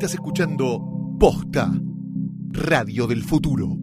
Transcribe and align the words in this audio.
Estás 0.00 0.14
escuchando 0.14 0.80
Posta, 1.20 1.70
Radio 2.52 3.06
del 3.06 3.22
Futuro. 3.22 3.76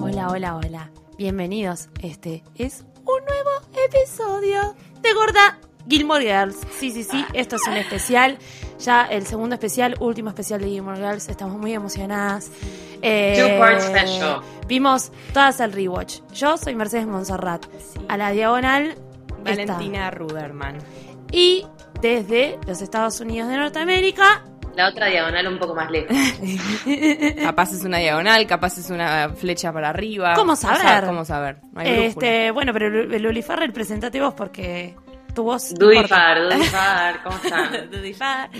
Hola, 0.00 0.30
hola, 0.30 0.56
hola. 0.56 0.90
Bienvenidos. 1.18 1.90
Este 2.00 2.42
es 2.54 2.86
un 3.04 3.22
nuevo 3.26 3.50
episodio 3.86 4.74
de 5.02 5.12
Gorda 5.12 5.58
Gilmore 5.86 6.24
Girls. 6.24 6.56
Sí, 6.80 6.90
sí, 6.90 7.04
sí. 7.04 7.22
Esto 7.34 7.56
es 7.56 7.62
un 7.68 7.74
especial. 7.74 8.38
Ya 8.84 9.04
el 9.04 9.26
segundo 9.26 9.54
especial, 9.54 9.96
último 10.00 10.28
especial 10.30 10.60
de 10.60 10.68
Gilmore 10.68 10.98
Girls. 10.98 11.28
Estamos 11.28 11.56
muy 11.58 11.72
emocionadas. 11.72 12.50
Eh, 13.00 13.34
Two 13.38 13.58
part 13.58 13.80
special. 13.80 14.40
Vimos 14.68 15.10
todas 15.32 15.60
el 15.60 15.72
rewatch. 15.72 16.20
Yo 16.34 16.56
soy 16.58 16.74
Mercedes 16.74 17.06
Monserrat. 17.06 17.64
A 18.08 18.16
la 18.16 18.30
diagonal 18.30 18.94
está. 19.44 19.74
Valentina 19.74 20.10
Ruderman. 20.10 20.78
Y 21.32 21.66
desde 22.00 22.58
los 22.66 22.82
Estados 22.82 23.20
Unidos 23.20 23.48
de 23.48 23.56
Norteamérica, 23.56 24.44
La 24.76 24.88
otra 24.88 25.06
diagonal 25.06 25.46
un 25.46 25.58
poco 25.58 25.74
más 25.74 25.90
lejos. 25.90 26.14
Capaz 27.42 27.72
es 27.72 27.84
una 27.84 27.98
diagonal, 27.98 28.46
capaz 28.46 28.78
es 28.78 28.90
una 28.90 29.30
flecha 29.30 29.72
para 29.72 29.88
arriba. 29.90 30.34
¿Cómo 30.34 30.52
No 30.52 30.56
saber? 30.56 30.80
sabe 30.82 31.06
¿Cómo 31.06 31.24
saber? 31.24 31.58
No 31.72 31.80
hay 31.80 31.86
brújula. 31.92 32.26
este, 32.26 32.50
bueno, 32.50 32.72
pero 32.72 32.90
Lu- 32.90 33.18
Luli 33.18 33.42
Farrell, 33.42 33.72
presentate 33.72 34.20
vos 34.20 34.34
porque 34.34 34.94
tu 35.34 35.42
voz. 35.42 35.74
Dudifar, 35.74 36.42
Dudifar, 36.50 37.22
¿cómo 37.24 37.36
están? 37.42 37.90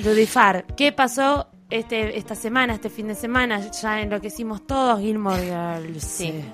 Dudifar, 0.02 0.64
¿qué 0.77 0.92
pasó 0.92 1.48
este, 1.70 2.19
esta 2.19 2.34
semana, 2.34 2.74
este 2.74 2.91
fin 2.91 3.09
de 3.09 3.14
semana? 3.14 3.61
Ya 3.70 4.00
enloquecimos 4.00 4.66
todos, 4.66 5.00
Gilmore 5.00 5.42
Girls. 5.42 6.05
Sí. 6.05 6.44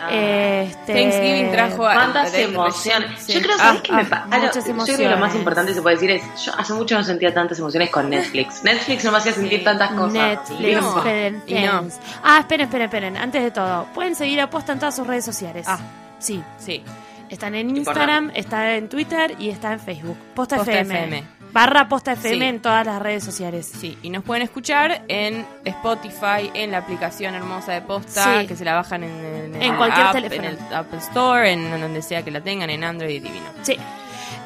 Ah. 0.00 0.10
Este, 0.12 0.94
Thanksgiving 0.94 1.50
trajo 1.50 1.84
a- 1.84 1.94
¿Cuántas 1.94 2.32
emociones? 2.34 3.20
sí. 3.20 3.32
Yo 3.32 3.40
creo 3.42 3.56
Ah, 3.58 3.76
que 3.82 3.92
me 3.92 4.02
ah, 4.02 4.06
pa- 4.08 4.26
ah, 4.30 4.38
muchas 4.38 4.64
Yo 4.64 4.74
creo 4.84 4.96
que 4.96 5.08
lo 5.08 5.16
más 5.16 5.34
importante 5.34 5.72
que 5.72 5.74
se 5.74 5.82
puede 5.82 5.96
decir 5.96 6.10
es, 6.12 6.22
yo 6.44 6.52
hace 6.56 6.72
mucho 6.72 6.94
no 6.96 7.02
sentía 7.02 7.34
tantas 7.34 7.58
emociones 7.58 7.90
con 7.90 8.08
Netflix. 8.08 8.62
Netflix 8.64 9.04
no 9.04 9.10
me 9.10 9.18
hacía 9.18 9.32
sentir 9.32 9.64
tantas 9.64 9.90
cosas. 9.90 10.12
Netflix, 10.12 10.80
No. 10.80 10.98
esperen, 10.98 11.42
no. 11.48 11.88
Ah, 12.22 12.38
esperen, 12.38 12.66
esperen, 12.66 12.84
esperen. 12.84 13.16
Antes 13.16 13.42
de 13.42 13.50
todo, 13.50 13.86
pueden 13.92 14.14
seguir 14.14 14.40
a 14.40 14.48
Posta 14.48 14.72
en 14.72 14.78
todas 14.78 14.94
sus 14.94 15.04
redes 15.06 15.24
sociales. 15.24 15.66
Ah. 15.68 15.78
Sí. 16.20 16.42
Sí. 16.58 16.84
Están 17.28 17.54
en 17.54 17.76
Instagram, 17.76 18.30
está 18.34 18.76
en 18.76 18.88
Twitter 18.88 19.34
y 19.38 19.50
está 19.50 19.72
en 19.72 19.80
Facebook. 19.80 20.16
Posta, 20.34 20.56
Posta 20.56 20.72
FM. 20.72 20.94
FM. 20.98 21.24
Barra 21.52 21.88
Posta 21.88 22.12
FM 22.12 22.38
Sí. 22.38 22.44
en 22.44 22.60
todas 22.60 22.84
las 22.84 23.00
redes 23.00 23.24
sociales. 23.24 23.66
Sí, 23.66 23.96
y 24.02 24.10
nos 24.10 24.22
pueden 24.22 24.42
escuchar 24.42 25.02
en 25.08 25.46
Spotify, 25.64 26.50
en 26.54 26.70
la 26.72 26.78
aplicación 26.78 27.34
hermosa 27.34 27.72
de 27.72 27.80
Posta, 27.82 28.40
Sí. 28.40 28.46
que 28.46 28.54
se 28.56 28.64
la 28.64 28.74
bajan 28.74 29.02
en, 29.04 29.10
en 29.10 29.54
el 29.54 29.62
En 29.62 29.76
cualquier 29.76 30.06
app, 30.06 30.12
teléfono. 30.12 30.42
En 30.48 30.58
el 30.58 30.74
Apple 30.74 30.98
Store, 30.98 31.52
en 31.52 31.80
donde 31.80 32.02
sea 32.02 32.22
que 32.22 32.30
la 32.30 32.42
tengan, 32.42 32.68
en 32.70 32.84
Android 32.84 33.22
divino. 33.22 33.46
Sí. 33.62 33.76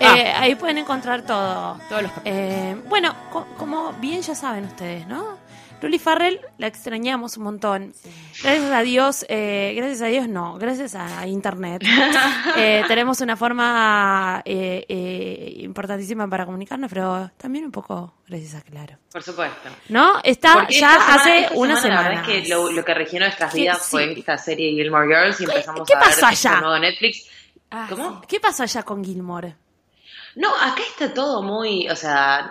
Ah. 0.03 0.17
Eh, 0.19 0.33
ahí 0.33 0.55
pueden 0.55 0.79
encontrar 0.79 1.23
todo. 1.23 1.79
Todos 1.89 2.03
los 2.03 2.13
Eh, 2.25 2.77
bueno, 2.89 3.15
co- 3.31 3.47
como 3.59 3.93
bien 3.95 4.23
ya 4.23 4.35
saben 4.35 4.65
ustedes, 4.65 5.07
¿no? 5.07 5.41
Luli 5.81 5.99
Farrell 5.99 6.41
la 6.59 6.69
extrañamos 6.69 7.37
un 7.39 7.43
montón. 7.43 7.93
Gracias 8.41 8.71
a 8.71 8.83
Dios, 8.83 9.27
eh, 9.29 9.73
gracias 9.77 10.03
a 10.03 10.07
Dios 10.07 10.29
no, 10.29 10.55
gracias 10.57 10.95
a 10.95 11.27
Internet. 11.27 11.83
Eh, 12.57 12.85
tenemos 12.87 13.21
una 13.21 13.37
forma 13.37 14.43
eh, 14.45 14.85
eh, 14.89 15.55
importantísima 15.63 16.29
para 16.29 16.45
comunicarnos, 16.45 16.89
pero 16.89 17.31
también 17.37 17.65
un 17.65 17.73
poco 17.73 18.15
gracias 18.29 18.55
a 18.55 18.61
Claro. 18.63 18.97
Por 19.11 19.23
supuesto. 19.25 19.71
¿No? 19.89 20.21
Está 20.23 20.55
Porque 20.55 20.75
ya 20.79 20.91
semana- 20.93 21.15
hace 21.15 21.49
una 21.55 21.77
semana. 21.81 22.03
La 22.03 22.09
verdad 22.11 22.31
es 22.31 22.43
que 22.45 22.49
lo, 22.49 22.71
lo 22.71 22.85
que 22.85 22.95
regió 22.95 23.19
nuestras 23.19 23.53
¿Qué? 23.53 23.61
vidas 23.63 23.79
Sí. 23.83 23.91
fue 23.91 24.13
esta 24.19 24.39
serie 24.39 24.71
Gilmore 24.73 25.09
Girls 25.09 25.41
y 25.41 25.45
empezamos 25.45 25.89
qué 25.89 25.95
a 25.95 25.99
ver 25.99 26.09
pasó 26.11 26.29
este 26.29 26.49
allá? 26.49 26.61
nuevo 26.61 26.79
Netflix. 26.79 27.27
Ah, 27.73 27.87
¿Cómo? 27.89 28.21
¿Qué 28.29 28.39
pasó 28.39 28.63
allá 28.63 28.83
con 28.85 29.03
Gilmore? 29.03 29.57
No, 30.37 30.49
acá 30.55 30.83
está 30.89 31.13
todo 31.15 31.43
muy, 31.43 31.89
o 31.89 31.97
sea, 31.97 32.51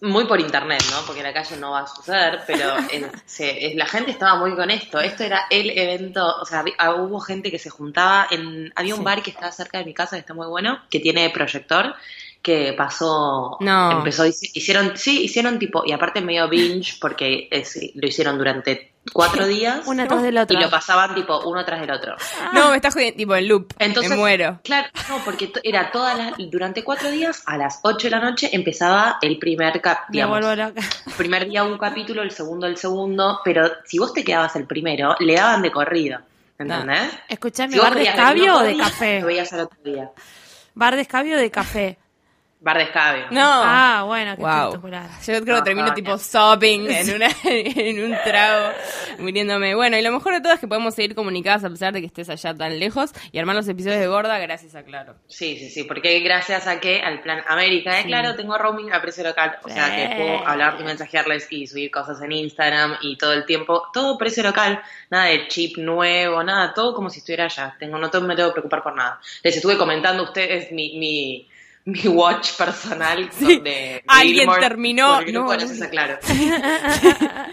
muy 0.00 0.24
por 0.26 0.40
internet, 0.40 0.82
¿no? 0.90 1.04
Porque 1.06 1.20
en 1.20 1.26
la 1.26 1.32
calle 1.32 1.56
no 1.56 1.70
va 1.72 1.80
a 1.82 1.86
suceder, 1.86 2.40
pero 2.46 2.74
se- 3.26 3.72
la 3.76 3.86
gente 3.86 4.10
estaba 4.10 4.36
muy 4.38 4.54
con 4.56 4.70
esto. 4.70 4.98
Esto 5.00 5.22
era 5.24 5.42
el 5.50 5.70
evento, 5.78 6.26
o 6.40 6.44
sea, 6.44 6.64
ah, 6.78 6.94
hubo 6.96 7.20
gente 7.20 7.50
que 7.50 7.58
se 7.58 7.70
juntaba 7.70 8.26
en, 8.30 8.72
había 8.74 8.94
un 8.94 9.00
Sí. 9.00 9.04
bar 9.04 9.22
que 9.22 9.30
está 9.30 9.50
cerca 9.52 9.78
de 9.78 9.84
mi 9.84 9.94
casa 9.94 10.16
que 10.16 10.20
está 10.20 10.34
muy 10.34 10.46
bueno, 10.48 10.80
que 10.90 10.98
tiene 11.00 11.30
proyector, 11.30 11.94
que 12.42 12.72
pasó, 12.76 13.56
No. 13.60 13.92
empezó, 13.92 14.26
hici- 14.26 14.50
hicieron, 14.54 14.96
sí, 14.96 15.22
hicieron 15.22 15.60
tipo, 15.60 15.84
y 15.86 15.92
aparte 15.92 16.20
medio 16.20 16.48
binge, 16.48 16.96
porque 17.00 17.48
lo 17.94 18.06
hicieron 18.08 18.36
durante 18.36 18.91
cuatro 19.12 19.46
días. 19.46 19.86
Una 19.86 20.06
tras 20.06 20.22
del 20.22 20.38
otro. 20.38 20.58
Y 20.58 20.62
lo 20.62 20.70
pasaban 20.70 21.14
tipo 21.14 21.40
uno 21.48 21.64
tras 21.64 21.80
del 21.80 21.90
otro. 21.90 22.16
No, 22.52 22.70
me 22.70 22.76
estás 22.76 22.94
jodiendo, 22.94 23.16
tipo 23.16 23.34
en 23.34 23.48
loop. 23.48 23.72
Entonces, 23.78 24.10
me 24.10 24.16
muero. 24.16 24.60
Claro, 24.64 24.88
no, 25.08 25.18
porque 25.24 25.52
era 25.62 25.90
todas 25.90 26.16
las, 26.16 26.34
durante 26.50 26.84
cuatro 26.84 27.10
días, 27.10 27.42
a 27.46 27.56
las 27.56 27.80
8 27.82 28.06
de 28.06 28.10
la 28.10 28.20
noche 28.20 28.50
empezaba 28.52 29.18
el 29.22 29.38
primer 29.38 29.80
cap, 29.80 30.08
Me 30.08 30.12
digamos, 30.12 30.40
vuelvo 30.40 30.54
loca. 30.62 30.80
el 31.06 31.12
primer 31.14 31.48
día 31.48 31.64
un 31.64 31.78
capítulo, 31.78 32.22
el 32.22 32.30
segundo 32.30 32.66
el 32.66 32.76
segundo, 32.76 33.40
pero 33.44 33.70
si 33.84 33.98
vos 33.98 34.12
te 34.12 34.24
quedabas 34.24 34.54
el 34.56 34.66
primero, 34.66 35.16
le 35.20 35.34
daban 35.34 35.62
de 35.62 35.72
corrido, 35.72 36.20
¿entendés? 36.58 37.10
Escuchame, 37.28 37.72
Si 37.72 37.78
¿bar 37.78 37.94
de 37.94 38.02
escabio 38.04 38.56
o 38.56 38.60
de 38.62 38.74
día, 38.74 38.84
café? 38.84 39.20
Lo 39.20 39.26
veías 39.26 39.52
al 39.52 39.60
otro 39.60 39.78
día. 39.84 40.10
¿Bar 40.74 40.94
de 40.94 41.02
escabio 41.02 41.36
o 41.36 41.40
de 41.40 41.50
café? 41.50 41.98
Bar 42.62 42.76
de 42.78 42.84
escabio. 42.84 43.24
No. 43.32 43.40
Ah, 43.44 44.04
bueno, 44.06 44.36
qué 44.36 44.42
Wow. 44.42 44.50
espectacular. 44.68 45.10
Yo 45.18 45.24
creo 45.24 45.44
que 45.44 45.50
No, 45.52 45.62
termino 45.64 45.86
no, 45.88 45.94
tipo 45.94 46.10
no. 46.12 46.18
sobbing 46.18 46.88
en, 46.90 47.14
una, 47.16 47.28
en 47.44 48.04
un 48.04 48.16
trago, 48.24 48.72
muriéndome. 49.18 49.74
Bueno, 49.74 49.96
y 49.98 50.02
lo 50.02 50.12
mejor 50.12 50.34
de 50.34 50.40
todo 50.40 50.52
es 50.52 50.60
que 50.60 50.68
podemos 50.68 50.94
seguir 50.94 51.14
comunicadas 51.16 51.64
a 51.64 51.70
pesar 51.70 51.92
de 51.92 52.00
que 52.00 52.06
estés 52.06 52.28
allá 52.28 52.54
tan 52.54 52.78
lejos 52.78 53.10
y 53.32 53.38
armar 53.38 53.56
los 53.56 53.66
episodios 53.68 53.98
de 54.00 54.06
Gorda 54.06 54.38
gracias 54.38 54.74
a 54.76 54.82
Claro. 54.84 55.16
Sí, 55.26 55.56
sí, 55.58 55.70
sí, 55.70 55.84
porque 55.84 56.20
gracias 56.20 56.66
a 56.66 56.78
que 56.80 57.00
al 57.02 57.20
plan 57.20 57.42
América, 57.48 58.00
eh, 58.00 58.04
claro, 58.06 58.36
tengo 58.36 58.56
roaming 58.58 58.92
a 58.92 59.00
precio 59.02 59.24
local, 59.24 59.56
o 59.64 59.68
sea 59.68 59.94
que 59.94 60.16
puedo 60.16 60.46
hablar 60.46 60.76
y 60.80 60.84
mensajearles 60.84 61.48
y 61.50 61.66
subir 61.66 61.90
cosas 61.90 62.20
en 62.22 62.32
Instagram 62.32 62.96
y 63.00 63.16
todo 63.16 63.32
el 63.32 63.44
tiempo, 63.44 63.84
todo 63.92 64.16
precio 64.18 64.42
local, 64.42 64.80
nada 65.10 65.24
de 65.26 65.48
chip 65.48 65.78
nuevo, 65.78 66.42
nada, 66.42 66.72
todo 66.74 66.94
como 66.94 67.10
si 67.10 67.18
estuviera 67.18 67.44
allá, 67.46 67.74
tengo, 67.78 67.98
no 67.98 68.08
me 68.20 68.36
tengo 68.36 68.48
que 68.50 68.52
preocupar 68.52 68.82
por 68.82 68.94
nada. 68.94 69.20
Les 69.42 69.56
estuve 69.56 69.76
comentando 69.76 70.22
a 70.22 70.26
ustedes 70.26 70.70
mi, 70.72 70.98
mi, 70.98 71.48
mi 71.84 72.06
watch 72.08 72.52
personal 72.56 73.28
Sí. 73.38 73.58
de 73.60 74.02
Alguien 74.06 74.40
Gilmore 74.40 74.60
terminó- 74.60 75.20
no, 75.32 75.46
gracias 75.48 75.78
no. 75.78 75.84
a 75.86 75.88
Claro. 75.88 76.18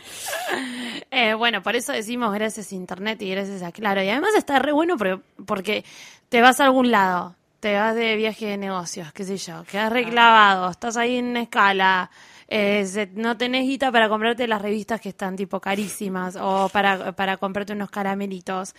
Eh, 1.12 1.34
bueno, 1.34 1.64
por 1.64 1.76
eso 1.76 1.92
decimos 1.92 2.34
gracias 2.34 2.72
Internet 2.72 3.22
y 3.22 3.32
gracias 3.32 3.62
a 3.64 3.72
Claro. 3.72 4.04
Y 4.04 4.10
además 4.10 4.36
está 4.36 4.60
re 4.60 4.72
bueno 4.72 4.96
porque, 4.98 5.20
porque 5.46 5.84
te 6.30 6.42
vas 6.42 6.60
a 6.60 6.66
algún 6.66 6.92
lado, 6.92 7.36
te 7.60 7.76
vas 7.76 7.96
de 7.96 8.16
viaje 8.16 8.46
de 8.48 8.58
negocios, 8.58 9.12
qué 9.14 9.24
sé 9.24 9.38
yo, 9.38 9.64
quedas 9.66 9.92
reclavado, 9.92 10.70
estás 10.70 10.98
ahí 10.98 11.18
en 11.18 11.26
una 11.28 11.42
escala, 11.42 12.10
eh, 12.48 12.86
se- 12.86 13.10
no 13.14 13.38
tenés 13.38 13.64
guita 13.64 13.92
para 13.92 14.08
comprarte 14.10 14.48
las 14.48 14.62
revistas 14.62 15.02
que 15.02 15.10
están 15.10 15.36
tipo 15.36 15.60
carísimas 15.60 16.36
o 16.40 16.70
para, 16.70 17.12
para 17.14 17.38
comprarte 17.38 17.74
unos 17.74 17.90
caramelitos. 17.90 18.76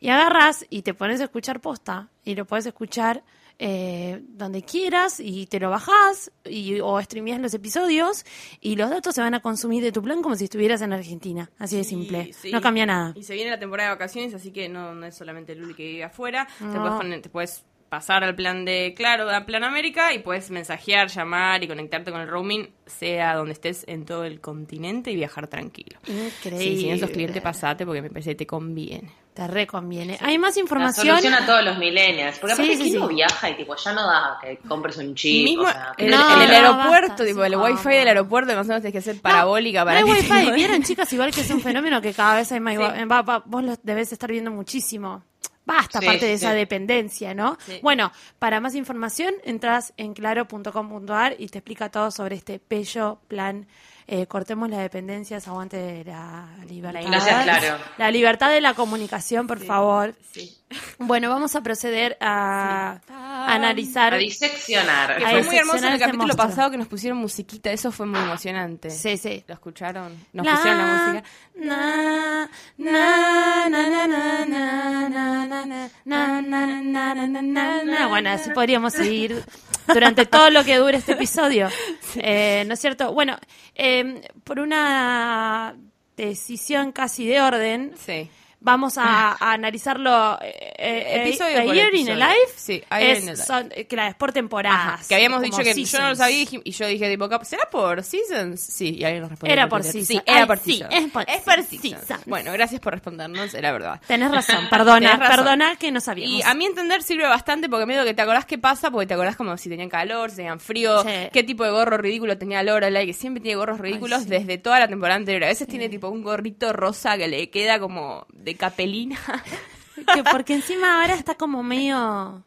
Y 0.00 0.08
agarras 0.08 0.64
y 0.70 0.82
te 0.82 0.94
pones 0.94 1.20
a 1.20 1.24
escuchar 1.24 1.60
posta 1.60 2.08
y 2.24 2.34
lo 2.34 2.44
puedes 2.46 2.66
escuchar 2.66 3.22
eh, 3.62 4.22
donde 4.26 4.62
quieras 4.62 5.20
y 5.20 5.44
te 5.46 5.60
lo 5.60 5.68
bajás 5.68 6.32
y, 6.46 6.80
o 6.80 6.98
streameas 7.02 7.40
los 7.40 7.52
episodios 7.52 8.24
y 8.60 8.74
los 8.76 8.88
datos 8.88 9.14
se 9.14 9.20
van 9.20 9.34
a 9.34 9.40
consumir 9.40 9.82
de 9.82 9.92
tu 9.92 10.02
plan 10.02 10.22
como 10.22 10.34
si 10.34 10.44
estuvieras 10.44 10.80
en 10.80 10.94
Argentina. 10.94 11.50
Así 11.58 11.76
de 11.76 11.84
simple. 11.84 12.32
Sí, 12.32 12.50
No 12.50 12.62
cambia 12.62 12.86
nada. 12.86 13.12
Y 13.14 13.22
se 13.22 13.34
viene 13.34 13.50
la 13.50 13.58
temporada 13.58 13.90
de 13.90 13.94
vacaciones, 13.96 14.32
así 14.32 14.50
que 14.50 14.70
no, 14.70 14.94
no 14.94 15.04
es 15.06 15.14
solamente 15.14 15.54
Luli 15.54 15.74
que 15.74 15.84
vive 15.84 16.04
afuera. 16.04 16.48
Te, 16.58 16.64
puedes 16.78 16.94
poner- 16.94 17.20
te 17.22 17.28
puedes 17.28 17.64
pasar 17.90 18.24
al 18.24 18.34
plan 18.36 18.64
de 18.64 18.94
Claro, 18.96 19.28
al 19.28 19.44
plan 19.44 19.62
América, 19.64 20.14
y 20.14 20.20
puedes 20.20 20.50
mensajear, 20.50 21.08
llamar 21.08 21.62
y 21.62 21.68
conectarte 21.68 22.10
con 22.12 22.20
el 22.22 22.28
roaming, 22.28 22.70
sea 22.86 23.34
donde 23.34 23.52
estés 23.52 23.84
en 23.88 24.04
todo 24.06 24.24
el 24.24 24.40
continente 24.40 25.10
y 25.10 25.16
viajar 25.16 25.48
tranquilo. 25.48 25.98
Increíble. 26.06 26.64
Sí, 26.64 26.80
si 26.80 26.90
no 26.90 26.96
sos 26.98 27.10
cliente, 27.10 27.40
pasate 27.42 27.84
porque 27.84 28.00
me 28.00 28.08
parece 28.08 28.30
que 28.30 28.36
te 28.36 28.46
conviene. 28.46 29.10
Te 29.34 29.46
reconviene. 29.46 30.18
Hay 30.20 30.38
más 30.38 30.56
La 30.56 30.62
información. 30.62 31.06
solución 31.06 31.34
a 31.34 31.46
todos 31.46 31.64
los 31.64 31.78
millennials, 31.78 32.38
porque 32.40 32.56
Sí, 32.56 32.62
aparte 32.62 32.76
sí, 32.76 32.82
¿quién 32.82 32.92
sí. 32.94 32.98
no 32.98 33.08
viaja 33.08 33.48
y 33.50 33.56
tipo 33.56 33.76
ya 33.76 33.92
no 33.92 34.06
da 34.06 34.38
que 34.42 34.58
compres 34.68 34.96
un 34.98 35.14
chip, 35.14 35.44
Mismo 35.44 35.62
o 35.62 35.66
sea, 35.66 35.92
en, 35.96 36.10
no, 36.10 36.36
el, 36.36 36.42
en 36.42 36.48
el 36.48 36.54
aeropuerto, 36.56 37.08
basta, 37.10 37.24
tipo, 37.24 37.40
sí, 37.40 37.46
el 37.46 37.56
wifi 37.56 37.84
no. 37.88 37.90
del 37.94 38.08
aeropuerto, 38.08 38.54
más 38.56 38.66
o 38.66 38.68
menos 38.68 38.82
tienes 38.82 39.04
que 39.04 39.12
ser 39.12 39.22
parabólica 39.22 39.80
No, 39.80 39.86
para 39.86 40.00
no 40.00 40.12
hay 40.12 40.22
te- 40.22 40.30
wifi. 40.32 40.50
Vieron, 40.54 40.82
chicas, 40.82 41.12
igual 41.12 41.30
que 41.32 41.42
es 41.42 41.50
un 41.50 41.60
fenómeno 41.62 42.02
que 42.02 42.12
cada 42.12 42.34
vez 42.36 42.50
hay 42.50 42.58
más. 42.60 42.76
Va- 42.76 43.22
va- 43.22 43.42
vos 43.46 43.62
lo 43.62 43.74
debes 43.84 44.12
estar 44.12 44.30
viendo 44.30 44.50
muchísimo. 44.50 45.22
Basta, 45.64 46.00
Sí, 46.00 46.06
aparte 46.06 46.26
de 46.26 46.36
sí, 46.36 46.44
esa 46.44 46.52
dependencia, 46.54 47.32
¿no? 47.32 47.56
Sí. 47.64 47.78
Bueno, 47.82 48.10
para 48.40 48.58
más 48.60 48.74
información, 48.74 49.32
entras 49.44 49.92
en 49.96 50.14
claro.com.ar 50.14 51.36
y 51.38 51.46
te 51.48 51.58
explica 51.58 51.88
todo 51.90 52.10
sobre 52.10 52.34
este 52.36 52.60
bello 52.68 53.20
plan. 53.28 53.68
Eh, 54.12 54.26
cortemos 54.26 54.68
las 54.68 54.80
dependencias, 54.80 55.46
aguante 55.46 56.02
la 56.04 56.48
libertad. 56.68 57.02
Gracias, 57.06 57.44
Claro. 57.44 57.78
La 57.96 58.10
libertad 58.10 58.50
de 58.50 58.60
la 58.60 58.74
comunicación, 58.74 59.46
por 59.46 59.60
favor. 59.60 60.16
Sí. 60.32 60.56
Bueno, 60.98 61.28
vamos 61.30 61.54
a 61.54 61.60
proceder 61.62 62.16
a, 62.20 62.98
analizar. 63.46 64.14
A 64.14 64.16
diseccionar. 64.16 65.16
Que 65.16 65.24
A 65.24 65.30
fue 65.30 65.42
muy 65.44 65.56
hermoso 65.56 65.78
en 65.78 65.92
el 65.92 65.98
capítulo 66.00 66.24
monstruo. 66.26 66.48
pasado 66.48 66.70
que 66.72 66.76
nos 66.76 66.88
pusieron 66.88 67.18
musiquita, 67.18 67.70
eso 67.70 67.92
fue 67.92 68.06
muy 68.06 68.18
emocionante. 68.18 68.90
Sí, 68.90 69.16
sí. 69.16 69.44
¿Lo 69.46 69.54
escucharon? 69.54 70.12
Nos 70.32 70.44
La- 70.44 70.52
pusieron 70.56 70.78
la 70.78 70.86
música. 70.86 71.28
Na, 71.54 72.50
na, 72.78 73.68
na, 73.68 73.88
na, 73.88 74.06
na, 74.08 74.44
na, 74.46 75.08
na, 75.08 75.08
na, 75.08 75.46
na, 75.46 75.66
na, 76.04 76.40
na, 76.42 76.42
na, 76.42 76.82
na, 76.82 77.14
na, 77.26 77.42
na, 77.42 77.84
na. 77.84 78.06
Bueno, 78.08 78.30
así 78.30 78.50
podríamos 78.50 78.92
seguir 78.92 79.44
durante 79.86 80.26
todo 80.26 80.50
lo 80.50 80.64
que 80.64 80.76
dure 80.76 80.98
este 80.98 81.12
episodio. 81.20 81.68
Eh, 82.16 82.64
¿No 82.66 82.74
es 82.74 82.80
cierto? 82.80 83.12
Bueno, 83.12 83.38
eh, 83.74 84.22
por 84.44 84.58
una 84.60 85.74
decisión 86.16 86.92
casi 86.92 87.26
de 87.26 87.40
orden, 87.40 87.92
Sí. 88.04 88.28
Vamos 88.60 88.98
a, 88.98 89.30
a 89.32 89.52
analizarlo 89.52 90.38
eh, 90.42 90.74
eh, 90.78 91.22
Episodio 91.26 91.60
a 91.60 91.64
por 91.64 91.74
Year 91.74 91.94
in 91.94 92.08
a 92.08 92.12
episodio. 92.12 92.26
Life. 92.26 92.52
Sí, 92.56 92.82
A 92.90 93.00
Year 93.00 93.10
es, 93.16 93.22
in 93.22 93.28
a 93.28 93.32
Life. 93.32 93.44
son- 93.44 93.72
eh, 93.74 93.86
claro, 93.86 94.10
es 94.10 94.16
por 94.16 94.32
temporadas. 94.32 94.78
Ajá, 95.00 95.08
que 95.08 95.14
habíamos 95.14 95.42
dicho 95.42 95.58
que 95.58 95.72
yo 95.74 95.98
no 95.98 96.08
lo 96.10 96.14
seasons. 96.14 96.18
sabía 96.18 96.46
y 96.64 96.70
yo 96.72 96.86
dije 96.86 97.10
tipo, 97.10 97.44
¿será 97.44 97.68
por 97.70 98.02
seasons? 98.02 98.60
Sí, 98.60 98.96
y 98.98 99.04
alguien 99.04 99.22
nos 99.22 99.30
respondió. 99.30 99.52
Era 99.54 99.68
por 99.68 99.80
Twitter. 99.82 100.04
season. 100.04 100.22
Sí, 100.26 100.30
era 100.30 100.40
Ay, 100.40 100.46
por 100.46 100.58
sí, 100.58 100.72
season. 100.78 100.92
es 100.92 101.10
por 101.42 101.62
seasons. 101.62 101.80
seasons. 102.06 102.24
Bueno, 102.26 102.52
gracias 102.52 102.80
por 102.80 102.92
respondernos, 102.92 103.54
era 103.54 103.72
verdad. 103.72 104.00
Tenés 104.06 104.30
razón, 104.30 104.66
perdona, 104.70 105.10
Tenés 105.12 105.18
razón. 105.18 105.36
perdona 105.36 105.76
que 105.76 105.90
no 105.92 106.00
sabíamos. 106.00 106.36
Y 106.38 106.42
a 106.42 106.54
mi 106.54 106.66
entender 106.66 107.02
sirve 107.02 107.26
bastante 107.26 107.68
porque 107.68 107.86
medio 107.86 108.04
que 108.04 108.14
te 108.14 108.22
acordás 108.22 108.44
qué 108.44 108.58
pasa, 108.58 108.90
porque 108.90 109.06
te 109.06 109.14
acordás 109.14 109.36
como 109.36 109.56
si 109.56 109.68
tenían 109.68 109.88
calor, 109.88 110.30
si 110.30 110.36
tenían 110.36 110.60
frío, 110.60 111.02
Sí. 111.02 111.08
qué 111.32 111.42
tipo 111.42 111.64
de 111.64 111.70
gorro 111.70 111.96
ridículo 111.96 112.36
tenía 112.36 112.62
Lorelai, 112.62 113.06
que 113.06 113.12
siempre 113.14 113.40
tiene 113.42 113.56
gorros 113.56 113.78
ridículos 113.80 114.22
sí. 114.24 114.28
desde 114.28 114.58
toda 114.58 114.78
la 114.80 114.88
temporada 114.88 115.16
anterior. 115.16 115.44
A 115.44 115.48
veces 115.48 115.66
tiene 115.66 115.88
tipo 115.88 116.08
un 116.08 116.22
gorrito 116.22 116.72
rosa 116.72 117.16
que 117.16 117.26
le 117.28 117.48
queda 117.50 117.78
como 117.80 118.26
de 118.32 118.49
capelina. 118.56 119.18
Que 120.14 120.24
porque 120.24 120.54
encima 120.54 121.00
ahora 121.02 121.14
está 121.14 121.34
como 121.34 121.62
medio... 121.62 122.42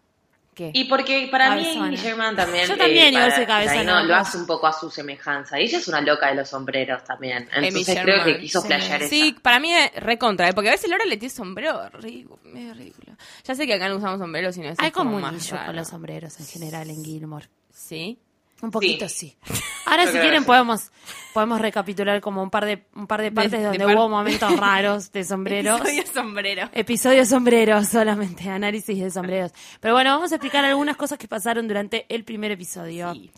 ¿Qué? 0.55 0.71
Y 0.73 0.85
porque 0.85 1.27
para 1.31 1.55
mí 1.55 1.61
Cabezona. 1.63 1.85
Amy 1.88 1.95
Sherman 1.97 2.35
también, 2.35 2.67
Yo 2.67 2.77
también, 2.77 3.05
eh, 3.05 3.09
igual 3.09 3.23
para- 3.25 3.35
soy 3.35 3.45
cabezona, 3.45 3.79
ahí 3.79 3.85
no, 3.85 4.03
lo 4.03 4.15
hace 4.15 4.38
un 4.38 4.45
poco 4.47 4.65
a 4.67 4.73
su 4.73 4.89
semejanza. 4.89 5.57
Ella 5.59 5.77
es 5.79 5.88
una 5.88 6.01
loca 6.01 6.27
de 6.29 6.35
los 6.35 6.50
sombreros 6.50 7.03
también. 7.03 7.47
Amy 7.55 7.67
Entonces 7.67 8.00
creo 8.01 8.17
Sherman. 8.17 8.33
que 8.35 8.39
quiso 8.41 8.61
Sí. 8.61 8.67
flashear 8.67 9.03
Sí, 9.07 9.29
esa. 9.29 9.41
para 9.41 9.59
mí 9.59 9.71
es 9.73 9.95
recontra, 9.95 10.50
¿eh? 10.50 10.53
porque 10.53 10.69
a 10.69 10.71
veces 10.73 10.89
Laura 10.89 11.05
le 11.05 11.17
tiene 11.17 11.33
sombrero 11.33 11.89
ridículo, 11.89 12.39
medio 12.44 12.73
ridículo. 12.73 13.15
Ya 13.44 13.55
sé 13.55 13.65
que 13.67 13.73
acá 13.75 13.88
no 13.89 13.97
usamos 13.97 14.19
sombreros, 14.19 14.53
sino 14.55 14.69
eso 14.69 14.81
Hay 14.81 14.88
es 14.89 14.94
como 14.94 15.15
un 15.15 15.21
más 15.21 15.47
con 15.65 15.75
los 15.75 15.88
sombreros 15.88 16.39
en 16.39 16.45
general 16.47 16.89
en 16.89 17.03
Gilmore. 17.05 17.47
Sí. 17.73 18.19
Un 18.63 18.71
poquito 18.71 19.07
sí. 19.10 19.36
Sí. 19.44 19.54
Ahora 19.86 20.07
si 20.07 20.18
quieren 20.18 20.45
podemos 20.45 20.89
podemos 21.33 21.60
recapitular 21.60 22.21
como 22.21 22.42
un 22.42 22.50
par 22.50 22.65
de 22.65 22.86
un 22.95 23.06
par 23.07 23.21
de 23.21 23.31
partes 23.31 23.51
de 23.51 23.63
donde 23.63 23.86
par- 23.86 23.95
hubo 23.95 24.07
momentos 24.10 24.56
raros 24.57 25.12
de 25.12 25.24
sombreros. 25.24 25.80
Episodio 25.81 26.04
sombrero. 26.13 26.69
Episodio 26.74 27.25
sombreros 27.25 27.88
solamente, 27.89 28.50
análisis 28.50 28.98
de 29.00 29.12
sombreros. 29.12 29.51
Pero 29.81 29.94
bueno, 29.94 30.12
vamos 30.12 30.31
a 30.31 30.36
explicar 30.36 30.63
algunas 30.65 30.95
cosas 30.98 31.18
que 31.19 31.27
pasaron 31.27 31.68
durante 31.68 32.06
el 32.10 32.24
primer 32.24 32.51
episodio. 32.51 33.13
Sí. 33.13 33.31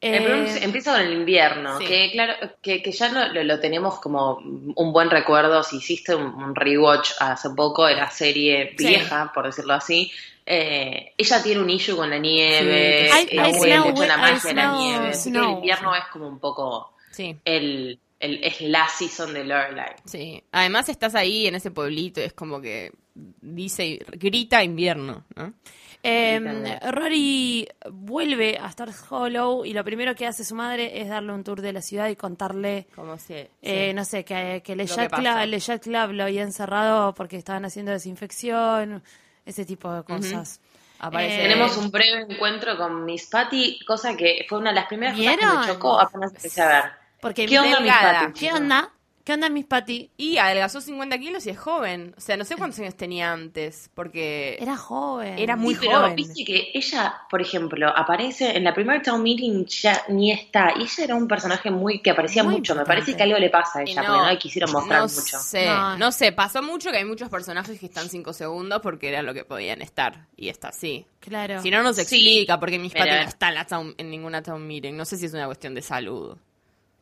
Eh, 0.00 0.58
empieza 0.62 0.92
con 0.92 1.00
el 1.00 1.12
invierno, 1.12 1.78
Sí. 1.78 1.84
que 1.86 2.10
claro, 2.12 2.34
que, 2.62 2.82
que 2.82 2.92
ya 2.92 3.08
lo, 3.08 3.32
lo- 3.32 3.42
lo 3.42 3.58
tenemos 3.58 3.98
como 3.98 4.36
un 4.36 4.92
buen 4.92 5.10
recuerdo. 5.10 5.62
Si 5.64 5.78
hiciste 5.78 6.14
un, 6.14 6.26
un 6.34 6.54
rewatch 6.54 7.10
hace 7.18 7.50
poco 7.50 7.84
de 7.86 7.96
la 7.96 8.08
serie 8.10 8.74
Sí. 8.78 8.86
vieja, 8.86 9.32
por 9.34 9.46
decirlo 9.46 9.74
así, 9.74 10.10
eh, 10.46 11.14
ella 11.18 11.42
tiene 11.42 11.60
un 11.60 11.68
issue 11.68 11.96
con 11.96 12.10
la 12.10 12.18
nieve, 12.18 13.10
Sí. 13.12 13.18
I- 13.18 13.22
eh, 13.22 13.34
I 13.34 13.36
cree 13.38 13.54
smell 13.54 13.80
mucho 13.80 14.02
en 14.04 14.08
la 14.08 14.14
I 14.14 14.18
magia 14.20 14.48
de 14.48 14.54
la 14.54 14.72
nieve. 14.76 15.08
Así 15.08 15.30
que 15.32 15.38
snow. 15.38 15.44
el 15.50 15.56
invierno 15.56 15.94
es 15.96 16.04
como 16.12 16.28
un 16.28 16.38
poco 16.38 16.92
Sí. 17.10 17.36
el, 17.44 17.98
el 18.20 18.44
es 18.44 18.60
la 18.60 18.86
season 18.88 19.34
de 19.34 19.44
Lorelai. 19.44 19.96
Sí. 20.04 20.42
Además 20.52 20.88
estás 20.88 21.16
ahí 21.16 21.48
en 21.48 21.56
ese 21.56 21.72
pueblito, 21.72 22.20
es 22.20 22.32
como 22.34 22.60
que 22.60 22.92
dice, 23.14 23.98
grita 24.12 24.62
invierno, 24.62 25.24
¿no? 25.34 25.54
Eh, 26.02 26.40
también. 26.42 26.78
Rory 26.92 27.68
vuelve 27.90 28.56
a 28.58 28.66
Star 28.68 28.90
Hollow 29.10 29.64
y 29.64 29.72
lo 29.72 29.82
primero 29.84 30.14
que 30.14 30.26
hace 30.26 30.44
su 30.44 30.54
madre 30.54 31.00
es 31.00 31.08
darle 31.08 31.32
un 31.32 31.42
tour 31.42 31.60
de 31.60 31.72
la 31.72 31.82
ciudad 31.82 32.08
y 32.08 32.16
contarle, 32.16 32.86
Como 32.94 33.18
si... 33.18 33.34
eh, 33.62 33.92
no 33.94 34.04
sé, 34.04 34.24
que, 34.24 34.62
que 34.64 34.76
que 34.76 34.86
Club, 34.86 35.80
Club 35.80 36.12
lo 36.12 36.24
había 36.24 36.42
encerrado 36.42 37.14
porque 37.14 37.36
estaban 37.36 37.64
haciendo 37.64 37.90
desinfección, 37.92 39.02
ese 39.44 39.64
tipo 39.64 39.92
de 39.92 40.04
cosas. 40.04 40.60
Aparece... 41.00 41.36
Eh, 41.36 41.48
Tenemos 41.48 41.76
un 41.76 41.90
breve 41.90 42.26
encuentro 42.28 42.76
con 42.76 43.04
Miss 43.04 43.26
Patty, 43.26 43.80
cosa 43.86 44.16
que 44.16 44.46
fue 44.48 44.58
una 44.58 44.70
de 44.70 44.76
las 44.76 44.86
primeras 44.86 45.16
cosas 45.16 45.36
que 45.36 45.46
me 45.46 45.66
chocó 45.66 46.00
apenas 46.00 46.34
empecé 46.34 46.62
a 46.62 46.68
ver. 46.68 46.84
Porque 47.20 47.46
¿Qué 47.46 47.58
onda, 47.58 47.80
Miss. 47.80 47.92
Patty? 47.92 48.32
¿Qué 48.38 48.52
onda? 48.52 48.92
¿Qué 49.28 49.34
onda, 49.34 49.50
Miss 49.50 49.66
Patty? 49.66 50.10
Y 50.16 50.38
adelgazó 50.38 50.80
50 50.80 51.18
kilos 51.18 51.44
y 51.46 51.50
es 51.50 51.58
joven. 51.58 52.14
O 52.16 52.20
sea, 52.22 52.38
no 52.38 52.46
sé 52.46 52.56
cuántos 52.56 52.80
años 52.80 52.94
tenía 52.96 53.30
antes, 53.30 53.90
porque... 53.92 54.56
Era 54.58 54.74
joven. 54.78 55.38
Era 55.38 55.54
muy 55.54 55.74
Sí, 55.74 55.80
pero 55.84 55.98
joven. 56.00 56.16
viste 56.16 56.44
que 56.46 56.70
ella, 56.72 57.14
por 57.28 57.42
ejemplo, 57.42 57.92
aparece 57.94 58.56
en 58.56 58.64
la 58.64 58.72
primera 58.72 59.02
town 59.02 59.22
meeting 59.22 59.66
ya 59.66 60.02
ni 60.08 60.32
está. 60.32 60.72
Y 60.78 60.84
ella 60.84 61.04
era 61.04 61.14
un 61.14 61.28
personaje 61.28 61.70
muy 61.70 62.00
que 62.00 62.08
aparecía 62.12 62.42
Muy 62.42 62.54
mucho. 62.54 62.74
Me 62.74 62.86
parece 62.86 63.14
que 63.14 63.22
algo 63.22 63.36
le 63.38 63.50
pasa 63.50 63.80
a 63.80 63.82
ella, 63.82 63.96
porque 63.96 64.08
no 64.08 64.24
la 64.24 64.38
quisieron 64.38 64.72
mostrar 64.72 65.00
no 65.00 65.08
mucho. 65.08 65.38
Sé, 65.38 65.66
No. 65.66 65.98
no. 65.98 66.10
sé, 66.10 66.32
pasó 66.32 66.62
mucho 66.62 66.90
que 66.90 66.96
hay 66.96 67.04
muchos 67.04 67.28
personajes 67.28 67.78
que 67.78 67.84
están 67.84 68.08
5 68.08 68.32
segundos 68.32 68.80
porque 68.80 69.10
era 69.10 69.20
lo 69.20 69.34
que 69.34 69.44
podían 69.44 69.82
estar. 69.82 70.26
Y 70.38 70.48
está 70.48 70.68
así. 70.68 71.04
Claro. 71.20 71.60
Si 71.60 71.70
no, 71.70 71.82
no 71.82 71.92
se 71.92 72.06
Sí, 72.06 72.14
explica 72.16 72.58
porque 72.58 72.78
mis 72.78 72.94
pero- 72.94 73.04
patas 73.04 73.22
no 73.24 73.28
está 73.28 73.48
en, 73.50 73.54
la 73.56 73.66
town- 73.66 73.94
en 73.98 74.10
ninguna 74.10 74.42
town 74.42 74.66
meeting. 74.66 74.94
No 74.94 75.04
sé 75.04 75.18
si 75.18 75.26
es 75.26 75.34
una 75.34 75.44
cuestión 75.44 75.74
de 75.74 75.82
salud. 75.82 76.34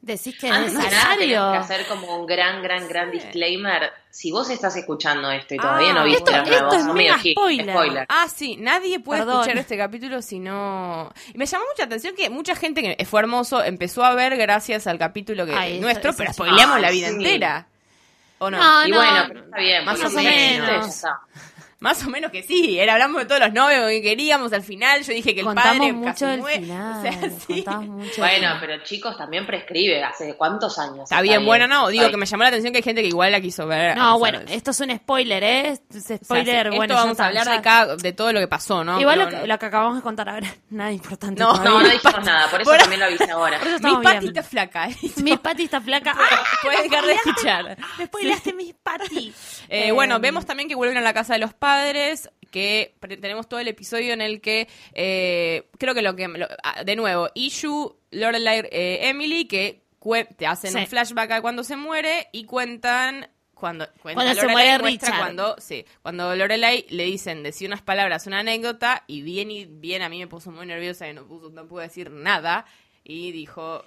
Decís 0.00 0.38
que 0.38 0.46
es 0.46 0.52
Antes 0.52 0.72
de 0.72 0.78
nada, 0.78 0.90
tenemos 0.90 1.16
que 1.18 1.26
necesario. 1.26 1.52
hacer 1.60 1.86
como 1.88 2.16
un 2.16 2.26
gran, 2.26 2.62
gran, 2.62 2.86
gran 2.86 3.10
disclaimer. 3.10 3.90
Si 4.08 4.30
vos 4.30 4.48
estás 4.50 4.76
escuchando 4.76 5.30
esto 5.32 5.54
y 5.54 5.58
todavía 5.58 5.90
Ah, 5.90 5.94
no 5.94 6.04
viste 6.04 6.30
esto- 6.30 6.50
esto 6.52 6.72
es 6.76 6.84
mega 6.86 7.18
spoiler. 7.18 7.70
spoiler. 7.74 8.06
Ah, 8.08 8.26
sí, 8.32 8.56
nadie 8.56 9.00
puede 9.00 9.22
Perdón. 9.22 9.40
escuchar 9.40 9.58
este 9.58 9.76
capítulo 9.76 10.22
si 10.22 10.38
no... 10.38 11.12
Y 11.34 11.38
me 11.38 11.46
llamó 11.46 11.64
mucha 11.72 11.84
atención 11.84 12.14
que 12.14 12.30
mucha 12.30 12.54
gente 12.54 12.82
que 12.96 13.04
fue 13.04 13.18
hermoso 13.20 13.64
empezó 13.64 14.04
a 14.04 14.14
ver 14.14 14.36
gracias 14.36 14.86
al 14.86 14.98
capítulo 14.98 15.44
que 15.44 15.54
Ay, 15.54 15.80
nuestro, 15.80 16.10
eso- 16.10 16.18
pero 16.18 16.32
spoileamos 16.32 16.80
la 16.80 16.90
vida 16.90 17.08
sí. 17.08 17.14
entera. 17.14 17.66
¿O 18.38 18.48
no? 18.50 18.58
No, 18.58 18.86
Y 18.86 18.92
bueno, 18.92 19.24
pero 19.28 19.40
está 19.40 19.58
bien, 19.58 19.84
Más 19.86 20.04
o 20.04 20.10
menos. 20.10 21.02
Está. 21.76 21.84
Más 21.84 22.04
o 22.06 22.10
menos 22.10 22.30
que 22.32 22.42
sí. 22.42 22.78
Era, 22.78 22.94
hablamos 22.94 23.20
de 23.22 23.26
todos 23.26 23.40
los 23.40 23.52
novios 23.52 23.88
que 23.90 24.02
queríamos 24.02 24.52
al 24.52 24.62
final. 24.62 25.02
Yo 25.02 25.12
dije 25.12 25.34
que 25.34 25.40
el 25.40 25.46
Contamos 25.46 25.76
padre 25.78 25.92
mucho 25.92 26.26
casi 26.26 26.40
muere. 26.40 26.60
final. 26.62 26.96
O 26.96 27.02
sea, 27.02 27.30
sí. 27.46 27.62
contamos 27.64 27.86
mucho 27.88 28.22
del 28.22 28.40
Bueno, 28.40 28.56
pero 28.60 28.82
chicos, 28.84 29.16
también 29.18 29.46
prescribe. 29.46 30.02
¿Hace 30.02 30.34
cuántos 30.36 30.78
años? 30.78 31.00
Está 31.04 31.20
bien, 31.20 31.44
bueno, 31.44 31.66
no. 31.68 31.88
Digo 31.88 32.04
Ay, 32.06 32.10
que 32.10 32.16
me 32.16 32.26
llamó 32.26 32.42
la 32.44 32.48
atención 32.48 32.72
que 32.72 32.78
hay 32.78 32.82
gente 32.82 33.02
que 33.02 33.08
igual 33.08 33.32
la 33.32 33.40
quiso 33.40 33.66
ver. 33.66 33.96
No, 33.96 34.18
bueno, 34.18 34.40
esto 34.48 34.70
es 34.70 34.80
un 34.80 34.96
spoiler, 34.96 35.42
¿eh? 35.44 35.68
Es 35.70 35.80
O 35.96 36.00
sea, 36.00 36.16
spoiler, 36.18 36.70
sí, 36.70 36.76
bueno, 36.76 36.94
esto 36.94 36.94
vamos 36.94 37.10
está, 37.12 37.24
a 37.24 37.26
hablar 37.28 37.46
ya. 37.46 37.52
de, 37.52 37.60
cada, 37.62 37.96
de 37.96 38.12
todo 38.12 38.32
lo 38.32 38.40
que 38.40 38.48
pasó, 38.48 38.82
¿no? 38.84 39.00
Igual 39.00 39.16
Pero 39.18 39.30
lo, 39.30 39.30
que, 39.36 39.40
no- 39.42 39.46
lo 39.46 39.58
que 39.58 39.66
acabamos 39.66 39.96
de 39.96 40.02
contar 40.02 40.28
ahora, 40.28 40.54
nada 40.70 40.92
importante. 40.92 41.40
No, 41.42 41.50
todavía. 41.52 41.70
No, 41.70 41.80
no 41.82 41.88
dijimos 41.90 42.24
nada, 42.24 42.50
por 42.50 42.60
eso 42.62 42.70
Por- 42.70 42.78
también 42.80 43.00
lo 43.00 43.06
avisé 43.06 43.30
ahora. 43.30 43.58
Por 43.58 43.68
eso 43.68 43.78
Mi 43.88 44.02
patita 44.02 44.30
bien. 44.32 44.44
flaca. 44.44 44.86
listo. 44.88 45.20
Mi 45.22 45.36
pati 45.36 45.64
está 45.64 45.80
flaca. 45.80 46.16
Puedes 46.62 46.82
dejar 46.90 47.04
de 47.04 47.12
escuchar. 47.14 47.76
Me 47.98 48.06
spoileaste 48.06 48.52
mis 48.54 48.74
pati. 48.74 49.34
Eh, 49.68 49.92
bueno, 49.92 50.18
vemos 50.20 50.46
también 50.46 50.68
que 50.68 50.74
vuelven 50.74 50.96
a 50.96 51.00
la 51.00 51.12
casa 51.12 51.34
de 51.34 51.40
los 51.40 51.52
padres, 51.52 51.65
que 52.50 52.94
pre- 53.00 53.16
tenemos 53.16 53.48
todo 53.48 53.60
el 53.60 53.68
episodio 53.68 54.12
en 54.12 54.20
el 54.20 54.40
que 54.40 54.68
eh, 54.94 55.68
creo 55.78 55.94
que 55.94 56.02
lo 56.02 56.14
que 56.16 56.28
lo- 56.28 56.48
ah, 56.62 56.84
de 56.84 56.96
nuevo 56.96 57.28
Ishu, 57.34 57.96
Lorelai, 58.12 58.60
eh, 58.70 59.08
Emily 59.08 59.46
que 59.46 59.82
te 60.36 60.46
hacen 60.46 60.70
Sí. 60.72 60.78
un 60.78 60.86
flashback 60.86 61.30
a 61.32 61.40
cuando 61.42 61.64
se 61.64 61.76
muere 61.76 62.28
y 62.32 62.44
cuentan 62.44 63.28
cuando 63.54 63.86
cuenta 64.00 64.22
Cuando 64.22 64.34
se 64.34 64.46
Lorelai, 64.46 64.54
muere 64.54 64.78
muestra 64.78 65.08
Richard. 65.08 65.20
cuando 65.20 65.56
sí 65.58 65.84
cuando 66.02 66.36
Lorelai 66.36 66.86
le 66.90 67.04
dicen 67.04 67.42
decir 67.42 67.66
unas 67.68 67.82
palabras 67.82 68.26
una 68.28 68.38
anécdota 68.40 69.02
y 69.08 69.22
bien 69.22 69.50
y 69.50 69.64
bien 69.64 70.02
a 70.02 70.08
mí 70.08 70.18
me 70.20 70.26
puso 70.28 70.52
muy 70.52 70.64
nerviosa 70.66 71.08
y 71.08 71.14
no 71.14 71.26
puso 71.26 71.50
no 71.50 71.66
pude 71.66 71.84
decir 71.84 72.10
nada 72.10 72.66
y 73.02 73.32
dijo 73.32 73.84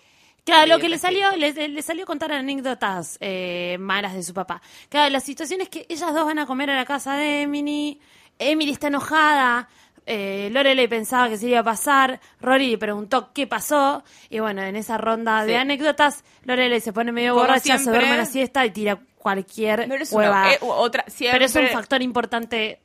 Claro, 0.50 0.68
lo 0.68 0.80
que 0.80 0.90
le 0.90 0.98
salió, 0.98 1.32
le, 1.36 1.52
le 1.70 1.82
salió 1.82 2.06
contar 2.06 2.32
anécdotas 2.32 3.18
eh, 3.22 3.78
malas 3.80 4.14
de 4.14 4.24
su 4.24 4.34
papá. 4.34 4.62
Claro, 4.90 5.10
la 5.10 5.20
situación 5.20 5.62
es 5.62 5.70
que 5.70 5.86
ellas 5.90 6.14
dos 6.14 6.26
van 6.26 6.40
a 6.40 6.46
comer 6.46 6.70
a 6.70 6.76
la 6.76 6.86
casa 6.86 7.16
de 7.16 7.44
Emily. 7.44 8.00
Emily 8.38 8.72
está 8.72 8.88
enojada. 8.88 9.68
Eh, 10.06 10.50
Lorelai 10.52 10.88
pensaba 10.88 11.30
que 11.30 11.38
se 11.38 11.48
iba 11.50 11.60
a 11.60 11.64
pasar. 11.64 12.20
Rory 12.42 12.72
le 12.72 12.78
preguntó 12.80 13.32
qué 13.34 13.46
pasó. 13.46 14.04
Y 14.30 14.40
bueno, 14.40 14.62
en 14.64 14.76
esa 14.76 14.98
ronda 14.98 15.46
de 15.46 15.56
anécdotas, 15.58 16.24
Lorelai 16.46 16.82
se 16.82 16.94
pone 16.94 17.12
medio 17.12 17.34
Como 17.34 17.46
borracha, 17.46 17.78
se 17.78 17.90
duerme 17.92 18.12
a 18.14 18.18
la 18.18 18.26
siesta 18.26 18.66
y 18.66 18.72
tira 18.72 18.98
cualquier 19.20 19.86
pero 19.88 20.02
es 20.04 20.12
una- 20.12 20.20
hueva. 20.22 20.54
eh, 20.54 20.58
otra 20.62 21.04
siempre 21.08 21.40
Pero 21.40 21.46
es 21.46 21.56
un 21.56 21.68
factor 21.78 22.02
importante 22.02 22.80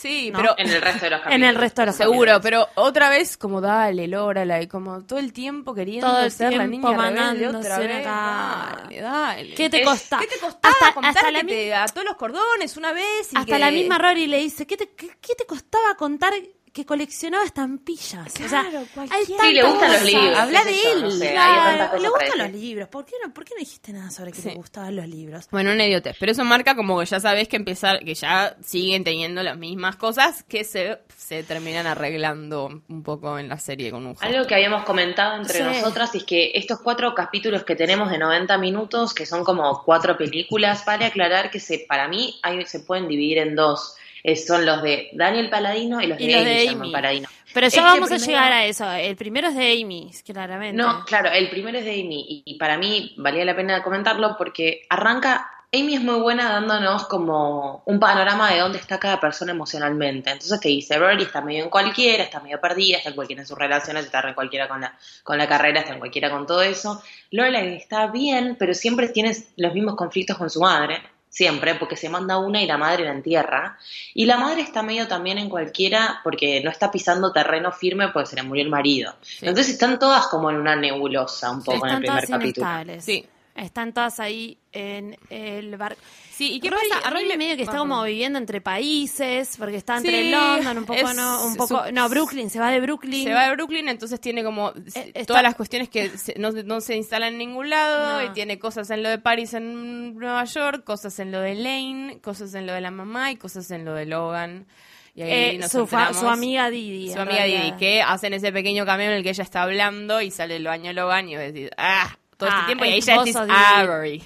sí 0.00 0.30
¿no? 0.30 0.38
pero 0.40 0.54
En 0.58 0.68
el 0.70 0.80
resto 0.82 1.04
de 1.04 1.10
los 1.10 1.18
en 1.20 1.24
capítulos. 1.24 1.48
el 1.50 1.54
resto 1.56 1.82
de 1.82 1.86
los 1.86 1.96
Seguro, 1.96 2.40
pero 2.40 2.68
otra 2.76 3.10
vez 3.10 3.36
como 3.36 3.60
dale, 3.60 4.08
Lorelai, 4.08 4.66
como 4.66 5.02
todo 5.04 5.18
el 5.18 5.32
tiempo 5.32 5.74
queriendo 5.74 6.06
Todo 6.06 6.20
el 6.24 6.30
ser 6.32 6.52
la 6.54 6.66
tiempo 6.68 6.88
niña 6.92 7.10
rebelde 7.10 7.48
otra 7.48 7.78
vez. 7.78 8.04
Dale, 8.04 9.00
dale. 9.00 9.54
¿Qué 9.54 9.70
te 9.70 9.82
Es- 9.82 9.88
costa? 9.88 10.18
¿Qué 10.20 10.26
te 10.26 10.38
costaba 10.38 10.72
Hasta, 10.74 10.94
contar 10.94 11.10
hasta 11.16 11.26
que 11.26 11.32
la 11.32 11.42
mi- 11.42 11.50
te 11.52 11.74
ató 11.74 12.02
los 12.04 12.16
cordones 12.16 12.76
una 12.76 12.92
vez? 12.92 13.32
y 13.32 13.36
Hasta 13.36 13.44
que- 13.54 13.58
la 13.58 13.70
misma 13.70 13.98
Rory 13.98 14.26
le 14.26 14.38
dice, 14.38 14.66
¿qué 14.66 14.76
te, 14.76 14.88
qué, 14.90 15.08
qué 15.20 15.34
te 15.36 15.46
costaba 15.46 15.94
contar 15.96 16.32
que 16.72 16.86
coleccionaba 16.86 17.44
estampillas. 17.44 18.26
o 18.34 18.48
sea, 18.48 18.62
Claro, 18.62 18.78
hay 18.80 18.86
cualquiera. 18.86 19.42
Sí, 19.44 19.52
le 19.52 19.62
gustan 19.64 19.92
los 19.92 20.02
libros. 20.04 20.38
Habla 20.38 20.64
de 20.64 20.72
yo, 20.72 20.92
él. 20.94 21.02
no 21.02 21.10
sé, 21.10 21.30
Claro, 21.32 21.98
le 21.98 22.08
gustan 22.08 22.38
los 22.38 22.50
libros. 22.52 22.88
¿Por 22.88 23.04
qué 23.04 23.14
no, 23.24 23.32
por 23.34 23.44
qué 23.44 23.54
no 23.54 23.60
dijiste 23.60 23.92
nada 23.92 24.10
sobre 24.10 24.32
que 24.32 24.40
Sí. 24.40 24.48
le 24.50 24.54
gustaban 24.54 24.96
los 24.96 25.08
libros? 25.08 25.48
Bueno, 25.50 25.72
una 25.72 25.86
idiotez, 25.86 26.16
pero 26.18 26.32
eso 26.32 26.44
marca 26.44 26.74
como 26.76 26.98
que 27.00 27.06
ya 27.06 27.20
sabés 27.20 27.48
que 27.48 27.56
empezar, 27.56 28.00
que 28.04 28.14
ya 28.14 28.56
siguen 28.62 29.04
teniendo 29.04 29.42
las 29.42 29.56
mismas 29.56 29.96
cosas 29.96 30.44
que 30.44 30.64
se, 30.64 30.98
se 31.16 31.42
terminan 31.42 31.86
arreglando 31.86 32.82
un 32.88 33.02
poco 33.02 33.38
en 33.38 33.48
la 33.48 33.58
serie 33.58 33.90
con 33.90 34.06
un 34.06 34.16
gesto. 34.16 34.26
Algo 34.26 34.46
que 34.46 34.54
habíamos 34.54 34.84
comentado 34.84 35.36
entre 35.36 35.58
Sí. 35.58 35.62
nosotras 35.64 36.14
es 36.14 36.24
que 36.24 36.52
estos 36.54 36.80
cuatro 36.80 37.14
capítulos 37.14 37.64
que 37.64 37.76
tenemos 37.76 38.10
de 38.10 38.18
90 38.18 38.56
minutos, 38.58 39.12
que 39.14 39.26
son 39.26 39.44
como 39.44 39.82
cuatro 39.84 40.16
películas, 40.16 40.84
vale 40.84 41.04
aclarar 41.04 41.50
que 41.50 41.60
se, 41.60 41.84
para 41.88 42.08
mí 42.08 42.38
hay, 42.42 42.64
se 42.66 42.80
pueden 42.80 43.08
dividir 43.08 43.38
en 43.38 43.54
dos. 43.56 43.96
Eh, 44.22 44.36
son 44.36 44.66
los 44.66 44.82
de 44.82 45.08
Daniel 45.12 45.48
Paladino 45.48 46.00
y 46.00 46.06
los 46.06 46.20
Y 46.20 46.26
de 46.26 46.32
los 46.32 46.42
Amy 46.42 46.54
de 46.54 46.68
Amy. 46.68 46.92
Paladino. 46.92 47.28
Pero 47.52 47.68
ya 47.68 47.68
Este 47.68 47.80
vamos 47.80 48.12
a 48.12 48.16
llegar 48.16 48.52
a 48.52 48.66
eso. 48.66 48.90
El 48.90 49.16
primero 49.16 49.48
es 49.48 49.56
de 49.56 49.72
Amy, 49.72 50.12
claramente. 50.24 50.80
No, 50.80 51.04
claro, 51.04 51.30
el 51.30 51.50
primero 51.50 51.78
es 51.78 51.84
de 51.84 51.92
Amy 51.92 52.42
y, 52.44 52.54
para 52.58 52.78
mí 52.78 53.14
valía 53.16 53.44
la 53.44 53.56
pena 53.56 53.82
comentarlo 53.82 54.36
porque 54.38 54.82
arranca, 54.88 55.50
Amy 55.72 55.94
es 55.94 56.02
muy 56.02 56.20
buena 56.20 56.50
dándonos 56.50 57.06
como 57.06 57.82
un 57.86 57.98
panorama 57.98 58.52
de 58.52 58.60
dónde 58.60 58.78
está 58.78 59.00
cada 59.00 59.18
persona 59.18 59.52
emocionalmente. 59.52 60.30
Entonces 60.30 60.60
te 60.60 60.68
dice, 60.68 60.98
Rory 60.98 61.24
está 61.24 61.40
medio 61.40 61.64
en 61.64 61.70
cualquiera, 61.70 62.22
está 62.22 62.40
medio 62.40 62.60
perdida, 62.60 62.98
está 62.98 63.08
en 63.08 63.16
cualquiera 63.16 63.42
en 63.42 63.48
sus 63.48 63.58
relaciones, 63.58 64.04
está 64.04 64.20
en 64.20 64.34
cualquiera 64.34 64.68
con 64.68 64.80
la, 64.80 64.96
con 65.24 65.38
la 65.38 65.48
carrera, 65.48 65.80
está 65.80 65.94
en 65.94 65.98
cualquiera 65.98 66.30
con 66.30 66.46
todo 66.46 66.62
eso. 66.62 67.02
Lorelai 67.30 67.76
está 67.76 68.06
bien, 68.08 68.56
pero 68.58 68.74
siempre 68.74 69.08
tienes 69.08 69.48
los 69.56 69.74
mismos 69.74 69.96
conflictos 69.96 70.36
con 70.36 70.50
su 70.50 70.60
madre. 70.60 71.02
Siempre, 71.30 71.76
porque 71.76 71.96
se 71.96 72.08
manda 72.08 72.38
una 72.38 72.60
y 72.60 72.66
la 72.66 72.76
madre 72.76 73.04
la 73.04 73.12
entierra. 73.12 73.78
Y 74.14 74.26
la 74.26 74.36
madre 74.36 74.62
está 74.62 74.82
medio 74.82 75.06
también 75.06 75.38
en 75.38 75.48
cualquiera 75.48 76.20
porque 76.24 76.60
no 76.62 76.70
está 76.70 76.90
pisando 76.90 77.32
terreno 77.32 77.70
firme 77.70 78.08
porque 78.08 78.30
se 78.30 78.36
le 78.36 78.42
murió 78.42 78.64
el 78.64 78.68
marido. 78.68 79.14
Entonces 79.40 79.72
están 79.72 79.98
todas 79.98 80.26
como 80.26 80.50
en 80.50 80.56
una 80.56 80.74
nebulosa 80.74 81.52
un 81.52 81.62
poco 81.62 81.86
en 81.86 81.94
el 81.94 81.98
primer 82.00 82.26
todas 82.26 82.30
capítulo. 82.30 82.66
Sí. 82.98 83.24
Están 83.56 83.92
todas 83.92 84.20
ahí 84.20 84.58
en 84.72 85.18
el 85.28 85.76
barco. 85.76 86.00
Sí, 86.30 86.52
¿y 86.54 86.60
qué 86.60 86.70
Rory, 86.70 86.88
pasa? 86.88 87.06
A 87.08 87.10
Rory 87.10 87.26
me- 87.26 87.36
medio 87.36 87.56
que 87.56 87.62
está 87.64 87.76
como 87.78 88.02
viviendo 88.04 88.38
entre 88.38 88.60
países, 88.60 89.56
porque 89.58 89.76
está 89.76 89.96
entre 89.98 90.22
Sí, 90.22 90.30
London, 90.30 90.78
un 90.78 90.84
poco, 90.86 91.12
no, 91.12 91.44
un 91.44 91.52
su- 91.52 91.58
poco, 91.58 91.82
no, 91.92 92.08
Brooklyn, 92.08 92.48
se 92.48 92.58
va 92.60 92.70
de 92.70 92.80
Brooklyn. 92.80 93.24
Se 93.24 93.34
va 93.34 93.48
de 93.48 93.54
Brooklyn, 93.56 93.88
entonces 93.88 94.20
tiene 94.20 94.42
como 94.44 94.70
Eh, 94.70 94.82
está- 95.14 95.24
todas 95.26 95.42
las 95.42 95.56
cuestiones 95.56 95.88
que 95.90 96.08
se- 96.16 96.38
no, 96.38 96.52
no 96.52 96.80
se 96.80 96.96
instalan 96.96 97.32
en 97.34 97.38
ningún 97.38 97.68
lado 97.68 98.20
No. 98.22 98.24
y 98.30 98.32
tiene 98.34 98.58
cosas 98.58 98.88
en 98.90 99.02
lo 99.02 99.08
de 99.10 99.18
Paris 99.18 99.52
en 99.54 100.14
Nueva 100.16 100.44
York, 100.44 100.84
cosas 100.84 101.18
en 101.18 101.32
lo 101.32 101.40
de 101.40 101.54
Lane, 101.56 102.18
cosas 102.22 102.54
en 102.54 102.66
lo 102.66 102.72
de 102.72 102.80
la 102.80 102.90
mamá 102.92 103.32
y 103.32 103.36
cosas 103.36 103.70
en 103.72 103.84
lo 103.84 103.94
de 103.94 104.06
Logan. 104.06 104.66
Y 105.14 105.22
ahí 105.22 105.30
Eh, 105.56 105.58
nos 105.58 105.72
su, 105.72 105.86
fa- 105.88 106.14
su 106.14 106.28
amiga 106.28 106.70
Didi. 106.70 107.12
su 107.12 107.18
amiga 107.18 107.42
Didi, 107.44 107.56
realidad. 107.56 107.78
que 107.78 108.00
hacen 108.00 108.32
ese 108.32 108.52
pequeño 108.52 108.86
cameo 108.86 109.08
en 109.10 109.16
el 109.16 109.22
que 109.24 109.30
ella 109.30 109.42
está 109.42 109.62
hablando 109.64 110.22
y 110.22 110.30
sale 110.30 110.54
el 110.56 110.64
baño 110.64 110.92
Logan 110.92 111.28
y 111.28 111.34
vos 111.34 111.44
decís, 111.44 111.68
ah, 111.76 112.16
todo 112.40 112.48
Ah, 112.50 112.54
este 112.56 112.66
tiempo 112.66 112.84
y 112.84 112.88
ahí 112.88 113.00
ya 113.00 113.18
decís, 113.18 113.36
ah, 113.36 113.84
Rory, 113.86 114.22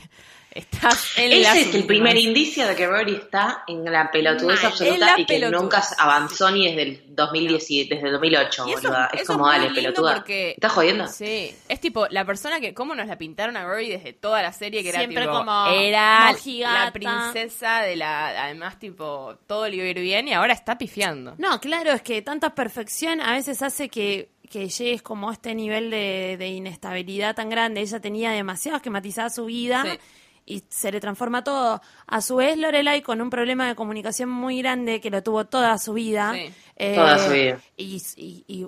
estás 0.50 1.18
en 1.18 1.32
Ese 1.32 1.40
es 1.40 1.56
el 1.56 1.64
últimas". 1.66 1.86
primer 1.88 2.16
indicio 2.16 2.64
de 2.68 2.76
que 2.76 2.86
Rory 2.86 3.16
está 3.16 3.64
en 3.66 3.84
la 3.84 4.08
pelotudez 4.10 4.62
Mal, 4.62 4.70
absoluta 4.72 4.98
la 4.98 5.12
y 5.20 5.26
que 5.26 5.34
pelotudez. 5.34 5.60
nunca 5.62 5.82
avanzó 5.98 6.50
ni 6.52 6.66
desde 6.68 6.82
el 6.82 7.02
2010, 7.08 7.70
y- 7.72 7.88
desde 7.88 8.06
el 8.06 8.12
2008, 8.12 8.64
Y 8.68 8.72
eso- 8.74 8.82
boluda. 8.82 9.10
Es 9.12 9.26
como, 9.26 9.48
dale, 9.48 9.70
pelotuda. 9.70 10.14
porque- 10.14 10.52
¿Estás 10.52 10.70
jodiendo? 10.72 11.08
Sí, 11.08 11.52
es 11.68 11.80
tipo 11.80 12.06
la 12.08 12.24
persona 12.24 12.60
que, 12.60 12.72
¿cómo 12.72 12.94
nos 12.94 13.08
la 13.08 13.18
pintaron 13.18 13.56
a 13.56 13.64
Rory 13.64 13.88
desde 13.90 14.12
toda 14.12 14.42
la 14.42 14.52
serie? 14.52 14.84
Que 14.84 14.92
Siempre 14.92 15.22
era 15.24 15.32
tipo, 15.32 15.38
como 15.38 15.66
era 15.66 16.28
mojigata. 16.30 16.84
la 16.84 16.92
princesa 16.92 17.80
de 17.80 17.96
la, 17.96 18.44
además 18.44 18.78
tipo, 18.78 19.36
todo 19.48 19.68
le 19.68 19.74
iba 19.74 19.84
a 19.86 19.88
ir 19.88 19.98
bien 20.00 20.28
y 20.28 20.34
ahora 20.34 20.52
está 20.52 20.78
pifiando. 20.78 21.34
No, 21.38 21.60
claro, 21.60 21.90
es 21.90 22.02
que 22.02 22.22
tanta 22.22 22.54
perfección 22.54 23.20
a 23.20 23.32
veces 23.32 23.60
hace 23.60 23.88
que, 23.88 24.28
que 24.50 24.68
llegues 24.68 25.02
como 25.02 25.30
a 25.30 25.32
este 25.32 25.54
nivel 25.54 25.90
de, 25.90 26.36
de 26.38 26.48
inestabilidad 26.48 27.34
tan 27.34 27.48
grande. 27.48 27.80
Ella 27.80 28.00
tenía 28.00 28.30
demasiado 28.30 28.76
esquematizada 28.76 29.30
su 29.30 29.46
vida 29.46 29.82
Sí. 29.84 29.98
y 30.46 30.64
se 30.68 30.92
le 30.92 31.00
transforma 31.00 31.42
todo. 31.44 31.80
A 32.06 32.20
su 32.20 32.36
vez, 32.36 32.56
Lorelai 32.58 33.02
con 33.02 33.20
un 33.20 33.30
problema 33.30 33.66
de 33.66 33.74
comunicación 33.74 34.28
muy 34.28 34.58
grande 34.60 35.00
que 35.00 35.10
lo 35.10 35.22
tuvo 35.22 35.46
toda 35.46 35.76
su 35.78 35.94
vida. 35.94 36.32
Sí. 36.34 36.52
Eh, 36.76 36.94
Toda 36.94 37.18
su 37.18 37.32
vida. 37.32 37.60
Y, 37.76 38.02
y- 38.16 38.44
y- 38.46 38.66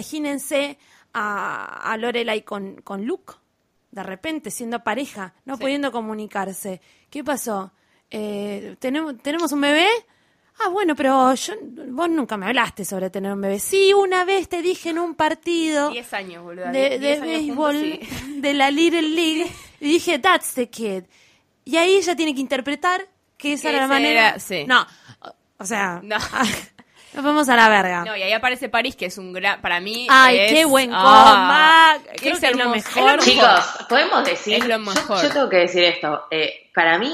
imagínense 0.00 0.78
a, 1.14 1.92
a 1.92 1.96
Lorelai 1.96 2.42
con, 2.42 2.76
con 2.82 3.06
Luke, 3.06 3.34
de 3.90 4.02
repente 4.02 4.50
siendo 4.50 4.84
pareja, 4.84 5.32
no 5.44 5.56
Sí. 5.56 5.62
pudiendo 5.62 5.90
comunicarse. 5.92 6.80
¿Qué 7.08 7.24
pasó? 7.24 7.72
Eh, 8.10 8.76
¿tenemos, 8.78 9.16
¿Tenemos 9.22 9.50
un 9.52 9.60
bebé? 9.62 9.88
Ah, 10.58 10.68
bueno, 10.70 10.94
pero 10.96 11.34
yo, 11.34 11.54
vos 11.88 12.08
nunca 12.08 12.36
me 12.36 12.46
hablaste 12.46 12.84
sobre 12.84 13.10
tener 13.10 13.32
un 13.32 13.40
bebé. 13.40 13.58
Sí, 13.58 13.92
una 13.92 14.24
vez 14.24 14.48
te 14.48 14.62
dije 14.62 14.90
en 14.90 14.98
un 14.98 15.14
partido 15.14 15.90
Diez 15.90 16.12
años, 16.14 16.42
boludo. 16.42 16.70
de, 16.72 16.98
de 16.98 17.20
béisbol 17.20 18.00
de 18.40 18.54
la 18.54 18.70
Little 18.70 19.02
League 19.02 19.46
y 19.80 19.88
dije, 19.88 20.18
that's 20.18 20.54
the 20.54 20.68
kid. 20.70 21.04
Y 21.64 21.76
ahí 21.76 21.96
ella 21.96 22.16
tiene 22.16 22.34
que 22.34 22.40
interpretar 22.40 23.06
que 23.36 23.52
esa 23.54 23.68
Que 23.70 23.76
era 23.76 23.80
la 23.86 23.88
manera. 23.88 24.28
era- 24.30 24.38
sí. 24.38 24.64
No, 24.66 24.86
o- 25.58 25.64
sea, 25.66 26.00
No. 26.02 26.16
nos 27.14 27.24
vamos 27.24 27.48
a 27.50 27.56
la 27.56 27.68
verga. 27.68 28.04
No, 28.04 28.16
y 28.16 28.22
ahí 28.22 28.32
aparece 28.32 28.68
París, 28.70 28.96
que 28.96 29.06
es 29.06 29.18
un 29.18 29.32
gran, 29.34 29.60
para 29.60 29.78
mí 29.80 30.06
Ay, 30.08 30.38
es- 30.38 30.52
qué 30.52 30.64
buen 30.64 30.90
ah, 30.92 31.98
coma. 31.98 32.12
que 32.12 32.16
Creo 32.20 32.34
es 32.34 32.40
que 32.40 32.46
es 32.46 32.56
lo 32.56 32.68
mejor. 32.70 33.20
Chicos, 33.20 33.60
podemos 33.90 34.24
decir. 34.24 34.54
Es 34.54 34.66
lo 34.66 34.78
mejor. 34.78 35.22
Yo, 35.22 35.30
tengo 35.30 35.48
que 35.50 35.56
decir 35.58 35.84
esto. 35.84 36.24
eh, 36.30 36.70
para 36.74 36.98
mí 36.98 37.12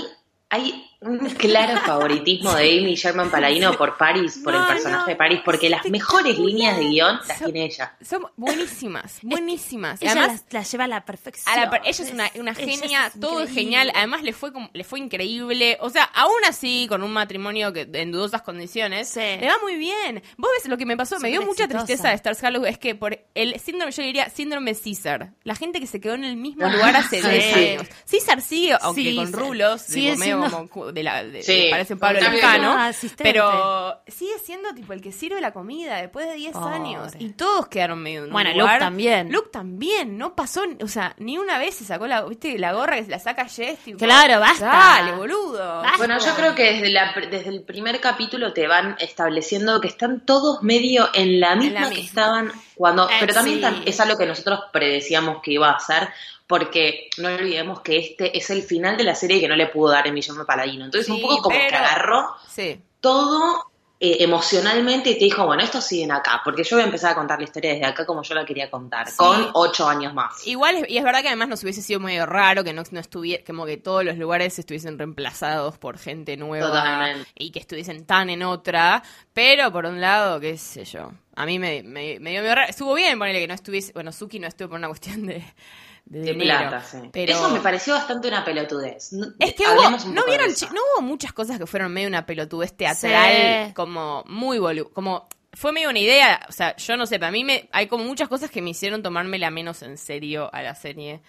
hay 0.51 0.89
claro 1.39 1.81
favoritismo 1.83 2.53
de 2.55 2.79
Amy 2.79 2.95
Sherman 2.95 3.31
Paladino 3.31 3.77
por 3.77 3.97
Paris, 3.97 4.41
por 4.43 4.53
No, 4.55 4.61
el 4.63 4.67
personaje 4.67 5.01
no, 5.03 5.07
de 5.07 5.17
Paris, 5.17 5.41
porque 5.45 5.69
las 5.71 5.85
mejores 5.87 6.39
líneas 6.39 6.77
de 6.79 6.85
guion 6.89 7.19
las 7.27 7.39
Son- 7.39 7.53
tiene 7.53 7.67
ella. 7.67 7.97
Son 8.03 8.23
buenísimas, 8.37 9.19
buenísimas. 9.23 10.01
Ella 10.03 10.13
además, 10.13 10.45
la, 10.51 10.61
la 10.61 10.65
lleva 10.65 10.85
a 10.85 10.89
la 10.89 11.05
perfección. 11.05 11.55
A 11.57 11.61
la 11.65 11.71
per- 11.71 11.81
ella 11.85 12.05
es 12.05 12.13
una, 12.13 12.31
una 12.37 12.51
Ella 12.53 12.61
genia, 12.79 13.07
es 13.07 13.21
todo 13.21 13.43
es 13.43 13.51
genial. 13.53 13.91
Además 13.95 14.23
le 14.23 14.33
fue 14.33 14.53
como- 14.53 14.71
le 14.73 14.85
fue 14.85 14.99
increíble. 15.01 15.79
O 15.81 15.91
sea, 15.91 16.05
aún 16.05 16.33
así, 16.49 16.87
con 16.89 17.03
un 17.03 17.13
matrimonio 17.13 17.73
que 17.73 17.89
en 17.93 18.13
dudosas 18.13 18.43
condiciones, 18.43 19.09
Sí. 19.09 19.21
le 19.21 19.47
va 19.47 19.55
muy 19.63 19.77
bien. 19.77 20.23
Vos 20.37 20.51
ves 20.57 20.69
lo 20.69 20.77
que 20.77 20.87
me 20.87 20.97
pasó, 20.97 21.19
me 21.21 21.31
dio 21.31 21.43
mucha 21.43 21.67
tristeza 21.69 22.09
de 22.09 22.15
Stars 22.15 22.43
Hollow, 22.43 22.65
es 22.67 22.79
que 22.79 22.95
por 22.95 23.19
el 23.35 23.59
síndrome, 23.61 23.93
yo 23.93 24.03
diría 24.03 24.29
síndrome 24.31 24.75
César. 24.75 25.33
La 25.45 25.55
gente 25.55 25.81
que 25.81 25.87
se 25.87 26.01
quedó 26.01 26.15
en 26.15 26.25
el 26.25 26.37
mismo 26.37 26.69
lugar 26.69 26.97
hace 26.97 27.21
Sí. 27.23 27.29
10 27.29 27.57
años. 27.57 27.87
César 28.05 28.41
sigue, 28.41 28.77
aunque 28.81 29.03
Sí, 29.03 29.17
con 29.17 29.27
sí. 29.29 29.33
rulos, 29.33 29.87
tipo, 29.87 30.17
medio 30.19 30.41
como 30.69 30.92
de 30.93 31.03
la, 31.03 31.25
de- 31.25 31.43
Sí, 31.43 31.69
parece 31.71 31.95
un 31.95 31.99
Pablo 32.01 32.21
Lescano, 32.21 32.75
Ah, 32.79 32.91
pero 33.19 34.01
sigue 34.07 34.39
siendo 34.45 34.73
tipo 34.75 34.93
el 34.93 35.01
que 35.01 35.13
sirve 35.13 35.41
la 35.41 35.53
comida 35.53 35.97
después 35.97 36.27
de 36.27 36.35
10 36.35 36.53
Pobre. 36.53 36.75
años. 36.75 37.13
Y 37.19 37.31
todos 37.31 37.69
quedaron 37.69 38.03
medio 38.03 38.19
en 38.21 38.25
un 38.27 38.33
Bueno, 38.33 38.51
Luke 38.51 38.61
lugar. 38.61 38.79
también. 38.79 39.33
Luke 39.33 39.51
también, 39.53 40.19
no 40.19 40.35
pasó, 40.35 40.63
o 40.83 40.89
sea, 40.89 41.15
ni 41.19 41.39
una 41.39 41.59
vez 41.59 41.75
se 41.75 41.85
sacó 41.85 42.07
la, 42.07 42.23
¿viste? 42.25 42.59
la 42.59 42.73
gorra 42.73 42.97
que 42.97 43.05
se 43.05 43.11
la 43.11 43.19
saca 43.19 43.47
Jess. 43.49 43.79
tipo, 43.81 43.99
Claro, 43.99 44.41
basta. 44.41 44.67
Dale, 44.67 45.13
boludo. 45.13 45.59
Basta. 45.83 45.99
Bueno, 45.99 46.19
yo 46.19 46.35
creo 46.35 46.55
que 46.55 46.73
desde, 46.75 46.91
la, 46.91 47.13
desde 47.31 47.49
el 47.51 47.63
primer 47.63 48.01
capítulo 48.01 48.53
te 48.53 48.67
van 48.67 48.97
estableciendo 49.01 49.81
que 49.81 49.89
están 49.89 50.25
todos 50.27 50.63
medio 50.63 51.09
en 51.15 51.41
la 51.41 51.57
misma 51.57 51.81
la 51.81 51.89
que 51.91 51.95
misma. 51.97 52.05
estaban 52.09 52.53
cuando... 52.75 53.09
Eh, 53.09 53.15
pero 53.21 53.35
también 53.35 53.61
sí. 53.61 53.83
es 53.87 54.01
algo 54.01 54.17
que 54.19 54.27
nosotros 54.27 54.61
predecíamos 54.73 55.41
que 55.43 55.53
iba 55.53 55.71
a 55.71 55.79
ser, 55.79 56.09
porque 56.53 57.09
no 57.17 57.29
olvidemos 57.29 57.81
que 57.81 57.97
este 57.97 58.37
es 58.37 58.51
el 58.51 58.63
final 58.63 58.99
de 58.99 59.05
la 59.05 59.15
serie 59.15 59.41
que 59.41 59.49
no 59.49 59.57
le 59.57 59.69
pudo 59.69 59.93
dar 59.93 60.07
Emilio 60.07 60.35
Paladino. 60.47 60.85
Entonces 60.85 61.09
un 61.09 61.17
Sí, 61.17 61.23
poco 61.23 61.45
como 61.45 61.57
que 61.57 61.65
pero- 61.71 61.79
agarró 61.79 62.27
Sí. 62.47 62.79
todo 63.01 63.69
eh, 64.05 64.25
emocionalmente 64.25 65.11
y 65.11 65.15
te 65.15 65.27
dijo, 65.27 65.47
bueno, 65.47 65.63
estos 65.63 65.85
siguen 65.85 66.11
acá, 66.11 66.41
porque 66.45 66.65
yo 66.65 66.75
voy 66.77 66.83
a 66.83 66.87
empezar 66.87 67.13
a 67.13 67.15
contar 67.15 67.39
la 67.39 67.45
historia 67.45 67.71
desde 67.75 67.87
acá 67.87 68.05
como 68.05 68.25
yo 68.25 68.35
la 68.35 68.45
quería 68.45 68.69
contar, 68.69 69.09
Sí. 69.09 69.15
con 69.17 69.49
ocho 69.55 69.89
años 69.89 70.13
más. 70.13 70.45
Igual, 70.45 70.85
y 70.89 70.99
es 70.99 71.05
verdad 71.05 71.23
que 71.23 71.29
además 71.29 71.47
nos 71.49 71.63
hubiese 71.63 71.83
sido 71.83 72.01
medio 72.01 72.27
raro 72.27 72.65
que 72.65 72.73
no, 72.73 72.83
no 72.91 72.99
estuviera, 72.99 73.45
como 73.47 73.65
que 73.65 73.77
todos 73.77 74.05
los 74.05 74.19
lugares 74.19 74.59
estuviesen 74.59 74.99
reemplazados 74.99 75.79
por 75.79 75.99
gente 75.99 76.37
nueva 76.37 76.67
Totalmente. 76.67 77.31
y 77.37 77.53
que 77.53 77.61
estuviesen 77.61 78.05
tan 78.05 78.29
en 78.29 78.43
otra, 78.43 79.05
pero 79.33 79.71
por 79.71 79.87
un 79.87 80.01
lado, 80.01 80.41
qué 80.41 80.59
sé 80.59 80.85
yo, 80.85 81.13
a 81.37 81.47
mí 81.47 81.61
me, 81.61 81.85
me, 81.85 82.19
me 82.19 82.31
dio 82.33 82.43
medio 82.43 82.55
raro, 82.57 82.69
estuvo 82.69 82.95
bien 82.95 83.17
ponerle 83.21 83.39
que 83.41 83.47
no 83.47 83.55
estuviese, 83.55 83.93
bueno, 83.93 84.11
Suki 84.11 84.41
no 84.41 84.49
estuvo 84.49 84.71
por 84.71 84.79
una 84.79 84.89
cuestión 84.89 85.27
de, 85.27 85.45
de, 86.13 86.21
De 86.21 86.33
dinero, 86.35 86.69
plata, 86.69 86.83
sí. 86.83 86.99
pero... 87.11 87.33
Eso 87.33 87.49
me 87.49 87.61
pareció 87.61 87.95
bastante 87.95 88.29
una 88.29 88.45
pelotudez. 88.45 89.13
Es 89.39 89.55
que 89.55 89.65
hubo, 89.65 89.91
no 90.13 90.25
vieron, 90.27 90.51
no 90.75 90.81
hubo 90.95 91.03
muchas 91.03 91.33
cosas 91.33 91.59
que 91.59 91.67
fueron 91.67 91.91
medio 91.93 92.07
una 92.07 92.27
pelotudez 92.27 92.77
teatral, 92.77 93.69
Sí. 93.69 93.73
como 93.73 94.23
muy 94.27 94.59
volu 94.59 94.91
como 94.93 95.27
fue 95.55 95.73
medio 95.73 95.89
una 95.91 95.99
idea, 95.99 96.47
o 96.49 96.53
sea, 96.53 96.77
yo 96.77 96.97
no 96.97 97.07
sé, 97.07 97.19
para 97.19 97.33
mí 97.33 97.45
me, 97.45 97.69
hay 97.73 97.87
como 97.87 98.05
muchas 98.05 98.29
cosas 98.29 98.51
que 98.51 98.61
me 98.63 98.71
hicieron 98.71 99.03
tomármela 99.03 99.51
menos 99.51 99.83
en 99.83 99.97
serio 99.99 100.51
a 100.53 100.63
la 100.63 100.75
serie. 100.75 101.21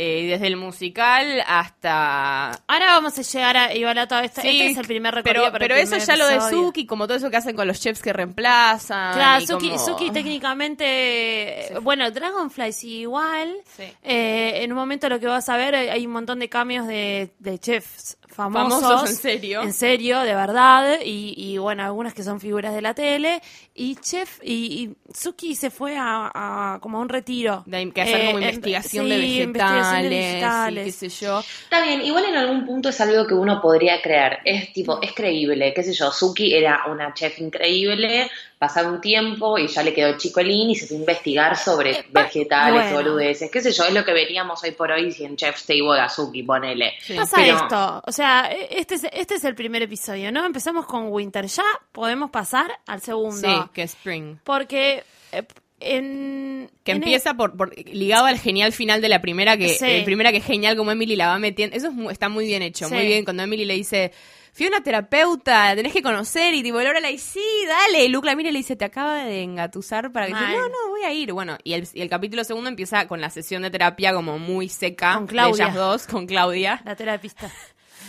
Eh, 0.00 0.28
desde 0.28 0.46
el 0.46 0.56
musical 0.56 1.42
hasta 1.44 2.50
Ahora 2.68 2.86
vamos 2.92 3.18
a 3.18 3.22
llegar 3.22 3.56
a 3.56 3.74
igual 3.74 3.98
a 3.98 4.06
todo 4.06 4.20
esto. 4.20 4.40
Sí, 4.42 4.48
este 4.60 4.66
es 4.70 4.76
el 4.78 4.86
primer 4.86 5.12
recorrido 5.12 5.46
pero, 5.46 5.52
para 5.52 5.58
pero 5.64 5.74
eso 5.74 5.96
ya 5.98 6.16
lo 6.16 6.28
de. 6.28 6.40
Suki, 6.40 6.86
como 6.86 7.08
todo 7.08 7.16
eso 7.16 7.30
que 7.30 7.36
hacen 7.36 7.56
con 7.56 7.66
los 7.66 7.80
chefs 7.80 8.00
que 8.00 8.12
reemplazan. 8.12 9.14
Claro, 9.14 9.44
Suki, 9.44 9.70
como- 9.70 9.84
Suki 9.84 10.10
técnicamente, 10.12 11.64
Sí. 11.68 11.74
bueno, 11.82 12.10
Dragonfly 12.10 12.72
sí 12.72 12.98
igual. 13.00 13.56
Sí. 13.76 13.84
Eh, 14.04 14.62
en 14.62 14.72
un 14.72 14.78
momento 14.78 15.08
lo 15.08 15.18
que 15.18 15.26
vas 15.26 15.48
a 15.48 15.56
ver, 15.56 15.74
hay 15.74 16.06
un 16.06 16.12
montón 16.12 16.38
de 16.38 16.48
cambios 16.48 16.86
de, 16.86 17.30
de 17.38 17.58
chefs 17.58 18.16
famosos. 18.28 18.80
Famosos, 18.80 19.10
en 19.10 19.16
serio. 19.16 19.62
En 19.62 19.72
serio, 19.72 20.20
de 20.20 20.34
verdad. 20.34 20.98
Y, 21.04 21.34
y, 21.36 21.58
bueno, 21.58 21.82
algunas 21.84 22.14
que 22.14 22.22
son 22.22 22.40
figuras 22.40 22.74
de 22.74 22.82
la 22.82 22.94
tele. 22.94 23.40
Y 23.74 23.96
Chef, 23.96 24.38
y, 24.42 24.52
y 24.52 25.12
Suki 25.12 25.54
se 25.54 25.70
fue 25.70 25.96
a, 25.96 26.30
a 26.34 26.78
como 26.80 26.98
a 26.98 27.00
un 27.00 27.08
retiro. 27.08 27.62
De 27.66 27.90
que 27.92 28.02
hacer 28.02 28.26
como 28.26 28.38
Eh, 28.38 28.42
investigación, 28.42 29.08
de 29.08 29.16
investigación 29.16 30.02
de 30.02 30.08
vegetales, 30.08 30.10
vegetales. 30.10 30.82
y 30.82 30.90
qué 30.90 31.10
sé 31.10 31.24
yo. 31.24 31.40
Está 31.40 31.82
bien, 31.82 32.02
igual 32.02 32.24
en 32.26 32.36
algún 32.36 32.66
punto 32.66 32.88
es 32.88 33.00
algo 33.00 33.26
que 33.26 33.34
uno 33.34 33.60
podría 33.60 34.00
creer. 34.02 34.38
Es 34.44 34.72
tipo, 34.72 35.00
es 35.02 35.12
creíble, 35.12 35.72
qué 35.74 35.82
sé 35.82 35.92
yo. 35.92 36.10
Suki 36.10 36.54
era 36.54 36.82
una 36.90 37.12
chef 37.14 37.38
increíble, 37.40 38.30
pasaba 38.58 38.90
un 38.90 39.00
tiempo 39.00 39.56
y 39.56 39.68
ya 39.68 39.82
le 39.84 39.94
quedó 39.94 40.18
chicolín 40.18 40.70
y 40.70 40.74
se 40.74 40.86
fue 40.88 40.96
a 40.96 41.00
investigar 41.00 41.56
sobre 41.56 42.04
vegetales, 42.10 42.86
Eh, 42.86 42.92
bueno. 42.92 43.10
boludeces, 43.10 43.50
qué 43.50 43.60
sé 43.60 43.70
yo. 43.72 43.84
Es 43.84 43.94
lo 43.94 44.04
que 44.04 44.12
veríamos 44.12 44.62
hoy 44.64 44.72
por 44.72 44.90
hoy 44.90 45.12
si 45.12 45.24
en 45.24 45.36
Chef's 45.36 45.64
Table 45.64 46.00
a 46.00 46.08
Suki, 46.08 46.42
ponele. 46.42 46.94
Sí. 47.00 47.14
Pasa 47.14 47.36
Pero- 47.36 47.56
esto, 47.56 48.02
o 48.04 48.10
sea, 48.12 48.50
e- 48.52 48.68
este 48.80 48.96
es, 48.96 49.04
este 49.12 49.34
es 49.36 49.44
el 49.44 49.54
primer 49.54 49.82
episodio, 49.82 50.32
¿no? 50.32 50.44
Empezamos 50.44 50.86
con 50.86 51.06
Winter, 51.12 51.46
ya 51.46 51.62
podemos 51.92 52.30
pasar 52.30 52.70
al 52.86 53.00
segundo. 53.00 53.36
Sí, 53.48 53.70
que 53.72 53.82
Spring. 53.82 54.38
Porque 54.42 55.04
eh, 55.30 55.44
en... 55.80 56.70
Que 56.84 56.92
en 56.92 56.96
empieza 56.98 57.34
por, 57.34 57.56
por- 57.56 57.76
ligado 57.86 58.26
al 58.26 58.38
genial 58.38 58.72
final 58.72 59.00
de 59.00 59.08
la 59.08 59.20
primera, 59.20 59.56
que 59.56 59.68
Sí. 59.70 59.84
eh, 59.86 60.02
primera 60.04 60.32
que 60.32 60.38
es 60.38 60.44
genial 60.44 60.76
como 60.76 60.90
Emily 60.90 61.16
la 61.16 61.28
va 61.28 61.38
metiendo. 61.38 61.76
Eso 61.76 61.88
es 61.88 61.94
mu- 61.94 62.10
está 62.10 62.28
muy 62.28 62.46
bien 62.46 62.62
hecho, 62.62 62.88
Sí. 62.88 62.94
muy 62.94 63.06
bien. 63.06 63.24
Cuando 63.24 63.42
Emily 63.44 63.64
le 63.64 63.74
dice, 63.74 64.12
fui 64.58 64.66
a 64.66 64.70
una 64.70 64.82
terapeuta, 64.82 65.74
tenés 65.74 65.92
que 65.92 66.02
conocer, 66.02 66.52
y 66.52 66.62
tipo, 66.62 66.80
Laura 66.80 66.98
le 67.00 67.12
dice, 67.12 67.34
sí, 67.40 67.66
dale. 67.66 68.04
Y 68.04 68.08
Luke 68.08 68.26
la 68.26 68.34
mira 68.36 68.50
y 68.50 68.52
le 68.52 68.58
dice, 68.58 68.76
te 68.76 68.84
acaba 68.84 69.22
de 69.24 69.42
engatusar 69.42 70.12
para 70.12 70.26
que 70.26 70.34
dice, 70.34 70.46
no, 70.48 70.68
no, 70.68 70.88
voy 70.90 71.02
a 71.04 71.12
ir. 71.12 71.32
Bueno, 71.32 71.56
y 71.64 71.72
el, 71.74 71.88
y 71.94 72.02
el 72.02 72.10
capítulo 72.10 72.42
segundo 72.44 72.68
empieza 72.68 73.06
con 73.08 73.20
la 73.20 73.30
sesión 73.30 73.62
de 73.62 73.70
terapia 73.70 74.12
como 74.12 74.38
muy 74.38 74.68
seca 74.68 75.14
Con 75.14 75.26
Claudia. 75.28 75.64
de 75.66 75.70
ellas 75.70 75.74
dos, 75.76 76.06
con 76.08 76.26
Claudia. 76.26 76.82
La 76.84 76.96
terapista. 76.96 77.50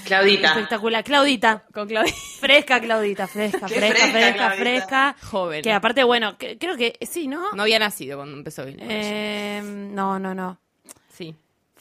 Claudita. 0.06 0.48
Espectacular. 0.50 1.04
Claudita. 1.04 1.66
Con 1.74 1.88
Claudia. 1.88 2.14
Fresca, 2.40 2.80
Claudita, 2.80 3.28
fresca, 3.28 3.68
Qué 3.68 3.76
fresca, 3.76 3.96
fresca, 4.08 4.12
fresca, 4.12 4.34
Claudita. 4.34 4.56
fresca. 4.58 5.16
Joven. 5.30 5.62
Que 5.62 5.72
aparte, 5.72 6.04
bueno, 6.04 6.38
que- 6.38 6.58
creo 6.58 6.78
que 6.78 6.98
sí, 7.02 7.28
¿no? 7.28 7.52
No 7.54 7.62
había 7.64 7.80
nacido 7.80 8.18
cuando 8.18 8.38
empezó. 8.38 8.64
Eh, 8.66 9.62
no, 9.64 10.18
no, 10.18 10.34
no. 10.34 10.60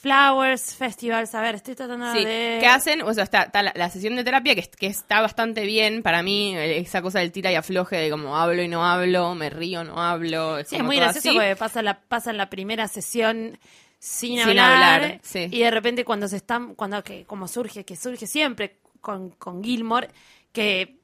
Flowers, 0.01 0.75
festivals, 0.75 1.35
a 1.35 1.41
ver, 1.41 1.55
estoy 1.55 1.75
tratando 1.75 2.11
Sí, 2.13 2.23
de... 2.23 2.57
¿qué 2.61 2.67
hacen? 2.67 3.01
O 3.01 3.13
sea, 3.13 3.25
está, 3.25 3.43
está 3.43 3.61
la, 3.61 3.73
la 3.75 3.89
sesión 3.89 4.15
de 4.15 4.23
terapia 4.23 4.55
que, 4.55 4.61
que 4.63 4.87
está 4.87 5.19
bastante 5.21 5.65
bien 5.65 6.03
para 6.03 6.23
mí, 6.23 6.55
eh, 6.55 6.77
esa 6.79 7.01
cosa 7.01 7.19
del 7.19 7.31
tira 7.33 7.51
y 7.51 7.55
afloje 7.55 7.97
de 7.97 8.09
como 8.09 8.37
hablo 8.37 8.61
y 8.63 8.69
no 8.69 8.85
hablo, 8.85 9.35
me 9.35 9.49
río, 9.49 9.83
no 9.83 10.01
hablo. 10.01 10.57
Es 10.59 10.69
Sí, 10.69 10.77
es 10.77 10.83
muy 10.83 10.95
gracioso 10.95 11.29
así. 11.29 11.37
porque 11.37 11.55
pasa 11.57 11.81
la, 11.81 11.99
pasa 11.99 12.31
la 12.31 12.49
primera 12.49 12.87
sesión 12.87 13.59
sin, 13.99 14.37
Sin 14.37 14.39
hablar, 14.39 15.03
hablar, 15.03 15.19
sí. 15.21 15.49
y 15.51 15.59
de 15.59 15.71
repente 15.71 16.05
cuando 16.05 16.29
se 16.29 16.37
están, 16.37 16.75
cuando 16.75 17.03
que 17.03 17.25
como 17.25 17.49
surge, 17.49 17.83
que 17.83 17.97
surge 17.97 18.25
siempre 18.25 18.77
con, 19.01 19.31
con 19.31 19.61
Gilmore, 19.61 20.07
que 20.53 20.95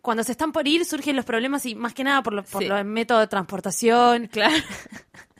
cuando 0.00 0.22
se 0.22 0.30
están 0.32 0.52
por 0.52 0.66
ir 0.68 0.84
surgen 0.84 1.16
los 1.16 1.24
problemas 1.24 1.66
y 1.66 1.74
más 1.74 1.92
que 1.92 2.04
nada 2.04 2.22
por, 2.22 2.32
lo, 2.34 2.44
por 2.44 2.62
Sí. 2.62 2.68
lo- 2.68 2.78
el 2.78 2.84
método 2.84 3.18
de 3.18 3.26
transportación, 3.26 4.28
Claro. 4.28 4.54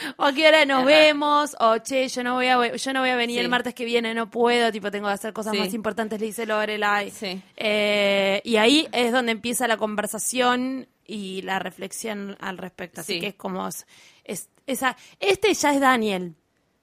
o 0.16 0.24
a 0.24 0.32
qué 0.32 0.48
hora 0.48 0.64
nos 0.64 0.84
vemos, 0.84 1.56
o 1.60 1.78
che, 1.78 2.08
yo 2.08 2.22
no 2.22 2.34
voy 2.34 2.46
a 2.48 2.76
yo 2.76 2.92
no 2.92 3.00
voy 3.00 3.10
a 3.10 3.16
venir 3.16 3.36
Sí. 3.36 3.40
el 3.40 3.48
martes 3.48 3.74
que 3.74 3.84
viene, 3.84 4.14
no 4.14 4.30
puedo, 4.30 4.70
tipo 4.72 4.90
tengo 4.90 5.08
que 5.08 5.14
hacer 5.14 5.32
cosas 5.32 5.52
Sí. 5.52 5.58
más 5.58 5.74
importantes, 5.74 6.20
le 6.20 6.26
dice 6.26 6.46
Lorelai. 6.46 7.10
Sí. 7.10 7.42
Eh, 7.56 8.40
y 8.44 8.56
ahí 8.56 8.88
es 8.92 9.12
donde 9.12 9.32
empieza 9.32 9.66
la 9.68 9.76
conversación 9.76 10.88
y 11.06 11.42
la 11.42 11.58
reflexión 11.58 12.36
al 12.40 12.58
respecto. 12.58 13.00
Así 13.00 13.14
Sí. 13.14 13.20
que 13.20 13.26
es 13.28 13.34
como 13.34 13.66
es- 13.68 13.86
esa 14.66 14.96
este 15.18 15.52
ya 15.54 15.74
es 15.74 15.80
Daniel. 15.80 16.34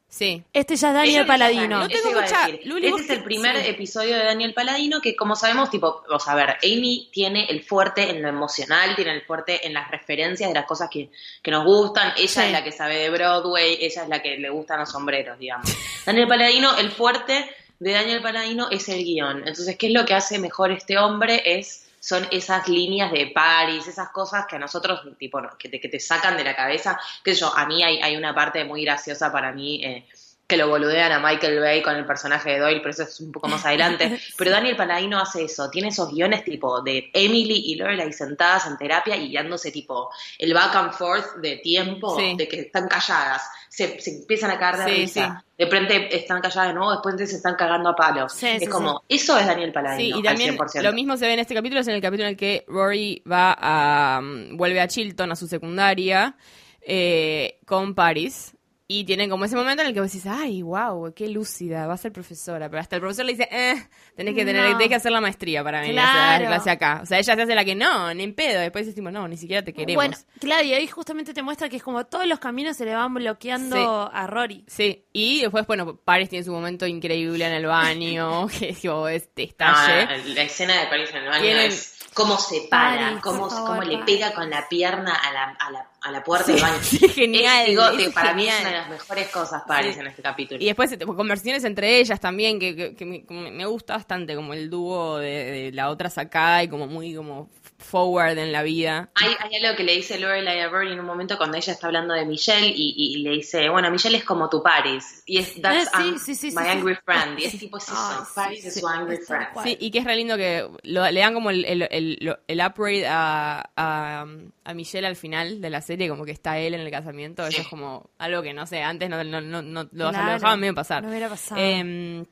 Sí. 0.09 0.41
Este 0.53 0.75
ya 0.77 0.87
es 0.89 0.93
Daniel 0.93 1.15
Eso 1.21 1.27
Paladino. 1.27 1.79
No 1.79 1.87
tengo 1.87 2.11
mucha-. 2.11 2.47
Luli, 2.63 2.87
este 2.87 3.01
es 3.01 3.09
el 3.09 3.23
primer 3.23 3.61
sí. 3.61 3.67
episodio 3.69 4.15
de 4.15 4.23
Daniel 4.23 4.53
Paladino 4.53 5.01
que, 5.01 5.15
como 5.15 5.35
sabemos, 5.35 5.69
tipo, 5.69 6.03
o 6.09 6.19
sea, 6.19 6.33
a 6.33 6.35
ver, 6.35 6.49
Amy 6.63 7.09
tiene 7.11 7.45
el 7.49 7.61
fuerte 7.61 8.09
en 8.09 8.21
lo 8.21 8.29
emocional, 8.29 8.95
tiene 8.95 9.11
el 9.11 9.21
fuerte 9.23 9.67
en 9.67 9.73
las 9.73 9.91
referencias 9.91 10.49
de 10.49 10.53
las 10.55 10.65
cosas 10.65 10.89
que, 10.89 11.09
que 11.41 11.51
nos 11.51 11.65
gustan. 11.65 12.13
Ella 12.17 12.27
Sí. 12.27 12.39
es 12.39 12.51
la 12.51 12.63
que 12.63 12.71
sabe 12.71 12.95
de 12.97 13.09
Broadway, 13.09 13.77
ella 13.81 14.03
es 14.03 14.09
la 14.09 14.21
que 14.21 14.37
le 14.37 14.49
gustan 14.49 14.79
los 14.79 14.89
sombreros, 14.91 15.37
digamos. 15.37 15.67
Daniel 16.05 16.27
Paladino, 16.27 16.77
el 16.77 16.89
fuerte 16.91 17.49
de 17.79 17.91
Daniel 17.91 18.21
Paladino 18.21 18.69
es 18.71 18.87
el 18.89 19.03
guion. 19.03 19.39
Entonces, 19.39 19.77
¿qué 19.77 19.87
es 19.87 19.93
lo 19.93 20.05
que 20.05 20.13
hace 20.13 20.39
mejor 20.39 20.71
este 20.71 20.97
hombre? 20.97 21.43
Es 21.45 21.86
son 22.07 22.25
esas 22.31 22.69
líneas 22.69 23.11
de 23.11 23.27
Paris, 23.35 23.85
esas 23.85 24.11
cosas 24.11 24.45
que 24.45 24.55
a 24.55 24.59
nosotros, 24.59 25.01
tipo, 25.19 25.41
que 25.59 25.67
te, 25.67 25.77
que 25.81 25.89
te 25.89 25.99
sacan 25.99 26.37
de 26.37 26.45
la 26.45 26.55
cabeza. 26.55 26.97
Que 27.21 27.33
yo, 27.33 27.53
a 27.53 27.65
mí 27.65 27.83
hay, 27.83 27.97
hay 28.01 28.15
una 28.15 28.33
parte 28.33 28.63
muy 28.63 28.85
graciosa 28.85 29.29
para 29.29 29.51
mí, 29.51 29.83
eh, 29.83 30.05
que 30.47 30.55
lo 30.55 30.69
boludean 30.69 31.11
a 31.11 31.19
Michael 31.19 31.59
Bay 31.59 31.81
con 31.81 31.97
el 31.97 32.05
personaje 32.05 32.51
de 32.51 32.59
Doyle, 32.59 32.79
pero 32.79 32.91
eso 32.91 33.03
es 33.03 33.19
un 33.19 33.33
poco 33.33 33.49
más 33.49 33.65
adelante. 33.65 34.17
Pero 34.37 34.51
Daniel 34.51 34.77
Paladino 34.77 35.19
hace 35.19 35.43
eso, 35.43 35.69
tiene 35.69 35.89
esos 35.89 36.09
guiones 36.13 36.45
tipo 36.45 36.81
de 36.81 37.09
Emily 37.13 37.63
y 37.65 37.75
Lorelai 37.75 38.13
sentadas 38.13 38.65
en 38.67 38.77
terapia 38.77 39.17
y 39.17 39.33
dándose 39.33 39.71
tipo 39.71 40.09
el 40.37 40.53
back 40.53 40.73
and 40.77 40.93
forth 40.93 41.35
de 41.41 41.57
tiempo, 41.57 42.17
Sí. 42.17 42.37
de 42.37 42.47
que 42.47 42.61
están 42.61 42.87
calladas, 42.87 43.49
se, 43.77 43.99
se 44.01 44.09
empiezan 44.21 44.49
a 44.49 44.57
cagar 44.57 44.85
de 44.85 44.91
Sí, 44.91 45.01
risa. 45.01 45.43
sí. 45.45 45.45
De 45.55 45.65
repente 45.65 46.15
están 46.15 46.41
calladas 46.41 46.69
de 46.69 46.73
nuevo, 46.73 46.91
después 46.93 47.29
se 47.29 47.35
están 47.35 47.53
cagando 47.53 47.89
a 47.89 47.95
palos. 47.95 48.33
Sí, 48.33 48.47
es 48.47 48.67
como, 48.69 49.03
eso 49.07 49.37
es 49.37 49.45
Daniel 49.45 49.71
Paladino, 49.71 50.17
y 50.17 50.23
también 50.23 50.49
al 50.51 50.57
100%. 50.57 50.81
lo 50.81 50.93
mismo 50.93 51.15
se 51.15 51.27
ve 51.27 51.33
en 51.33 51.39
este 51.39 51.53
capítulo, 51.53 51.81
es 51.81 51.87
en 51.87 51.93
el 51.93 52.01
capítulo 52.01 52.23
en 52.23 52.31
el 52.31 52.37
que 52.37 52.65
Rory 52.67 53.21
va 53.31 53.55
a 53.59 54.19
mm, 54.19 54.57
vuelve 54.57 54.81
a 54.81 54.87
Chilton, 54.87 55.31
a 55.31 55.35
su 55.35 55.47
secundaria, 55.47 56.35
eh, 56.81 57.59
con 57.67 57.93
Paris. 57.93 58.55
Y 58.89 59.03
tienen 59.03 59.29
como 59.29 59.43
ese 59.43 59.57
momento 59.57 59.81
en 59.81 59.89
el 59.89 59.93
que 59.93 59.99
vos 59.99 60.09
decís, 60.09 60.25
ay, 60.31 60.61
wow, 60.61 61.13
qué 61.13 61.27
lúcida, 61.27 61.87
va 61.87 61.95
a 61.95 61.97
ser 61.97 62.13
profesora. 62.13 62.69
Pero 62.69 62.79
hasta 62.79 62.95
el 62.95 63.01
profesor 63.01 63.25
le 63.25 63.33
dice, 63.33 63.49
eh, 63.51 63.75
tenés 64.15 64.33
que, 64.33 64.45
tener, 64.45 64.63
No. 64.63 64.71
tenés 64.77 64.87
que 64.87 64.95
hacer 64.95 65.11
la 65.11 65.19
maestría 65.19 65.61
para 65.61 65.81
venir 65.81 65.99
a 65.99 66.03
Claro. 66.03 66.19
hacer 66.29 66.41
la 66.43 66.47
clase 66.55 66.69
acá. 66.69 66.99
O 67.03 67.05
sea, 67.05 67.19
ella 67.19 67.35
se 67.35 67.41
hace 67.41 67.53
la 67.53 67.65
que 67.65 67.75
no, 67.75 68.13
ni 68.13 68.23
en 68.23 68.33
pedo. 68.33 68.61
Después 68.61 68.95
tipo, 68.95 69.11
no, 69.11 69.27
ni 69.27 69.35
siquiera 69.35 69.61
te 69.61 69.73
queremos. 69.73 69.95
Bueno, 69.95 70.15
claro, 70.39 70.63
y 70.63 70.73
ahí 70.73 70.87
justamente 70.87 71.33
te 71.33 71.41
muestra 71.43 71.67
que 71.67 71.75
es 71.75 71.83
como 71.83 72.05
todos 72.05 72.25
los 72.27 72.39
caminos 72.39 72.77
se 72.77 72.85
le 72.85 72.95
van 72.95 73.13
bloqueando 73.13 73.75
Sí. 73.75 74.09
a 74.13 74.25
Rory. 74.25 74.63
Sí, 74.67 75.03
y 75.11 75.41
después, 75.41 75.67
bueno, 75.67 75.97
Paris 75.97 76.29
tiene 76.29 76.45
su 76.45 76.53
momento 76.53 76.87
increíble 76.87 77.45
en 77.45 77.51
el 77.53 77.65
baño, 77.65 78.47
que 78.59 78.69
es 78.69 79.35
destalle. 79.35 80.03
Ah, 80.03 80.17
la 80.27 80.43
escena 80.43 80.79
de 80.79 80.87
París 80.87 81.09
en 81.11 81.23
el 81.23 81.27
baño 81.27 81.41
Tienen- 81.43 81.71
es 81.71 81.93
cómo 82.13 82.37
se 82.37 82.61
para, 82.71 83.01
Paris, 83.07 83.19
cómo, 83.21 83.49
favor, 83.49 83.67
cómo 83.67 83.81
le 83.83 83.97
Paris. 83.99 84.15
pega 84.15 84.33
con 84.33 84.49
la 84.49 84.67
pierna 84.69 85.13
a 85.13 85.33
la, 85.33 85.43
a 85.59 85.71
la, 85.71 85.91
a 86.07 86.11
la 86.11 86.23
puerta 86.23 86.51
del 86.51 86.61
baño. 86.61 86.77
sí, 86.81 86.99
genial, 87.09 87.61
Es, 87.63 87.67
digo, 87.69 87.87
es 87.89 87.97
digo, 87.97 88.11
para 88.13 88.33
mí 88.33 88.47
es 88.47 88.53
genial. 88.53 88.61
una 88.61 88.69
de 88.71 88.77
las 88.77 88.89
mejores 88.89 89.27
cosas 89.29 89.63
Paris 89.67 89.93
Sí. 89.95 89.99
en 89.99 90.07
este 90.07 90.21
capítulo. 90.21 90.61
Y 90.61 90.65
después 90.65 90.97
tipo, 90.97 91.15
conversaciones 91.15 91.63
entre 91.63 91.99
ellas 91.99 92.19
también, 92.19 92.59
que, 92.59 92.75
que- 92.75 92.95
que 92.95 93.05
me, 93.05 93.51
me 93.51 93.65
gusta 93.65 93.93
bastante, 93.95 94.35
como 94.35 94.53
el 94.53 94.69
dúo 94.69 95.17
de, 95.17 95.29
de 95.51 95.71
la 95.71 95.89
otra 95.89 96.09
sacada 96.09 96.63
y 96.63 96.67
como 96.67 96.87
muy 96.87 97.13
como 97.15 97.49
forward 97.79 98.37
en 98.39 98.51
la 98.51 98.63
vida. 98.63 99.09
Hay, 99.15 99.29
hay 99.39 99.63
algo 99.63 99.77
que 99.77 99.83
le 99.83 99.93
dice 99.95 100.17
Lorelai 100.19 100.59
a 100.61 100.67
Rory 100.69 100.91
en 100.93 100.99
un 100.99 101.05
momento 101.05 101.37
cuando 101.37 101.57
ella 101.57 101.73
está 101.73 101.87
hablando 101.87 102.13
de 102.15 102.25
Michelle 102.25 102.67
y, 102.67 102.95
y 102.97 103.17
le 103.21 103.29
dice, 103.31 103.69
bueno, 103.69 103.91
Michelle 103.91 104.17
es 104.17 104.23
como 104.23 104.49
tu 104.49 104.63
Paris. 104.63 105.21
Y 105.27 105.37
es, 105.37 105.61
that's 105.61 105.87
Eh, 105.87 105.89
sí, 105.97 106.09
um, 106.09 106.17
sí, 106.17 106.35
sí, 106.35 106.47
my 106.47 106.63
sí, 106.63 106.69
angry 106.69 106.95
sí. 106.95 107.01
friend. 107.05 107.39
Y 107.39 107.43
es 107.45 107.59
tipo, 107.59 107.79
sí, 107.79 107.91
Paris 108.35 108.65
es 108.65 108.73
sí, 108.73 108.79
su 108.79 108.87
angry 108.87 109.17
friend. 109.17 109.47
Sí, 109.63 109.77
y 109.79 109.91
que 109.91 109.99
es 109.99 110.05
re 110.05 110.15
lindo 110.15 110.35
que 110.37 110.67
lo- 110.83 111.11
le 111.11 111.19
dan 111.19 111.33
como 111.35 111.49
el, 111.51 111.65
el, 111.65 111.87
el, 111.91 112.37
el 112.47 112.59
upgrade 112.65 113.05
a, 113.07 113.69
a, 113.75 114.25
a 114.65 114.73
Michelle 114.73 115.05
al 115.07 115.15
final 115.15 115.61
de 115.61 115.69
la 115.69 115.81
serie, 115.81 116.09
como 116.09 116.25
que 116.25 116.31
está 116.31 116.57
él 116.57 116.73
en 116.73 116.81
el 116.81 116.89
casamiento. 116.91 117.45
Eso 117.45 117.61
es 117.61 117.67
como 117.67 118.09
algo 118.17 118.41
que 118.41 118.53
no 118.53 118.65
sé, 118.65 118.81
antes 118.81 119.07
no, 119.09 119.23
no, 119.23 119.39
no, 119.41 119.61
no- 119.61 119.83
lo, 119.91 120.09
Claro, 120.09 120.25
lo 120.25 120.31
dejaban 120.33 120.59
medio 120.59 120.73
pasar. 120.73 121.03
no 121.03 121.09
hubiera 121.09 121.29
pasado. 121.29 121.61
Eh, 121.61 122.25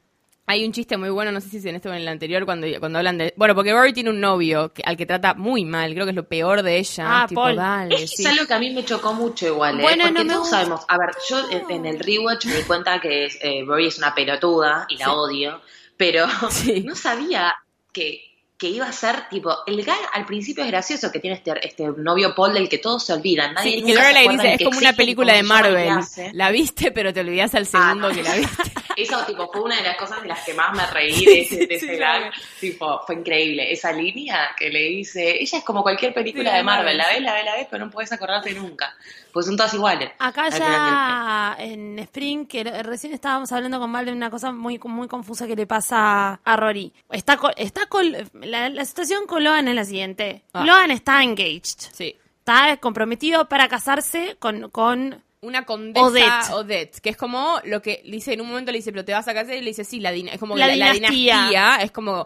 hay 0.47 0.63
un 0.65 0.71
chiste 0.71 0.95
muy 0.97 1.09
bueno, 1.09 1.31
no 1.31 1.41
sé 1.41 1.49
si 1.49 1.57
es 1.57 1.65
en 1.65 1.75
este 1.75 1.89
o 1.89 1.91
en 1.93 2.01
el 2.01 2.07
anterior, 2.07 2.45
cuando, 2.45 2.67
cuando 2.79 2.99
hablan 2.99 3.17
de... 3.17 3.33
Bueno, 3.35 3.55
porque 3.55 3.73
Rory 3.73 3.93
tiene 3.93 4.11
un 4.11 4.19
novio 4.21 4.71
que, 4.73 4.83
al 4.85 4.95
que 4.95 5.05
trata 5.05 5.33
muy 5.33 5.65
mal, 5.65 5.93
creo 5.93 6.05
que 6.05 6.11
es 6.11 6.15
lo 6.15 6.27
peor 6.27 6.61
de 6.61 6.77
ella. 6.77 7.23
Ah, 7.23 7.25
tipo, 7.27 7.41
Paul. 7.41 7.55
dale, 7.55 7.95
Es, 8.03 8.11
sí. 8.11 8.25
algo 8.27 8.45
que 8.45 8.53
a 8.53 8.59
mí 8.59 8.71
me 8.71 8.85
chocó 8.85 9.13
mucho 9.13 9.47
igual, 9.47 9.79
¿eh? 9.79 9.81
Bueno, 9.83 10.03
porque 10.05 10.19
no 10.19 10.25
me 10.25 10.33
todos 10.33 10.49
sabemos, 10.49 10.81
a 10.87 10.97
ver, 10.99 11.09
yo 11.27 11.49
en, 11.49 11.71
en 11.71 11.85
el 11.87 11.99
rewatch 11.99 12.45
me 12.45 12.55
di 12.57 12.63
cuenta 12.63 12.99
que 13.01 13.25
eh, 13.25 13.63
Rory 13.65 13.87
es 13.87 13.97
una 13.97 14.13
pelotuda 14.13 14.85
y 14.89 14.97
la 14.97 15.05
Sí. 15.05 15.11
odio, 15.13 15.61
pero 15.97 16.27
Sí. 16.51 16.81
no 16.85 16.95
sabía 16.95 17.53
que, 17.91 18.21
que 18.57 18.67
iba 18.69 18.87
a 18.87 18.91
ser 18.93 19.27
tipo, 19.29 19.53
el 19.67 19.83
gag 19.83 19.99
al 20.13 20.25
principio 20.25 20.63
es 20.63 20.69
gracioso 20.69 21.11
que 21.11 21.19
tiene 21.19 21.35
este, 21.35 21.53
este 21.67 21.87
novio 21.97 22.33
Paul 22.33 22.53
del 22.53 22.69
que 22.69 22.77
todos 22.77 23.05
se 23.05 23.11
olvidan, 23.11 23.53
nadie 23.53 23.71
Sí, 23.71 23.81
nunca 23.81 23.93
que 23.93 24.13
se 24.13 24.19
acuerda 24.19 24.31
dice, 24.31 24.53
es 24.53 24.57
que 24.59 24.63
como 24.65 24.77
una 24.77 24.93
película 24.93 25.33
de 25.33 25.43
Marvel. 25.43 25.89
La 26.33 26.51
viste, 26.51 26.91
pero 26.91 27.13
te 27.13 27.19
olvidas 27.19 27.53
al 27.53 27.65
segundo 27.65 28.07
Ah, 28.07 28.13
que 28.13 28.23
la 28.23 28.35
viste. 28.35 28.63
Eso 28.97 29.25
tipo 29.25 29.51
fue 29.51 29.61
una 29.61 29.75
de 29.75 29.83
las 29.83 29.97
cosas 29.97 30.21
de 30.21 30.29
las 30.29 30.39
que 30.45 30.53
más 30.53 30.73
me 30.73 30.85
reí 30.87 31.25
de 31.25 31.41
ese, 31.41 31.67
de 31.67 31.75
ese 31.75 31.87
Sí, 31.87 31.95
gag. 31.97 32.31
Tipo, 32.61 33.01
fue 33.05 33.15
increíble. 33.15 33.71
Esa 33.73 33.91
línea 33.91 34.51
que 34.57 34.69
le 34.69 34.83
dice, 34.83 35.35
ella 35.41 35.57
es 35.57 35.63
como 35.65 35.83
cualquier 35.83 36.13
película 36.13 36.55
de 36.55 36.63
Marvel, 36.63 36.97
la 36.97 37.07
ves, 37.09 37.21
la 37.21 37.33
ves, 37.33 37.45
la 37.45 37.55
ves, 37.55 37.67
pero 37.69 37.85
no 37.85 37.91
puedes 37.91 38.11
acordarte 38.13 38.53
nunca. 38.53 38.95
Pues 39.35 39.47
son 39.47 39.57
todas 39.57 39.73
iguales. 39.73 40.11
Acá 40.17 40.47
ya 40.47 41.55
en 41.59 41.99
Spring, 41.99 42.45
que 42.47 42.63
recién 42.63 43.13
estábamos 43.13 43.51
hablando 43.51 43.81
con 43.81 43.91
Val 43.91 44.05
de 44.05 44.13
una 44.13 44.29
cosa 44.29 44.53
muy, 44.53 44.79
muy 44.85 45.09
confusa 45.09 45.45
que 45.45 45.57
le 45.57 45.67
pasa 45.67 46.39
a 46.41 46.55
Rory. 46.55 46.93
Está, 47.11 47.37
está 47.57 47.85
col- 47.87 48.29
la, 48.33 48.69
la 48.69 48.85
situación 48.85 49.27
con 49.27 49.43
Logan 49.43 49.67
es 49.67 49.75
la 49.75 49.83
siguiente. 49.83 50.43
Ah. 50.53 50.63
Logan 50.63 50.89
está 50.91 51.21
engaged. 51.21 51.91
Sí. 51.91 52.15
Está 52.39 52.77
comprometido 52.77 53.49
para 53.49 53.67
casarse 53.67 54.37
con, 54.39 54.69
con 54.69 55.21
una 55.41 55.65
condesa 55.65 56.05
Odette. 56.05 56.51
Odette. 56.53 56.99
que 57.01 57.09
es 57.09 57.17
como 57.17 57.59
lo 57.65 57.81
que 57.81 58.03
dice 58.05 58.31
en 58.31 58.39
un 58.39 58.47
momento 58.47 58.71
le 58.71 58.77
dice, 58.77 58.93
pero 58.93 59.03
te 59.03 59.11
vas 59.11 59.27
a 59.27 59.33
casar 59.33 59.55
y 59.55 59.59
le 59.59 59.67
dice, 59.71 59.83
sí, 59.83 59.99
la 59.99 60.13
din- 60.13 60.29
es 60.31 60.39
como 60.39 60.55
La 60.55 60.67
la, 60.67 60.75
la 60.77 60.91
dinastía. 60.93 61.35
dinastía, 61.49 61.75
es 61.81 61.91
como 61.91 62.25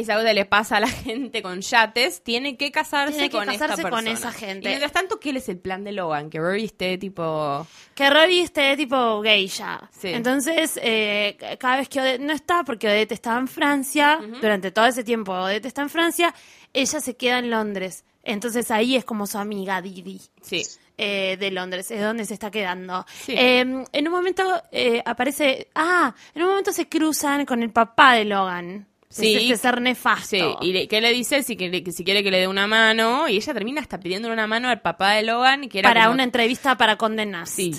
esa 0.00 0.14
cosa 0.14 0.32
le 0.32 0.44
pasa 0.44 0.76
a 0.76 0.80
la 0.80 0.88
gente 1.04 1.42
con 1.42 1.60
yates, 1.60 2.22
tiene 2.22 2.56
que 2.56 2.70
casarse, 2.70 3.12
Tiene 3.12 3.30
que 3.30 3.36
con, 3.36 3.50
esta 3.50 3.68
casarse 3.68 3.90
con 3.90 4.06
esa 4.06 4.32
gente. 4.32 4.66
Y 4.66 4.68
mientras 4.68 4.92
tanto, 4.92 5.18
¿qué 5.18 5.30
es 5.30 5.48
el 5.48 5.58
plan 5.58 5.84
de 5.84 5.92
Logan? 5.92 6.30
Que 6.30 6.38
Rory 6.38 6.64
esté 6.64 6.98
tipo... 6.98 7.66
Que 7.94 8.10
Rory 8.10 8.40
esté 8.40 8.76
tipo 8.76 9.20
gay 9.20 9.46
ya. 9.48 9.90
Sí. 9.98 10.08
Entonces, 10.08 10.78
eh, 10.82 11.36
cada 11.58 11.78
vez 11.78 11.88
que 11.88 12.00
Odette 12.00 12.20
no 12.20 12.32
está, 12.32 12.64
porque 12.64 12.88
Odette 12.88 13.12
estaba 13.12 13.38
en 13.38 13.48
Francia, 13.48 14.20
durante 14.40 14.70
todo 14.70 14.86
ese 14.86 15.04
tiempo 15.04 15.32
Odette 15.32 15.66
está 15.66 15.82
en 15.82 15.90
Francia, 15.90 16.34
ella 16.72 17.00
se 17.00 17.16
queda 17.16 17.38
en 17.38 17.50
Londres. 17.50 18.04
Entonces 18.22 18.70
ahí 18.70 18.96
es 18.96 19.04
como 19.04 19.26
su 19.26 19.38
amiga 19.38 19.80
Didi. 19.80 20.20
Sí. 20.42 20.62
eh, 20.98 21.36
de 21.38 21.50
Londres, 21.50 21.90
es 21.90 22.02
donde 22.02 22.24
se 22.24 22.34
está 22.34 22.50
quedando. 22.50 23.06
Sí. 23.24 23.32
Eh, 23.32 23.60
en 23.60 24.06
un 24.06 24.12
momento 24.12 24.42
eh, 24.72 25.02
aparece, 25.04 25.68
ah, 25.74 26.14
en 26.34 26.42
un 26.42 26.48
momento 26.48 26.72
se 26.72 26.88
cruzan 26.88 27.46
con 27.46 27.62
el 27.62 27.70
papá 27.70 28.14
de 28.14 28.24
Logan. 28.24 28.86
Sí. 29.10 29.34
Es 29.36 29.42
este 29.44 29.56
ser 29.56 29.80
nefasto. 29.80 30.26
Sí, 30.28 30.42
y 30.60 30.72
le- 30.72 30.86
¿qué 30.88 31.00
le 31.00 31.12
dice? 31.12 31.42
Si 31.42 31.56
quiere, 31.56 31.82
que 31.82 31.92
si 31.92 32.04
quiere 32.04 32.22
que 32.22 32.30
le 32.30 32.40
dé 32.40 32.48
una 32.48 32.66
mano, 32.66 33.28
y 33.28 33.36
ella 33.36 33.54
termina 33.54 33.80
hasta 33.80 33.98
pidiéndole 33.98 34.34
una 34.34 34.46
mano 34.46 34.68
al 34.68 34.80
papá 34.82 35.12
de 35.12 35.22
Logan, 35.22 35.68
que 35.68 35.78
era 35.78 35.88
para 35.90 36.02
como- 36.02 36.14
una 36.14 36.24
entrevista 36.24 36.76
para 36.76 36.96
condenar. 36.96 37.46
Sí. 37.46 37.74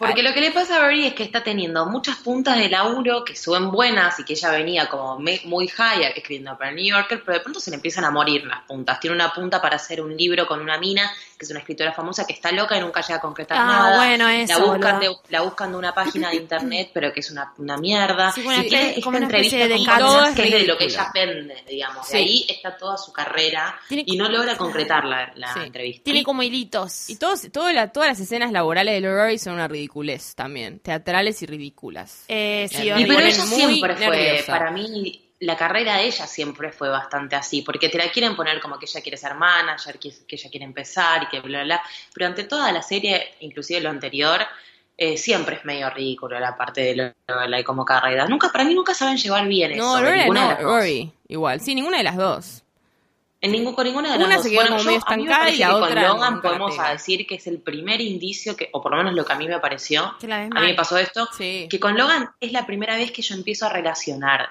Porque 0.00 0.22
lo 0.22 0.32
que 0.32 0.40
le 0.40 0.52
pasa 0.52 0.76
a 0.76 0.78
Rory 0.80 1.06
es 1.06 1.14
que 1.14 1.24
está 1.24 1.42
teniendo 1.42 1.84
muchas 1.86 2.18
puntas 2.18 2.56
de 2.56 2.68
laburo 2.68 3.24
que 3.24 3.34
suben 3.34 3.72
buenas 3.72 4.16
y 4.20 4.24
que 4.24 4.34
ella 4.34 4.52
venía 4.52 4.88
como 4.88 5.18
me- 5.18 5.40
muy 5.44 5.66
high 5.66 6.04
escribiendo 6.14 6.56
para 6.56 6.70
el 6.70 6.76
New 6.76 6.84
Yorker, 6.86 7.20
pero 7.24 7.36
de 7.38 7.40
pronto 7.42 7.58
se 7.58 7.70
le 7.70 7.76
empiezan 7.76 8.04
a 8.04 8.12
morir 8.12 8.44
las 8.44 8.60
puntas. 8.62 9.00
Tiene 9.00 9.16
una 9.16 9.32
punta 9.32 9.60
para 9.60 9.74
hacer 9.74 10.00
un 10.00 10.16
libro 10.16 10.46
con 10.46 10.60
una 10.60 10.78
mina, 10.78 11.10
que 11.38 11.44
es 11.44 11.50
una 11.50 11.60
escritora 11.60 11.92
famosa 11.92 12.26
que 12.26 12.32
está 12.32 12.50
loca 12.50 12.76
y 12.76 12.80
nunca 12.80 13.00
llega 13.00 13.16
a 13.16 13.20
concretar 13.20 13.56
Ah, 13.60 13.64
nada. 13.66 13.96
bueno, 13.96 14.28
eso, 14.28 14.58
la, 14.58 14.64
buscan 14.72 15.00
de, 15.00 15.16
la 15.28 15.40
buscan 15.42 15.70
de 15.70 15.78
una 15.78 15.94
página 15.94 16.30
de 16.30 16.36
internet, 16.36 16.90
pero 16.94 17.12
que 17.12 17.20
es 17.20 17.30
una, 17.30 17.52
una 17.58 17.76
mierda. 17.76 18.32
Sí, 18.32 18.42
bueno, 18.42 18.62
y 18.64 18.68
tiene 18.68 18.98
esta 18.98 19.16
entrevista 19.16 19.56
de 19.68 19.76
con 19.76 19.84
Todo 19.98 20.18
cosas 20.18 20.28
es 20.30 20.34
que 20.36 20.42
es 20.48 20.50
de 20.62 20.66
lo 20.66 20.76
que 20.76 20.84
ella 20.86 21.10
vende, 21.14 21.64
digamos. 21.68 22.06
Sí. 22.06 22.12
De 22.14 22.18
ahí 22.18 22.46
está 22.48 22.76
toda 22.76 22.96
su 22.98 23.12
carrera 23.12 23.78
Tiene- 23.88 24.02
y 24.06 24.16
no 24.16 24.28
logra 24.28 24.56
concretar 24.56 25.04
la, 25.04 25.30
la 25.36 25.52
Sí. 25.54 25.60
entrevista. 25.60 26.04
Tiene 26.04 26.24
como 26.24 26.42
hilitos. 26.42 27.08
Y 27.08 27.16
todos, 27.16 27.46
todo 27.52 27.70
la- 27.72 27.92
todas 27.92 28.08
las 28.08 28.18
escenas 28.20 28.50
laborales 28.50 29.00
de 29.00 29.08
Rory 29.08 29.38
son 29.38 29.54
una 29.54 29.68
ridiculez 29.68 30.34
también, 30.34 30.80
teatrales 30.80 31.40
y 31.42 31.46
ridículas. 31.46 32.24
Eh, 32.28 32.68
sí, 32.70 32.88
Y 32.90 33.06
pero 33.06 33.20
ella 33.20 33.30
siempre 33.44 33.94
fue, 33.96 34.06
nerviosa. 34.08 34.52
para 34.52 34.70
mí, 34.72 35.27
la 35.40 35.56
carrera 35.56 35.96
de 35.98 36.06
ella 36.06 36.26
siempre 36.26 36.72
fue 36.72 36.88
bastante 36.88 37.36
así, 37.36 37.62
porque 37.62 37.88
te 37.88 37.98
la 37.98 38.10
quieren 38.10 38.34
poner 38.34 38.60
como 38.60 38.78
que 38.78 38.86
ella 38.86 39.00
quiere 39.00 39.16
ser 39.16 39.34
manager, 39.34 39.98
que, 39.98 40.10
que 40.26 40.36
ella 40.36 40.50
quiere 40.50 40.64
empezar 40.66 41.22
y 41.22 41.26
que 41.28 41.40
bla, 41.40 41.58
bla, 41.58 41.64
bla. 41.64 41.82
Pero 42.12 42.26
ante 42.26 42.44
toda 42.44 42.72
la 42.72 42.82
serie, 42.82 43.34
inclusive 43.40 43.80
lo 43.80 43.90
anterior, 43.90 44.40
eh, 44.96 45.16
siempre 45.16 45.56
es 45.56 45.64
medio 45.64 45.88
ridículo 45.90 46.40
la 46.40 46.56
parte 46.56 46.80
de 46.80 47.14
Lorelai 47.28 47.62
como 47.62 47.84
carrera. 47.84 48.26
Nunca, 48.26 48.48
para 48.50 48.64
mí 48.64 48.74
nunca 48.74 48.94
saben 48.94 49.16
llevar 49.16 49.46
bien 49.46 49.76
no, 49.76 49.96
eso. 49.98 50.10
ninguna 50.10 50.40
no, 50.42 50.48
dos. 50.50 50.60
Rory, 50.62 51.12
igual. 51.28 51.60
Sí, 51.60 51.74
ninguna 51.76 51.98
de 51.98 52.02
las 52.04 52.16
dos. 52.16 52.62
En 53.40 53.52
ningún, 53.52 53.72
con 53.76 53.84
ninguna 53.86 54.10
de 54.10 54.18
las 54.18 54.26
Una 54.26 54.34
dos. 54.36 54.44
se 54.44 54.50
quedó 54.50 54.66
como 54.66 54.78
yo- 54.78 54.84
medio 54.86 54.98
estancada 54.98 55.48
y 55.50 55.56
la 55.58 55.66
que 55.68 55.72
otra 55.72 55.94
Con 55.94 56.02
Logan 56.02 56.34
la 56.34 56.42
podemos 56.42 56.78
a 56.80 56.90
decir 56.90 57.24
que 57.28 57.36
es 57.36 57.46
el 57.46 57.58
primer 57.60 58.00
indicio, 58.00 58.56
que, 58.56 58.68
o 58.72 58.82
por 58.82 58.90
lo 58.90 58.96
menos 58.98 59.14
lo 59.14 59.24
que 59.24 59.32
a 59.32 59.36
mí 59.36 59.46
me 59.46 59.60
pareció, 59.60 60.16
la 60.22 60.38
a 60.42 60.48
mí 60.48 60.50
me 60.66 60.74
pasó 60.74 60.98
esto, 60.98 61.28
Sí. 61.36 61.68
que 61.70 61.78
con 61.78 61.96
Logan 61.96 62.28
es 62.40 62.50
la 62.50 62.66
primera 62.66 62.96
vez 62.96 63.12
que 63.12 63.22
yo 63.22 63.36
empiezo 63.36 63.66
a 63.66 63.68
relacionar 63.68 64.48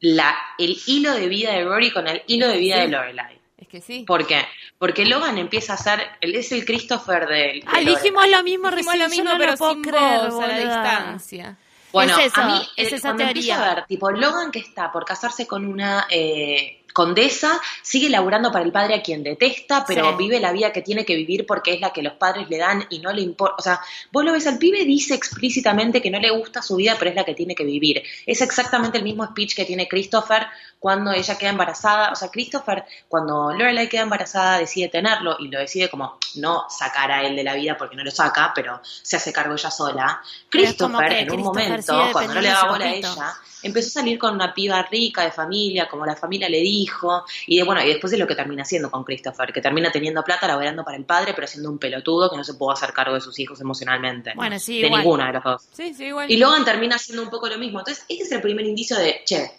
la, 0.00 0.36
el 0.58 0.76
hilo 0.86 1.12
de 1.14 1.28
vida 1.28 1.52
de 1.52 1.64
Rory 1.64 1.90
con 1.90 2.06
el 2.06 2.22
hilo 2.26 2.48
de 2.48 2.58
vida 2.58 2.76
Sí. 2.76 2.80
de 2.82 2.88
Lorelai. 2.88 3.38
Es 3.58 3.68
que 3.68 3.80
sí. 3.80 4.04
¿Por 4.06 4.26
qué? 4.26 4.42
Porque 4.78 5.06
Logan 5.06 5.38
empieza 5.38 5.72
a 5.72 5.76
ser, 5.78 6.00
él 6.20 6.34
es 6.34 6.52
el 6.52 6.64
Christopher 6.66 7.26
de, 7.26 7.34
de 7.34 7.62
Ay, 7.66 7.84
Lorelai. 7.84 7.94
dijimos 7.96 8.28
lo 8.28 8.42
mismo 8.42 8.70
Dijimos 8.70 8.96
lo 8.98 9.08
mismo, 9.08 9.24
no 9.32 9.38
pero 9.38 9.56
sin 9.56 9.82
creer, 9.82 10.20
a 10.20 10.28
la 10.46 10.58
distancia. 10.58 11.56
Bueno, 11.92 12.18
Es 12.18 12.26
eso, 12.26 12.40
a 12.42 12.46
mí, 12.46 12.68
es 12.76 12.92
eh, 12.92 12.96
esa 12.96 13.08
cuando 13.08 13.22
empiezo 13.24 13.48
teoría. 13.48 13.70
a 13.70 13.74
ver, 13.76 13.86
tipo, 13.86 14.10
Logan 14.10 14.50
que 14.50 14.58
está 14.58 14.92
por 14.92 15.04
casarse 15.06 15.46
con 15.46 15.64
una 15.66 16.06
eh, 16.10 16.75
condesa, 16.92 17.60
sigue 17.82 18.08
laburando 18.08 18.50
para 18.50 18.64
el 18.64 18.72
padre 18.72 18.94
a 18.94 19.02
quien 19.02 19.22
detesta, 19.22 19.84
pero 19.86 20.10
Sí. 20.10 20.16
vive 20.16 20.40
la 20.40 20.52
vida 20.52 20.72
que 20.72 20.80
tiene 20.80 21.04
que 21.04 21.14
vivir 21.14 21.44
porque 21.46 21.74
es 21.74 21.80
la 21.80 21.92
que 21.92 22.02
los 22.02 22.14
padres 22.14 22.48
le 22.48 22.56
dan 22.56 22.86
y 22.88 23.00
no 23.00 23.12
le 23.12 23.20
importa. 23.20 23.56
O 23.58 23.62
sea, 23.62 23.80
vos 24.12 24.24
lo 24.24 24.32
ves 24.32 24.46
al 24.46 24.58
pibe, 24.58 24.84
dice 24.84 25.14
explícitamente 25.14 26.00
que 26.00 26.10
no 26.10 26.18
le 26.18 26.30
gusta 26.30 26.62
su 26.62 26.76
vida, 26.76 26.96
pero 26.98 27.10
es 27.10 27.16
la 27.16 27.24
que 27.24 27.34
tiene 27.34 27.54
que 27.54 27.64
vivir. 27.64 28.02
Es 28.24 28.40
exactamente 28.40 28.98
el 28.98 29.04
mismo 29.04 29.26
speech 29.26 29.54
que 29.54 29.64
tiene 29.64 29.88
Christopher 29.88 30.46
cuando 30.78 31.12
ella 31.12 31.36
queda 31.36 31.50
embarazada. 31.50 32.12
O 32.12 32.16
sea, 32.16 32.28
Christopher, 32.28 32.84
cuando 33.08 33.52
Lorelai 33.52 33.88
queda 33.88 34.02
embarazada, 34.02 34.58
decide 34.58 34.88
tenerlo 34.88 35.36
y 35.38 35.48
lo 35.48 35.58
decide 35.58 35.88
como 35.88 36.18
no 36.36 36.64
sacar 36.70 37.10
a 37.10 37.22
él 37.26 37.36
de 37.36 37.44
la 37.44 37.54
vida 37.54 37.76
porque 37.76 37.96
no 37.96 38.04
lo 38.04 38.10
saca, 38.10 38.52
pero 38.54 38.80
se 38.82 39.16
hace 39.16 39.32
cargo 39.32 39.54
ella 39.54 39.70
sola. 39.70 40.22
Christopher, 40.48 41.12
en 41.12 41.30
un 41.30 41.36
Christopher 41.36 41.68
momento, 41.68 42.08
cuando 42.12 42.34
no 42.34 42.40
le 42.40 42.48
daba 42.48 42.62
de 42.62 42.68
bola 42.70 42.84
a 42.84 42.94
ella, 42.94 43.34
empezó 43.62 43.88
a 43.88 44.02
salir 44.02 44.18
con 44.18 44.34
una 44.34 44.52
piba 44.54 44.82
rica 44.90 45.22
de 45.24 45.30
familia, 45.32 45.88
como 45.88 46.04
la 46.06 46.14
familia 46.16 46.48
le 46.48 46.60
dijo, 46.60 47.24
y 47.46 47.56
de, 47.58 47.64
bueno, 47.64 47.82
y 47.82 47.88
después 47.88 48.12
es 48.12 48.18
lo 48.18 48.26
que 48.26 48.34
termina 48.34 48.62
haciendo 48.62 48.90
con 48.90 49.02
Christopher, 49.04 49.52
que 49.52 49.60
termina 49.60 49.90
teniendo 49.90 50.22
plata, 50.22 50.46
laborando 50.46 50.84
para 50.84 50.96
el 50.96 51.04
padre, 51.04 51.32
pero 51.34 51.46
siendo 51.46 51.70
un 51.70 51.78
pelotudo 51.78 52.30
que 52.30 52.36
no 52.36 52.44
se 52.44 52.54
pudo 52.54 52.72
hacer 52.72 52.92
cargo 52.92 53.14
de 53.14 53.20
sus 53.20 53.38
hijos 53.38 53.60
emocionalmente. 53.60 54.32
Bueno, 54.36 54.58
sí, 54.58 54.80
de 54.80 54.86
igual. 54.88 55.02
ninguna 55.02 55.26
de 55.28 55.32
los 55.34 55.44
dos. 55.44 55.68
Sí, 55.72 55.94
sí, 55.94 56.04
igual. 56.06 56.30
Y 56.30 56.36
Logan 56.36 56.64
termina 56.64 56.96
haciendo 56.96 57.22
un 57.22 57.30
poco 57.30 57.48
lo 57.48 57.58
mismo. 57.58 57.80
Entonces, 57.80 58.04
este 58.08 58.24
es 58.24 58.32
el 58.32 58.40
primer 58.42 58.66
indicio 58.66 58.96
de, 58.96 59.20
che, 59.24 59.50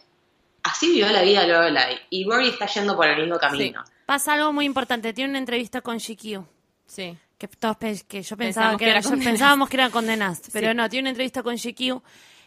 así 0.63 0.88
vivió 0.89 1.07
la 1.12 1.21
vida 1.21 1.41
de 1.41 1.47
Lorelai, 1.47 1.97
y 2.10 2.25
Rory 2.25 2.49
está 2.49 2.65
yendo 2.67 2.95
por 2.95 3.07
el 3.07 3.19
mismo 3.21 3.38
camino. 3.39 3.83
Pasa 4.05 4.33
algo 4.33 4.53
muy 4.53 4.65
importante. 4.65 5.13
Tiene 5.13 5.31
una 5.31 5.39
entrevista 5.39 5.81
con 5.81 5.97
GQ. 5.97 6.43
Sí. 6.86 7.17
Que, 7.38 7.47
todos 7.47 7.77
pe- 7.77 8.01
que 8.07 8.21
yo 8.23 8.36
pensaba 8.38 8.71
que, 8.77 8.86
que 8.86 8.91
era, 8.91 8.99
yo 9.01 9.10
Condé 9.10 9.25
pensábamos 9.29 9.69
que 9.69 9.75
era 9.77 9.89
condenadas, 9.89 10.41
pero 10.51 10.69
Sí. 10.71 10.75
no, 10.75 10.89
tiene 10.89 11.01
una 11.03 11.10
entrevista 11.12 11.43
con 11.43 11.55
GQ, 11.55 12.01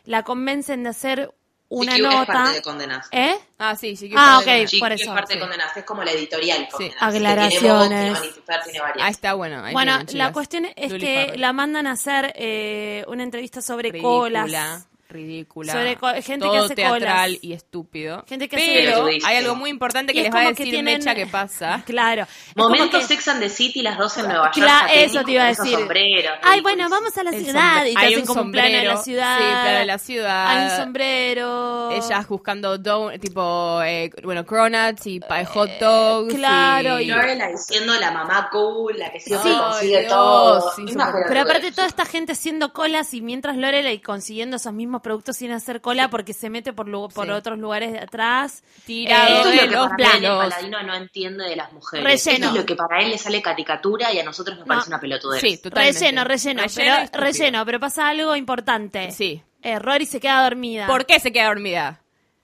la 0.06 0.22
convencen 0.24 0.82
de 0.82 0.88
hacer 0.88 1.32
una 1.70 1.92
GQ 1.92 1.98
es 1.98 2.02
nota. 2.04 2.26
parte 2.26 2.52
de 2.52 2.62
Condenas. 2.62 3.09
¿Eh? 3.12 3.35
Ah, 3.59 3.74
sí, 3.76 3.96
sí. 3.96 4.09
que 4.11 4.14
Ah, 4.18 4.40
de 4.44 4.64
ok. 4.64 4.70
Por 4.80 4.92
es 4.92 5.00
eso, 5.02 5.14
parte 5.14 5.33
sí. 5.33 5.38
de 5.38 5.40
Condenas, 5.40 5.76
es 5.76 5.85
como 5.85 6.04
la 6.04 6.11
editorial 6.12 6.68
Condenas. 6.70 6.96
que 6.98 7.04
Aclaraciones. 7.04 8.18
Vogue, 8.18 8.33
tiene 8.64 8.80
varias. 8.80 9.06
Ah, 9.06 9.09
está 9.11 9.35
bueno. 9.35 9.64
ahí 9.64 9.72
Bueno, 9.72 9.96
tienen, 10.04 10.18
la 10.18 10.33
cuestión 10.33 10.66
es 10.76 10.90
Luli 10.90 11.06
que 11.06 11.14
Farrell. 11.24 11.40
la 11.40 11.52
mandan 11.52 11.87
a 11.87 11.92
hacer 11.92 12.33
eh, 12.37 13.04
una 13.09 13.22
entrevista 13.22 13.62
sobre 13.62 13.90
ridícula, 13.90 14.42
colas. 14.42 14.87
Ridícula. 15.11 15.73
Sobre 15.73 15.96
gente 16.23 16.44
todo 16.46 16.53
que 16.53 16.59
hace 16.59 16.75
teatral 16.75 17.31
colas. 17.31 17.38
y 17.44 17.53
estúpido. 17.53 18.25
Gente 18.29 18.49
que 18.49 18.57
hace- 18.57 18.66
Pero 18.66 19.05
Pero 19.05 19.27
hay 19.27 19.37
algo 19.37 19.55
muy 19.57 19.70
importante 19.70 20.12
que 20.12 20.20
Y 20.20 20.23
les 20.23 20.29
es 20.31 20.35
va 20.35 20.40
a 20.40 20.44
como 20.44 20.55
que 20.57 20.62
decir 20.64 20.75
tienen- 20.75 20.99
Mecha 20.99 21.14
que 21.14 21.27
pasa. 21.27 21.83
Claro. 21.87 22.23
Es 22.23 22.55
como 22.55 22.68
Momento 22.70 22.99
que- 22.99 23.05
Sex 23.05 23.29
and 23.29 23.40
the 23.40 23.49
City, 23.49 23.83
las 23.83 23.99
dos 23.99 24.16
en 24.18 24.27
Nueva 24.27 24.44
York. 24.44 24.55
Claro, 24.55 24.88
eso 24.94 25.23
te 25.25 25.33
iba 25.33 25.44
a 25.44 25.49
decir. 25.49 25.73
sombreros, 25.79 26.33
Ay, 26.42 26.61
ridículos. 26.61 26.62
bueno, 26.62 26.88
vamos 26.88 27.18
a 27.18 27.23
la 27.25 27.31
El 27.31 27.44
ciudad 27.44 27.85
y 27.87 27.94
te 27.94 28.01
hay 28.01 28.07
hacen 28.07 28.20
un 28.20 28.27
como 28.27 28.42
un 28.42 28.53
plano 28.53 28.68
de 28.68 28.73
la 28.85 28.96
sombrero, 28.96 29.03
ciudad. 29.05 29.37
Sí, 29.38 29.44
plano 29.44 29.79
de 29.79 29.87
la 29.87 29.99
ciudad. 29.99 30.46
Hay 30.49 30.64
un 30.70 30.77
sombrero. 30.77 31.90
Ellas 31.90 32.29
buscando 32.29 32.79
don- 32.79 33.18
tipo, 33.18 33.81
eh, 33.83 34.11
bueno, 34.23 34.44
cronuts 34.46 35.07
y 35.07 35.20
pa- 35.20 35.44
hot 35.44 35.70
dogs. 35.81 36.35
claro, 36.35 37.01
y... 37.01 37.11
y- 37.11 37.57
siendo 37.57 37.94
la 37.99 38.11
mamá 38.11 38.49
cool, 38.53 38.99
la 38.99 39.11
que 39.11 39.20
siempre 39.20 39.51
Sí. 39.53 39.59
consigue 39.59 39.99
Ay, 39.99 40.07
todo. 40.09 40.61
Dios, 40.61 40.73
sí. 40.77 40.96
Pero 41.29 41.40
aparte 41.40 41.73
toda 41.73 41.87
esta 41.87 42.05
gente 42.05 42.33
haciendo 42.33 42.73
colas 42.73 43.12
y 43.14 43.20
mientras 43.20 43.57
Lorelai 43.57 44.01
consiguiendo 44.01 44.57
esos 44.57 44.73
mismos 44.73 44.99
productos 45.00 45.36
sin 45.36 45.50
hacer 45.52 45.80
cola 45.80 46.08
porque 46.10 46.32
se 46.32 46.50
mete 46.50 46.72
por, 46.72 46.88
lu- 46.88 47.08
por 47.08 47.26
Sí. 47.26 47.32
otros 47.32 47.58
lugares 47.58 47.92
de 47.92 47.98
atrás. 48.00 48.62
Tirado 48.86 49.36
Esto 49.36 49.48
es 49.50 49.60
de 49.60 49.66
lo 49.66 49.70
que 49.70 49.76
los 49.76 49.88
para 49.88 49.96
mí 49.96 50.02
el 50.04 50.20
planos. 50.20 50.44
paladino 50.44 50.82
no 50.82 50.94
entiende 50.94 51.44
de 51.48 51.56
las 51.56 51.72
mujeres. 51.72 52.04
Relleno. 52.04 52.46
Esto 52.46 52.56
es 52.56 52.60
lo 52.62 52.66
que 52.66 52.76
para 52.76 53.00
él 53.00 53.10
le 53.10 53.18
sale 53.18 53.42
caricatura 53.42 54.12
y 54.12 54.18
a 54.18 54.24
nosotros 54.24 54.56
nos 54.58 54.66
No. 54.66 54.70
parece 54.74 54.88
una 54.90 55.00
pelotudez. 55.00 55.40
Sí, 55.40 55.58
totalmente. 55.58 55.98
Relleno, 56.00 56.24
relleno, 56.24 56.62
y 56.64 56.68
pero 56.74 56.94
relleno, 57.12 57.64
pero 57.66 57.80
pasa 57.80 58.08
algo 58.08 58.36
importante. 58.36 59.10
Sí. 59.12 59.42
Eh, 59.62 59.78
Rory 59.78 60.06
se 60.06 60.20
queda 60.20 60.42
dormida. 60.42 60.86
¿Por 60.86 61.04
qué 61.06 61.20
se 61.20 61.32
queda 61.32 61.46
dormida? 61.48 62.00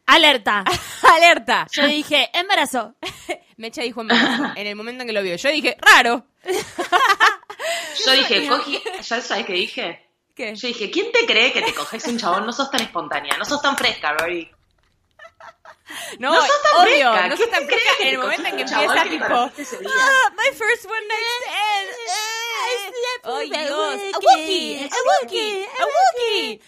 Alerta. 0.07 0.63
¡Alerta! 1.17 1.67
Yo 1.73 1.87
dije, 1.87 2.31
embarazo. 2.33 2.95
Mecha 3.57 3.83
dijo 3.83 4.03
en, 4.03 4.11
en 4.57 4.67
el 4.67 4.77
momento 4.77 5.03
en 5.03 5.07
que 5.09 5.13
lo 5.15 5.23
vio. 5.23 5.35
Yo 5.37 5.49
dije, 5.49 5.77
raro. 5.81 6.27
Yo 8.05 8.13
dije, 8.13 8.49
cogí, 8.49 8.79
¿ya 9.03 9.21
sabes 9.21 9.47
qué 9.47 9.53
dije? 9.55 10.06
¿Qué? 10.37 10.55
Yo 10.55 10.69
dije, 10.69 10.91
¿quién 10.91 11.11
te 11.13 11.25
cree 11.25 11.51
que 11.51 11.63
te 11.63 11.73
coges 11.73 12.07
un 12.07 12.19
chabón? 12.19 12.45
No 12.45 12.53
sos 12.53 12.71
tan 12.71 12.83
espontánea, 12.83 13.39
no 13.39 13.47
sos 13.47 13.63
tan 13.63 13.75
fresca, 13.75 14.13
Rory. 14.13 14.51
No, 16.19 16.33
No 16.35 16.41
sos 16.41 16.63
tan 16.63 16.83
obvio, 16.83 17.13
fresca. 17.13 17.29
no 17.29 17.37
sos 17.37 17.47
¿Quién 17.47 17.51
tan 17.51 17.67
fresca 17.67 17.91
en 18.01 18.09
el 18.09 18.19
momento 18.19 18.49
en 18.49 18.57
que 18.57 18.63
empieza 18.63 19.03
que 19.05 19.11
tipo, 19.11 19.25
ah, 19.35 19.51
my 20.37 20.57
first 20.57 20.85
one 20.87 21.07
night 21.09 21.27
stand. 21.43 22.87
Ay, 23.29 23.51
Dios, 23.51 24.15
a 24.15 24.19
Wookiee, 24.19 24.85
a 24.91 25.23
Wookiee, 25.23 25.65
a 25.67 25.85
Wookiee. 25.85 26.61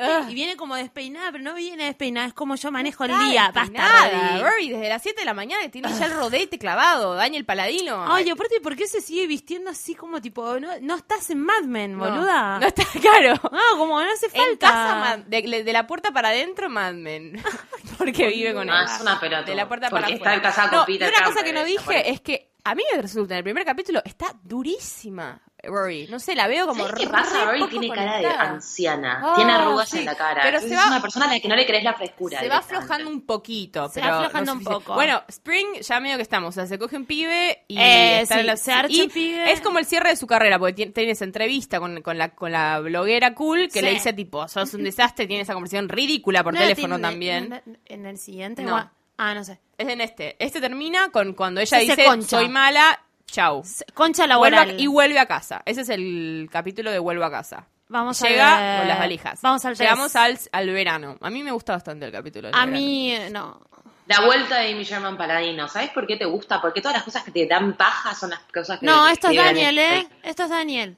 Ah. 0.00 0.26
Y 0.28 0.34
viene 0.34 0.56
como 0.56 0.74
despeinada, 0.74 1.30
pero 1.30 1.44
no 1.44 1.54
viene 1.54 1.84
despeinada, 1.84 2.26
es 2.26 2.34
como 2.34 2.56
yo 2.56 2.70
manejo 2.72 3.04
el 3.04 3.16
día. 3.30 3.50
Basta. 3.54 4.38
Rory. 4.40 4.70
Desde 4.70 4.88
las 4.88 5.02
7 5.02 5.20
de 5.20 5.24
la 5.24 5.34
mañana 5.34 5.68
tiene 5.70 5.88
ya 5.98 6.06
el 6.06 6.12
rodete 6.14 6.58
clavado, 6.58 7.14
Daniel 7.14 7.44
Paladino. 7.44 8.12
Ay, 8.12 8.28
aparte, 8.30 8.60
¿por 8.60 8.76
qué 8.76 8.86
se 8.88 9.00
sigue 9.00 9.26
vistiendo 9.26 9.70
así 9.70 9.94
como 9.94 10.20
tipo, 10.20 10.58
no, 10.58 10.68
no 10.80 10.96
estás 10.96 11.30
en 11.30 11.40
Mad 11.40 11.62
Men, 11.62 11.96
No, 11.96 12.04
boluda? 12.04 12.58
No 12.58 12.66
está 12.66 12.84
claro. 13.00 13.34
No, 13.50 13.78
como 13.78 14.00
no 14.02 14.10
hace 14.12 14.28
falta. 14.28 14.50
En 14.50 14.56
casa, 14.56 14.94
Mad- 14.96 15.18
de, 15.26 15.62
de 15.64 15.72
la 15.72 15.86
puerta 15.86 16.10
para 16.12 16.30
adentro, 16.30 16.68
Mad 16.68 16.94
Men. 16.94 17.40
Porque 17.98 18.28
vive 18.28 18.54
con 18.54 18.59
No, 18.64 18.82
es 18.82 19.00
una 19.00 19.18
pelota. 19.20 19.42
De 19.42 19.54
la 19.54 19.68
puerta 19.68 19.88
Porque 19.90 20.02
para 20.02 20.14
está 20.14 20.30
afuera. 20.30 20.42
casada 20.42 20.68
con 20.70 20.78
No, 20.80 20.86
Peter 20.86 21.12
y 21.12 21.16
una 21.18 21.26
cosa 21.26 21.44
que 21.44 21.52
no 21.52 21.64
dije 21.64 22.10
es 22.10 22.20
que 22.20 22.52
a 22.64 22.74
mí 22.74 22.82
me 22.94 23.00
resulta 23.02 23.34
en 23.34 23.38
el 23.38 23.44
primer 23.44 23.64
capítulo 23.64 24.02
está 24.04 24.34
durísima 24.42 25.40
Rory. 25.64 26.06
No 26.08 26.18
sé, 26.18 26.34
la 26.34 26.46
veo 26.48 26.66
como 26.66 26.86
¿Sabes 26.86 27.00
qué 27.00 27.08
pasa? 27.08 27.44
Rory 27.44 27.68
tiene 27.68 27.90
cara 27.90 28.18
de 28.18 28.26
anciana, 28.28 29.20
Ah, 29.22 29.32
tiene 29.36 29.52
arrugas 29.52 29.88
sí, 29.88 29.98
en 29.98 30.04
la 30.06 30.14
cara. 30.14 30.40
pero 30.42 30.60
se 30.60 30.74
va- 30.74 30.82
es 30.82 30.86
una 30.86 31.00
persona 31.02 31.26
a 31.26 31.28
la 31.34 31.40
que 31.40 31.48
no 31.48 31.56
le 31.56 31.66
crees 31.66 31.84
la 31.84 31.94
frescura. 31.94 32.40
Se 32.40 32.48
va 32.48 32.58
aflojando 32.58 33.10
un 33.10 33.22
poquito, 33.26 33.88
Se 33.88 34.00
pero 34.00 34.06
va 34.06 34.12
no 34.12 34.26
aflojando 34.26 34.52
un 34.54 34.64
poco. 34.64 34.94
Bueno, 34.94 35.22
Spring 35.28 35.80
ya 35.80 36.00
medio 36.00 36.16
que 36.16 36.22
estamos, 36.22 36.48
o 36.50 36.52
sea, 36.52 36.66
se 36.66 36.78
coge 36.78 36.96
un 36.96 37.06
pibe 37.06 37.64
y 37.68 37.78
Eh, 37.78 38.20
está 38.22 38.34
sí, 38.34 38.40
en 38.40 38.46
la... 38.46 38.56
se 38.56 38.72
archa 38.72 38.92
y 38.92 39.00
un 39.02 39.10
pibe. 39.10 39.52
Es 39.52 39.60
como 39.60 39.78
el 39.78 39.86
cierre 39.86 40.10
de 40.10 40.16
su 40.16 40.26
carrera, 40.26 40.58
porque 40.58 40.72
tiene- 40.74 40.92
tiene 40.92 41.12
esa 41.12 41.24
entrevista 41.24 41.80
con, 41.80 42.02
con 42.02 42.18
la, 42.18 42.30
con 42.34 42.52
la 42.52 42.80
bloguera 42.80 43.34
cool 43.34 43.64
que 43.72 43.80
Sí. 43.80 43.84
le 43.84 43.90
dice 43.92 44.12
tipo, 44.12 44.46
sos 44.48 44.74
un 44.74 44.84
desastre, 44.84 45.26
tiene 45.26 45.42
esa 45.42 45.52
conversación 45.54 45.88
ridícula 45.88 46.42
por 46.44 46.54
No, 46.54 46.60
teléfono 46.60 46.96
tiene- 46.96 47.08
también. 47.08 47.48
no, 47.48 47.60
En 47.86 48.06
el 48.06 48.18
siguiente. 48.18 48.62
No. 48.62 48.90
Ah, 49.22 49.34
no 49.34 49.44
sé. 49.44 49.60
Es 49.76 49.86
en 49.88 50.00
este. 50.00 50.36
Este 50.42 50.60
termina 50.62 51.10
con 51.10 51.34
cuando 51.34 51.60
ella 51.60 51.68
Se 51.68 51.76
hace 51.76 51.84
dice, 51.96 52.04
concha. 52.06 52.38
soy 52.38 52.48
mala, 52.48 53.02
chau. 53.30 53.62
Concha 53.94 54.26
Vuelve 54.36 54.56
a- 54.56 54.60
laboral. 54.60 54.80
y 54.80 54.86
vuelve 54.86 55.18
a 55.18 55.26
casa. 55.26 55.62
Ese 55.64 55.82
es 55.82 55.88
el 55.88 56.48
capítulo 56.50 56.90
de 56.90 56.98
Vuelvo 56.98 57.24
a 57.24 57.30
casa. 57.30 57.66
Vamos 57.88 58.20
Llega 58.20 58.56
a 58.56 58.60
ver. 58.60 58.78
con 58.80 58.88
las 58.88 58.98
valijas. 59.00 59.40
Vamos 59.42 59.64
al 59.64 59.74
Llegamos 59.76 60.14
al, 60.16 60.38
al 60.52 60.70
verano. 60.70 61.16
A 61.20 61.28
mí 61.30 61.42
me 61.42 61.50
gusta 61.50 61.72
bastante 61.72 62.06
el 62.06 62.12
capítulo. 62.12 62.48
del 62.48 62.54
A 62.54 62.58
verano. 62.60 62.72
mí, 62.78 63.12
eh, 63.12 63.30
no. 63.30 63.60
La 64.06 64.20
vuelta 64.22 64.58
de 64.58 64.72
Amy 64.72 64.84
Sherman 64.84 65.16
Paladino, 65.16 65.68
¿sabes 65.68 65.90
por 65.90 66.06
qué 66.06 66.16
te 66.16 66.24
gusta? 66.24 66.60
Porque 66.60 66.80
todas 66.80 66.96
las 66.96 67.04
cosas 67.04 67.22
que 67.24 67.30
te 67.30 67.46
dan 67.46 67.74
paja 67.74 68.14
son 68.14 68.30
las 68.30 68.40
cosas 68.52 68.78
que 68.80 68.86
No, 68.86 69.06
esto 69.08 69.28
es 69.28 69.36
Daniel, 69.36 69.78
estrés. 69.78 70.04
¿eh? 70.04 70.08
Esto 70.24 70.44
es 70.44 70.50
Daniel. 70.50 70.96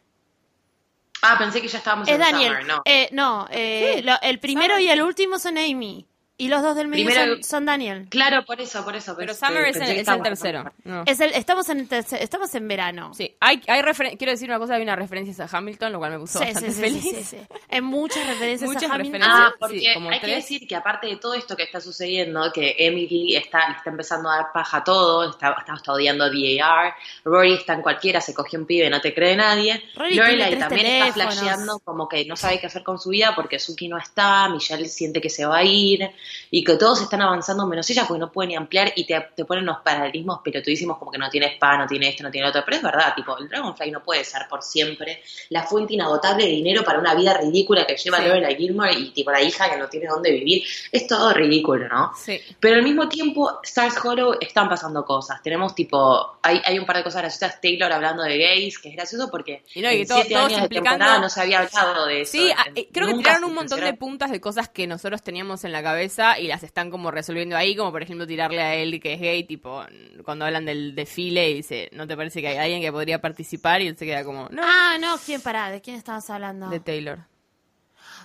Ah, 1.22 1.36
pensé 1.38 1.60
que 1.62 1.68
ya 1.68 1.78
estábamos 1.78 2.08
Es 2.08 2.14
en 2.14 2.20
Daniel. 2.20 2.48
Summer, 2.52 2.66
no. 2.66 2.82
Eh, 2.84 3.08
no, 3.12 3.46
eh, 3.50 4.00
lo- 4.04 4.20
el 4.22 4.38
primero 4.40 4.78
y 4.78 4.88
el 4.88 5.02
último 5.02 5.38
son 5.38 5.56
Amy. 5.58 6.06
Y 6.42 6.48
los 6.48 6.60
dos 6.62 6.74
del 6.74 6.88
medio 6.88 7.06
Primero- 7.06 7.34
son, 7.34 7.44
son 7.44 7.66
Daniel. 7.66 8.06
Claro, 8.10 8.44
por 8.44 8.60
eso, 8.60 8.84
por 8.84 8.96
eso. 8.96 9.14
Pero 9.16 9.32
pensé- 9.32 9.46
Summer 9.46 9.64
es, 9.66 9.76
el, 9.76 9.86
que 9.86 10.00
es 10.00 10.08
el 10.08 10.22
tercero. 10.22 10.72
No. 10.84 11.04
Es 11.06 11.20
el, 11.20 11.32
estamos 11.34 11.68
en 11.68 11.88
estamos 11.92 12.54
en 12.56 12.66
verano. 12.66 13.14
Sí, 13.14 13.34
hay, 13.38 13.60
hay 13.68 13.80
referen- 13.82 14.16
quiero 14.18 14.32
decir 14.32 14.48
una 14.48 14.58
cosa, 14.58 14.74
hay 14.74 14.82
unas 14.82 14.98
referencias 14.98 15.38
a 15.40 15.56
Hamilton, 15.56 15.92
lo 15.92 15.98
cual 15.98 16.12
me 16.12 16.18
puso 16.18 16.38
Sí, 16.40 16.46
bastante 16.46 16.70
sí, 16.70 16.74
sí, 16.74 16.80
feliz. 16.80 17.02
sí, 17.02 17.10
sí, 17.14 17.24
sí. 17.24 17.36
En 17.68 17.84
muchas 17.84 18.26
referencias 18.26 18.68
Muchas 18.68 18.90
a 18.90 18.94
Hamilton. 18.94 19.20
referencias. 19.20 19.52
Ah, 19.52 19.56
porque 19.60 19.78
Sí, 19.80 19.86
como 19.94 20.10
hay 20.10 20.18
que 20.20 20.26
tres. 20.26 20.36
decir 20.36 20.66
que 20.66 20.74
aparte 20.74 21.06
de 21.06 21.16
todo 21.16 21.34
esto 21.34 21.56
que 21.56 21.62
está 21.62 21.80
sucediendo, 21.80 22.52
que 22.52 22.74
Emily 22.78 23.36
está, 23.36 23.60
está 23.76 23.90
empezando 23.90 24.28
a 24.28 24.36
dar 24.38 24.52
paja 24.52 24.78
a 24.78 24.84
todo, 24.84 25.30
está, 25.30 25.54
está, 25.58 25.74
está 25.74 25.92
odiando 25.92 26.24
a 26.24 26.28
DAR, 26.30 26.94
Rory 27.24 27.54
está 27.54 27.74
en 27.74 27.82
cualquiera, 27.82 28.20
se 28.20 28.34
cogió 28.34 28.58
un 28.58 28.66
pibe, 28.66 28.90
no 28.90 29.00
te 29.00 29.14
cree 29.14 29.36
nadie, 29.36 29.82
Rory 29.94 30.14
Lorelai 30.16 30.58
también 30.58 30.86
está 30.86 31.12
teléfonos. 31.12 31.34
flasheando 31.38 31.78
como 31.80 32.08
que 32.08 32.24
no 32.24 32.34
sabe 32.36 32.58
qué 32.58 32.66
hacer 32.66 32.82
con 32.82 32.98
su 32.98 33.10
vida 33.10 33.32
porque 33.36 33.58
Suki 33.60 33.86
no 33.88 33.96
está, 33.96 34.48
Michelle 34.48 34.88
siente 34.88 35.20
que 35.20 35.30
se 35.30 35.44
va 35.46 35.58
a 35.58 35.64
ir, 35.64 36.10
y 36.50 36.62
que 36.64 36.76
todos 36.76 37.00
están 37.02 37.22
avanzando 37.22 37.66
menos 37.66 37.88
ella 37.90 38.04
porque 38.06 38.20
no 38.20 38.30
puede 38.32 38.48
ni 38.48 38.56
ampliar 38.56 38.92
y 38.96 39.06
te, 39.06 39.28
te 39.34 39.44
ponen 39.44 39.64
unos 39.64 39.78
paralelismos 39.82 40.40
pelotudísimos 40.42 40.98
como 40.98 41.10
que 41.10 41.18
no 41.18 41.28
tiene 41.30 41.46
spa, 41.54 41.76
no 41.76 41.86
tiene 41.86 42.08
esto, 42.08 42.22
no 42.22 42.30
tiene 42.30 42.46
lo 42.46 42.50
otro, 42.50 42.62
pero 42.64 42.76
es 42.76 42.82
verdad, 42.82 43.14
tipo, 43.14 43.36
el 43.38 43.48
Dragonfly 43.48 43.90
no 43.90 44.02
puede 44.02 44.24
ser 44.24 44.42
por 44.48 44.62
siempre 44.62 45.22
la 45.50 45.62
fuente 45.64 45.94
inagotable 45.94 46.44
de 46.44 46.50
dinero 46.50 46.84
para 46.84 46.98
una 46.98 47.14
vida 47.14 47.36
ridícula 47.38 47.86
que 47.86 47.96
lleva 47.96 48.18
Sí. 48.18 48.24
Lorelai 48.26 48.56
Gilmore 48.56 48.92
y 48.92 49.10
tipo 49.10 49.30
la 49.30 49.40
hija 49.42 49.70
que 49.70 49.76
no 49.78 49.88
tiene 49.88 50.06
dónde 50.06 50.30
vivir, 50.30 50.62
es 50.90 51.06
todo 51.06 51.32
ridículo, 51.32 51.88
¿no? 51.88 52.12
Sí. 52.16 52.40
Pero 52.60 52.76
al 52.76 52.82
mismo 52.82 53.08
tiempo, 53.08 53.60
Stars 53.62 53.96
Hollow 54.04 54.36
están 54.40 54.68
pasando 54.68 55.04
cosas. 55.04 55.42
Tenemos 55.42 55.74
tipo, 55.74 56.38
hay, 56.42 56.60
hay 56.64 56.78
un 56.78 56.86
par 56.86 56.96
de 56.96 57.04
cosas 57.04 57.22
graciosas. 57.22 57.60
Taylor 57.60 57.92
hablando 57.92 58.22
de 58.22 58.38
gays, 58.38 58.78
que 58.78 58.90
es 58.90 58.96
gracioso 58.96 59.28
porque 59.30 59.64
Y 59.74 59.80
no, 59.82 59.90
y 59.90 60.02
en 60.02 60.06
todo- 60.06 60.18
siete 60.18 60.34
todos 60.34 60.46
años 60.48 60.62
de 60.62 60.68
temporada 60.68 61.18
no 61.18 61.28
se 61.28 61.40
había 61.40 61.60
hablado 61.60 62.06
de 62.06 62.20
eso. 62.22 62.32
Sí, 62.32 62.50
ah, 62.56 62.66
eh, 62.74 62.88
creo 62.92 63.06
que 63.08 63.14
tiraron 63.14 63.44
un 63.44 63.54
montón 63.54 63.80
de 63.80 63.94
puntas 63.94 64.30
de 64.30 64.40
cosas 64.40 64.68
que 64.68 64.86
nosotros 64.86 65.22
teníamos 65.22 65.64
en 65.64 65.72
la 65.72 65.82
cabeza 65.82 66.21
y 66.38 66.46
las 66.46 66.62
están 66.62 66.90
como 66.90 67.10
resolviendo 67.10 67.56
ahí, 67.56 67.74
como 67.76 67.90
por 67.92 68.02
ejemplo 68.02 68.26
tirarle 68.26 68.62
a 68.62 68.74
él 68.74 69.00
que 69.00 69.14
es 69.14 69.20
gay, 69.20 69.44
tipo, 69.44 69.84
cuando 70.24 70.44
hablan 70.44 70.64
del 70.64 70.94
desfile 70.94 71.50
y 71.50 71.54
dice, 71.54 71.88
¿no 71.92 72.06
te 72.06 72.16
parece 72.16 72.40
que 72.40 72.48
hay 72.48 72.56
alguien 72.58 72.80
que 72.80 72.92
podría 72.92 73.20
participar? 73.20 73.82
Y 73.82 73.88
él 73.88 73.96
se 73.96 74.06
queda 74.06 74.24
como, 74.24 74.48
no, 74.50 74.62
Ah, 74.64 74.96
no, 75.00 75.16
¿quién 75.24 75.40
pará? 75.40 75.70
¿De 75.70 75.80
quién 75.80 75.96
estabas 75.96 76.28
hablando? 76.30 76.68
de 76.68 76.80
Taylor. 76.80 77.18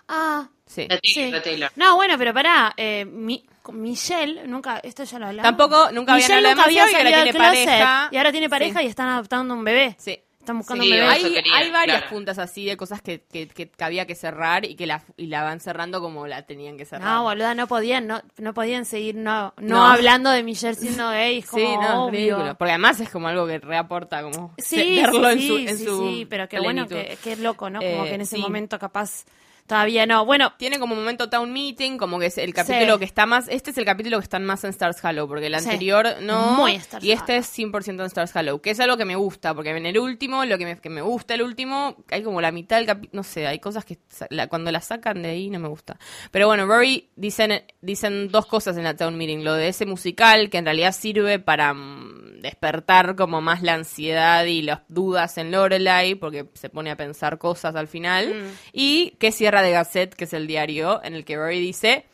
Ah, 0.07 0.47
Sí. 0.65 0.81
De 0.81 0.99
Taylor, 0.99 1.01
sí. 1.03 1.31
de 1.31 1.41
Taylor. 1.41 1.71
No, 1.77 1.95
bueno, 1.95 2.17
pero 2.17 2.33
pará. 2.33 2.73
Eh, 2.75 3.05
mi- 3.05 3.45
Michelle, 3.71 4.47
nunca, 4.47 4.79
esto 4.83 5.03
ya 5.03 5.19
lo 5.19 5.27
hablamos. 5.27 5.43
Tampoco, 5.49 5.91
nunca 5.91 6.13
habían 6.13 6.31
hablado 6.31 6.55
nunca 6.55 6.65
había 6.65 6.75
y 6.91 6.95
ahora 6.95 7.09
tiene 7.23 7.31
closet. 7.31 7.65
pareja. 7.65 8.09
Y 8.11 8.17
ahora 8.17 8.31
tiene 8.31 8.49
pareja 8.49 8.79
Sí. 8.79 8.85
y 8.85 8.89
están 8.89 9.09
adoptando 9.09 9.53
un 9.53 9.63
bebé. 9.63 9.95
Sí. 9.99 10.17
Están 10.47 10.59
buscando 10.59 10.85
Sí, 10.85 10.93
Hay, 10.93 11.21
quería, 11.33 11.55
hay 11.57 11.71
varias 11.71 11.97
claro. 11.97 12.09
puntas 12.15 12.39
así 12.39 12.63
de 12.65 12.77
cosas 12.77 13.01
que, 13.01 13.21
que, 13.25 13.69
había 13.79 14.05
que 14.07 14.15
cerrar 14.15 14.63
y 14.63 14.75
que 14.77 14.87
la, 14.87 15.03
y 15.17 15.25
la 15.27 15.43
van 15.43 15.59
cerrando 15.59 15.99
como 15.99 16.25
la 16.25 16.43
tenían 16.45 16.77
que 16.77 16.85
cerrar. 16.85 17.05
No, 17.05 17.23
boluda, 17.23 17.53
no 17.53 17.67
podían, 17.67 18.07
no, 18.07 18.21
no 18.37 18.53
podían 18.53 18.85
seguir 18.85 19.15
no, 19.15 19.53
no, 19.57 19.75
No. 19.75 19.85
hablando 19.85 20.29
de 20.29 20.43
Michelle 20.43 20.75
siendo 20.75 21.09
gay, 21.09 21.41
como 21.41 21.65
Sí, 21.65 21.77
no, 21.81 22.05
obvio. 22.05 22.11
ridículo. 22.37 22.55
Porque 22.57 22.71
además 22.71 22.97
es 23.01 23.09
como 23.09 23.27
algo 23.27 23.45
que 23.45 23.59
reaporta 23.59 24.21
como 24.23 24.53
Sí, 24.57 24.95
verlo 25.01 25.31
sí, 25.33 25.35
en 25.35 25.47
su, 25.49 25.57
sí, 25.57 25.67
en 25.67 25.77
sí, 25.79 25.83
su 25.83 26.07
sí, 26.07 26.27
pero 26.29 26.47
qué 26.47 26.61
bueno, 26.61 26.87
plenitud. 26.87 27.09
que, 27.11 27.17
qué 27.21 27.35
loco, 27.35 27.69
¿no? 27.69 27.79
Como 27.79 28.05
Eh, 28.05 28.07
que 28.07 28.15
en 28.15 28.21
ese 28.21 28.37
sí. 28.37 28.41
momento 28.41 28.79
capaz 28.79 29.25
todavía 29.67 30.05
no. 30.05 30.25
Bueno, 30.25 30.53
Tiene 30.57 30.79
como 30.79 30.95
momento 30.95 31.29
town 31.29 31.51
meeting, 31.53 31.97
como 31.97 32.19
que 32.19 32.27
es 32.27 32.37
el 32.37 32.53
capítulo 32.53 32.93
Sí. 32.93 32.99
que 32.99 33.05
está 33.05 33.25
más, 33.25 33.47
este 33.49 33.71
es 33.71 33.77
el 33.77 33.85
capítulo 33.85 34.17
que 34.17 34.23
están 34.23 34.43
más 34.45 34.63
en 34.63 34.71
Stars 34.71 35.03
Hollow, 35.03 35.27
porque 35.27 35.47
el 35.47 35.59
Sí. 35.59 35.65
anterior 35.65 36.07
no, 36.21 36.53
Muy 36.53 36.75
Stars 36.75 37.03
y 37.03 37.11
este 37.11 37.37
es 37.37 37.45
100% 37.47 38.01
en 38.03 38.07
Stars 38.07 38.35
Hollow, 38.35 38.59
que 38.61 38.71
es 38.71 38.79
algo 38.79 38.97
que 38.97 39.05
me 39.05 39.15
gusta, 39.15 39.53
porque 39.53 39.69
en 39.69 39.85
el 39.85 39.99
último, 39.99 40.45
lo 40.45 40.57
que 40.57 40.65
me, 40.65 40.79
que 40.79 40.89
me 40.89 41.01
gusta 41.01 41.35
el 41.35 41.41
último, 41.43 41.95
hay 42.09 42.23
como 42.23 42.41
la 42.41 42.51
mitad 42.51 42.77
del 42.77 42.85
capítulo, 42.85 43.11
no 43.17 43.23
sé, 43.23 43.45
hay 43.45 43.59
cosas 43.59 43.85
que 43.85 43.99
la- 44.29 44.47
cuando 44.47 44.71
la 44.71 44.81
sacan 44.81 45.21
de 45.21 45.29
ahí 45.29 45.49
no 45.49 45.59
me 45.59 45.67
gusta. 45.67 45.99
Pero 46.31 46.47
bueno, 46.47 46.65
Rory 46.65 47.09
dicen, 47.15 47.63
dicen 47.81 48.29
dos 48.29 48.45
cosas 48.45 48.77
en 48.77 48.83
la 48.85 48.95
town 48.95 49.17
meeting, 49.17 49.43
lo 49.43 49.53
de 49.53 49.67
ese 49.67 49.85
musical, 49.85 50.49
que 50.49 50.57
en 50.57 50.65
realidad 50.65 50.93
sirve 50.93 51.39
para 51.39 51.73
mm, 51.73 52.36
despertar 52.41 53.15
como 53.15 53.41
más 53.41 53.61
la 53.61 53.73
ansiedad 53.73 54.45
y 54.45 54.61
las 54.61 54.81
dudas 54.87 55.37
en 55.37 55.51
Lorelai, 55.51 56.15
porque 56.15 56.45
se 56.53 56.69
pone 56.69 56.91
a 56.91 56.97
pensar 56.97 57.37
cosas 57.37 57.75
al 57.75 57.87
final, 57.87 58.33
Mm. 58.33 58.47
y 58.73 59.11
que 59.19 59.31
cierra 59.31 59.61
de 59.61 59.71
Gazette, 59.71 60.13
que 60.15 60.25
es 60.25 60.33
el 60.33 60.47
diario, 60.47 61.01
en 61.03 61.13
el 61.13 61.25
que 61.25 61.35
Rory 61.37 61.59
dice, 61.59 62.05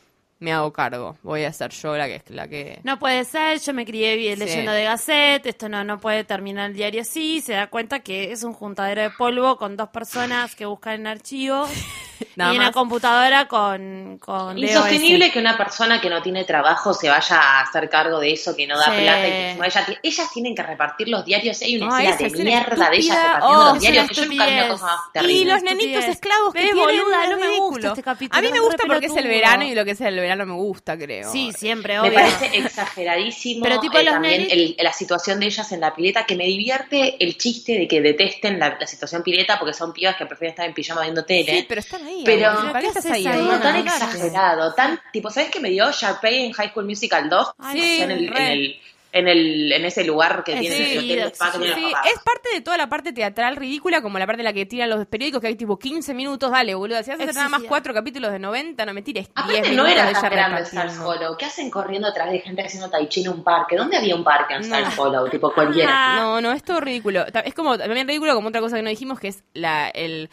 me 0.44 0.52
hago 0.54 0.72
cargo, 0.74 1.16
voy 1.24 1.46
a 1.46 1.54
ser 1.54 1.72
yo 1.72 1.96
la 1.96 2.06
que 2.08 2.16
es 2.18 2.24
la 2.30 2.48
que... 2.48 2.80
no 2.84 3.00
puede 3.00 3.24
ser, 3.26 3.60
yo 3.60 3.74
me 3.74 3.86
crié 3.86 4.16
bien 4.18 4.38
Sí. 4.38 4.46
leyendo 4.46 4.72
de 4.74 4.84
Gazette, 4.84 5.46
esto 5.48 5.70
no, 5.70 5.84
no 5.84 6.00
puede 6.00 6.24
terminar 6.26 6.70
el 6.72 6.76
diario 6.76 7.02
así, 7.02 7.40
se 7.42 7.54
da 7.54 7.68
cuenta 7.68 8.02
que 8.02 8.32
es 8.32 8.44
un 8.44 8.54
juntadero 8.54 9.02
de 9.02 9.10
polvo 9.12 9.56
con 9.58 9.78
dos 9.78 9.90
personas 9.90 10.56
que 10.56 10.66
buscan 10.66 10.96
en 10.96 11.08
archivos 11.08 11.70
Nada 12.36 12.54
y 12.54 12.58
una 12.58 12.72
computadora 12.72 13.48
con, 13.48 14.18
con 14.20 14.56
DOS. 14.56 14.64
Insostenible 14.70 15.32
que 15.32 15.40
una 15.40 15.58
persona 15.58 16.00
que 16.00 16.10
no 16.10 16.22
tiene 16.22 16.44
trabajo 16.46 16.94
se 16.94 17.10
vaya 17.10 17.38
a 17.38 17.62
hacer 17.62 17.90
cargo 17.90 18.20
de 18.20 18.34
eso, 18.34 18.56
que 18.56 18.66
no 18.68 18.78
da 18.78 18.86
Sí. 18.86 19.02
plata 19.02 19.28
y 19.28 19.32
que 19.32 19.50
encima 19.50 19.68
ella 19.68 19.86
ellas 20.04 20.32
tienen 20.34 20.56
que 20.56 20.64
repartir 20.64 21.10
los 21.10 21.26
diarios. 21.26 21.62
Hay 21.62 21.78
una 21.82 22.02
escena 22.02 22.18
de 22.18 22.26
escena 22.28 22.44
mierda 22.44 22.90
de 22.90 22.98
ellas 22.98 23.18
repartiendo 23.18 23.60
Oh, 23.60 23.66
los 23.66 23.76
es 23.76 23.82
diarios 23.82 24.08
que 24.08 24.14
yo 24.14 24.22
nunca 24.26 24.34
vi 24.46 24.52
una 24.52 24.62
estupidez. 24.62 24.82
cosa 24.82 24.86
más 25.14 25.30
Y 25.30 25.46
los 25.46 25.64
nenitos 25.64 26.04
esclavos 26.06 26.54
que 26.54 26.60
Ve, 26.60 26.70
tienen 26.72 26.86
boluda, 26.86 27.24
es 27.24 27.30
no 27.30 27.38
me 27.38 27.58
gusta 27.60 27.88
este 27.90 28.04
capítulo, 28.04 28.38
A 28.38 28.42
mí 28.42 28.48
me 28.52 28.58
es 28.58 28.64
gusta 28.64 28.84
porque 28.88 29.06
es 29.08 29.16
el 29.16 29.28
verano 29.28 29.64
y 29.66 29.76
lo 29.76 29.86
que 29.86 29.92
es 29.92 30.02
el 30.02 30.16
verano 30.16 30.33
me 30.46 30.54
gusta, 30.54 30.98
creo. 30.98 31.32
Sí, 31.32 31.52
siempre, 31.58 32.00
Me 32.02 32.12
parece 32.12 32.46
exageradísimo 32.58 33.64
Pero 33.64 33.80
tipo 33.80 33.98
eh, 33.98 34.04
los 34.04 34.14
también 34.14 34.48
el- 34.50 34.76
la 34.80 34.94
situación 34.94 35.40
de 35.40 35.46
ellas 35.48 35.72
en 35.72 35.80
la 35.80 35.96
pileta, 35.96 36.26
que 36.26 36.36
me 36.36 36.46
divierte 36.46 37.16
el 37.24 37.38
chiste 37.38 37.74
de 37.80 37.88
que 37.88 38.02
detesten 38.02 38.60
la, 38.60 38.78
la 38.80 38.88
situación 38.88 39.24
pileta 39.24 39.58
porque 39.60 39.74
son 39.74 39.94
pibas 39.94 40.16
que 40.16 40.26
prefieren 40.26 40.52
estar 40.52 40.66
en 40.66 40.74
pijama 40.74 41.02
viendo 41.02 41.24
tele. 41.26 41.60
Sí, 41.60 41.66
pero 41.68 41.80
están 41.82 42.06
ahí. 42.06 42.24
Pero- 42.26 42.50
amor, 42.50 42.72
¿para 42.72 42.80
qué 42.82 42.92
¿Qué 42.94 43.00
estás 43.00 43.12
ahí? 43.12 43.26
hermana? 43.26 43.62
tan 43.62 43.78
exagerado, 43.78 44.74
tan 44.74 45.00
tipo, 45.12 45.30
¿sabes 45.30 45.50
qué 45.50 45.60
me 45.60 45.70
dio 45.70 45.92
Sharpay 45.92 46.46
en 46.46 46.52
High 46.54 46.70
School 46.72 46.86
Musical 46.86 47.30
2? 47.30 47.48
Ay, 47.60 47.80
Sí, 47.82 48.02
en, 48.02 48.12
el, 48.12 48.28
re. 48.28 48.46
en, 48.46 48.52
el, 48.52 48.82
en, 49.14 49.28
el, 49.28 49.72
en 49.72 49.86
ese 49.86 50.04
lugar 50.04 50.44
que 50.44 50.56
tiene 50.56 50.76
sí, 50.76 50.84
el 50.84 50.98
hotel 50.98 51.16
de 51.16 51.28
spa 51.28 51.52
que 51.52 51.58
tienen 51.60 51.76
Sí, 51.76 51.82
los 51.84 51.92
papás. 51.94 52.08
es 52.14 52.20
parte 52.24 52.50
de 52.54 52.62
toda 52.62 52.78
la 52.78 52.90
parte 52.90 53.14
teatral 53.14 53.56
ridícula, 53.56 54.02
como 54.02 54.20
la 54.20 54.26
parte 54.26 54.42
en 54.42 54.46
la 54.46 54.54
que 54.54 54.66
tiran 54.66 54.90
los 54.90 55.06
periódicos, 55.06 55.40
que 55.40 55.48
hay 55.48 55.56
tipo 55.56 55.78
15 55.78 56.14
minutos, 56.14 56.52
dale, 56.52 56.74
boludo. 56.76 57.02
Si 57.04 57.12
hacer 57.12 57.34
nada 57.34 57.48
más 57.48 57.62
cuatro 57.68 57.94
capítulos 57.94 58.32
de 58.32 58.40
90, 58.40 58.86
no 58.86 58.94
me 58.94 59.02
tires 59.04 59.28
10 59.28 59.32
Aparte 59.36 59.62
minutos 59.70 59.76
no 59.76 59.88
era 59.88 60.12
tan 60.12 60.32
grande. 60.32 60.62
Stars 60.64 60.98
Hollow. 61.00 61.38
¿Qué 61.38 61.46
hacen 61.46 61.70
corriendo 61.70 62.08
atrás 62.08 62.32
de 62.32 62.40
gente 62.40 62.64
haciendo 62.64 62.90
tai 62.90 63.08
chi 63.08 63.22
en 63.22 63.30
un 63.30 63.44
parque? 63.44 63.78
¿Dónde 63.78 63.98
había 63.98 64.16
un 64.16 64.24
parque 64.24 64.56
en 64.56 64.68
No. 64.68 64.76
Stars 64.78 64.98
Hollow? 65.00 65.30
Tipo 65.30 65.54
cualquiera. 65.54 66.16
No, 66.18 66.42
no, 66.42 66.52
es 66.52 66.64
todo 66.64 66.82
ridículo. 66.82 67.26
Es 67.46 67.54
como 67.54 67.78
también 67.78 68.08
ridículo 68.08 68.34
como 68.34 68.48
otra 68.50 68.62
cosa 68.62 68.78
que 68.78 68.82
no 68.82 68.90
dijimos, 68.90 69.20
que 69.20 69.28
es 69.30 69.44
la, 69.54 69.90
el, 69.90 70.30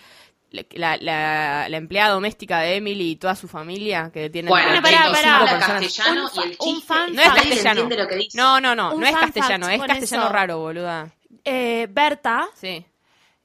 la, 0.50 0.96
la, 0.98 1.68
la 1.68 1.76
empleada 1.76 2.10
doméstica 2.14 2.58
de 2.60 2.76
Emily 2.76 3.12
y 3.12 3.16
toda 3.16 3.34
su 3.36 3.46
familia, 3.48 4.10
que 4.12 4.28
tienen 4.30 4.48
Bueno, 4.50 4.82
pará, 4.82 5.10
pará. 5.12 5.58
castellano 5.58 6.24
Un 6.24 6.30
fa- 6.30 6.40
y 6.40 6.44
el 6.50 6.56
un 6.58 6.74
chiste 6.74 6.86
fan 6.86 7.14
No 7.14 7.22
es 7.22 7.28
castellano. 7.28 7.68
entiende 7.82 7.96
lo 7.96 8.08
que 8.08 8.16
dice. 8.16 8.36
No, 8.38 8.60
no, 8.60 8.74
no, 8.74 8.94
Un 8.94 9.00
no 9.00 9.06
es 9.06 9.16
castellano, 9.16 9.68
es 9.68 9.80
castellano 9.82 10.24
eso. 10.24 10.32
raro, 10.32 10.58
boluda. 10.58 11.10
Eh, 11.44 11.86
Berta, 11.90 12.48
Sí. 12.54 12.84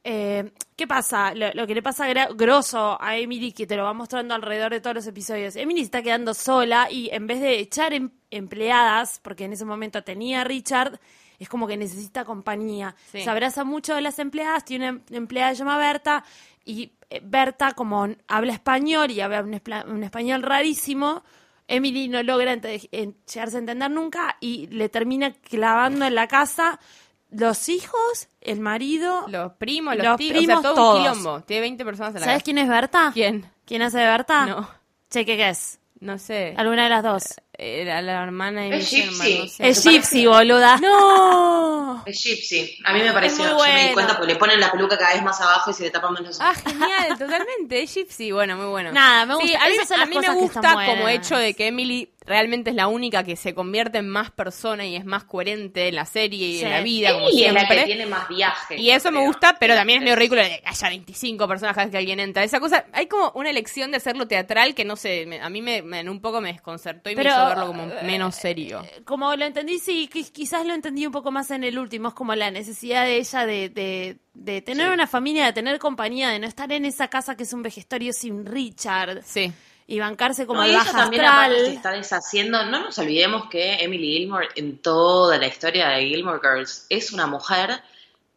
eh, 0.03 0.51
¿qué 0.75 0.87
pasa? 0.87 1.33
Lo, 1.33 1.51
lo 1.53 1.65
que 1.67 1.75
le 1.75 1.81
pasa 1.81 2.07
grosso 2.33 2.97
a 2.99 3.17
Emily, 3.17 3.51
que 3.51 3.65
te 3.67 3.75
lo 3.75 3.83
va 3.83 3.93
mostrando 3.93 4.33
alrededor 4.35 4.71
de 4.71 4.81
todos 4.81 4.95
los 4.95 5.07
episodios, 5.07 5.55
Emily 5.55 5.79
se 5.79 5.85
está 5.85 6.01
quedando 6.01 6.33
sola 6.33 6.87
y 6.91 7.09
en 7.11 7.27
vez 7.27 7.39
de 7.39 7.59
echar 7.59 7.93
em- 7.93 8.11
empleadas, 8.31 9.19
porque 9.23 9.45
en 9.45 9.53
ese 9.53 9.65
momento 9.65 10.03
tenía 10.03 10.41
a 10.41 10.43
Richard, 10.43 10.99
es 11.39 11.49
como 11.49 11.67
que 11.67 11.77
necesita 11.77 12.23
compañía. 12.25 12.95
Sí. 13.11 13.23
Se 13.23 13.29
abraza 13.29 13.63
mucho 13.63 13.93
de 13.95 14.01
las 14.01 14.19
empleadas, 14.19 14.63
tiene 14.65 14.89
una 14.89 14.99
em- 15.09 15.15
empleada 15.15 15.49
que 15.51 15.55
se 15.55 15.59
llama 15.59 15.77
Berta, 15.77 16.23
y 16.65 16.91
Berta, 17.23 17.71
como 17.73 18.07
habla 18.27 18.53
español 18.53 19.11
y 19.11 19.21
habla 19.21 19.41
un, 19.41 19.61
un 19.91 20.03
español 20.03 20.41
rarísimo, 20.43 21.23
Emily 21.67 22.07
no 22.07 22.21
logra 22.23 22.53
en- 22.53 23.15
llegarse 23.31 23.55
a 23.57 23.59
entender 23.59 23.89
nunca 23.91 24.37
y 24.39 24.67
le 24.67 24.89
termina 24.89 25.31
clavando 25.33 26.05
en 26.05 26.15
la 26.15 26.27
casa 26.27 26.79
los 27.31 27.69
hijos, 27.69 28.29
el 28.41 28.59
marido. 28.59 29.25
Los 29.27 29.53
primos, 29.53 29.95
los, 29.95 30.05
Los 30.05 30.17
tíos, 30.17 30.37
primos, 30.37 30.59
o 30.59 30.61
sea, 30.61 30.71
todo 30.71 30.75
todos. 30.75 30.95
un 30.99 31.01
quilombo. 31.13 31.41
Tiene 31.41 31.61
20 31.61 31.83
personas 31.85 32.09
en 32.15 32.21
la 32.21 32.25
¿Sabes 32.25 32.37
casa. 32.37 32.43
quién 32.45 32.57
es 32.59 32.69
Berta? 32.69 33.11
¿Quién? 33.13 33.49
¿Quién 33.65 33.81
hace 33.81 33.97
de 33.97 34.05
Berta? 34.05 34.45
No, 34.45 34.69
Che, 35.09 35.25
¿qué 35.25 35.49
es? 35.49 35.79
no 35.99 36.17
sé. 36.19 36.53
Alguna 36.57 36.83
de 36.83 36.89
las 36.89 37.03
dos. 37.03 37.23
Era 37.57 38.01
la 38.01 38.23
hermana 38.23 38.61
de 38.63 38.77
Es 38.77 38.91
Michelle, 38.91 39.09
Gypsy. 39.11 39.37
no 39.39 39.47
sé. 39.47 39.69
Es 39.69 39.83
¿te 39.83 39.89
Gypsy, 39.91 40.25
parece? 40.25 40.27
boluda. 40.27 40.77
¡No! 40.77 42.03
Es 42.05 42.21
Gypsy. 42.23 42.77
A 42.83 42.93
mí 42.93 43.01
me 43.01 43.11
pareció. 43.13 43.45
Yo 43.45 43.57
me 43.57 43.87
di 43.87 43.93
cuenta 43.93 44.17
porque 44.17 44.33
le 44.33 44.39
ponen 44.39 44.59
la 44.59 44.71
peluca 44.71 44.97
cada 44.97 45.13
vez 45.13 45.23
más 45.23 45.39
abajo 45.41 45.71
y 45.71 45.73
se 45.73 45.83
le 45.83 45.91
tapan 45.91 46.13
menos 46.13 46.27
los 46.29 46.41
Ah, 46.41 46.53
genial, 46.53 47.17
totalmente. 47.17 47.81
Es 47.83 47.93
Gypsy. 47.93 48.31
Bueno, 48.31 48.57
muy 48.57 48.67
bueno. 48.67 48.91
Nada, 48.91 49.25
me 49.25 49.35
Sí, 49.43 49.53
gusta. 49.53 49.65
a 49.65 49.85
son 49.85 49.95
a 49.95 49.99
las 49.99 50.09
mí 50.09 50.17
me 50.19 50.29
gusta 50.33 50.61
como 50.85 51.07
hecho 51.07 51.37
de 51.37 51.53
que 51.53 51.67
Emily 51.67 52.09
realmente 52.25 52.71
es 52.71 52.75
la 52.75 52.87
única 52.87 53.23
que 53.23 53.35
se 53.35 53.53
convierte 53.53 53.99
en 53.99 54.09
más 54.09 54.31
persona 54.31 54.85
y 54.85 54.95
es 54.95 55.05
más 55.05 55.23
coherente 55.25 55.87
en 55.87 55.95
la 55.95 56.05
serie 56.05 56.47
y 56.47 56.57
Sí. 56.59 56.63
en 56.65 56.69
la 56.71 56.81
vida, 56.81 57.13
como 57.13 57.27
Emily 57.27 57.43
es 57.45 57.53
la 57.53 57.59
siempre. 57.61 57.77
que 57.79 57.85
tiene 57.85 58.05
más 58.07 58.27
viajes. 58.27 58.79
Y 58.79 58.89
eso 58.91 59.11
me 59.11 59.19
gusta, 59.25 59.57
pero 59.59 59.75
también 59.75 59.99
es 59.99 60.03
medio 60.03 60.15
ridículo 60.15 60.41
de 60.41 60.49
que 60.49 60.61
haya 60.65 60.89
25 60.89 61.47
personas 61.47 61.75
cada 61.75 61.85
vez 61.85 61.91
que 61.91 61.97
alguien 61.97 62.19
entra. 62.19 62.43
Esa 62.43 62.59
cosa, 62.59 62.85
hay 62.93 63.07
como 63.07 63.31
una 63.35 63.49
elección 63.49 63.91
de 63.91 63.97
hacerlo 63.97 64.27
teatral 64.27 64.73
que 64.75 64.85
no 64.85 64.95
sé, 64.95 65.25
me- 65.27 65.39
a 65.39 65.49
mí 65.49 65.61
me, 65.61 65.81
me- 65.81 65.99
en 65.99 66.09
un 66.09 66.19
poco 66.21 66.41
me 66.41 66.51
desconcertó 66.51 67.09
y 67.09 67.15
Pero, 67.15 67.29
me 67.29 67.35
hizo 67.35 67.47
verlo 67.47 67.67
como 67.67 67.83
eh, 67.83 67.99
menos 68.03 68.35
serio. 68.35 68.83
Como 69.05 69.35
lo 69.35 69.45
entendí, 69.45 69.79
sí, 69.79 70.09
qui- 70.11 70.31
quizás 70.31 70.65
lo 70.65 70.73
entendí 70.73 71.05
un 71.05 71.11
poco 71.11 71.31
más 71.31 71.51
en 71.51 71.63
el 71.63 71.77
último. 71.77 72.09
Es 72.09 72.13
como 72.15 72.33
la 72.35 72.49
necesidad 72.51 73.05
de 73.05 73.17
ella 73.17 73.45
de, 73.45 73.69
de, 73.69 74.17
de 74.33 74.61
tener 74.61 74.87
Sí. 74.87 74.93
una 74.93 75.07
familia, 75.07 75.45
de 75.45 75.53
tener 75.53 75.77
compañía, 75.79 76.29
de 76.29 76.39
no 76.39 76.47
estar 76.47 76.71
en 76.71 76.85
esa 76.85 77.07
casa 77.07 77.35
que 77.37 77.43
es 77.43 77.53
un 77.53 77.61
vejestorio 77.61 78.13
sin 78.13 78.45
Richard 78.45 79.21
Sí. 79.23 79.51
Y 79.87 79.99
bancarse 79.99 80.45
como 80.47 80.61
No, 80.61 80.67
y 80.67 80.71
ella 80.71 80.79
baja 80.79 80.91
también 80.93 81.25
aparte 81.25 81.49
se 81.53 81.55
astral. 81.61 81.75
está 81.75 81.91
deshaciendo. 81.91 82.65
No 82.65 82.79
nos 82.81 82.97
olvidemos 82.99 83.49
que 83.49 83.75
Emily 83.75 84.17
Gilmore 84.17 84.49
en 84.55 84.79
toda 84.79 85.37
la 85.37 85.47
historia 85.47 85.89
de 85.89 86.05
Gilmore 86.07 86.39
Girls 86.41 86.85
es 86.89 87.11
una 87.11 87.27
mujer 87.27 87.81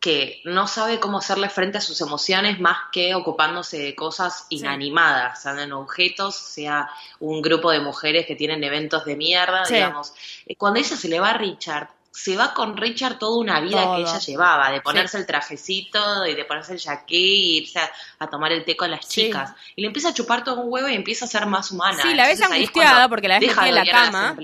que 0.01 0.41
no 0.45 0.69
sabe 0.69 1.01
cómo 1.01 1.19
hacerle 1.19 1.49
frente 1.49 1.79
a 1.79 1.81
sus 1.81 2.01
emociones 2.01 2.61
más 2.61 2.77
que 2.93 3.17
ocupándose 3.17 3.79
de 3.79 3.97
cosas 3.97 4.47
inanimadas, 4.49 5.43
sean 5.43 5.59
en 5.59 5.73
objetos, 5.73 6.37
sea 6.37 6.89
un 7.19 7.43
grupo 7.43 7.73
de 7.73 7.81
mujeres 7.81 8.25
que 8.27 8.37
tienen 8.37 8.63
eventos 8.63 9.05
de 9.05 9.17
mierda, 9.17 9.65
Sí. 9.65 9.75
digamos. 9.75 10.13
Cuando 10.57 10.79
ella 10.79 10.97
se 10.97 11.09
le 11.09 11.19
va 11.19 11.31
a 11.31 11.39
Richard, 11.39 11.89
se 12.21 12.37
va 12.37 12.53
con 12.53 12.77
Richard 12.77 13.17
toda 13.17 13.39
una 13.39 13.61
vida 13.61 13.81
Todo. 13.85 13.95
que 13.95 14.01
ella 14.03 14.19
llevaba, 14.19 14.73
de 14.73 14.81
ponerse 14.81 15.19
el 15.19 15.25
trajecito 15.27 16.27
y 16.27 16.35
de 16.35 16.45
ponerse 16.45 16.73
el 16.73 16.81
jaqué 16.81 17.17
y 17.17 17.59
irse 17.59 17.79
a, 17.79 17.89
a 18.19 18.29
tomar 18.29 18.51
el 18.51 18.65
té 18.65 18.77
con 18.77 18.91
las 18.91 19.07
Sí. 19.07 19.27
chicas. 19.27 19.53
Y 19.77 19.83
le 19.83 19.87
empieza 19.87 20.09
a 20.09 20.15
chupar 20.15 20.43
todo 20.43 20.61
un 20.63 20.73
huevo 20.73 20.89
y 20.89 20.95
empieza 20.97 21.27
a 21.27 21.29
ser 21.29 21.47
más 21.47 21.71
humana. 21.71 22.03
Sí, 22.03 22.15
la 22.15 22.25
ves 22.25 22.41
Entonces 22.41 22.57
angustiada 22.57 23.09
porque 23.09 23.29
la 23.29 23.39
ves 23.39 23.49
metida 23.49 23.69
en 23.69 23.75
la 23.77 23.85
cama, 23.87 24.37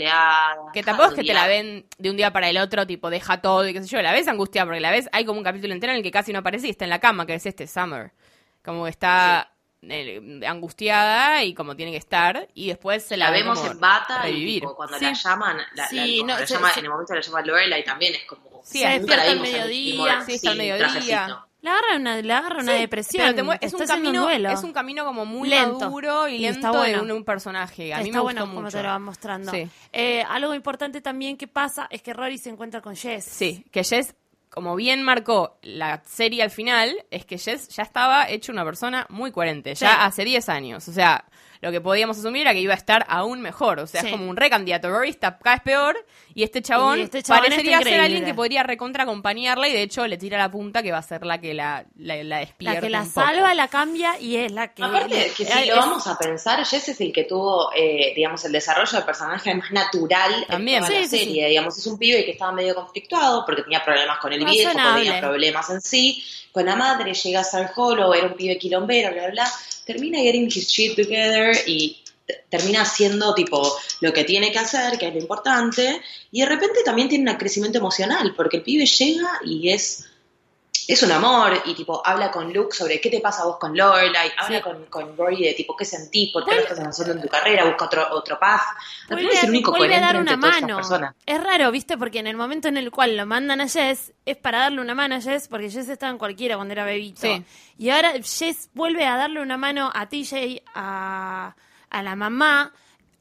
Que 0.73 0.83
tampoco 0.85 1.09
es 1.09 1.15
que 1.17 1.25
te 1.25 1.35
la 1.35 1.49
ven 1.49 1.85
de 1.99 2.11
un 2.11 2.17
día 2.17 2.33
para 2.33 2.49
el 2.49 2.59
otro, 2.59 2.87
tipo, 2.87 3.11
deja 3.11 3.41
todo 3.41 3.67
y 3.69 3.73
qué 3.73 3.83
sé 3.83 3.89
yo. 3.89 4.01
La 4.03 4.13
ves 4.13 4.29
angustiada 4.29 4.67
porque 4.67 4.81
la 4.81 4.93
ves, 4.93 5.09
hay 5.11 5.25
como 5.25 5.39
un 5.39 5.45
capítulo 5.45 5.75
entero 5.75 5.93
en 5.93 5.97
el 5.97 6.03
que 6.05 6.13
casi 6.13 6.33
no 6.33 6.39
aparece 6.39 6.69
y 6.69 6.71
está 6.71 6.85
en 6.85 6.91
la 6.91 7.01
cama, 7.01 7.27
que 7.27 7.35
es 7.35 7.45
este 7.45 7.67
Summer. 7.67 8.13
Como 8.65 8.85
que 8.85 8.91
está 8.91 9.51
eh, 9.91 10.41
angustiada 10.47 11.43
y 11.45 11.55
como 11.55 11.77
tiene 11.77 11.93
que 11.93 11.99
estar. 11.99 12.49
Y 12.55 12.69
después 12.69 13.05
se 13.05 13.17
la, 13.17 13.27
la 13.27 13.31
ve 13.33 13.39
vemos 13.43 13.65
en 13.65 13.79
bata 13.81 14.23
revivir. 14.23 14.49
y 14.57 14.61
tipo, 14.61 14.75
cuando 14.77 14.99
Sí. 14.99 15.05
la 15.05 15.13
llaman, 15.13 15.57
la, 15.75 15.89
Sí, 15.89 15.97
la- 15.97 16.27
no, 16.35 16.41
la 16.41 16.47
se- 16.47 16.55
llama- 16.55 16.71
se- 16.73 16.79
en 16.81 16.85
el 16.87 16.91
momento 16.93 17.15
la 17.15 17.21
llama 17.21 17.43
Lorelai 17.43 17.85
también 17.85 18.15
es 18.15 18.25
como 18.25 18.43
Sí, 18.65 18.79
Se 18.81 18.99
nunca 18.99 19.17
la 19.17 19.25
despierta 19.25 19.25
al 19.25 19.33
vimos 19.35 19.47
en 19.49 19.53
mediodía. 19.55 19.91
Gilmore 19.93 20.25
Sí, 20.25 20.33
está 20.35 20.51
al 20.51 20.57
mediodía. 20.57 21.45
Le 21.61 21.71
agarra 21.71 21.97
una, 21.97 22.17
le 22.21 22.33
agarra 22.33 22.61
una 22.61 22.73
Sí, 22.75 22.79
depresión. 22.81 23.35
pero 23.35 23.59
te 23.59 23.67
es 23.67 23.73
un 23.75 23.87
camino, 23.87 24.23
duelo. 24.23 24.51
es 24.51 24.63
un 24.63 24.73
camino 24.75 25.05
como 25.07 25.25
muy 25.25 25.49
Lento. 25.49 25.81
maduro 25.81 26.29
y 26.29 26.37
Y 26.37 26.47
está 26.47 26.69
lento 26.69 26.79
bueno. 26.79 26.97
de 26.99 27.03
un, 27.05 27.13
un 27.13 27.25
personaje. 27.25 27.95
A 27.95 27.99
mí 27.99 28.05
Está 28.05 28.19
me 28.19 28.23
bueno 28.23 28.41
gustó 28.43 28.51
como 28.55 28.63
mucho. 28.67 28.77
te 28.77 28.83
lo 28.83 28.89
van 28.91 29.03
mostrando. 29.03 29.51
Sí. 29.51 29.69
Eh, 29.93 30.23
algo 30.29 30.55
importante 30.55 31.01
también 31.01 31.37
que 31.39 31.47
pasa 31.49 31.87
es 31.91 32.03
que 32.03 32.13
Rory 32.13 32.37
se 32.37 32.51
encuentra 32.51 32.83
con 32.83 32.95
Jess. 32.97 33.25
Sí, 33.25 33.65
que 33.71 33.83
Jess, 33.83 34.15
como 34.55 34.77
bien 34.77 35.03
marcó 35.03 35.59
la 35.63 36.01
serie 36.05 36.43
al 36.45 36.51
final, 36.51 36.95
es 37.11 37.25
que 37.27 37.37
Jess 37.39 37.69
ya 37.69 37.83
estaba 37.83 38.29
hecho 38.31 38.53
una 38.53 38.65
persona 38.65 39.07
muy 39.11 39.33
coherente, 39.33 39.75
ya 39.75 39.89
Sí. 39.91 39.97
hace 39.99 40.25
10 40.25 40.49
años. 40.49 40.87
O 40.89 40.93
sea, 40.93 41.25
lo 41.65 41.73
que 41.73 41.81
podíamos 41.81 42.19
asumir 42.19 42.43
era 42.43 42.53
que 42.53 42.61
iba 42.61 42.75
a 42.75 42.77
estar 42.77 43.07
aún 43.09 43.41
mejor. 43.41 43.81
O 43.81 43.87
sea, 43.87 44.03
Sí. 44.03 44.09
es 44.09 44.13
como 44.13 44.29
un 44.29 44.37
recandidato. 44.37 44.91
Rory 44.91 45.09
está 45.09 45.39
cada 45.39 45.57
vez 45.57 45.63
peor 45.65 45.97
y 46.35 46.43
este 46.43 46.61
chabón, 46.61 46.99
Y 46.99 47.03
este 47.03 47.23
chabón 47.23 47.43
parecería 47.45 47.81
ser 47.81 48.01
alguien 48.01 48.25
que 48.25 48.35
podría 48.35 48.63
recontra 48.63 49.05
acompañarla 49.05 49.67
y 49.69 49.73
de 49.73 49.83
hecho 49.83 50.07
le 50.07 50.19
tira 50.19 50.37
la 50.37 50.51
punta 50.51 50.83
que 50.83 50.93
va 50.93 50.99
a 50.99 51.03
ser 51.03 51.25
la 51.25 51.41
que 51.41 51.55
la, 51.55 51.85
la, 51.97 52.23
la 52.23 52.39
despierta. 52.41 52.75
La 52.75 52.81
que 52.81 52.91
la 52.91 53.01
un 53.03 53.11
poco. 53.11 53.27
salva, 53.27 53.55
la 53.55 53.69
cambia 53.69 54.21
y 54.21 54.37
es 54.37 54.53
la 54.53 54.75
que... 54.75 54.83
Aparte, 54.83 55.33
que 55.37 55.45
si 55.45 55.53
es- 55.61 55.67
lo 55.69 55.77
vamos 55.77 56.07
a 56.07 56.19
pensar, 56.19 56.65
Jess 56.67 56.89
es 56.91 57.01
el 57.01 57.13
que 57.13 57.25
tuvo, 57.25 57.71
eh, 57.75 58.13
digamos, 58.15 58.45
el 58.45 58.53
desarrollo 58.53 58.93
del 58.93 59.05
personaje 59.05 59.55
más 59.55 59.71
natural 59.73 60.45
También. 60.49 60.83
en 60.83 60.89
toda 60.89 60.97
Sí, 60.99 61.03
la 61.05 61.09
sí, 61.09 61.19
serie. 61.19 61.43
sí. 61.45 61.49
Digamos, 61.49 61.79
es 61.79 61.87
un 61.87 61.99
pibe 61.99 62.25
que 62.25 62.33
estaba 62.33 62.53
medio 62.53 62.75
conflictuado 62.75 63.45
porque 63.47 63.63
tenía 63.63 63.83
problemas 63.83 64.19
con 64.19 64.33
el 64.33 64.45
viejo, 64.45 64.71
tenía 64.73 65.21
problemas 65.21 65.71
en 65.71 65.81
sí, 65.81 66.23
con 66.53 66.67
la 66.67 66.77
madre, 66.77 67.15
llega 67.15 67.41
a 67.41 67.45
ser 67.45 67.71
Hollow, 67.75 68.13
era 68.13 68.27
un 68.27 68.35
pibe 68.35 68.59
quilombero, 68.59 69.13
bla, 69.13 69.29
bla, 69.31 69.51
termina 69.85 70.19
getting 70.19 70.47
his 70.47 70.69
shit 70.69 70.97
together 70.97 71.55
y 71.67 71.99
termina 72.49 72.83
haciendo 72.83 73.35
tipo 73.35 73.77
lo 74.01 74.13
que 74.13 74.25
tiene 74.25 74.51
que 74.51 74.59
hacer, 74.59 74.99
que 74.99 75.09
es 75.09 75.15
lo 75.15 75.21
importante, 75.21 76.01
y 76.33 76.41
de 76.41 76.47
repente 76.47 76.83
también 76.85 77.09
tiene 77.09 77.31
un 77.31 77.37
crecimiento 77.37 77.79
emocional, 77.79 78.33
porque 78.37 78.59
el 78.59 78.63
pibe 78.63 78.87
llega 78.87 79.41
y 79.45 79.71
es 79.71 80.07
es 80.89 81.03
un 81.03 81.13
amor 81.13 81.63
y 81.65 81.75
tipo 81.75 82.03
habla 82.05 82.31
con 82.31 82.53
Luke 82.53 82.75
sobre 82.77 83.01
qué 83.01 83.11
te 83.11 83.21
pasa 83.21 83.43
a 83.43 83.47
vos 83.47 83.59
con 83.59 83.77
Lorelai, 83.77 84.33
habla 84.37 84.59
Sí. 84.59 84.63
con, 84.63 84.85
con 84.87 85.17
Rory 85.17 85.43
de 85.45 85.55
tipo 85.55 85.77
qué 85.77 85.85
sentís, 85.85 86.33
por 86.33 86.45
qué 86.45 86.55
lo 86.55 86.61
estás 86.63 86.79
avanzando 86.81 87.13
en 87.15 87.23
tu 87.23 87.29
carrera, 87.29 87.65
busca 87.65 87.85
otro, 87.87 88.07
otro 88.13 88.39
path. 88.39 88.61
No 89.09 89.17
Vuelve, 89.17 89.39
el 89.43 89.51
único 89.51 89.71
vuelve 89.71 89.95
a 89.97 90.01
coherente 90.01 90.13
dar 90.13 90.23
una 90.23 90.37
mano. 90.37 91.15
Es 91.27 91.43
raro, 91.43 91.71
¿viste? 91.71 91.97
Porque 91.99 92.19
en 92.19 92.27
el 92.27 92.37
momento 92.37 92.69
en 92.69 92.77
el 92.77 92.91
cual 92.91 93.17
lo 93.17 93.27
mandan 93.27 93.61
a 93.61 93.69
Jess, 93.69 94.13
es 94.27 94.37
para 94.37 94.59
darle 94.59 94.81
una 94.81 94.95
mano 94.95 95.15
a 95.17 95.21
Jess, 95.21 95.49
porque 95.49 95.71
Jess 95.71 95.89
estaba 95.89 96.11
en 96.13 96.19
cualquiera 96.19 96.57
cuando 96.57 96.73
era 96.73 96.85
bebito. 96.85 97.21
Sí. 97.23 97.45
Y 97.79 97.91
ahora 97.91 98.13
Jess 98.23 98.71
vuelve 98.75 99.07
a 99.07 99.17
darle 99.17 99.41
una 99.41 99.57
mano 99.57 99.91
a 99.95 100.09
TJ, 100.09 100.63
a, 100.75 101.55
a 101.91 102.03
la 102.03 102.17
mamá, 102.17 102.73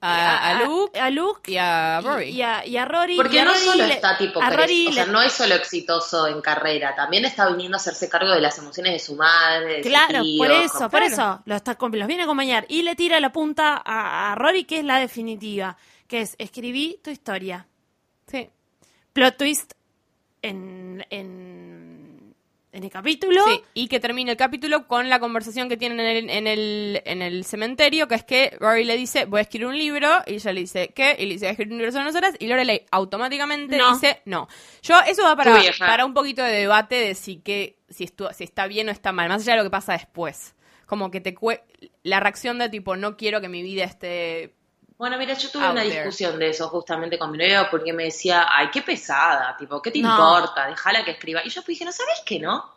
A, 0.06 0.50
a 0.50 0.64
Luke 0.66 1.00
a, 1.00 1.10
Luke 1.10 1.52
y 1.52 1.58
a 1.58 2.02
Rory. 2.02 2.26
y, 2.30 2.36
y 2.38 2.42
a, 2.42 2.66
y 2.66 2.78
a 2.78 2.86
Rory. 2.86 3.14
y 3.14 3.18
Porque 3.18 3.40
a 3.40 3.46
no 3.46 3.52
Rory 3.52 3.64
solo 3.64 3.86
le- 3.88 3.94
está 3.94 4.18
tipo, 4.18 4.42
a 4.42 4.50
Rory 4.50 4.88
o 4.88 4.92
sea, 4.94 5.06
le- 5.06 5.12
no 5.12 5.22
es 5.22 5.32
solo 5.34 5.56
exitoso 5.56 6.28
en 6.28 6.42
carrera, 6.42 6.94
también 6.96 7.26
está 7.26 7.48
viniendo 7.50 7.78
a 7.78 7.80
hacerse 7.80 8.10
cargo 8.10 8.32
de 8.32 8.42
las 8.42 8.58
emociones 8.58 8.94
de 8.94 9.00
su 9.00 9.16
madre, 9.16 9.78
de 9.78 9.84
su 9.84 9.90
Claro, 9.90 10.22
tío, 10.24 10.38
por 10.38 10.52
eso, 10.52 10.74
como- 10.74 10.90
por 10.90 11.00
Claro. 11.00 11.14
eso 11.14 11.42
los, 11.46 11.56
está, 11.58 11.78
los 11.80 12.08
viene 12.08 12.24
a 12.24 12.26
acompañar 12.26 12.66
y 12.68 12.82
le 12.82 12.96
tira 12.96 13.20
la 13.20 13.32
punta 13.32 13.82
a, 13.86 14.32
a 14.32 14.36
Rory, 14.36 14.66
que 14.66 14.80
es 14.80 14.84
la 14.86 14.98
definitiva, 15.00 15.78
que 16.08 16.22
es 16.22 16.36
escribí 16.38 17.00
tu 17.04 17.10
historia. 17.10 17.66
Sí. 18.28 18.50
Plot 19.14 19.38
twist 19.38 19.74
en, 20.42 21.06
en, 21.10 21.63
en 22.74 22.84
el 22.84 22.90
capítulo. 22.90 23.42
Sí, 23.46 23.62
y 23.74 23.88
que 23.88 24.00
termine 24.02 24.32
el 24.32 24.38
capítulo 24.38 24.88
con 24.88 25.08
la 25.08 25.20
conversación 25.20 25.70
que 25.70 25.78
tienen 25.78 26.00
en 26.02 26.08
el, 26.18 26.30
en 26.30 26.48
el, 26.48 27.02
en 27.06 27.22
el 27.22 27.46
cementerio, 27.46 28.08
que 28.08 28.16
es 28.16 28.24
que 28.24 28.58
Rory 28.60 28.84
le 28.84 28.98
dice, 28.98 29.26
voy 29.26 29.40
a 29.40 29.42
escribir 29.44 29.68
un 29.68 29.78
libro, 29.78 30.10
y 30.28 30.34
ella 30.34 30.52
le 30.52 30.60
dice, 30.62 30.90
¿qué? 30.96 31.16
Y 31.18 31.26
le 31.28 31.34
dice, 31.34 31.46
voy 31.46 31.48
a 31.48 31.52
escribir 31.52 31.72
un 31.74 31.78
libro 31.78 31.92
sobre 31.94 32.06
nosotras, 32.06 32.36
y 32.40 32.48
Lorelai 32.48 32.86
automáticamente 32.92 33.78
No. 33.78 33.94
dice, 33.94 34.22
no. 34.26 34.48
Yo, 34.82 35.00
eso 35.08 35.24
va 35.24 35.36
para, 35.36 35.56
para 35.80 36.06
un 36.06 36.14
poquito 36.14 36.44
de 36.44 36.52
debate 36.52 36.96
de 36.96 37.16
si, 37.16 37.38
que, 37.38 37.78
si, 37.90 38.06
estu- 38.06 38.34
si 38.34 38.44
está 38.44 38.68
bien 38.68 38.90
o 38.90 38.92
está 38.92 39.12
mal, 39.12 39.30
más 39.30 39.44
allá 39.44 39.54
de 39.54 39.58
lo 39.60 39.64
que 39.64 39.70
pasa 39.70 39.94
después. 39.94 40.56
Como 40.86 41.12
que 41.12 41.22
te 41.22 41.34
cue- 41.34 41.62
la 42.04 42.20
reacción 42.20 42.58
de 42.60 42.70
tipo, 42.70 42.96
no 42.96 43.16
quiero 43.18 43.40
que 43.40 43.50
mi 43.50 43.62
vida 43.62 43.84
esté... 43.86 44.56
Bueno, 44.98 45.18
mira, 45.18 45.34
yo 45.34 45.50
tuve 45.50 45.70
una 45.70 45.82
there. 45.82 45.96
discusión 45.96 46.40
de 46.40 46.50
eso 46.50 46.70
justamente 46.70 47.18
con 47.20 47.32
mi 47.32 47.38
novio 47.38 47.68
porque 47.70 47.92
me 47.94 48.06
decía, 48.06 48.48
ay, 48.50 48.70
qué 48.72 48.82
pesada, 48.82 49.56
tipo, 49.58 49.82
¿qué 49.82 49.92
te 49.92 50.00
No. 50.00 50.10
importa? 50.10 50.68
Déjala 50.68 51.04
que 51.04 51.12
escriba. 51.12 51.42
Y 51.44 51.50
yo 51.50 51.62
dije, 51.68 51.84
¿no 51.86 51.92
sabes 51.92 52.22
qué 52.26 52.40
no? 52.40 52.72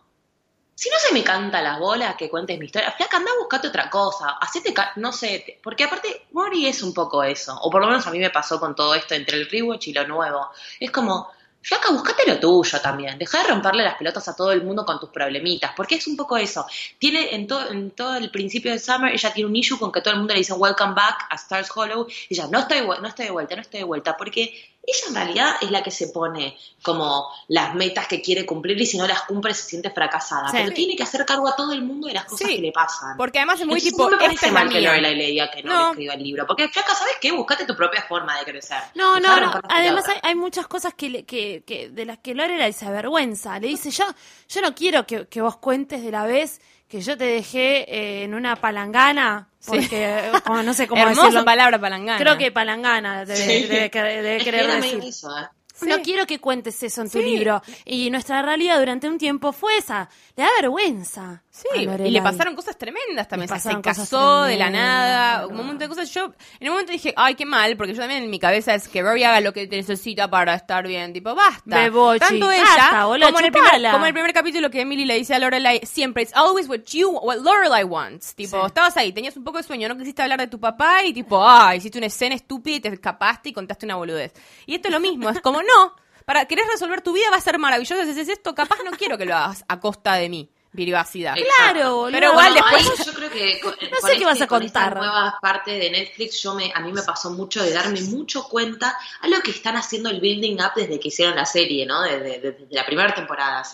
Si 0.74 0.90
no 0.90 0.96
se 0.98 1.12
me 1.14 1.24
canta 1.24 1.62
las 1.62 1.78
bolas 1.78 2.16
que 2.16 2.30
cuentes 2.30 2.58
mi 2.58 2.66
historia, 2.66 2.92
flaca, 2.92 3.18
anda 3.18 3.30
a 3.32 3.38
buscarte 3.38 3.68
otra 3.68 3.90
cosa, 3.90 4.38
hacete, 4.40 4.74
no 4.96 5.12
sé, 5.12 5.42
te- 5.46 5.60
porque 5.62 5.84
aparte 5.84 6.26
Rory 6.32 6.66
es 6.66 6.82
un 6.82 6.94
poco 6.94 7.22
eso, 7.24 7.58
o 7.62 7.70
por 7.70 7.80
lo 7.82 7.88
menos 7.88 8.06
a 8.06 8.10
mí 8.10 8.18
me 8.18 8.30
pasó 8.30 8.60
con 8.60 8.74
todo 8.74 8.94
esto 8.94 9.14
entre 9.14 9.38
el 9.38 9.48
rewatch 9.50 9.88
y 9.88 9.92
lo 9.94 10.06
nuevo. 10.06 10.50
Es 10.80 10.90
como, 10.90 11.30
flaca, 11.66 11.90
buscate 11.90 12.22
lo 12.28 12.38
tuyo 12.38 12.80
también, 12.80 13.18
deja 13.18 13.42
de 13.42 13.48
romperle 13.48 13.82
las 13.82 13.96
pelotas 13.96 14.28
a 14.28 14.36
todo 14.36 14.52
el 14.52 14.62
mundo 14.62 14.86
con 14.86 15.00
tus 15.00 15.10
problemitas, 15.10 15.72
porque 15.76 15.96
es 15.96 16.06
un 16.06 16.16
poco 16.16 16.36
eso. 16.36 16.64
Tiene 16.96 17.34
en, 17.34 17.48
todo 17.48 17.68
en 17.72 17.90
todo 17.90 18.14
el 18.14 18.30
principio 18.30 18.70
de 18.70 18.78
Summer, 18.78 19.12
ella 19.12 19.32
tiene 19.32 19.50
un 19.50 19.56
issue 19.56 19.76
con 19.76 19.90
que 19.90 20.00
todo 20.00 20.14
el 20.14 20.18
mundo 20.18 20.32
le 20.32 20.38
dice 20.38 20.52
welcome 20.52 20.94
back 20.94 21.26
a 21.28 21.34
Stars 21.34 21.68
Hollow, 21.74 22.06
y 22.28 22.34
ella, 22.34 22.46
no 22.52 22.60
estoy, 22.60 22.86
no 22.86 23.08
estoy 23.08 23.24
de 23.24 23.32
vuelta, 23.32 23.56
no 23.56 23.62
estoy 23.62 23.80
de 23.80 23.84
vuelta, 23.84 24.16
porque 24.16 24.75
ella 24.86 25.08
en 25.08 25.14
realidad 25.14 25.56
es 25.60 25.70
la 25.70 25.82
que 25.82 25.90
se 25.90 26.08
pone 26.08 26.56
como 26.82 27.26
las 27.48 27.74
metas 27.74 28.06
que 28.06 28.22
quiere 28.22 28.46
cumplir 28.46 28.80
y 28.80 28.86
si 28.86 28.96
no 28.96 29.06
las 29.06 29.22
cumple 29.22 29.52
se 29.54 29.64
siente 29.64 29.90
fracasada. 29.90 30.48
Sí. 30.48 30.58
Pero 30.58 30.72
tiene 30.72 30.94
que 30.94 31.02
hacer 31.02 31.24
cargo 31.26 31.48
a 31.48 31.56
todo 31.56 31.72
el 31.72 31.82
mundo 31.82 32.06
de 32.06 32.14
las 32.14 32.24
cosas 32.26 32.46
Sí, 32.48 32.56
que 32.56 32.62
le 32.62 32.72
pasan. 32.72 33.16
Porque 33.16 33.38
además 33.38 33.60
es 33.60 33.66
muy 33.66 33.74
Entonces, 33.78 33.92
tipo, 33.92 34.04
no 34.10 34.16
me 34.16 34.22
parece 34.22 34.50
mal 34.52 34.68
que. 34.68 34.80
Lorelai 34.80 35.16
le 35.16 35.26
diga 35.26 35.50
que 35.50 35.62
no, 35.64 35.72
No. 35.74 35.82
le 35.84 35.90
escriba 35.90 36.14
el 36.14 36.22
libro. 36.22 36.46
Porque, 36.46 36.68
flaca, 36.68 36.94
¿sabes 36.94 37.14
qué? 37.20 37.32
Buscate 37.32 37.64
tu 37.66 37.74
propia 37.74 38.02
forma 38.02 38.38
de 38.38 38.44
crecer. 38.44 38.78
No, 38.94 39.18
no, 39.18 39.28
Además 39.68 40.04
hay 40.22 40.34
muchas 40.36 40.66
cosas 40.68 40.94
que, 40.94 41.10
le- 41.10 41.24
que, 41.24 41.64
que 41.66 41.88
de 41.90 42.04
las 42.04 42.18
que 42.18 42.34
Lorelai 42.34 42.72
se 42.72 42.86
avergüenza. 42.86 43.58
Le 43.58 43.66
dice, 43.68 43.90
yo, 43.90 44.04
yo 44.48 44.60
no 44.62 44.74
quiero 44.74 45.06
que, 45.06 45.26
que 45.26 45.40
vos 45.42 45.56
cuentes 45.56 46.02
de 46.04 46.10
la 46.12 46.24
vez 46.26 46.60
que 46.88 47.00
yo 47.00 47.16
te 47.16 47.24
dejé 47.24 47.82
eh, 47.92 48.24
en 48.24 48.34
una 48.34 48.56
palangana, 48.56 49.48
Sí. 49.58 49.70
porque 49.72 50.30
como 50.44 50.62
no 50.62 50.72
sé 50.74 50.86
cómo 50.88 51.02
Hermosa 51.02 51.22
decirlo. 51.22 51.44
palabra 51.44 51.80
palangana. 51.80 52.18
Creo 52.18 52.38
que 52.38 52.52
palangana 52.52 53.24
debe, 53.24 53.36
Sí. 53.36 53.66
debe, 53.66 53.90
querer- 53.90 54.22
debe 54.22 54.38
que 54.38 54.44
querer 54.44 54.66
decir. 54.80 55.00
eso, 55.04 55.28
¿eh? 55.36 55.46
No 55.82 56.00
quiero 56.00 56.26
que 56.26 56.38
cuentes 56.38 56.82
eso 56.82 57.02
en 57.02 57.10
tu 57.10 57.18
Sí. 57.18 57.24
libro. 57.24 57.62
Y 57.84 58.08
nuestra 58.10 58.40
realidad 58.40 58.78
durante 58.78 59.08
un 59.08 59.18
tiempo 59.18 59.52
fue 59.52 59.76
esa. 59.76 60.08
Le 60.34 60.44
da 60.44 60.48
vergüenza. 60.60 61.42
Sí, 61.56 61.88
y 62.04 62.10
le 62.10 62.20
pasaron 62.20 62.54
cosas 62.54 62.76
tremendas 62.76 63.28
también. 63.28 63.50
O 63.50 63.58
sea, 63.58 63.72
se 63.72 63.80
casó 63.80 64.42
de 64.42 64.56
la 64.58 64.68
nada, 64.68 65.46
un 65.46 65.56
montón 65.56 65.78
de 65.78 65.88
cosas. 65.88 66.12
Yo 66.12 66.32
en 66.60 66.68
un 66.68 66.74
momento 66.74 66.92
dije, 66.92 67.14
ay, 67.16 67.34
qué 67.34 67.46
mal, 67.46 67.78
porque 67.78 67.94
yo 67.94 68.00
también 68.00 68.24
en 68.24 68.28
mi 68.30 68.38
cabeza 68.38 68.74
es 68.74 68.88
que 68.88 69.00
Rory 69.02 69.24
haga 69.24 69.40
lo 69.40 69.54
que 69.54 69.66
necesita 69.66 70.28
para 70.28 70.54
estar 70.54 70.86
bien. 70.86 71.14
Tipo, 71.14 71.34
basta. 71.34 71.80
Bebochi, 71.80 72.18
Tanto 72.18 72.50
ella, 72.50 72.62
basta, 72.62 73.02
como, 73.04 73.14
en 73.14 73.22
el 73.22 73.34
primer, 73.52 73.52
chupala. 73.70 73.92
como 73.92 74.04
en 74.04 74.08
el 74.08 74.12
primer 74.14 74.32
capítulo 74.34 74.68
que 74.70 74.82
Emily 74.82 75.06
le 75.06 75.14
dice 75.14 75.34
a 75.34 75.38
Lorelai, 75.38 75.80
siempre, 75.86 76.22
it's 76.24 76.34
always 76.36 76.68
what 76.68 76.80
you, 76.92 77.08
what 77.10 77.38
Lorelai 77.38 77.84
wants. 77.84 78.34
Tipo, 78.34 78.60
Sí. 78.60 78.66
estabas 78.66 78.94
ahí, 78.98 79.12
tenías 79.14 79.34
un 79.38 79.44
poco 79.44 79.56
de 79.56 79.64
sueño, 79.64 79.88
no 79.88 79.96
quisiste 79.96 80.20
hablar 80.22 80.38
de 80.40 80.48
tu 80.48 80.60
papá 80.60 81.04
y 81.04 81.14
tipo, 81.14 81.42
ah, 81.42 81.74
hiciste 81.74 81.96
una 81.96 82.08
escena 82.08 82.34
estúpida 82.34 82.76
y 82.76 82.80
te 82.80 82.88
escapaste 82.88 83.48
y 83.48 83.52
contaste 83.54 83.86
una 83.86 83.96
boludez. 83.96 84.34
Y 84.66 84.74
esto 84.74 84.88
es 84.88 84.92
lo 84.94 85.00
mismo, 85.00 85.30
es 85.30 85.40
como, 85.40 85.62
no, 85.62 85.96
para 86.26 86.44
querer 86.44 86.66
resolver 86.70 87.00
tu 87.00 87.12
vida 87.14 87.30
va 87.32 87.36
a 87.38 87.40
ser 87.40 87.58
maravilloso 87.58 88.04
si 88.04 88.10
haces 88.10 88.28
esto, 88.28 88.54
capaz 88.54 88.76
no 88.84 88.90
quiero 88.90 89.16
que 89.16 89.24
lo 89.24 89.34
hagas 89.34 89.64
a 89.68 89.80
costa 89.80 90.14
de 90.16 90.28
mi 90.28 90.50
privacidad. 90.76 91.34
Claro, 91.56 91.96
boludo. 91.96 92.12
Pero 92.12 92.30
igual 92.32 92.52
Bueno, 92.52 92.66
después- 92.70 93.00
ahí 93.00 93.06
yo 93.06 93.12
creo 93.14 93.30
que 93.30 93.60
con, 93.62 93.72
sé 93.78 93.90
con 94.00 94.10
qué 94.18 94.24
vas 94.24 94.40
a 94.42 94.46
con 94.46 94.62
esta 94.62 94.80
contar. 94.84 94.96
nueva 94.98 95.38
parte 95.42 95.72
de 95.72 95.90
Netflix, 95.90 96.40
yo 96.42 96.54
me, 96.54 96.70
a 96.74 96.80
mí 96.80 96.92
me 96.92 97.02
pasó 97.02 97.30
mucho 97.30 97.62
de 97.62 97.72
darme 97.72 98.00
mucho 98.02 98.44
cuenta 98.48 98.96
a 99.20 99.26
lo 99.28 99.40
que 99.40 99.50
están 99.50 99.76
haciendo 99.76 100.10
el 100.10 100.20
building 100.20 100.56
up 100.60 100.72
desde 100.76 101.00
que 101.00 101.08
hicieron 101.08 101.34
la 101.34 101.46
serie, 101.46 101.84
¿no? 101.86 102.02
Desde, 102.02 102.38
desde 102.40 102.66
la 102.70 102.86
primera 102.86 103.12
temporada, 103.14 103.64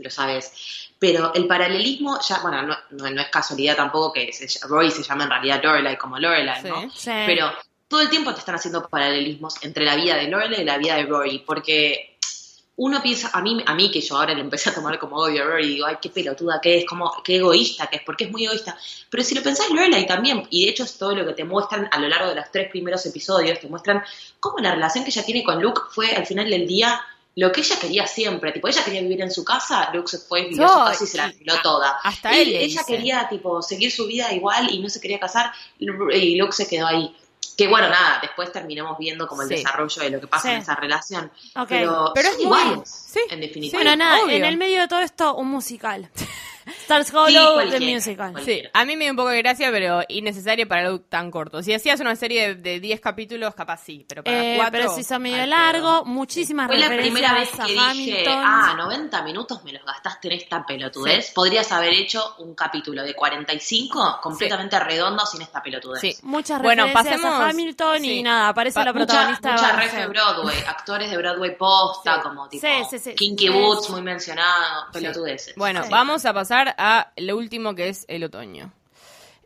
lo 0.00 0.10
sabes. 0.10 0.88
Pero 0.98 1.34
el 1.34 1.46
paralelismo, 1.48 2.20
ya, 2.20 2.38
bueno, 2.38 2.62
no, 2.62 2.76
no, 2.90 3.10
no 3.10 3.20
es 3.20 3.28
casualidad 3.28 3.74
tampoco 3.76 4.12
que 4.12 4.32
se, 4.32 4.46
Roy 4.68 4.90
se 4.90 5.02
llama 5.02 5.24
en 5.24 5.30
realidad 5.30 5.60
Lorelai 5.62 5.98
como 5.98 6.18
Lorelai, 6.18 6.62
¿no? 6.62 6.82
Sí. 6.82 6.90
Sí. 6.96 7.10
Pero 7.26 7.52
todo 7.88 8.00
el 8.02 8.08
tiempo 8.08 8.32
te 8.32 8.38
están 8.38 8.54
haciendo 8.54 8.88
paralelismos 8.88 9.62
entre 9.64 9.84
la 9.84 9.96
vida 9.96 10.14
de 10.16 10.28
Lorelai 10.28 10.62
y 10.62 10.64
la 10.64 10.78
vida 10.78 10.94
de 10.94 11.02
Rory, 11.06 11.40
porque 11.44 12.11
uno 12.74 13.02
piensa, 13.02 13.30
a 13.34 13.42
mí, 13.42 13.62
a 13.66 13.74
mí 13.74 13.90
que 13.90 14.00
yo 14.00 14.16
ahora 14.16 14.32
le 14.34 14.40
empecé 14.40 14.70
a 14.70 14.74
tomar 14.74 14.98
como 14.98 15.16
odio 15.16 15.42
a 15.42 15.46
Rory, 15.46 15.68
digo, 15.74 15.86
ay, 15.86 15.96
qué 16.00 16.08
pelotuda 16.08 16.58
que 16.60 16.78
es, 16.78 16.86
como, 16.86 17.22
qué 17.22 17.36
egoísta 17.36 17.86
que 17.86 17.96
es, 17.96 18.02
porque 18.02 18.24
es 18.24 18.30
muy 18.30 18.44
egoísta. 18.46 18.76
Pero 19.10 19.22
si 19.22 19.34
lo 19.34 19.42
pensás, 19.42 19.68
Lorelai 19.70 20.06
también, 20.06 20.46
y 20.50 20.64
de 20.64 20.70
hecho 20.70 20.84
es 20.84 20.96
todo 20.96 21.14
lo 21.14 21.26
que 21.26 21.34
te 21.34 21.44
muestran 21.44 21.88
a 21.92 21.98
lo 21.98 22.08
largo 22.08 22.28
de 22.30 22.34
los 22.36 22.50
tres 22.50 22.70
primeros 22.70 23.04
episodios, 23.06 23.60
te 23.60 23.68
muestran 23.68 24.02
cómo 24.40 24.58
la 24.58 24.74
relación 24.74 25.04
que 25.04 25.10
ella 25.10 25.24
tiene 25.24 25.44
con 25.44 25.60
Luke 25.62 25.82
fue 25.90 26.14
al 26.16 26.24
final 26.26 26.48
del 26.48 26.66
día 26.66 26.98
lo 27.36 27.50
que 27.52 27.60
ella 27.62 27.76
quería 27.80 28.06
siempre, 28.06 28.52
tipo, 28.52 28.68
ella 28.68 28.84
quería 28.84 29.00
vivir 29.02 29.20
en 29.22 29.30
su 29.30 29.42
casa, 29.44 29.90
Luke 29.94 30.08
se 30.08 30.18
fue, 30.18 30.42
vivió 30.48 30.62
en 30.64 30.68
su 30.68 30.74
No, 30.78 30.84
casa 30.84 31.04
y 31.04 31.06
se 31.06 31.16
la 31.16 31.22
y- 31.24 31.26
alquiló 31.30 31.54
toda. 31.62 31.98
hasta 32.02 32.34
Y 32.36 32.40
él 32.40 32.48
ella 32.56 32.66
dice. 32.66 32.84
quería, 32.86 33.26
tipo, 33.28 33.62
seguir 33.62 33.90
su 33.92 34.06
vida 34.06 34.32
igual 34.34 34.68
y 34.70 34.80
no 34.80 34.88
se 34.90 35.00
quería 35.00 35.18
casar, 35.20 35.50
y 35.78 36.36
Luke 36.36 36.52
se 36.52 36.66
quedó 36.68 36.86
ahí. 36.86 37.14
Que 37.56 37.68
bueno, 37.68 37.88
nada, 37.88 38.18
después 38.22 38.50
terminamos 38.50 38.96
viendo 38.98 39.26
como 39.28 39.42
el 39.42 39.48
Sí. 39.48 39.56
desarrollo 39.56 40.02
de 40.02 40.10
lo 40.10 40.20
que 40.20 40.26
pasa 40.26 40.48
Sí. 40.48 40.54
en 40.54 40.62
esa 40.62 40.74
relación. 40.74 41.30
Pero, 41.68 42.12
Pero 42.14 42.28
son 42.30 42.82
es 42.82 42.90
sí, 42.90 43.20
en 43.28 43.40
definitiva. 43.40 43.78
Bueno, 43.82 43.94
nada, 43.96 44.22
obvio. 44.24 44.36
en 44.36 44.44
el 44.46 44.56
medio 44.56 44.80
de 44.80 44.88
todo 44.88 45.00
esto, 45.00 45.34
un 45.34 45.48
musical. 45.48 46.08
Stars 46.82 47.08
Sí, 47.08 47.16
Hollow, 47.16 47.68
The 47.70 47.80
Musical. 47.80 48.32
cualquiera. 48.32 48.68
Sí, 48.68 48.70
a 48.72 48.84
mí 48.84 48.96
me 48.96 49.04
dio 49.04 49.12
un 49.12 49.16
poco 49.16 49.28
de 49.30 49.38
gracia, 49.38 49.70
pero 49.70 50.02
innecesario 50.08 50.66
para 50.68 50.82
algo 50.86 51.00
tan 51.00 51.30
corto. 51.30 51.62
Si 51.62 51.72
hacías 51.74 52.00
una 52.00 52.16
serie 52.16 52.54
de- 52.54 52.72
de 52.72 52.80
10 52.80 53.00
capítulos, 53.00 53.54
capaz 53.54 53.78
sí, 53.84 54.04
pero 54.08 54.22
para 54.24 54.36
Eh, 54.42 54.54
cuatro... 54.56 54.72
pero 54.80 54.94
se 54.94 55.00
hizo 55.02 55.18
medio 55.18 55.44
largo, 55.46 56.02
pedo. 56.02 56.04
muchísimas 56.04 56.66
Fue 56.68 56.78
la 56.78 56.88
primera 56.88 57.34
vez 57.34 57.50
que 57.50 57.62
a 57.62 57.64
dije, 57.66 57.80
Hamilton. 57.80 58.42
ah, 58.44 58.74
90 58.76 59.22
minutos 59.22 59.64
me 59.64 59.72
los 59.72 59.84
gastaste 59.84 60.28
en 60.28 60.34
esta 60.34 60.64
pelotudez. 60.66 61.30
Podrías 61.32 61.70
haber 61.72 61.92
hecho 61.94 62.34
un 62.38 62.54
capítulo 62.54 63.02
de 63.02 63.14
45 63.14 64.18
completamente 64.22 64.78
redondo 64.78 65.24
sin 65.26 65.42
esta 65.42 65.62
pelotudez. 65.62 66.00
Sí. 66.00 66.16
Muchas 66.22 66.60
Bueno, 66.62 66.86
referencias 66.86 67.20
pasemos- 67.20 67.40
a 67.40 67.48
Hamilton 67.48 68.00
sí. 68.00 68.10
y 68.18 68.22
nada, 68.22 68.48
aparece 68.48 68.74
Pa- 68.74 68.84
la 68.84 68.92
protagonista 68.92 69.52
mucha 69.52 69.66
de 69.68 69.72
ref 69.72 69.92
de 69.92 69.98
Barney. 70.06 70.12
Broadway, 70.12 70.56
actores 70.66 71.10
de 71.10 71.16
Broadway 71.16 71.56
posta, 71.56 72.14
Sí. 72.16 72.20
como 72.22 72.48
tipo 72.48 72.66
Sí, 72.66 72.72
sí, 72.90 72.98
sí. 72.98 73.14
Kinky 73.14 73.46
Sí, 73.46 73.52
Boots, 73.52 73.86
sí. 73.86 73.92
muy 73.92 74.02
mencionado, 74.02 74.86
pelotudeces. 74.92 75.54
Bueno, 75.56 75.82
Sí. 75.84 75.88
vamos 75.90 76.24
a 76.24 76.32
pasar 76.32 76.51
a 76.52 77.12
lo 77.16 77.36
último 77.36 77.74
que 77.74 77.88
es 77.88 78.04
el 78.08 78.24
otoño. 78.24 78.72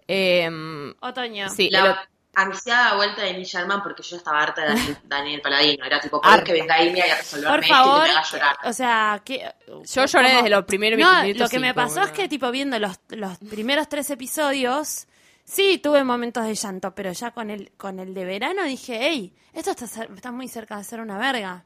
Em, 0.08 0.94
Otoño. 1.00 1.48
sí, 1.50 1.66
el 1.66 1.72
La 1.72 1.92
o- 1.92 1.96
ansiada 2.34 2.94
vuelta 2.96 3.22
de 3.22 3.32
Neil 3.32 3.44
Sherman 3.44 3.82
porque 3.82 4.02
yo 4.02 4.16
estaba 4.16 4.42
harta 4.42 4.62
de 4.62 4.68
Daniel, 4.68 4.98
Daniel 5.04 5.40
Paladino. 5.40 5.84
Era 5.84 6.00
tipo, 6.00 6.20
por 6.20 6.44
que 6.44 6.52
venga 6.52 6.76
Amy 6.76 7.00
a 7.00 7.16
resolverme 7.16 7.56
Por 7.56 7.64
esto 7.64 7.66
y 7.66 7.68
que 7.68 7.74
favor, 7.74 8.02
me 8.04 8.10
haga 8.10 8.22
llorar. 8.22 8.56
o 8.64 8.72
sea, 8.72 9.22
que... 9.24 9.52
yo 9.66 10.04
lloré 10.06 10.34
desde 10.34 10.50
los 10.50 10.64
primeros 10.64 10.98
No, 11.00 11.22
minutos 11.22 11.40
lo 11.40 11.48
que 11.48 11.58
me 11.58 11.74
pasó 11.74 12.02
es 12.02 12.10
que, 12.12 12.28
tipo, 12.28 12.50
viendo 12.50 12.78
los, 12.78 12.98
los 13.08 13.38
primeros 13.38 13.88
tres 13.88 14.10
episodios, 14.10 15.06
sí, 15.44 15.78
tuve 15.78 16.04
momentos 16.04 16.44
de 16.44 16.54
llanto, 16.54 16.94
pero 16.94 17.10
ya 17.12 17.30
con 17.32 17.50
el, 17.50 17.72
con 17.76 17.98
el 17.98 18.14
de 18.14 18.24
verano 18.24 18.62
dije, 18.64 18.98
hey, 19.00 19.34
esto 19.54 19.70
está, 19.72 20.04
está 20.04 20.30
muy 20.30 20.46
cerca 20.48 20.76
de 20.76 20.84
ser 20.84 21.00
una 21.00 21.18
verga. 21.18 21.64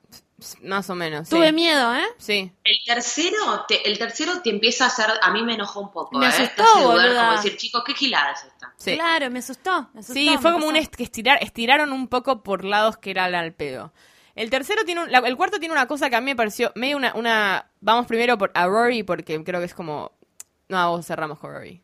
Más 0.62 0.88
o 0.90 0.94
menos, 0.94 1.28
sí. 1.28 1.34
Tuve 1.36 1.52
miedo, 1.52 1.94
¿eh? 1.94 2.04
Sí. 2.18 2.50
El 2.64 2.76
tercero, 2.86 3.64
te, 3.68 3.88
el 3.90 3.98
tercero 3.98 4.40
te 4.42 4.50
empieza 4.50 4.84
a 4.84 4.86
hacer, 4.88 5.06
a 5.20 5.30
mí 5.32 5.42
me 5.42 5.54
enojó 5.54 5.80
un 5.80 5.90
poco, 5.92 6.18
Me 6.18 6.26
¿eh? 6.26 6.28
asustó, 6.28 6.64
dudar, 6.92 7.14
como 7.16 7.32
decir, 7.32 7.56
chicos, 7.56 7.82
¿qué 7.84 7.94
gilada 7.94 8.32
es 8.32 8.44
esta? 8.44 8.72
Sí. 8.76 8.94
Claro, 8.94 9.30
me 9.30 9.40
asustó. 9.40 9.88
me 9.92 10.00
asustó, 10.00 10.14
Sí, 10.14 10.30
me 10.30 10.38
fue 10.38 10.52
como 10.52 10.64
pasó. 10.64 10.68
un 10.70 10.76
est- 10.76 10.94
que 10.94 11.02
estirar, 11.02 11.38
estiraron 11.42 11.92
un 11.92 12.08
poco 12.08 12.42
por 12.42 12.64
lados 12.64 12.96
que 12.96 13.10
era 13.10 13.24
al 13.24 13.52
pedo. 13.52 13.92
El 14.34 14.48
tercero 14.48 14.84
tiene 14.84 15.02
un- 15.02 15.12
la- 15.12 15.18
el 15.18 15.36
cuarto 15.36 15.58
tiene 15.58 15.72
una 15.74 15.86
cosa 15.86 16.08
que 16.08 16.16
a 16.16 16.20
mí 16.20 16.26
me 16.26 16.36
pareció 16.36 16.72
medio 16.74 16.96
una, 16.96 17.12
una 17.14 17.66
vamos 17.80 18.06
primero 18.06 18.38
por 18.38 18.50
a 18.54 18.66
Rory 18.66 19.02
porque 19.02 19.42
creo 19.44 19.60
que 19.60 19.66
es 19.66 19.74
como 19.74 20.12
no, 20.68 20.90
vos 20.90 21.04
cerramos 21.06 21.38
con 21.38 21.52
Rory. 21.52 21.82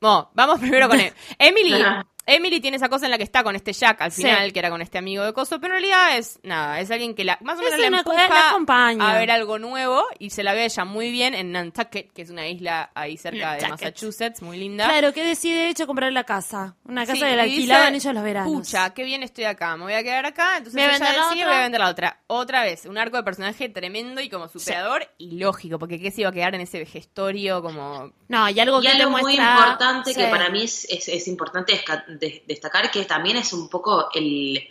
No, 0.00 0.30
vamos 0.34 0.58
primero 0.58 0.88
con 0.88 0.98
él. 0.98 1.12
Emily. 1.38 1.82
Emily 2.26 2.60
tiene 2.60 2.76
esa 2.76 2.88
cosa 2.88 3.04
en 3.06 3.12
la 3.12 3.18
que 3.18 3.24
está 3.24 3.42
con 3.44 3.54
este 3.56 3.72
Jack 3.72 4.00
al 4.02 4.10
Sí. 4.12 4.22
final, 4.22 4.52
que 4.52 4.58
era 4.58 4.68
con 4.70 4.82
este 4.82 4.98
amigo 4.98 5.24
de 5.24 5.32
Coso, 5.32 5.60
pero 5.60 5.74
en 5.76 5.80
realidad 5.82 6.18
es 6.18 6.40
nada, 6.42 6.80
es 6.80 6.90
alguien 6.90 7.14
que 7.14 7.24
la, 7.24 7.38
más 7.42 7.56
o 7.58 7.62
Es 7.62 7.66
menos 7.66 7.80
la 7.80 7.88
una- 7.88 7.98
empuja 7.98 8.28
la 8.28 8.48
acompaña. 8.50 9.10
a 9.12 9.18
ver 9.18 9.30
algo 9.30 9.58
nuevo 9.58 10.02
y 10.18 10.30
se 10.30 10.42
la 10.42 10.52
ve 10.52 10.64
ella 10.64 10.84
muy 10.84 11.10
bien 11.10 11.34
en 11.34 11.52
Nantucket, 11.52 12.12
que 12.12 12.22
es 12.22 12.30
una 12.30 12.46
isla 12.48 12.90
ahí 12.94 13.16
cerca 13.16 13.54
de. 13.54 13.68
Massachusetts, 13.68 14.42
muy 14.42 14.58
linda. 14.58 14.86
Claro, 14.86 15.12
que 15.12 15.24
decide 15.24 15.54
de 15.62 15.68
hecho 15.68 15.86
comprar 15.86 16.12
la 16.12 16.24
casa. 16.24 16.74
Una 16.84 17.02
casa 17.06 17.14
Sí, 17.14 17.20
que 17.20 17.36
la 17.36 17.44
dice, 17.44 17.56
alquilaban 17.56 17.94
ellos 17.94 18.14
los 18.14 18.24
veranos. 18.24 18.52
Pucha, 18.52 18.92
qué 18.92 19.04
bien 19.04 19.22
estoy 19.22 19.44
acá, 19.44 19.76
me 19.76 19.84
voy 19.84 19.94
a 19.94 20.02
quedar 20.02 20.26
acá. 20.26 20.58
Entonces 20.58 20.74
Voy 20.74 20.82
a 20.82 20.86
ella 20.86 20.92
vender 20.98 21.16
la 21.16 21.22
decide, 21.28 21.42
otra. 21.44 21.46
voy 21.52 21.56
a 21.58 21.62
vender 21.62 21.80
la 21.80 21.88
otra. 21.88 22.20
Otra 22.26 22.62
vez, 22.64 22.86
un 22.86 22.98
arco 22.98 23.16
de 23.18 23.22
personaje 23.22 23.68
tremendo 23.68 24.20
y 24.20 24.28
como 24.28 24.48
superador 24.48 25.08
y 25.18 25.38
lógico, 25.38 25.78
porque 25.78 26.00
qué 26.00 26.10
se 26.10 26.22
iba 26.22 26.30
a 26.30 26.32
quedar 26.32 26.54
en 26.54 26.62
ese 26.62 26.78
vejestorio 26.78 27.62
como... 27.62 28.12
No, 28.28 28.48
y 28.48 28.58
algo 28.58 28.80
Y 28.82 28.86
que 28.86 28.92
algo 28.92 29.10
muy 29.10 29.22
muestra... 29.22 29.52
importante 29.52 30.14
que 30.14 30.26
para 30.26 30.48
mí 30.50 30.64
es, 30.64 30.84
es, 30.90 31.06
es 31.08 31.28
importante 31.28 31.72
desca- 31.74 32.04
de- 32.18 32.42
destacar 32.46 32.90
que 32.90 33.04
también 33.04 33.36
es 33.36 33.52
un 33.52 33.68
poco 33.68 34.08
el, 34.14 34.68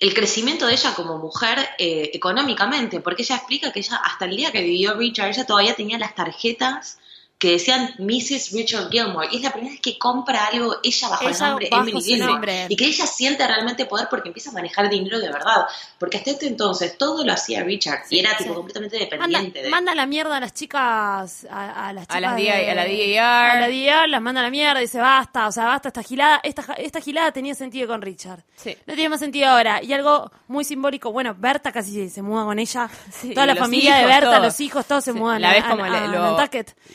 el 0.00 0.14
crecimiento 0.14 0.66
de 0.66 0.74
ella 0.74 0.94
como 0.94 1.18
mujer 1.18 1.58
eh, 1.78 2.10
económicamente, 2.14 3.00
porque 3.00 3.22
ella 3.22 3.36
explica 3.36 3.72
que 3.72 3.80
ella 3.80 3.96
hasta 3.96 4.24
el 4.26 4.36
día 4.36 4.52
que 4.52 4.62
vivió 4.62 4.94
Richard, 4.94 5.30
ella 5.30 5.46
todavía 5.46 5.74
tenía 5.74 5.98
las 5.98 6.14
tarjetas 6.14 6.98
que 7.38 7.52
decían 7.52 7.94
Mrs. 7.98 8.50
Richard 8.52 8.90
Gilmore, 8.90 9.28
y 9.30 9.36
es 9.36 9.42
la 9.42 9.52
primera 9.52 9.70
vez 9.72 9.80
que 9.80 9.96
compra 9.96 10.46
algo 10.46 10.74
ella 10.82 11.08
bajo 11.08 11.28
el 11.28 11.38
nombre 11.38 11.68
bajo 11.70 11.82
Emily 11.84 12.00
Gilmore, 12.02 12.32
nombre. 12.32 12.66
y 12.68 12.74
que 12.76 12.84
ella 12.86 13.06
siente 13.06 13.46
realmente 13.46 13.86
poder 13.86 14.08
porque 14.10 14.28
empieza 14.30 14.50
a 14.50 14.54
manejar 14.54 14.90
dinero 14.90 15.20
de 15.20 15.28
verdad, 15.30 15.66
porque 15.98 16.16
hasta 16.16 16.30
este 16.32 16.48
entonces 16.48 16.98
todo 16.98 17.24
lo 17.24 17.32
hacía 17.32 17.62
Richard, 17.62 18.00
y 18.10 18.18
era 18.18 18.36
tipo 18.36 18.54
completamente 18.54 18.98
Manda, 18.98 19.26
dependiente 19.26 19.62
de 19.62 19.70
manda 19.70 19.94
la 19.94 20.06
mierda 20.06 20.36
a 20.36 20.40
las 20.40 20.52
chicas, 20.52 21.46
a, 21.48 21.88
a 21.88 21.92
las 21.92 22.04
chicas 22.08 22.16
A 22.16 22.20
las 22.20 22.36
de- 22.36 22.42
DI 22.42 22.48
a 22.50 22.74
la 22.74 22.84
DIR. 22.84 23.18
a 23.20 23.60
la 23.60 23.68
DIR, 23.68 24.08
las 24.08 24.20
manda 24.20 24.40
a 24.40 24.44
la 24.44 24.50
mierda 24.50 24.80
y 24.80 24.82
dice 24.84 24.98
basta, 24.98 25.46
o 25.46 25.52
sea, 25.52 25.64
basta 25.66 25.88
esta 25.88 26.02
gilada. 26.02 26.40
Esta, 26.42 26.74
esta 26.74 27.00
gilada 27.00 27.30
tenía 27.32 27.54
sentido 27.54 27.86
con 27.86 28.02
Richard. 28.02 28.42
Sí. 28.56 28.76
No 28.86 28.94
tiene 28.94 29.10
más 29.10 29.20
sentido 29.20 29.48
ahora. 29.48 29.80
Y 29.82 29.92
algo 29.92 30.30
muy 30.48 30.64
simbólico, 30.64 31.12
bueno, 31.12 31.34
Berta 31.38 31.70
casi 31.70 31.92
se, 31.92 32.10
se 32.10 32.22
muda 32.22 32.44
con 32.44 32.58
ella. 32.58 32.88
Sí, 33.12 33.32
Toda 33.32 33.46
la 33.46 33.54
familia 33.56 33.96
de 33.96 34.06
Berta, 34.06 34.30
todos. 34.30 34.42
los 34.42 34.60
hijos, 34.60 34.86
todos 34.86 35.04
se 35.04 35.12
Sí, 35.12 35.18
mudan 35.18 35.40
la 35.42 35.52
ves 35.52 35.64
a- 35.64 35.68
como 35.70 35.84
a 35.84 35.88
le- 35.88 36.08
lo- 36.08 36.36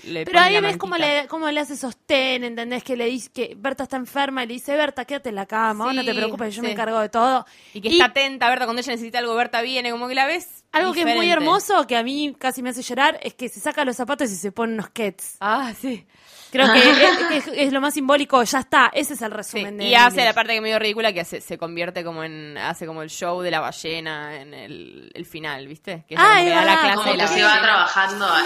le 0.03 0.25
Pero 0.33 0.45
ahí 0.45 0.59
ves 0.61 0.77
cómo 0.77 0.97
le, 0.97 1.27
cómo 1.27 1.49
le 1.49 1.59
hace 1.59 1.77
sostén, 1.77 2.43
¿entendés? 2.43 2.83
Que 2.83 2.97
le 2.97 3.05
dice 3.05 3.29
que 3.33 3.53
Berta 3.57 3.83
está 3.83 3.97
enferma 3.97 4.43
y 4.43 4.47
le 4.47 4.53
dice, 4.55 4.75
Berta, 4.75 5.05
quédate 5.05 5.29
en 5.29 5.35
la 5.35 5.45
cama, 5.45 5.85
vos 5.85 5.93
no 5.95 6.03
te 6.03 6.11
Sí, 6.11 6.17
preocupes, 6.17 6.55
yo 6.55 6.61
me 6.61 6.69
sí. 6.69 6.73
encargo 6.73 6.99
de 6.99 7.09
todo. 7.09 7.45
Y 7.73 7.81
que 7.81 7.89
está 7.89 8.05
atenta, 8.05 8.49
Berta, 8.49 8.65
cuando 8.65 8.81
ella 8.81 8.91
necesita 8.93 9.19
algo, 9.19 9.35
Berta 9.35 9.61
viene, 9.61 9.91
como 9.91 10.07
que 10.07 10.15
la 10.15 10.25
ves 10.25 10.63
Algo 10.71 10.93
que 10.93 11.01
es 11.01 11.15
muy 11.15 11.29
hermoso, 11.29 11.85
que 11.87 11.95
a 11.95 12.03
mí 12.03 12.35
casi 12.37 12.61
me 12.63 12.71
hace 12.71 12.81
llorar, 12.81 13.19
es 13.21 13.33
que 13.35 13.47
se 13.49 13.59
saca 13.59 13.85
los 13.85 13.95
zapatos 13.95 14.31
y 14.31 14.35
se 14.35 14.51
pone 14.51 14.73
unos 14.73 14.89
kets. 14.89 15.37
Ah, 15.39 15.73
sí. 15.79 16.05
Creo 16.53 16.71
que 16.71 17.37
es, 17.37 17.47
es- 17.47 17.53
es 17.57 17.73
lo 17.73 17.81
más 17.81 17.93
simbólico, 17.95 18.41
ya 18.43 18.59
está, 18.59 18.91
ese 18.93 19.15
es 19.15 19.21
el 19.21 19.31
Sí, 19.31 19.35
resumen 19.37 19.77
de 19.77 19.85
Y 19.85 19.95
hace 19.95 20.23
la 20.23 20.33
parte 20.33 20.53
que 20.53 20.61
medio 20.61 20.77
ridícula 20.79 21.11
que 21.11 21.21
hace- 21.21 21.41
se 21.41 21.57
convierte 21.57 22.03
como 22.03 22.23
en 22.23 22.57
hace 22.57 22.85
como 22.85 23.01
el 23.01 23.09
show 23.09 23.41
de 23.41 23.49
la 23.51 23.59
ballena 23.59 24.39
en 24.39 24.53
el, 24.53 25.11
el 25.13 25.25
final, 25.25 25.67
¿viste? 25.67 26.05
Que 26.07 26.15
Ah, 26.15 26.21
como 26.21 26.37
es 26.37 26.43
que 26.43 26.49
da 26.51 26.65
la 26.65 26.79
clase 26.79 26.95
como 26.95 27.11
de 27.11 27.17
que 27.17 27.27
se 27.27 27.43
va 27.43 27.61
trabajando 27.61 28.25
al 28.27 28.43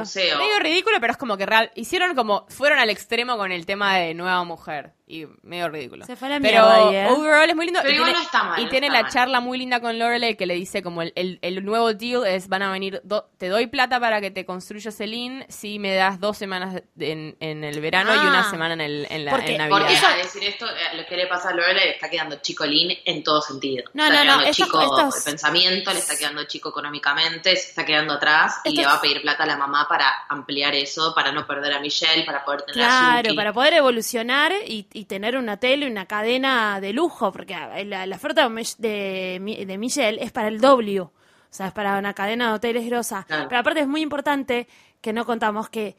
museo. 0.00 0.38
Medio 0.38 0.58
ridículo, 0.60 0.96
pero 1.00 1.12
es 1.12 1.16
como 1.16 1.36
que 1.36 1.46
real. 1.46 1.70
Hicieron 1.74 2.14
como. 2.14 2.46
Fueron 2.48 2.78
al 2.78 2.90
extremo 2.90 3.36
con 3.38 3.50
el 3.50 3.64
tema 3.66 3.96
de 3.96 4.14
nueva 4.14 4.44
mujer. 4.44 4.92
Y 5.08 5.26
medio 5.42 5.68
ridículo. 5.68 6.04
Se 6.06 6.16
fue 6.16 6.28
a 6.28 6.32
la 6.32 6.40
Pero 6.40 6.68
mierda 6.68 6.92
¿eh? 6.92 7.10
overall 7.10 7.48
es 7.50 7.56
muy 7.56 7.64
lindo. 7.66 7.80
Pero 7.82 7.92
y 7.92 7.96
igual 7.96 8.10
tiene, 8.10 8.18
no 8.20 8.24
está 8.26 8.42
mal, 8.44 8.60
Y 8.60 8.64
no 8.64 8.70
tiene 8.70 8.90
la 8.90 9.02
mal. 9.02 9.10
charla 9.12 9.40
muy 9.40 9.58
linda 9.58 9.80
con 9.80 9.98
Lorelai 9.98 10.36
que 10.36 10.46
le 10.46 10.54
dice 10.54 10.82
como 10.82 11.02
el, 11.02 11.12
el, 11.16 11.38
el 11.42 11.64
nuevo 11.64 11.94
deal 11.94 12.26
es 12.26 12.48
van 12.48 12.62
a 12.62 12.70
venir, 12.70 13.00
do- 13.04 13.28
te 13.38 13.48
doy 13.48 13.66
plata 13.68 13.98
para 14.00 14.20
que 14.20 14.30
te 14.30 14.44
construyas 14.44 15.00
el 15.00 15.14
IN 15.14 15.44
si 15.48 15.78
me 15.78 15.94
das 15.94 16.20
dos 16.20 16.36
semanas 16.36 16.82
en, 16.98 17.36
en 17.40 17.64
el 17.64 17.80
verano 17.80 18.14
y 18.14 18.18
Ah. 18.18 18.28
una 18.28 18.50
semana 18.50 18.74
en, 18.74 18.80
el, 18.82 19.06
en, 19.10 19.24
la, 19.24 19.30
Porque- 19.30 19.52
en 19.52 19.58
Navidad. 19.58 19.78
Porque 19.78 19.94
Eso- 19.94 20.06
a 20.06 20.16
decir 20.16 20.44
esto, 20.44 20.66
eh, 20.66 20.96
lo 20.96 21.06
que 21.06 21.16
le 21.16 21.26
pasa 21.26 21.50
a 21.50 21.54
Lorelai 21.54 21.86
le 21.86 21.90
está 21.94 22.10
quedando 22.10 22.36
chico 22.42 22.66
Lin 22.66 22.96
en 23.04 23.22
todo 23.24 23.40
sentido. 23.40 23.84
No, 23.94 24.04
está 24.04 24.24
no, 24.24 24.36
no, 24.36 24.42
estos- 24.42 24.66
chico 24.66 24.80
estos- 24.82 25.16
el 25.18 25.32
pensamiento, 25.32 25.92
le 25.92 25.98
está 26.00 26.16
quedando 26.18 26.44
chico 26.44 26.68
económicamente, 26.70 27.56
se 27.56 27.70
está 27.70 27.84
quedando 27.86 28.14
atrás 28.14 28.60
y 28.64 28.76
le 28.76 28.84
va 28.84 28.94
a 28.94 29.00
pedir 29.00 29.22
plata 29.22 29.44
a 29.44 29.46
la 29.46 29.56
mamá 29.56 29.86
para 29.88 30.06
ampliar 30.28 30.74
eso, 30.74 31.12
para 31.14 31.32
no 31.32 31.46
perder 31.46 31.72
a 31.72 31.80
Michelle, 31.80 32.24
para 32.24 32.44
poder 32.44 32.62
tener 32.62 32.84
a 32.84 32.88
Claro, 32.88 33.34
para 33.34 33.52
poder 33.52 33.74
evolucionar 33.74 34.52
y, 34.66 34.86
y 34.98 35.04
tener 35.04 35.36
una 35.36 35.56
tele 35.58 35.86
y 35.86 35.90
una 35.90 36.06
cadena 36.06 36.80
de 36.80 36.92
lujo, 36.92 37.32
porque 37.32 37.54
la, 37.84 38.06
la 38.06 38.16
oferta 38.16 38.48
de, 38.48 38.66
de, 38.78 39.38
Mi- 39.40 39.64
de 39.64 39.78
Michelle 39.78 40.22
es 40.22 40.32
para 40.32 40.48
el 40.48 40.60
W, 40.60 41.00
o 41.00 41.12
sea, 41.50 41.68
es 41.68 41.72
para 41.72 41.98
una 41.98 42.14
cadena 42.14 42.48
de 42.48 42.54
hoteles 42.54 42.86
grosa. 42.86 43.24
Claro. 43.26 43.48
Pero 43.48 43.60
aparte 43.60 43.80
es 43.80 43.88
muy 43.88 44.00
importante 44.02 44.66
que 45.00 45.12
no 45.12 45.24
contamos 45.24 45.68
que 45.70 45.96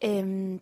eh, 0.00 0.58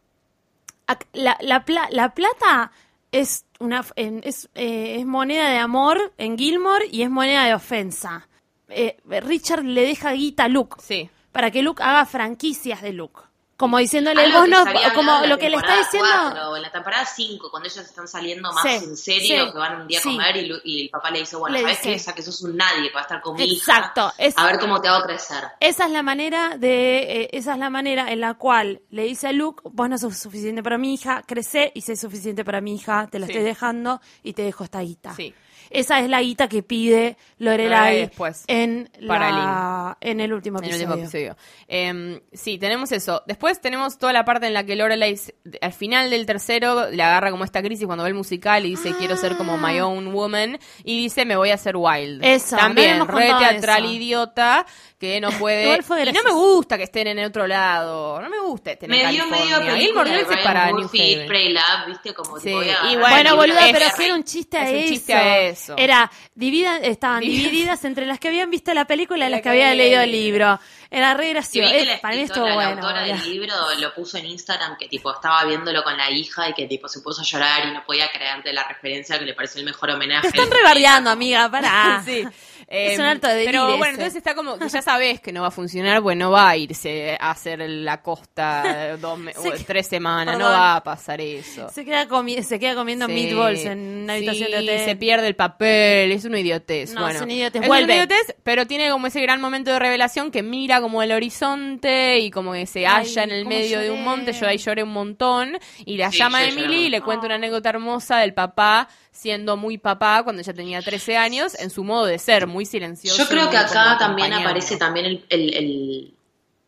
ac- 0.86 1.06
la, 1.12 1.36
la, 1.40 1.64
pla- 1.64 1.88
la 1.90 2.14
plata 2.14 2.72
es 3.12 3.44
una 3.58 3.84
en- 3.96 4.20
es, 4.24 4.48
eh, 4.54 4.96
es 4.98 5.06
moneda 5.06 5.48
de 5.48 5.58
amor 5.58 6.12
en 6.18 6.36
Gilmore 6.36 6.86
y 6.90 7.02
es 7.02 7.10
moneda 7.10 7.44
de 7.46 7.54
ofensa. 7.54 8.28
Eh, 8.68 8.98
Richard 9.06 9.64
le 9.64 9.82
deja 9.82 10.12
guita 10.12 10.44
a 10.44 10.48
Luke 10.48 10.76
Sí. 10.82 11.08
para 11.32 11.50
que 11.50 11.62
Luke 11.62 11.82
haga 11.82 12.04
franquicias 12.04 12.82
de 12.82 12.92
Luke. 12.92 13.20
Como 13.58 13.76
diciéndole, 13.78 14.22
Algo 14.22 14.38
vos 14.38 14.48
no, 14.48 14.64
como 14.94 15.26
lo 15.26 15.36
que 15.36 15.50
le 15.50 15.56
está 15.56 15.76
diciendo. 15.78 16.08
cuatro, 16.08 16.50
o 16.52 16.56
en 16.56 16.62
la 16.62 16.70
temporada 16.70 17.04
5, 17.04 17.50
cuando 17.50 17.68
ellos 17.68 17.84
están 17.84 18.06
saliendo 18.06 18.52
más 18.52 18.62
Sí, 18.62 18.84
en 18.84 18.96
serio, 18.96 19.46
sí, 19.46 19.52
que 19.52 19.58
van 19.58 19.80
un 19.80 19.88
día 19.88 19.98
a 19.98 20.02
sí. 20.02 20.10
comer 20.10 20.36
y, 20.36 20.46
Lu- 20.46 20.60
y 20.62 20.82
el 20.84 20.90
papá 20.90 21.10
le 21.10 21.18
dice, 21.18 21.34
bueno, 21.34 21.56
Le 21.56 21.62
¿sabes 21.62 21.78
qué? 21.80 21.94
O 21.96 21.98
sea, 21.98 22.14
que 22.14 22.22
sos 22.22 22.40
un 22.42 22.56
nadie, 22.56 22.88
que 22.88 22.94
va 22.94 23.00
a 23.00 23.02
estar 23.02 23.20
con 23.20 23.34
mi 23.34 23.52
Exacto, 23.52 24.12
hija. 24.16 24.28
es- 24.28 24.38
A 24.38 24.46
ver 24.46 24.60
cómo 24.60 24.80
te 24.80 24.86
hago 24.86 25.02
crecer. 25.04 25.42
Esa 25.58 25.86
es 25.86 25.90
la 25.90 26.04
manera 26.04 26.56
de, 26.56 27.22
eh, 27.22 27.28
esa 27.32 27.54
es 27.54 27.58
la 27.58 27.68
manera 27.68 28.12
en 28.12 28.20
la 28.20 28.34
cual 28.34 28.80
le 28.90 29.02
dice 29.02 29.26
a 29.26 29.32
Luke, 29.32 29.60
vos 29.64 29.88
no 29.88 29.98
sos 29.98 30.16
suficiente 30.16 30.62
para 30.62 30.78
mi 30.78 30.94
hija, 30.94 31.24
crece 31.26 31.72
y 31.74 31.80
sé 31.80 31.96
suficiente 31.96 32.44
para 32.44 32.60
mi 32.60 32.76
hija, 32.76 33.08
te 33.10 33.18
la 33.18 33.26
Sí. 33.26 33.32
estoy 33.32 33.44
dejando 33.44 34.00
y 34.22 34.34
te 34.34 34.42
dejo 34.42 34.62
esta 34.62 34.80
guita. 34.82 35.14
Sí. 35.16 35.34
Esa 35.70 36.00
es 36.00 36.08
la 36.08 36.20
guita 36.22 36.48
que 36.48 36.62
pide 36.62 37.16
Lorelai 37.38 38.00
después, 38.00 38.44
en, 38.46 38.90
la, 38.98 39.96
en 40.00 40.20
el 40.20 40.32
último 40.32 40.58
En 40.58 40.64
el 40.64 40.70
episodio. 40.70 40.88
último 40.94 41.04
episodio. 41.08 41.36
Eh, 41.68 42.20
sí, 42.32 42.58
tenemos 42.58 42.92
eso. 42.92 43.22
Después 43.26 43.60
tenemos 43.60 43.98
toda 43.98 44.12
la 44.12 44.24
parte 44.24 44.46
en 44.46 44.54
la 44.54 44.64
que 44.64 44.76
Lorelai, 44.76 45.18
al 45.60 45.72
final 45.72 46.10
del 46.10 46.26
tercero, 46.26 46.90
le 46.90 47.02
agarra 47.02 47.30
como 47.30 47.44
esta 47.44 47.62
crisis 47.62 47.86
cuando 47.86 48.04
ve 48.04 48.10
el 48.10 48.14
musical 48.14 48.64
y 48.66 48.70
dice, 48.70 48.94
quiero 48.98 49.16
ser 49.16 49.36
como 49.36 49.58
my 49.58 49.80
own 49.80 50.12
woman. 50.12 50.58
Y 50.84 51.02
dice, 51.02 51.24
me 51.24 51.36
voy 51.36 51.50
a 51.50 51.54
hacer 51.54 51.76
wild. 51.76 52.24
Ah. 52.24 52.38
No 52.50 52.56
También, 52.56 53.06
re 53.06 53.26
teatral 53.38 53.84
eso. 53.84 53.92
idiota, 53.92 54.66
que 54.98 55.20
no 55.20 55.30
puede... 55.38 55.76
Y 55.78 56.12
no 56.12 56.22
me 56.24 56.32
gusta 56.32 56.76
que 56.76 56.84
estén 56.84 57.06
en 57.06 57.24
otro 57.24 57.46
lado. 57.46 58.20
No 58.20 58.28
me 58.28 58.40
gusta 58.40 58.72
estén 58.72 58.92
en 58.92 59.00
Me 59.04 59.10
dio 59.12 59.26
medio 59.26 59.56
California. 59.58 59.72
película 59.74 60.04
de 60.04 60.10
Girls 60.10 60.22
es 60.22 60.28
Ryan 60.28 60.44
para 60.44 60.66
New 60.72 60.88
Haven. 60.88 61.54
Love, 61.54 61.86
¿viste? 61.86 62.14
Como 62.14 62.36
Sí, 62.38 62.44
tipo, 62.48 62.60
y 62.60 62.64
bueno, 62.96 62.98
Bueno, 63.00 63.30
el 63.30 63.36
boluda, 63.36 63.60
pero 63.72 63.86
si 63.96 64.04
era 64.04 64.14
un 64.14 64.24
chiste 64.24 64.58
a 64.58 64.62
Es 64.64 64.70
un 64.70 64.76
eso. 64.78 64.88
chiste 64.88 65.14
a 65.14 65.38
eso. 65.40 65.74
Era, 65.78 66.10
divida, 66.34 66.78
estaban 66.78 67.20
divididas 67.20 67.84
entre 67.84 68.06
las 68.06 68.18
que 68.18 68.28
habían 68.28 68.50
visto 68.50 68.74
la 68.74 68.86
película 68.86 69.18
y 69.26 69.30
La 69.30 69.36
las 69.36 69.38
que 69.38 69.42
que 69.44 69.48
habían 69.50 69.68
había 69.70 69.82
leído 69.84 70.00
el 70.02 70.12
libro. 70.12 70.58
Era 70.90 71.14
re 71.14 71.28
gracioso. 71.30 71.72
viste 71.72 71.92
Eh, 71.92 71.98
para 72.00 72.14
mí 72.16 72.22
estuvo 72.22 72.46
escritora, 72.46 72.68
la 72.68 72.74
bueno. 72.74 72.88
autora 72.88 73.02
del 73.06 73.30
libro 73.30 73.54
lo 73.78 73.94
puso 73.94 74.16
en 74.18 74.26
Instagram 74.26 74.76
que 74.78 74.88
tipo 74.88 75.12
estaba 75.12 75.44
viéndolo 75.44 75.82
con 75.84 75.96
la 75.96 76.10
hija 76.10 76.48
y 76.48 76.54
que 76.54 76.66
tipo 76.66 76.88
se 76.88 77.00
puso 77.00 77.20
a 77.20 77.24
llorar 77.24 77.66
y 77.68 77.72
no 77.72 77.84
podía 77.84 78.08
creer 78.10 78.42
de 78.42 78.52
la 78.52 78.64
referencia 78.64 79.18
que 79.18 79.24
le 79.26 79.34
pareció 79.34 79.60
el 79.60 79.66
mejor 79.66 79.90
homenaje. 79.90 80.30
Te 80.30 80.36
están 80.38 80.50
rebardeando, 80.50 81.10
amiga, 81.10 81.50
pará. 81.50 82.02
Sí. 82.04 82.24
Es 82.70 82.98
Eh, 82.98 83.00
un 83.00 83.06
alto 83.06 83.26
de 83.28 83.46
Pero 83.46 83.66
ese. 83.66 83.78
bueno, 83.78 83.94
entonces 83.94 84.16
está 84.16 84.34
como 84.34 84.58
que 84.58 84.68
ya 84.68 84.82
sabes 84.82 85.20
que 85.20 85.32
no 85.32 85.40
va 85.40 85.48
a 85.48 85.50
funcionar, 85.50 86.02
pues 86.02 86.18
no 86.18 86.30
va 86.30 86.50
a 86.50 86.56
irse 86.58 87.16
a 87.18 87.30
hacer 87.30 87.60
la 87.60 88.02
costa 88.02 88.96
dos 89.00 89.18
Se 89.42 89.52
que- 89.52 89.64
tres 89.64 89.86
semanas, 89.86 90.38
no 90.38 90.44
va 90.44 90.76
a 90.76 90.84
pasar 90.84 91.18
eso. 91.22 91.70
Se 91.70 91.82
queda, 91.86 92.06
comi- 92.06 92.42
se 92.42 92.58
queda 92.58 92.74
comiendo 92.74 93.06
Sí, 93.06 93.12
meatballs 93.12 93.64
en 93.64 94.02
una 94.04 94.12
habitación 94.14 94.50
de 94.50 94.58
hotel. 94.58 94.84
se 94.84 94.96
pierde 94.96 95.26
el 95.28 95.34
papel, 95.34 96.12
es 96.12 96.26
una 96.26 96.40
idiotez. 96.40 96.92
No, 96.92 97.00
bueno, 97.00 97.16
es 97.16 97.22
una 97.22 97.32
idiotez, 97.32 97.62
Es 97.62 97.68
vuelve. 97.68 97.84
una 97.84 97.94
idiotez, 98.04 98.34
pero 98.42 98.66
tiene 98.66 98.90
como 98.90 99.06
ese 99.06 99.22
gran 99.22 99.40
momento 99.40 99.70
de 99.72 99.78
revelación 99.78 100.30
que 100.30 100.42
mira 100.42 100.82
como 100.82 101.02
el 101.02 101.12
horizonte 101.12 102.18
y 102.18 102.30
como 102.30 102.52
que 102.52 102.66
se 102.66 102.86
Ay, 102.86 103.06
halla 103.06 103.22
en 103.24 103.30
el 103.30 103.46
medio 103.46 103.80
de 103.80 103.90
un 103.90 104.04
monte. 104.04 104.32
Yo 104.34 104.46
ahí 104.46 104.58
lloré 104.58 104.82
un 104.82 104.92
montón 104.92 105.58
y 105.86 105.96
la 105.96 106.10
Sí, 106.12 106.18
llama 106.18 106.44
Emily 106.44 106.86
y 106.86 106.90
le 106.90 107.00
cuenta 107.00 107.26
una 107.26 107.36
anécdota 107.36 107.70
hermosa 107.70 108.18
del 108.18 108.34
papá 108.34 108.88
siendo 109.18 109.56
muy 109.56 109.78
papá 109.78 110.22
cuando 110.22 110.40
ella 110.42 110.54
tenía 110.54 110.80
13 110.80 111.16
años 111.16 111.54
en 111.58 111.70
su 111.70 111.82
modo 111.82 112.06
de 112.06 112.18
ser, 112.20 112.46
muy 112.46 112.64
silencioso. 112.64 113.18
Yo 113.20 113.28
creo 113.28 113.50
que 113.50 113.56
acá 113.56 113.96
también 113.98 114.32
aparece 114.32 114.76
también 114.76 115.06
el, 115.06 115.24
el- 115.28 115.54
el- 115.54 116.14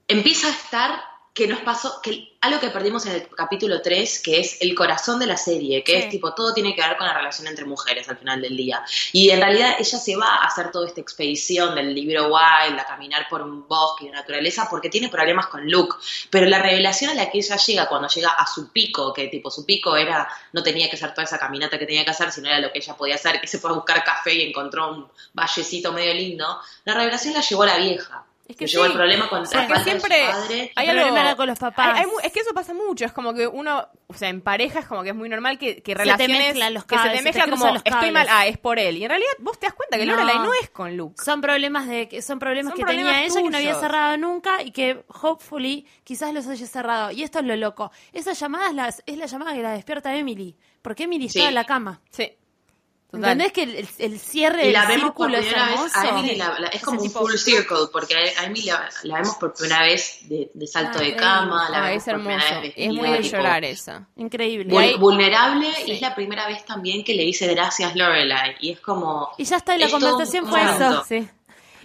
Empieza 0.09 0.49
a 0.49 0.51
estar 0.51 1.01
que 1.33 1.47
nos 1.47 1.61
pasó, 1.61 2.01
que 2.03 2.37
algo 2.41 2.59
que 2.59 2.71
perdimos 2.71 3.07
en 3.07 3.13
el 3.13 3.29
capítulo 3.29 3.81
3, 3.83 4.21
que 4.23 4.41
es 4.41 4.61
el 4.61 4.75
corazón 4.75 5.19
de 5.21 5.27
la 5.27 5.37
serie, 5.37 5.85
que 5.85 5.93
Sí. 5.93 5.99
es 5.99 6.09
tipo, 6.09 6.35
todo 6.35 6.53
tiene 6.53 6.75
que 6.75 6.81
ver 6.81 6.97
con 6.97 7.07
la 7.07 7.15
relación 7.15 7.47
entre 7.47 7.65
mujeres 7.65 8.09
al 8.09 8.17
final 8.17 8.41
del 8.41 8.57
día. 8.57 8.83
Y 9.13 9.31
en 9.31 9.41
realidad 9.41 9.77
ella 9.79 9.99
se 9.99 10.17
va 10.17 10.27
a 10.27 10.47
hacer 10.47 10.73
toda 10.73 10.89
esta 10.89 11.01
expedición 11.01 11.75
del 11.75 11.95
libro 11.95 12.25
Wild, 12.25 12.81
a 12.81 12.85
caminar 12.87 13.27
por 13.29 13.43
un 13.43 13.69
bosque 13.69 14.07
de 14.07 14.13
naturaleza, 14.13 14.67
porque 14.69 14.89
tiene 14.89 15.09
problemas 15.09 15.47
con 15.47 15.71
Luke. 15.71 15.97
Pero 16.31 16.47
la 16.47 16.61
revelación 16.61 17.11
a 17.11 17.15
la 17.15 17.31
que 17.31 17.39
ella 17.39 17.57
llega, 17.57 17.87
cuando 17.89 18.09
llega 18.09 18.31
a 18.31 18.47
su 18.47 18.73
pico, 18.73 19.13
que 19.13 19.29
tipo 19.29 19.51
su 19.51 19.65
pico 19.65 19.97
era, 19.97 20.29
no 20.53 20.63
tenía 20.63 20.89
que 20.91 20.97
hacer 20.97 21.13
toda 21.15 21.25
esa 21.25 21.39
caminata 21.39 21.79
que 21.79 21.87
tenía 21.87 22.05
que 22.05 22.11
hacer, 22.11 22.33
sino 22.33 22.49
era 22.49 22.59
lo 22.59 22.73
que 22.73 22.79
ella 22.79 22.97
podía 22.97 23.15
hacer, 23.15 23.41
que 23.41 23.47
se 23.47 23.59
fue 23.59 23.71
a 23.71 23.75
buscar 23.75 24.03
café 24.03 24.35
y 24.35 24.43
encontró 24.49 24.91
un 24.91 25.09
vallecito 25.33 25.93
medio 25.93 26.15
lindo, 26.15 26.59
la 26.85 26.95
revelación 26.95 27.35
la 27.35 27.41
llevó 27.41 27.63
a 27.63 27.67
la 27.67 27.77
vieja. 27.77 28.25
Es 28.51 28.57
que 28.57 28.69
sí, 28.69 28.77
el 28.79 28.93
problema 28.93 29.29
con 29.29 29.43
porque 29.43 29.57
la 29.57 29.63
falta 29.67 29.85
siempre 29.85 30.17
de 30.19 30.27
su 30.27 30.33
padre. 30.33 30.73
hay 30.77 30.89
algo- 30.89 31.37
con 31.37 31.47
los 31.47 31.59
papás. 31.59 31.95
hay- 31.95 32.01
hay 32.01 32.07
mu- 32.07 32.21
es 32.23 32.33
que 32.33 32.41
eso 32.41 32.53
pasa 32.55 32.75
mucho, 32.75 33.05
es 33.05 33.13
como 33.13 33.33
que 33.35 33.47
uno, 33.47 33.89
o 34.07 34.15
sea, 34.15 34.29
en 34.29 34.41
pareja 34.41 34.81
es 34.81 34.87
como 34.87 35.03
que 35.03 35.11
es 35.11 35.15
muy 35.15 35.29
normal 35.29 35.59
que, 35.59 35.77
que 35.77 35.95
te 35.95 35.95
relaciones 35.95 36.39
mezclan 36.39 36.75
los 36.75 36.85
que 36.85 36.97
se 36.97 37.03
cables, 37.03 37.13
te 37.13 37.19
se 37.19 37.23
te 37.23 37.29
mezclan 37.29 37.47
cruzan 37.49 37.61
como 37.69 37.75
los 37.75 37.83
estoy 37.85 38.11
mal, 38.11 38.27
ah, 38.31 38.47
es 38.47 38.59
por 38.59 38.79
él. 38.79 38.97
Y 38.99 39.05
en 39.05 39.11
realidad 39.11 39.31
vos 39.39 39.59
te 39.59 39.67
das 39.67 39.75
cuenta 39.75 39.97
que 39.99 40.07
No. 40.07 40.13
Lorelai 40.15 40.39
no 40.39 40.53
es 40.61 40.71
con 40.71 40.97
Luke. 40.97 41.23
Son 41.23 41.41
problemas 41.41 41.87
de 41.89 42.09
que 42.09 42.23
son 42.23 42.39
problemas 42.39 42.71
Son 42.73 42.79
que 42.79 42.85
problemas 42.85 43.13
tenía 43.13 43.25
ella 43.27 43.35
que 43.43 43.51
no 43.51 43.57
había 43.57 43.69
tuyos. 43.71 43.81
cerrado 43.81 44.17
nunca 44.17 44.63
y 44.63 44.71
que 44.73 45.05
hopefully 45.23 45.87
quizás 46.05 46.33
los 46.35 46.47
haya 46.47 46.67
cerrado. 46.67 47.11
Y 47.11 47.23
esto 47.23 47.39
es 47.39 47.45
lo 47.45 47.57
loco. 47.57 47.91
Esa 48.13 48.33
llamada 48.33 48.69
es 48.69 48.75
la, 48.75 48.89
es 48.89 49.17
la 49.17 49.27
llamada 49.27 49.53
que 49.55 49.63
la 49.63 49.73
despierta 49.73 50.15
Emily, 50.15 50.57
porque 50.83 51.05
Emily 51.05 51.29
Sí. 51.29 51.39
está 51.39 51.49
en 51.49 51.55
la 51.55 51.65
cama. 51.65 52.01
Sí. 52.11 52.33
Total. 53.11 53.33
¿Entendés 53.41 53.53
que 53.53 53.63
el, 53.99 54.21
cierre 54.21 54.63
Y 54.63 54.65
del 54.67 54.73
la 54.75 54.87
vemos 54.87 55.13
por 55.13 55.31
círculo 55.31 55.39
es 55.39 55.47
primera 55.47 55.67
vez, 55.67 55.75
hermoso? 55.77 55.99
a 55.99 56.09
Emily 56.21 56.37
la- 56.37 56.59
la- 56.61 56.69
es 56.69 56.83
como 56.83 57.03
un 57.03 57.11
full 57.11 57.35
circle, 57.35 57.77
porque 57.93 58.15
a 58.15 58.41
a 58.41 58.45
Emily 58.45 58.67
la, 58.67 58.89
la 59.03 59.15
vemos 59.17 59.35
por 59.37 59.53
primera 59.53 59.83
vez 59.83 60.19
de, 60.29 60.51
de 60.55 60.67
salto 60.69 60.99
Ah, 61.01 61.03
de 61.03 61.17
cama, 61.17 61.69
la 61.71 61.79
Ah, 61.79 61.81
vemos 61.89 61.97
es 62.07 62.13
por 62.13 62.23
primera 62.23 62.61
vez 62.61 62.73
Es 62.77 62.89
muy 62.93 63.11
de 63.11 63.19
tipo, 63.19 63.37
llorar 63.37 63.65
esa. 63.65 64.07
Increíble. 64.17 64.73
Vul- 64.73 64.99
vulnerable 65.01 65.73
Sí. 65.75 65.83
y 65.87 65.93
es 65.93 66.01
la 66.01 66.15
primera 66.15 66.47
vez 66.47 66.65
también 66.65 67.03
que 67.03 67.15
le 67.15 67.25
dice 67.25 67.47
gracias 67.53 67.97
Lorelai 67.97 68.55
y 68.61 68.71
es 68.73 68.81
como 68.81 69.31
Y 69.39 69.45
ya 69.45 69.57
está, 69.57 69.75
y 69.77 69.81
la 69.81 69.89
conversación 69.91 70.47
fue 70.47 70.63
eso. 70.63 71.05
Sí. 71.09 71.29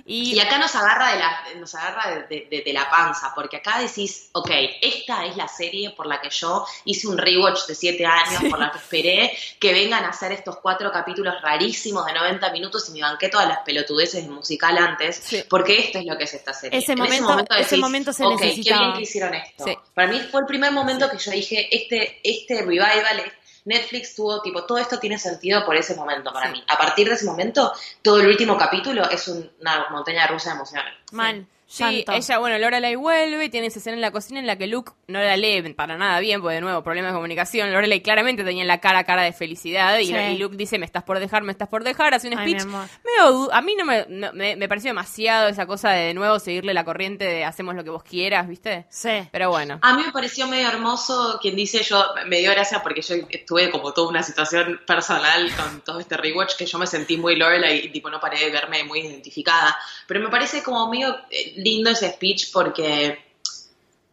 Y, 0.08 0.36
y 0.36 0.40
acá 0.40 0.60
nos 0.60 0.76
agarra 0.76 1.14
de 1.14 1.18
la 1.20 1.40
nos 1.60 1.74
agarra 1.74 2.12
de, 2.12 2.24
de- 2.28 2.48
de- 2.52 2.62
de 2.62 2.74
la 2.74 2.88
panza 2.92 3.32
porque 3.34 3.58
acá 3.58 3.80
decís 3.80 4.30
ok 4.34 4.52
esta 4.80 5.26
es 5.26 5.36
la 5.36 5.48
serie 5.48 5.90
por 5.98 6.06
la 6.06 6.22
que 6.22 6.30
yo 6.30 6.64
hice 6.86 7.08
un 7.08 7.18
rewatch 7.18 7.66
de 7.66 7.74
siete 7.74 8.06
años 8.06 8.44
por 8.52 8.60
la 8.60 8.72
que 8.72 8.78
esperé 8.78 9.36
que 9.60 9.74
vengan 9.74 10.06
a 10.06 10.10
hacer 10.10 10.32
estos 10.32 10.58
cuatro 10.58 10.92
capítulos 10.92 11.34
rarísimos 11.42 12.06
de 12.06 12.14
90 12.14 12.52
minutos 12.52 12.88
y 12.90 12.92
me 12.92 13.02
banqué 13.02 13.30
todas 13.30 13.48
las 13.48 13.60
pelotudeces 13.66 14.22
del 14.22 14.32
musical 14.32 14.78
antes 14.78 15.16
Sí. 15.24 15.44
porque 15.50 15.80
esto 15.80 15.98
es 15.98 16.06
lo 16.06 16.16
que 16.18 16.26
es 16.26 16.34
esta 16.36 16.54
serie 16.54 16.78
Ese 16.78 16.92
En 16.92 17.00
momento- 17.00 17.40
ese 17.56 17.64
decís, 17.64 17.80
momento 17.80 18.14
se 18.14 18.24
"Ok, 18.26 18.38
qué 18.40 18.46
necesitaba". 18.46 18.82
bien 18.82 18.94
que 18.98 19.02
hicieron 19.02 19.34
esto 19.34 19.64
Sí. 19.66 19.76
para 19.96 20.08
mí 20.12 20.20
fue 20.32 20.42
el 20.42 20.46
primer 20.46 20.72
momento 20.72 21.10
que 21.10 21.18
yo 21.18 21.32
dije 21.32 21.68
este 21.76 22.20
este 22.24 22.62
revival 22.62 23.24
Netflix 23.66 24.16
tuvo, 24.16 24.42
tipo, 24.42 24.64
todo 24.66 24.78
esto 24.78 25.00
tiene 25.00 25.18
sentido 25.20 25.66
por 25.66 25.76
ese 25.76 25.96
momento 25.96 26.32
para 26.32 26.48
Sí. 26.48 26.54
mí. 26.54 26.64
A 26.68 26.78
partir 26.78 27.08
de 27.10 27.16
ese 27.16 27.26
momento, 27.26 27.74
todo 28.02 28.20
el 28.22 28.28
último 28.28 28.58
capítulo 28.58 29.10
es 29.10 29.28
un- 29.28 29.52
una 29.60 29.88
montaña 29.90 30.28
rusa 30.28 30.52
de 30.52 30.56
emociones. 30.56 30.94
Mal. 31.12 31.46
Sí, 31.68 31.84
llanto. 31.84 32.12
ella, 32.14 32.38
bueno, 32.38 32.58
Lorelai 32.60 32.96
vuelve 32.96 33.46
y 33.46 33.50
tiene 33.50 33.68
esa 33.68 33.80
escena 33.80 33.96
en 33.96 34.02
la 34.02 34.12
cocina 34.12 34.40
en 34.40 34.46
la 34.48 34.56
que 34.58 34.68
Luke 34.68 34.92
no 35.08 35.20
la 35.20 35.36
lee 35.36 35.74
para 35.74 35.98
nada 35.98 36.20
bien, 36.20 36.40
porque 36.42 36.56
de 36.56 36.62
nuevo, 36.62 36.84
problemas 36.84 37.12
de 37.12 37.16
comunicación. 37.16 37.74
Lorelai 37.74 38.02
claramente 38.02 38.44
tenía 38.44 38.64
la 38.66 38.80
cara 38.80 39.04
cara 39.04 39.24
de 39.24 39.34
felicidad 39.34 39.98
y, 40.00 40.06
Sí. 40.06 40.14
y 40.16 40.38
Luke 40.38 40.56
dice, 40.56 40.78
me 40.78 40.86
estás 40.86 41.04
por 41.04 41.20
dejar, 41.20 41.42
me 41.44 41.52
estás 41.52 41.68
por 41.68 41.84
dejar, 41.84 42.14
hace 42.14 42.28
un 42.28 42.34
speech. 42.38 42.64
medio 42.66 43.52
a 43.54 43.62
mí 43.62 43.76
no 43.78 43.84
me, 43.86 44.06
no- 44.10 44.32
me, 44.34 44.56
me 44.56 44.68
pareció 44.70 44.90
demasiado 44.92 45.48
esa 45.48 45.66
cosa 45.66 45.90
de 45.92 46.06
de 46.06 46.14
nuevo 46.14 46.38
seguirle 46.38 46.74
la 46.76 46.84
corriente 46.86 47.26
de 47.26 47.44
hacemos 47.44 47.74
lo 47.76 47.84
que 47.84 47.90
vos 47.90 48.04
quieras, 48.04 48.48
¿viste? 48.48 48.86
Sí. 48.90 49.28
Pero 49.32 49.50
bueno. 49.50 49.80
A 49.82 49.96
mí 49.96 50.04
me 50.06 50.12
pareció 50.12 50.48
medio 50.48 50.68
hermoso 50.68 51.40
quien 51.42 51.56
dice 51.56 51.82
yo, 51.84 52.06
me 52.28 52.38
dio 52.40 52.52
gracia 52.52 52.84
porque 52.84 53.02
yo 53.02 53.16
estuve 53.30 53.72
como 53.72 53.92
toda 53.92 54.10
una 54.10 54.22
situación 54.22 54.82
personal 54.86 55.52
con 55.56 55.82
todo 55.82 56.00
este 56.00 56.16
rewatch 56.16 56.56
que 56.58 56.66
yo 56.68 56.78
me 56.78 56.86
sentí 56.86 57.18
muy 57.18 57.36
Lorelai 57.36 57.86
y 57.86 57.90
tipo 57.90 58.10
no 58.12 58.20
paré 58.20 58.40
de 58.40 58.52
verme 58.52 58.84
muy 58.84 59.00
identificada. 59.00 59.76
Pero 60.08 60.20
me 60.20 60.30
parece 60.30 60.62
como 60.62 60.88
medio 60.90 61.16
eh, 61.32 61.55
lindo 61.56 61.90
ese 61.90 62.12
speech 62.12 62.52
porque 62.52 63.20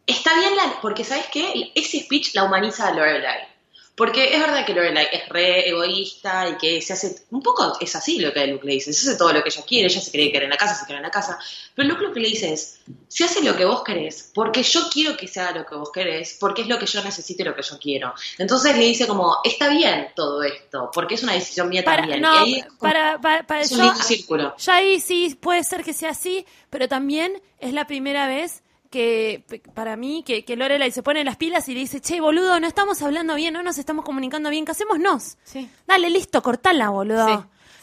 está 0.05 0.37
bien 0.37 0.55
la, 0.55 0.79
porque 0.81 1.03
¿sabes 1.03 1.25
qué? 1.31 1.71
Ese 1.75 1.99
speech 2.01 2.33
la 2.33 2.43
humaniza 2.43 2.87
a 2.87 2.93
Lorelai. 2.93 3.52
Porque 3.95 4.33
es 4.33 4.39
verdad 4.39 4.65
que 4.65 4.73
Lorelai 4.73 5.07
es 5.11 5.29
re 5.29 5.69
egoísta 5.69 6.49
y 6.49 6.57
que 6.57 6.81
se 6.81 6.93
hace, 6.93 7.15
un 7.29 7.43
poco 7.43 7.77
es 7.79 7.95
así 7.95 8.17
lo 8.17 8.33
que 8.33 8.47
Luke 8.47 8.65
le 8.65 8.73
dice, 8.73 8.91
se 8.91 9.07
hace 9.07 9.17
todo 9.19 9.31
lo 9.31 9.43
que 9.43 9.49
ella 9.49 9.61
quiere, 9.67 9.87
ella 9.87 10.01
se 10.01 10.09
cree 10.09 10.31
que 10.31 10.37
era 10.37 10.45
en 10.45 10.49
la 10.49 10.57
casa, 10.57 10.73
se 10.73 10.87
queda 10.87 10.97
en 10.97 11.03
la 11.03 11.11
casa, 11.11 11.37
pero 11.75 11.87
Luke 11.87 12.01
lo 12.01 12.11
que 12.11 12.19
le 12.19 12.29
dice 12.29 12.51
es, 12.51 12.79
se 13.07 13.23
hace 13.23 13.43
lo 13.43 13.55
que 13.55 13.65
vos 13.65 13.83
querés, 13.83 14.31
porque 14.33 14.63
yo 14.63 14.89
quiero 14.91 15.15
que 15.15 15.27
se 15.27 15.39
haga 15.41 15.59
lo 15.59 15.65
que 15.67 15.75
vos 15.75 15.91
querés, 15.91 16.37
porque 16.39 16.63
es 16.63 16.67
lo 16.67 16.79
que 16.79 16.87
yo 16.87 17.03
necesito 17.03 17.43
y 17.43 17.45
lo 17.45 17.55
que 17.55 17.61
yo 17.61 17.77
quiero. 17.77 18.15
Entonces 18.39 18.75
le 18.75 18.83
dice 18.83 19.05
como, 19.05 19.37
está 19.43 19.69
bien 19.69 20.07
todo 20.15 20.41
esto, 20.41 20.89
porque 20.91 21.13
es 21.13 21.21
una 21.21 21.33
decisión 21.33 21.69
mía 21.69 21.83
Para, 21.83 21.97
también. 21.97 22.21
no, 22.21 22.47
y 22.47 22.55
ahí 22.55 22.63
para, 22.79 23.21
para, 23.21 23.45
para- 23.45 23.61
es 23.61 23.71
un 23.71 23.77
lindo 23.81 24.01
círculo. 24.01 24.55
Ya 24.57 24.75
ahí 24.77 24.99
sí 24.99 25.37
puede 25.39 25.63
ser 25.63 25.83
que 25.83 25.93
sea 25.93 26.09
así, 26.09 26.47
pero 26.71 26.87
también 26.87 27.39
es 27.59 27.73
la 27.73 27.85
primera 27.85 28.27
vez 28.27 28.62
que 28.93 29.43
para 29.73 29.95
mí 29.95 30.23
que, 30.23 30.45
que 30.45 30.55
Lorelai 30.55 30.91
se 30.91 31.01
pone 31.01 31.23
las 31.23 31.35
pilas 31.37 31.67
y 31.67 31.73
le 31.73 31.79
dice, 31.79 31.99
che, 31.99 32.21
boludo, 32.21 32.59
no 32.59 32.67
estamos 32.67 33.01
hablando 33.01 33.33
bien, 33.33 33.51
no 33.55 33.63
nos 33.63 33.79
estamos 33.79 34.05
comunicando 34.05 34.51
bien, 34.51 34.65
casémonos. 34.65 35.37
Sí. 35.43 35.67
Dale, 35.87 36.11
listo, 36.11 36.43
cortala, 36.43 36.89
boludo. 36.89 37.27
Sí, 37.27 37.33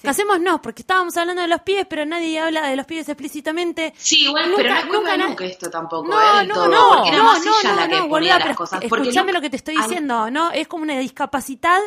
sí. 0.03 0.07
Casémonos, 0.07 0.61
porque 0.61 0.83
estábamos 0.83 1.17
hablando 1.17 1.43
de 1.43 1.49
los 1.49 1.63
pibes, 1.63 1.85
pero 1.91 2.07
nadie 2.07 2.39
habla 2.39 2.69
de 2.69 2.77
los 2.77 2.87
pibes 2.87 3.09
explícitamente. 3.09 3.93
Sí, 3.99 4.23
igual, 4.27 4.51
Nunca- 4.51 4.63
pero 4.63 4.75
no 4.75 4.77
es 4.81 4.85
culpa 4.87 4.99
nunca 4.99 5.13
de 5.13 5.19
na- 5.19 5.29
Luke 5.31 5.47
esto 5.47 5.69
tampoco, 5.69 6.09
No, 6.09 6.41
¿eh? 6.41 6.47
no, 6.47 6.55
todo, 6.55 6.69
no, 6.69 6.89
porque 6.95 7.09
era 7.09 7.19
no, 7.19 7.25
más 7.25 7.45
no, 7.45 7.53
ella 7.61 7.71
no, 7.71 7.77
la 7.81 7.89
que 7.89 7.97
no, 7.97 8.09
boluda, 8.09 8.39
las 8.39 8.57
cosas. 8.57 8.83
Escuchame 8.83 9.33
lo 9.33 9.41
que 9.41 9.51
te 9.51 9.57
estoy 9.57 9.77
diciendo, 9.77 10.31
¿no? 10.31 10.53
Es 10.53 10.69
como 10.69 10.85
una 10.85 10.97
discapacidad, 10.97 11.81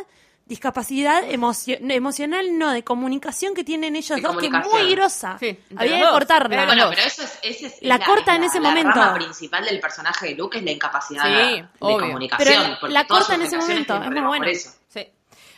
discapacidad 0.46 1.24
emocio- 1.30 1.78
emocional, 1.82 2.58
no, 2.58 2.72
de 2.72 2.84
comunicación 2.84 3.54
que 3.54 3.64
tienen 3.64 3.96
ellos 3.96 4.18
De 4.18 4.22
dos, 4.22 4.38
que 4.38 4.48
es 4.48 4.52
muy 4.52 4.91
grosa. 4.91 5.38
Sí, 5.39 5.58
Había 5.76 6.00
que 6.00 6.10
cortarla. 6.10 6.66
Bueno, 6.66 6.89
pero 6.89 7.02
eso 7.04 7.24
es, 7.24 7.39
ese 7.41 7.68
es 7.68 7.76
La 7.82 8.00
corta 8.00 8.36
en 8.36 8.44
ese 8.44 8.60
la 8.60 8.70
momento. 8.70 8.89
rama 8.91 9.14
principal 9.16 9.66
del 9.66 9.80
personaje 9.80 10.28
de 10.28 10.36
Luke 10.36 10.58
es 10.58 10.64
la 10.64 10.72
incapacidad 10.72 11.24
Sí, 11.24 11.32
de 11.56 11.66
obvio. 11.80 12.00
comunicación. 12.08 12.78
Pero 12.82 12.91
la 12.94 13.06
corta 13.08 13.36
en 13.36 13.41
ese 13.44 13.58
momento, 13.58 13.96
es 14.04 14.10
muy 14.10 14.22
bueno. 14.22 14.38
por 14.44 14.50
eso. 14.50 14.72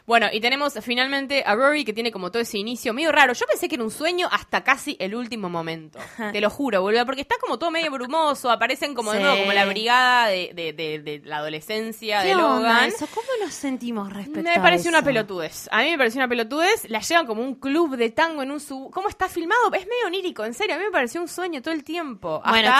Bueno, 0.06 0.28
y 0.32 0.39
tenemos 0.39 0.74
finalmente 0.84 1.43
a 1.45 1.56
Rory 1.56 1.84
que 1.84 1.91
tiene 1.93 2.12
como 2.12 2.30
todo 2.32 2.41
ese 2.41 2.58
inicio 2.60 2.93
medio 2.93 3.12
raro. 3.12 3.34
Yo 3.34 3.45
pensé 3.47 3.68
que 3.68 3.74
era 3.76 3.84
un 3.84 3.89
sueño 3.91 4.28
hasta 4.32 4.64
casi 4.64 4.95
el 4.99 5.16
último 5.16 5.49
momento. 5.49 5.97
Te 6.32 6.39
lo 6.41 6.49
juro, 6.51 6.82
boludo, 6.82 7.06
porque 7.06 7.22
está 7.22 7.36
como 7.41 7.58
todo 7.58 7.72
medio 7.72 7.89
brumoso, 7.91 8.51
aparecen 8.51 8.93
como 8.93 9.14
de 9.14 9.20
nuevo 9.22 9.38
como 9.39 9.53
la 9.53 9.66
brigada 9.66 10.28
de, 10.28 10.51
de- 10.53 10.74
de- 10.74 10.99
de 10.99 11.22
la 11.26 11.38
adolescencia 11.38 12.22
¿Qué 12.22 12.30
de 12.30 12.36
onda 12.36 12.58
Logan. 12.60 12.86
eso? 12.89 13.08
¿Cómo 13.14 13.28
nos 13.43 13.53
sentimos 13.53 14.14
respecto 14.14 14.41
Me 14.49 14.60
pareció 14.60 14.89
una 14.89 15.01
pelotudez. 15.01 15.68
A 15.72 15.82
mí 15.82 15.89
me 15.91 15.97
pareció 15.97 16.20
una 16.20 16.28
pelotudez. 16.28 16.89
La 16.89 16.99
llevan 16.99 17.26
como 17.26 17.41
un 17.41 17.56
club 17.56 17.95
de 17.97 18.10
tango 18.12 18.43
en 18.43 18.51
un 18.51 18.60
sub. 18.60 18.91
¿Cómo 18.91 19.10
está 19.10 19.28
filmado? 19.28 19.74
Es 19.74 19.88
medio 19.88 20.06
onírico, 20.06 20.45
en 20.45 20.53
serio. 20.53 20.76
A 20.76 20.78
mí 20.78 20.86
me 20.86 20.91
pareció 20.91 21.20
un 21.22 21.28
sueño 21.28 21.62
todo 21.64 21.74
el 21.74 21.84
tiempo. 21.84 22.41
Bueno. 22.47 22.72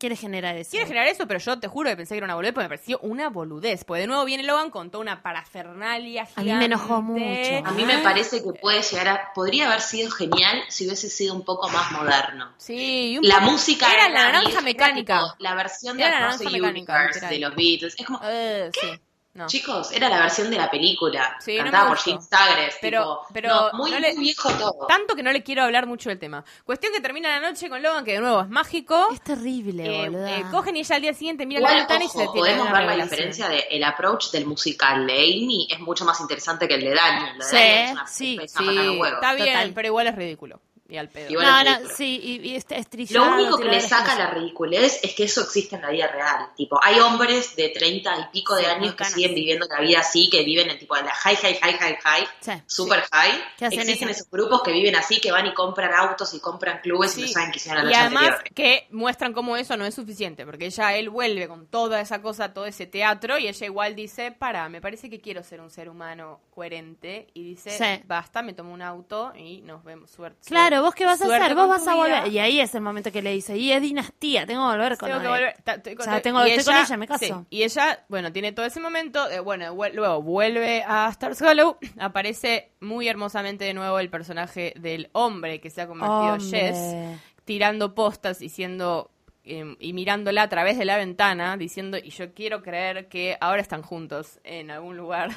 Quiere- 0.00 0.16
generar 0.16 0.56
eso. 0.56 0.70
Quiere 0.72 0.86
generar 0.86 1.06
eso, 1.06 1.26
pero 1.28 1.38
yo 1.38 1.60
te 1.60 1.68
juro 1.68 1.88
que 1.90 1.96
pensé 1.96 2.14
que 2.14 2.18
era 2.18 2.24
una 2.26 2.34
boludez, 2.34 2.52
porque 2.54 2.64
me 2.64 2.68
pareció 2.76 2.98
una 3.02 3.28
boludez. 3.28 3.84
Porque 3.84 4.00
de 4.00 4.06
nuevo 4.08 4.24
viene 4.24 4.42
Logan 4.42 4.70
con 4.70 4.90
toda 4.90 5.02
una 5.02 5.22
parafernalia 5.22 6.22
A 6.22 6.26
gigante. 6.26 6.52
mí 6.52 6.58
me 6.58 6.64
enojó 6.64 7.02
mucho. 7.02 7.62
A 7.64 7.70
mí 7.72 7.84
me 7.84 7.98
parece 7.98 8.42
que 8.42 8.52
puede 8.60 8.82
llegar 8.82 9.08
a. 9.08 9.32
Podría 9.34 9.66
haber 9.68 9.80
sido 9.80 10.10
genial 10.10 10.62
si 10.68 10.86
hubiese 10.86 11.08
sido 11.08 11.34
un 11.34 11.44
poco 11.44 11.68
más 11.68 11.92
moderno. 11.92 12.52
Sí, 12.58 13.16
un 13.18 13.28
La 13.28 13.40
música 13.40 13.92
Era 13.92 14.08
la 14.08 14.32
naranja 14.32 14.60
mecánica. 14.62 15.18
tipo 15.20 15.34
la 15.38 15.54
versión 15.54 15.96
de 15.96 16.04
la 16.04 16.10
naranja 16.10 16.50
mecánica, 16.50 17.28
de 17.28 17.38
los 17.38 17.54
Beatles. 17.54 17.94
Es 17.98 18.06
como, 18.06 18.20
Eh, 18.24 18.70
sí. 18.80 18.88
No. 19.32 19.46
chicos, 19.46 19.92
era 19.92 20.08
la 20.08 20.18
versión 20.18 20.50
de 20.50 20.56
la 20.56 20.68
película. 20.68 21.36
Sí, 21.38 21.56
no 21.56 21.62
cantada 21.62 21.84
me 21.84 21.90
por. 21.90 21.98
Jim 21.98 22.20
Sagres. 22.20 22.74
Pero- 22.80 23.00
tipo, 23.22 23.26
pero 23.32 23.48
no, 23.48 23.70
muy, 23.74 23.90
no 23.92 24.00
le- 24.00 24.14
muy 24.14 24.24
viejo 24.24 24.50
todo. 24.50 24.86
Tanto 24.88 25.14
que 25.14 25.22
no 25.22 25.30
le 25.30 25.44
quiero 25.44 25.62
hablar 25.62 25.86
mucho 25.86 26.08
del 26.08 26.18
tema. 26.18 26.44
Cuestión 26.64 26.92
que 26.92 27.00
termina 27.00 27.28
la 27.38 27.48
noche 27.48 27.68
con 27.68 27.80
Logan, 27.80 28.04
que 28.04 28.14
de 28.14 28.20
nuevo 28.20 28.40
es 28.40 28.48
mágico. 28.48 29.06
Es 29.12 29.20
terrible, 29.22 29.84
Eh, 29.86 30.10
eh, 30.40 30.44
cogen 30.50 30.74
y 30.76 30.80
ella 30.80 30.96
al 30.96 31.02
día 31.02 31.14
siguiente 31.14 31.46
mira 31.46 31.60
la 31.60 31.74
ventana 31.74 32.04
y 32.04 32.08
se 32.08 32.24
podemos 32.24 32.72
ver 32.72 32.84
la 32.84 32.96
diferencia 32.96 33.48
de 33.48 33.60
el 33.70 33.84
approach 33.84 34.30
del 34.32 34.46
musical 34.46 35.06
de 35.06 35.12
Amy 35.14 35.68
es 35.70 35.78
mucho 35.78 36.04
más 36.04 36.20
interesante 36.20 36.66
que 36.66 36.74
el 36.74 36.80
de 36.82 36.94
Daniel. 36.94 37.38
Lo 37.38 37.44
de 37.46 37.50
Sí, 37.50 37.56
Daniel 37.56 37.84
es 37.86 37.92
una 37.92 38.06
sí, 38.08 38.14
Sí, 38.24 38.36
de 38.38 38.44
está 38.44 39.34
bien, 39.34 39.46
Total. 39.54 39.72
pero 39.74 39.86
igual 39.86 40.06
es 40.08 40.16
ridículo. 40.16 40.60
Y 40.90 40.96
al 40.96 41.08
pedo. 41.08 41.30
Igual 41.30 41.64
no, 41.64 41.88
es 41.88 41.96
sí, 41.96 42.20
y, 42.22 42.48
y 42.48 42.56
este 42.56 42.76
estrillado, 42.78 43.24
Lo 43.26 43.34
único 43.34 43.58
que 43.58 43.68
le 43.68 43.80
saca 43.80 44.16
la 44.18 44.30
ridiculez 44.30 45.00
es 45.02 45.14
que 45.14 45.24
eso 45.24 45.42
existe 45.42 45.76
en 45.76 45.82
la 45.82 45.90
vida 45.90 46.08
real. 46.08 46.48
Tipo, 46.56 46.80
hay 46.82 46.98
hombres 47.00 47.54
de 47.56 47.68
30 47.68 48.16
y 48.18 48.24
pico 48.32 48.54
de 48.56 48.64
Sí, 48.64 48.70
años 48.70 48.94
que 48.94 49.04
siguen 49.04 49.34
viviendo 49.34 49.66
la 49.68 49.80
vida 49.80 50.00
así, 50.00 50.28
que 50.30 50.42
viven 50.44 50.68
en 50.70 50.78
tipo 50.78 50.96
en 50.96 51.04
la 51.06 51.12
high, 51.14 51.36
high, 51.36 51.58
high, 51.60 51.74
high, 51.78 51.96
high, 52.02 52.26
Sí. 52.40 52.52
super 52.66 53.02
high. 53.12 53.40
¿Qué 53.56 53.66
hacen 53.66 53.80
Existen 53.80 54.08
eso? 54.08 54.18
esos 54.20 54.30
grupos 54.30 54.62
que 54.62 54.72
viven 54.72 54.96
así, 54.96 55.20
que 55.20 55.30
van 55.32 55.46
y 55.46 55.54
compran 55.54 55.94
autos 55.94 56.34
y 56.34 56.40
compran 56.40 56.80
clubes 56.80 57.16
y 57.16 57.20
Sí. 57.20 57.26
no 57.26 57.28
saben 57.28 57.50
qué 57.52 57.58
hicieron 57.58 57.84
la 57.86 57.90
Y 57.90 57.94
además 57.94 58.22
anterior. 58.30 58.54
que 58.54 58.86
muestran 58.90 59.32
cómo 59.32 59.56
eso 59.56 59.76
no 59.76 59.84
es 59.84 59.94
suficiente, 59.94 60.44
porque 60.44 60.70
ya 60.70 60.94
él 60.96 61.08
vuelve 61.10 61.46
con 61.48 61.66
toda 61.68 62.00
esa 62.00 62.20
cosa, 62.20 62.52
todo 62.52 62.66
ese 62.66 62.86
teatro, 62.86 63.38
y 63.38 63.46
ella 63.48 63.66
igual 63.66 63.94
dice, 63.94 64.32
para, 64.32 64.68
me 64.68 64.80
parece 64.80 65.08
que 65.08 65.20
quiero 65.20 65.42
ser 65.44 65.60
un 65.60 65.70
ser 65.70 65.88
humano 65.88 66.40
coherente, 66.54 67.28
y 67.34 67.42
dice, 67.44 67.70
Sí. 67.70 68.02
basta, 68.06 68.42
me 68.42 68.52
tomo 68.52 68.72
un 68.72 68.82
auto 68.82 69.32
y 69.36 69.60
nos 69.62 69.84
vemos, 69.84 70.10
suerte. 70.10 70.40
Claro, 70.46 70.79
vos 70.82 70.94
qué 70.94 71.04
vas 71.06 71.20
a 71.22 71.24
hacer, 71.26 71.54
vos 71.54 71.68
vas 71.68 71.86
a 71.86 71.94
volver. 71.94 72.28
Y 72.28 72.38
ahí 72.38 72.60
es 72.60 72.74
el 72.74 72.80
momento 72.80 73.10
que 73.12 73.22
le 73.22 73.32
dice, 73.32 73.56
y 73.56 73.72
es 73.72 73.80
dinastía, 73.82 74.46
tengo 74.46 74.68
que 74.70 74.76
volver 74.76 74.96
con 74.98 75.08
Tengo 75.08 75.20
que 75.22 75.28
volver. 75.28 75.56
ta- 75.64 75.74
estoy 75.74 75.94
con- 75.94 76.08
O 76.08 76.10
sea, 76.10 76.20
tengo- 76.22 76.46
y 76.46 76.50
estoy 76.50 76.74
con 76.74 76.82
ella, 76.84 76.96
me 76.96 77.06
caso. 77.06 77.24
sí, 77.24 77.32
y 77.50 77.62
ella, 77.62 78.04
bueno, 78.08 78.32
tiene 78.32 78.52
todo 78.52 78.66
ese 78.66 78.80
momento. 78.80 79.28
eh, 79.30 79.40
bueno, 79.40 79.74
vuel- 79.74 79.92
luego 79.94 80.22
vuelve 80.22 80.82
a 80.86 81.08
Stars 81.10 81.40
Hollow. 81.42 81.76
Aparece 81.98 82.72
muy 82.80 83.08
hermosamente 83.08 83.64
de 83.64 83.74
nuevo 83.74 83.98
el 83.98 84.10
personaje 84.10 84.72
del 84.76 85.08
hombre 85.12 85.60
que 85.60 85.70
se 85.70 85.82
ha 85.82 85.86
convertido 85.86 86.34
en. 86.34 86.40
Jess, 86.40 87.20
tirando 87.44 87.94
postas, 87.94 88.38
diciendo. 88.38 89.10
eh, 89.42 89.74
y 89.80 89.94
mirándola 89.94 90.42
a 90.42 90.48
través 90.50 90.76
de 90.76 90.84
la 90.84 90.98
ventana, 90.98 91.56
diciendo, 91.56 91.96
y 91.96 92.10
yo 92.10 92.34
quiero 92.34 92.62
creer 92.62 93.08
que 93.08 93.38
ahora 93.40 93.62
están 93.62 93.80
juntos 93.82 94.38
en 94.44 94.70
algún 94.70 94.98
lugar 94.98 95.30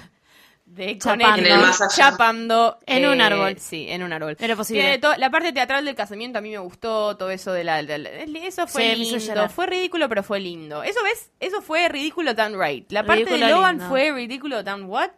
de 0.76 0.98
Chapando. 0.98 1.26
Connecticut, 1.36 1.90
chapando 1.96 2.78
En 2.86 3.06
un 3.08 3.22
árbol. 3.22 3.58
Sí, 3.60 3.86
en 3.90 4.04
un 4.04 4.12
árbol. 4.14 4.36
Era 4.40 4.56
posible. 4.56 5.00
La 5.18 5.30
parte 5.30 5.54
teatral 5.54 5.86
del 5.86 5.96
casamiento 5.96 6.40
a 6.40 6.42
mí 6.42 6.50
me 6.52 6.58
gustó, 6.58 7.16
todo 7.18 7.30
eso 7.32 7.52
de 7.52 7.64
la, 7.64 7.82
de 7.84 7.98
la- 7.98 8.10
eso 8.46 8.68
fue 8.68 8.82
Sí, 8.96 9.12
me 9.14 9.20
lindo, 9.20 9.50
fue 9.50 9.68
ridículo, 9.68 10.10
pero 10.10 10.24
fue 10.24 10.40
lindo. 10.40 10.84
Eso 10.84 11.02
ves, 11.04 11.30
eso 11.40 11.62
fue 11.62 11.88
ridículo 11.90 12.36
tan 12.36 12.60
right. 12.60 12.92
La 12.92 13.04
parte 13.06 13.24
Ridículo 13.26 13.46
de 13.46 13.52
Logan 13.52 13.76
lindo. 13.78 13.90
fue 13.90 14.12
ridículo 14.12 14.64
tan 14.64 14.84
what? 14.86 15.12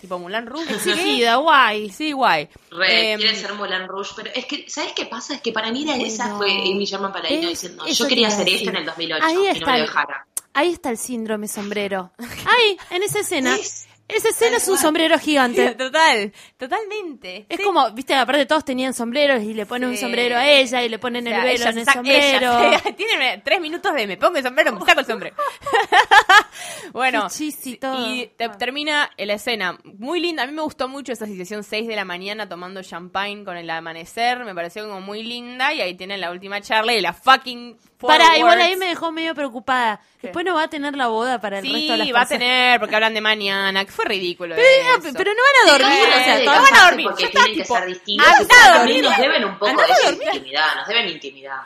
Tipo 0.00 0.18
Mulan 0.18 0.46
Rouge. 0.46 0.72
Exigida, 0.74 1.36
guay. 1.36 1.90
Sí, 1.90 2.12
guay. 2.12 2.48
Re, 2.70 3.12
Em, 3.12 3.20
quiere 3.20 3.36
ser 3.36 3.52
Moulin 3.52 3.86
Rouge, 3.86 4.12
pero 4.16 4.30
es 4.34 4.46
que, 4.46 4.64
¿sabes 4.68 4.92
qué 4.94 5.04
pasa? 5.06 5.34
Es 5.34 5.42
que 5.42 5.52
para 5.52 5.70
mí 5.70 5.82
era 5.82 5.94
esa 5.96 6.34
Bueno, 6.34 6.38
fue 6.38 6.50
Amy 6.72 6.84
Sherman 6.86 7.12
Paladino 7.12 7.48
diciendo, 7.50 7.84
yo 7.86 8.06
quería 8.08 8.28
hacer 8.28 8.46
decir. 8.46 8.60
esto 8.60 8.70
en 8.70 8.76
el 8.76 8.86
2008 8.86 9.24
Ahí 9.26 9.34
y 9.34 9.36
no 9.36 9.42
está 9.50 9.66
me 9.66 9.72
el- 9.74 9.80
lo 9.82 9.86
dejara. 9.88 10.26
Ahí 10.54 10.72
está 10.72 10.90
el 10.90 10.96
síndrome 10.96 11.46
sombrero. 11.48 12.12
Ahí, 12.18 12.76
en 12.90 13.02
esa 13.02 13.20
escena. 13.20 13.56
Es- 13.56 13.86
Esa 14.14 14.28
escena 14.30 14.56
es 14.56 14.68
un 14.68 14.78
sombrero 14.78 15.18
gigante. 15.18 15.70
Total, 15.74 16.32
totalmente. 16.56 17.46
Es 17.48 17.58
Sí. 17.58 17.62
como, 17.64 17.90
viste, 17.92 18.14
aparte 18.14 18.46
todos 18.46 18.64
tenían 18.64 18.92
sombreros 18.94 19.42
y 19.42 19.54
le 19.54 19.66
ponen 19.66 19.88
un 19.90 19.94
Sí. 19.96 20.00
sombrero 20.02 20.36
a 20.36 20.46
ella 20.48 20.82
y 20.82 20.88
le 20.88 20.98
ponen 20.98 21.26
O 21.26 21.30
el 21.30 21.36
velo 21.36 21.48
ella 21.48 21.70
en 21.70 21.78
el 21.78 21.86
sombrero. 21.86 22.60
ella- 22.64 22.82
tiene 22.96 23.42
tres 23.44 23.60
minutos 23.60 23.92
de 23.94 24.06
me 24.06 24.16
pongo 24.16 24.36
el 24.38 24.44
sombrero, 24.44 24.72
me 24.72 24.84
saco 24.84 25.00
el 25.00 25.06
sombrero. 25.06 25.36
bueno, 26.92 27.26
y 27.38 27.76
todo. 27.76 28.06
y 28.14 28.26
te- 28.36 28.48
termina 28.50 29.10
la 29.16 29.32
escena 29.34 29.78
muy 29.84 30.20
linda. 30.20 30.42
A 30.42 30.46
mí 30.46 30.52
me 30.52 30.62
gustó 30.62 30.88
mucho 30.88 31.12
esa 31.12 31.26
situación 31.26 31.62
6 31.64 31.86
de 31.86 31.96
la 31.96 32.04
mañana 32.04 32.48
tomando 32.48 32.82
champagne 32.82 33.44
con 33.44 33.56
el 33.56 33.68
amanecer. 33.70 34.44
Me 34.44 34.54
pareció 34.54 34.86
como 34.88 35.00
muy 35.00 35.22
linda. 35.22 35.72
Y 35.72 35.80
ahí 35.80 35.94
tienen 35.94 36.20
la 36.20 36.30
última 36.30 36.60
charla 36.60 36.92
y 36.94 37.00
la 37.00 37.12
fucking. 37.12 37.78
Para, 37.98 38.38
igual 38.38 38.60
ahí 38.60 38.76
me 38.76 38.86
dejó 38.86 39.12
medio 39.12 39.34
preocupada. 39.34 40.00
¿Qué? 40.20 40.28
Después 40.28 40.44
no 40.46 40.54
va 40.54 40.64
a 40.64 40.68
tener 40.68 40.96
la 40.96 41.08
boda 41.08 41.38
para 41.40 41.58
el 41.58 41.64
resto 41.70 41.92
de 41.92 41.98
las 41.98 42.06
Sí, 42.06 42.12
va 42.12 42.22
a 42.22 42.26
tener, 42.26 42.80
porque 42.80 42.94
hablan 42.94 43.12
de 43.14 43.20
mañana, 43.20 43.84
fue 44.02 44.04
ridículo. 44.06 44.54
Pero, 44.56 44.68
ah, 44.94 44.98
eso. 44.98 45.18
pero 45.18 45.30
no 45.32 45.40
van 45.42 45.68
a 45.68 45.78
dormir, 45.78 45.98
Sí, 45.98 46.10
o 46.20 46.24
sea, 46.24 46.44
todos 46.44 46.70
van 46.70 46.74
a 46.80 46.84
dormir, 46.86 47.06
Porque 47.08 47.26
tienen 47.28 47.54
que 47.54 47.62
tipo, 47.62 47.74
ser 47.76 47.86
distintos. 47.86 48.26
andá 48.26 48.54
a 48.74 48.78
dormir. 48.78 49.04
nos 49.04 49.16
deben 49.18 49.44
un 49.44 49.58
poco 49.58 49.70
de 49.82 50.06
dormir. 50.10 50.28
intimidad, 50.32 50.74
nos 50.76 50.88
deben 50.88 51.08
intimidad. 51.08 51.56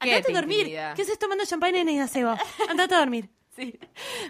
¿Qué 0.00 0.14
Andate 0.14 0.32
a 0.32 0.34
dormir. 0.36 0.58
intimidad? 0.60 0.94
¿Qué 0.96 1.02
haces 1.02 1.18
tomando 1.18 1.44
champagne 1.44 1.80
en 1.80 1.88
el 1.90 1.98
gazebo? 1.98 2.36
Andate 2.68 2.94
a 2.94 2.98
dormir. 2.98 3.28
Sí, 3.56 3.78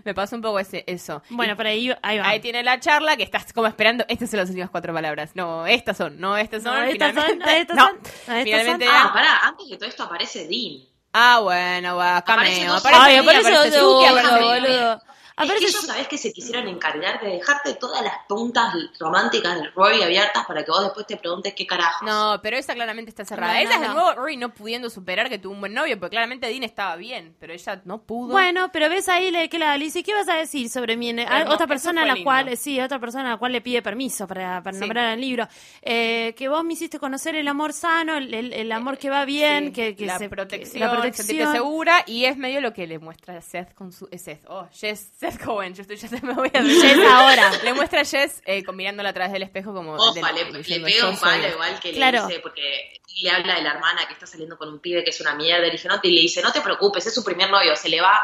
me 0.02 0.14
pasó 0.14 0.34
un 0.34 0.42
poco 0.42 0.58
ese, 0.58 0.82
eso. 0.88 1.22
Bueno, 1.28 1.54
por 1.54 1.66
ahí, 1.66 1.94
ahí 2.02 2.18
va. 2.18 2.26
Ahí 2.30 2.40
tiene 2.40 2.62
la 2.64 2.80
charla 2.80 3.16
que 3.16 3.22
estás 3.22 3.52
como 3.52 3.66
esperando. 3.68 4.02
Estas 4.08 4.30
son 4.30 4.38
las 4.40 4.48
últimas 4.48 4.70
cuatro 4.70 4.92
palabras. 4.94 5.32
No, 5.34 5.66
estas 5.66 5.98
son, 5.98 6.18
no, 6.18 6.36
estas 6.38 6.62
son. 6.64 6.74
No, 6.74 6.82
estas 6.84 7.14
son, 7.14 7.24
finalmente, 7.24 7.44
no, 7.44 7.52
estas 7.60 7.76
no, 7.76 7.86
son, 7.86 7.96
no, 7.96 8.34
estas 8.34 8.44
finalmente 8.44 8.86
son. 8.86 8.94
Ah, 8.96 9.10
pará, 9.12 9.38
antes 9.44 9.68
de 9.68 9.76
todo 9.76 9.88
esto 9.88 10.02
aparece 10.04 10.48
Dean. 10.48 10.88
Ah, 11.12 11.38
bueno, 11.42 11.96
va, 11.96 12.16
Aparece 12.16 12.56
cameo. 12.60 12.72
dos- 12.72 12.80
Aparece, 12.80 13.02
Ay, 13.04 13.12
Nia, 13.12 13.20
aparece 13.22 13.48
aparece 13.56 13.78
Suki, 13.78 14.08
gordo, 14.08 15.02
boludo. 15.36 15.44
Es 15.44 15.50
Aparece 15.50 15.58
que 15.64 15.70
ellos 15.70 15.86
sabés 15.86 16.08
que 16.08 16.18
se 16.18 16.32
quisieron 16.32 16.68
encargar 16.68 17.20
de 17.20 17.28
dejarte 17.30 17.74
todas 17.74 18.02
las 18.02 18.14
puntas 18.28 18.74
románticas 18.98 19.56
del 19.56 19.72
Rory 19.74 20.02
abiertas 20.02 20.44
para 20.46 20.64
que 20.64 20.70
vos 20.70 20.82
después 20.82 21.06
te 21.06 21.16
preguntes 21.16 21.54
qué 21.54 21.66
carajos. 21.66 22.06
No, 22.06 22.40
pero 22.42 22.56
esa 22.56 22.74
claramente 22.74 23.10
está 23.10 23.24
cerrada. 23.24 23.54
No, 23.54 23.58
esa 23.60 23.76
no, 23.78 23.82
es 23.82 23.88
de 23.88 23.94
nuevo 23.94 24.12
Rory 24.14 24.36
no 24.36 24.54
pudiendo 24.54 24.90
superar 24.90 25.28
que 25.28 25.38
tuvo 25.38 25.54
un 25.54 25.60
buen 25.60 25.74
novio, 25.74 25.98
porque 25.98 26.10
claramente 26.10 26.46
Dean 26.48 26.62
estaba 26.62 26.96
bien, 26.96 27.34
pero 27.38 27.52
ella 27.52 27.80
no 27.84 28.02
pudo. 28.02 28.32
Bueno, 28.32 28.70
pero 28.72 28.88
ves 28.88 29.08
ahí 29.08 29.30
le, 29.30 29.48
que 29.48 29.58
la 29.58 29.76
dice, 29.78 30.02
¿qué 30.02 30.14
vas 30.14 30.28
a 30.28 30.34
decir 30.34 30.68
sobre 30.68 30.96
mí? 30.96 31.10
A- 31.10 31.14
Pero 31.28 31.44
no, 31.46 31.54
otra 31.54 31.66
persona 31.66 32.02
a 32.02 32.06
la 32.06 32.14
lindo. 32.14 32.24
cual, 32.24 32.56
sí, 32.56 32.80
otra 32.80 32.98
persona 32.98 33.26
a 33.26 33.30
la 33.32 33.36
cual 33.38 33.52
le 33.52 33.60
pide 33.60 33.82
permiso 33.82 34.26
para, 34.26 34.62
para 34.62 34.74
Sí. 34.74 34.80
nombrar 34.80 35.14
el 35.14 35.20
libro. 35.20 35.46
Eh, 35.82 36.34
que 36.36 36.48
vos 36.48 36.62
me 36.64 36.74
hiciste 36.74 36.98
conocer 36.98 37.34
el 37.34 37.48
amor 37.48 37.72
sano, 37.72 38.16
el, 38.16 38.32
el- 38.34 38.52
el 38.52 38.72
amor 38.72 38.98
que 38.98 39.10
va 39.10 39.24
bien, 39.24 39.66
Sí, 39.66 39.72
que, 39.72 39.96
que 39.96 40.06
la, 40.06 40.18
se- 40.18 40.28
protección, 40.28 40.72
que- 40.72 40.78
la 40.80 40.90
sentirte 40.90 41.12
protección. 41.22 41.52
segura 41.52 42.02
y 42.06 42.24
es 42.24 42.36
medio 42.36 42.60
lo 42.60 42.72
que 42.72 42.86
le 42.86 42.98
muestra 42.98 43.40
Seth 43.40 43.74
con 43.74 43.92
su 43.92 44.08
eh, 44.10 44.18
Seth, 44.18 44.44
oh, 44.48 44.66
Jess 44.72 45.10
Seth 45.20 45.44
Cohen, 45.44 45.74
yo 45.74 45.82
estoy, 45.82 45.96
ya 45.96 46.08
se 46.08 46.20
me 46.26 46.32
voy 46.32 46.50
a 46.54 46.62
Jess 46.62 46.98
ahora. 47.06 47.50
Le 47.62 47.74
muestra 47.74 48.00
a 48.00 48.04
Jess 48.04 48.40
eh, 48.46 48.62
mirándola 48.72 49.10
a 49.10 49.12
través 49.12 49.32
del 49.32 49.42
espejo 49.42 49.74
como... 49.74 49.94
Opa, 49.94 50.32
del- 50.32 50.52
le, 50.52 50.62
le 50.62 50.80
pega 50.80 50.88
"Yo 50.88 51.10
un 51.10 51.18
palo 51.18 51.42
esto". 51.44 51.54
igual 51.54 51.80
que 51.80 51.92
Claro. 51.92 52.20
le 52.22 52.26
dice, 52.28 52.40
porque 52.40 53.00
le 53.22 53.30
habla 53.30 53.56
de 53.56 53.62
la 53.62 53.72
hermana 53.72 54.06
que 54.06 54.14
está 54.14 54.26
saliendo 54.26 54.56
con 54.56 54.68
un 54.70 54.78
pibe 54.78 55.04
que 55.04 55.10
es 55.10 55.20
una 55.20 55.34
mierda, 55.34 55.64
y 55.64 55.66
le 55.66 55.72
dice, 55.72 55.88
no, 55.88 56.00
te- 56.00 56.08
y 56.08 56.14
le 56.14 56.22
dice, 56.22 56.40
no 56.42 56.50
te 56.52 56.62
preocupes, 56.62 57.04
es 57.06 57.14
su 57.14 57.22
primer 57.22 57.50
novio, 57.50 57.76
se 57.76 57.90
le 57.90 58.00
va, 58.00 58.18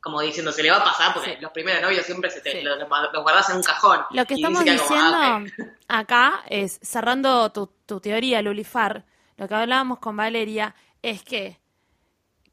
como 0.00 0.20
diciendo, 0.20 0.52
se 0.52 0.62
le 0.62 0.70
va 0.70 0.76
a 0.78 0.84
pasar, 0.84 1.14
porque 1.14 1.36
Sí. 1.36 1.40
los 1.40 1.52
primeros 1.52 1.80
novios 1.80 2.04
siempre 2.04 2.28
se 2.30 2.42
te, 2.42 2.52
Sí. 2.52 2.60
los, 2.60 2.76
los 2.78 3.22
guardas 3.22 3.48
en 3.48 3.56
un 3.56 3.62
cajón. 3.62 4.00
Lo 4.10 4.26
que 4.26 4.34
estamos 4.34 4.58
como, 4.60 4.70
ah, 4.70 5.40
diciendo 5.42 5.72
acá 5.88 6.44
es, 6.50 6.78
cerrando 6.82 7.50
tu, 7.50 7.68
tu 7.86 7.98
teoría, 8.00 8.42
Lulifar, 8.42 9.06
lo 9.38 9.48
que 9.48 9.54
hablábamos 9.54 10.00
con 10.00 10.16
Valeria 10.18 10.74
es 11.00 11.22
que 11.22 11.58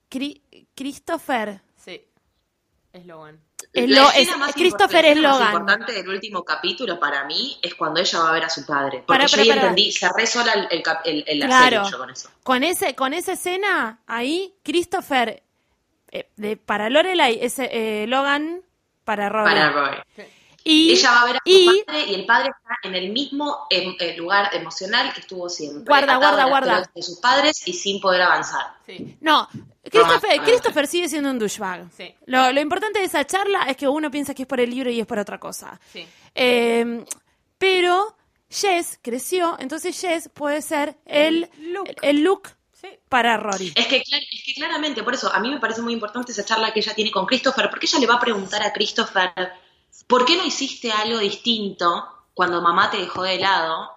Cri- 0.10 0.42
Christopher 0.74 1.60
Sí, 1.76 2.02
es 2.94 3.06
Logan. 3.06 3.42
Es 3.74 3.90
La 3.90 4.02
lo- 4.04 4.10
escena 4.10 4.32
es- 4.32 4.38
más 4.38 4.54
Christopher 4.54 5.06
es 5.06 5.18
Logan. 5.18 5.48
importante 5.54 5.94
del 5.94 6.10
último 6.10 6.44
capítulo 6.44 7.00
para 7.00 7.26
mí 7.26 7.58
es 7.62 7.76
cuando 7.76 8.00
ella 8.00 8.20
va 8.20 8.30
a 8.30 8.34
ver 8.34 8.44
a 8.46 8.50
su 8.50 8.66
padre. 8.66 9.04
Porque 9.06 9.06
Pará, 9.08 9.26
yo 9.26 9.32
pará, 9.32 9.44
ahí 9.44 9.50
pará. 9.50 9.62
entendí, 9.62 9.92
cerré 9.92 10.28
sola 10.28 10.54
el, 10.54 10.68
el, 10.72 10.84
el- 11.06 11.24
el- 11.28 11.40
la 11.40 11.46
Claro. 11.48 11.66
serie 11.86 11.92
yo 11.92 11.98
con 11.98 12.10
eso. 12.10 12.30
Con 12.44 12.64
ese, 12.64 12.96
con 12.96 13.14
esa 13.14 13.34
escena 13.34 14.00
ahí, 14.08 14.54
Christopher 14.64 15.44
eh, 16.12 16.28
de, 16.38 16.58
para 16.58 16.90
Lorelai 16.90 17.38
es 17.42 17.60
eh, 17.60 18.06
Logan 18.08 18.62
para 19.04 19.30
Rory. 19.30 19.54
Para 19.54 19.70
Roy. 19.72 19.98
Y 20.72 20.92
ella 20.92 21.12
va 21.12 21.22
a 21.22 21.26
ver 21.26 21.36
a 21.36 21.40
su 21.46 21.52
y- 21.52 21.84
padre 21.86 22.06
y 22.06 22.14
el 22.16 22.26
padre 22.26 22.50
está 22.50 22.76
en 22.84 22.96
el 22.96 23.10
mismo 23.12 23.68
em, 23.70 23.96
eh, 24.00 24.16
lugar 24.18 24.50
emocional 24.54 25.14
que 25.14 25.22
estuvo 25.22 25.50
siempre. 25.50 25.84
Guarda, 25.86 26.18
guarda, 26.18 26.46
guarda. 26.46 26.90
De 26.94 27.02
sus 27.02 27.20
padres 27.20 27.68
y 27.68 27.74
sin 27.74 28.00
poder 28.02 28.22
avanzar. 28.22 28.74
Sí, 28.86 29.18
no, 29.22 29.48
Christopher, 29.84 30.40
Ah, 30.40 30.44
Christopher 30.44 30.88
sigue 30.88 31.10
siendo 31.10 31.30
un 31.32 31.40
douchebag. 31.40 31.88
Sí. 31.96 32.14
Lo, 32.26 32.52
lo 32.52 32.62
importante 32.62 33.00
de 33.00 33.06
esa 33.06 33.26
charla 33.26 33.64
es 33.64 33.78
que 33.78 33.88
uno 33.88 34.12
piensa 34.12 34.34
que 34.34 34.44
es 34.44 34.48
por 34.48 34.60
el 34.60 34.70
libro 34.70 34.90
y 34.90 35.00
es 35.00 35.06
por 35.08 35.20
otra 35.20 35.40
cosa. 35.40 35.80
sí. 35.92 36.06
Eh, 36.36 37.04
pero 37.58 38.16
Jess 38.50 39.00
creció, 39.02 39.58
entonces 39.60 40.00
Jess 40.00 40.30
puede 40.34 40.62
ser 40.62 40.98
el 41.06 41.50
look 42.24 42.50
Sí. 42.74 42.88
para 43.10 43.36
Rory. 43.36 43.74
Es 43.76 43.88
que, 43.88 43.98
es 43.98 44.44
que 44.46 44.54
claramente, 44.56 45.04
por 45.04 45.14
eso, 45.14 45.30
a 45.34 45.40
mí 45.42 45.50
me 45.50 45.60
parece 45.60 45.82
muy 45.82 45.92
importante 45.92 46.32
esa 46.32 46.46
charla 46.46 46.72
que 46.72 46.80
ella 46.80 46.94
tiene 46.96 47.12
con 47.12 47.26
Christopher, 47.26 47.70
porque 47.70 47.88
ella 47.88 48.00
le 48.00 48.08
va 48.08 48.14
a 48.16 48.20
preguntar 48.22 48.64
a 48.64 48.72
Christopher, 48.72 49.34
¿por 50.10 50.26
qué 50.26 50.36
no 50.36 50.44
hiciste 50.44 50.92
algo 50.92 51.20
distinto 51.20 52.26
cuando 52.34 52.62
mamá 52.64 52.90
te 52.90 52.98
dejó 52.98 53.22
de 53.22 53.38
lado 53.38 53.96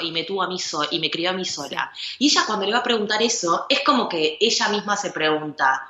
y 0.00 0.10
me 0.10 0.24
tuvo 0.24 0.42
a 0.42 0.48
mí 0.48 0.58
so- 0.58 0.88
y 0.90 0.98
me 0.98 1.10
crió 1.10 1.30
a 1.30 1.32
mí 1.34 1.44
sola? 1.44 1.92
Y 2.18 2.28
ella 2.30 2.44
cuando 2.46 2.64
le 2.64 2.72
va 2.72 2.78
a 2.78 2.82
preguntar 2.82 3.22
eso, 3.22 3.66
es 3.68 3.80
como 3.84 4.08
que 4.08 4.38
ella 4.40 4.68
misma 4.70 4.96
se 4.96 5.10
pregunta, 5.10 5.86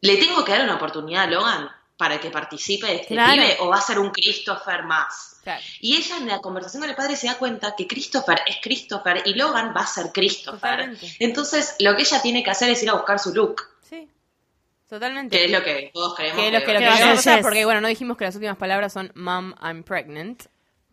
¿le 0.00 0.16
tengo 0.16 0.44
que 0.44 0.52
dar 0.52 0.62
una 0.62 0.76
oportunidad 0.76 1.24
a 1.24 1.26
Logan 1.26 1.70
para 1.96 2.20
que 2.20 2.30
participe 2.30 2.86
de 2.86 2.94
este 2.96 3.14
Claro. 3.14 3.32
pibe 3.32 3.56
o 3.60 3.68
va 3.68 3.78
a 3.78 3.80
ser 3.80 3.98
un 3.98 4.10
Christopher 4.10 4.84
más? 4.84 5.40
Claro. 5.42 5.62
Y 5.80 5.96
ella 5.96 6.18
en 6.18 6.28
la 6.28 6.40
conversación 6.40 6.82
con 6.82 6.90
el 6.90 6.96
padre 6.96 7.16
se 7.16 7.26
da 7.26 7.38
cuenta 7.38 7.74
que 7.76 7.86
Christopher 7.88 8.42
es 8.46 8.56
Christopher 8.62 9.22
y 9.24 9.34
Logan 9.34 9.72
va 9.76 9.80
a 9.80 9.86
ser 9.86 10.12
Christopher. 10.12 10.60
Totalmente. 10.78 11.16
Entonces, 11.18 11.74
lo 11.80 11.96
que 11.96 12.02
ella 12.02 12.22
tiene 12.22 12.42
que 12.44 12.50
hacer 12.50 12.70
es 12.70 12.82
ir 12.82 12.90
a 12.90 12.94
buscar 12.94 13.18
su 13.18 13.32
look. 13.34 13.62
Totalmente. 14.88 15.36
que 15.36 15.44
es 15.46 15.50
lo 15.50 15.62
que 15.62 15.90
todos 15.92 16.14
creemos. 16.14 16.38
Que 16.40 16.46
es 16.48 16.52
lo 16.52 16.60
que, 16.60 16.72
lo 16.74 16.78
Que 16.78 16.84
que 16.86 17.16
Jess. 17.18 17.38
porque 17.42 17.64
bueno, 17.64 17.80
no 17.80 17.88
dijimos 17.88 18.16
que 18.16 18.24
las 18.24 18.34
últimas 18.34 18.56
palabras 18.56 18.92
son 18.92 19.10
Mom, 19.14 19.54
I'm 19.62 19.82
pregnant. 19.82 20.44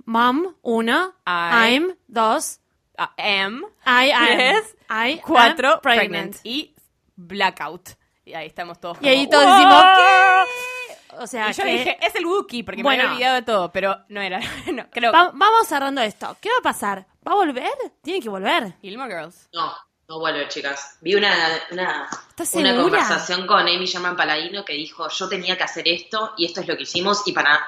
Mom, 0.06 0.56
uno. 0.62 1.14
I- 1.28 1.76
I'm, 1.76 1.96
dos. 2.08 2.60
Ah, 2.98 3.14
am, 3.18 3.64
I 3.86 4.12
am. 4.12 4.26
Tres, 4.28 4.76
I 4.90 5.14
am 5.14 5.20
cuatro, 5.20 5.80
pregnant. 5.82 6.10
pregnant. 6.12 6.36
Y 6.44 6.74
blackout. 7.16 7.90
Y 8.26 8.34
ahí 8.34 8.48
estamos 8.48 8.80
todos. 8.80 8.98
Y 9.02 9.08
ahí 9.08 9.26
como, 9.28 9.32
todos 9.32 9.46
"Wow". 9.46 9.56
decimos, 9.58 9.84
¿qué? 9.96 11.16
O 11.20 11.28
sea, 11.28 11.50
Y 11.50 11.54
yo 11.54 11.64
que- 11.64 11.70
dije, 11.72 11.98
es 12.02 12.16
el 12.16 12.26
Wookiee, 12.26 12.64
porque 12.64 12.82
Bueno. 12.82 13.04
me 13.04 13.10
había 13.10 13.16
olvidado 13.16 13.36
de 13.36 13.42
todo, 13.44 13.72
pero 13.72 13.98
no 14.10 14.22
era. 14.22 14.40
no, 14.74 14.90
creo 14.90 15.12
Va- 15.12 15.32
vamos 15.34 15.68
cerrando 15.68 16.02
esto. 16.02 16.36
¿Qué 16.42 16.50
va 16.50 16.58
a 16.60 16.62
pasar? 16.64 17.06
¿Va 17.28 17.34
a 17.34 17.36
volver? 17.36 17.70
Tiene 18.02 18.20
que 18.20 18.30
volver. 18.30 18.74
Gilmore 18.82 19.14
Girls. 19.14 19.48
No, 19.54 19.72
no 20.08 20.20
vuelve, 20.20 20.48
chicas. 20.48 20.98
Vi 21.02 21.16
una, 21.16 21.34
una, 21.72 22.10
¿Estás 22.30 22.54
una 22.56 22.76
conversación 22.76 23.48
con 23.48 23.62
Amy 23.62 23.86
Sherman 23.86 24.18
Paladino 24.18 24.66
que 24.66 24.74
dijo, 24.74 25.08
yo 25.10 25.30
tenía 25.30 25.58
que 25.58 25.64
hacer 25.64 25.88
esto 25.88 26.34
y 26.38 26.46
esto 26.46 26.62
es 26.62 26.68
lo 26.68 26.76
que 26.76 26.84
hicimos 26.84 27.24
y 27.26 27.32
para... 27.32 27.66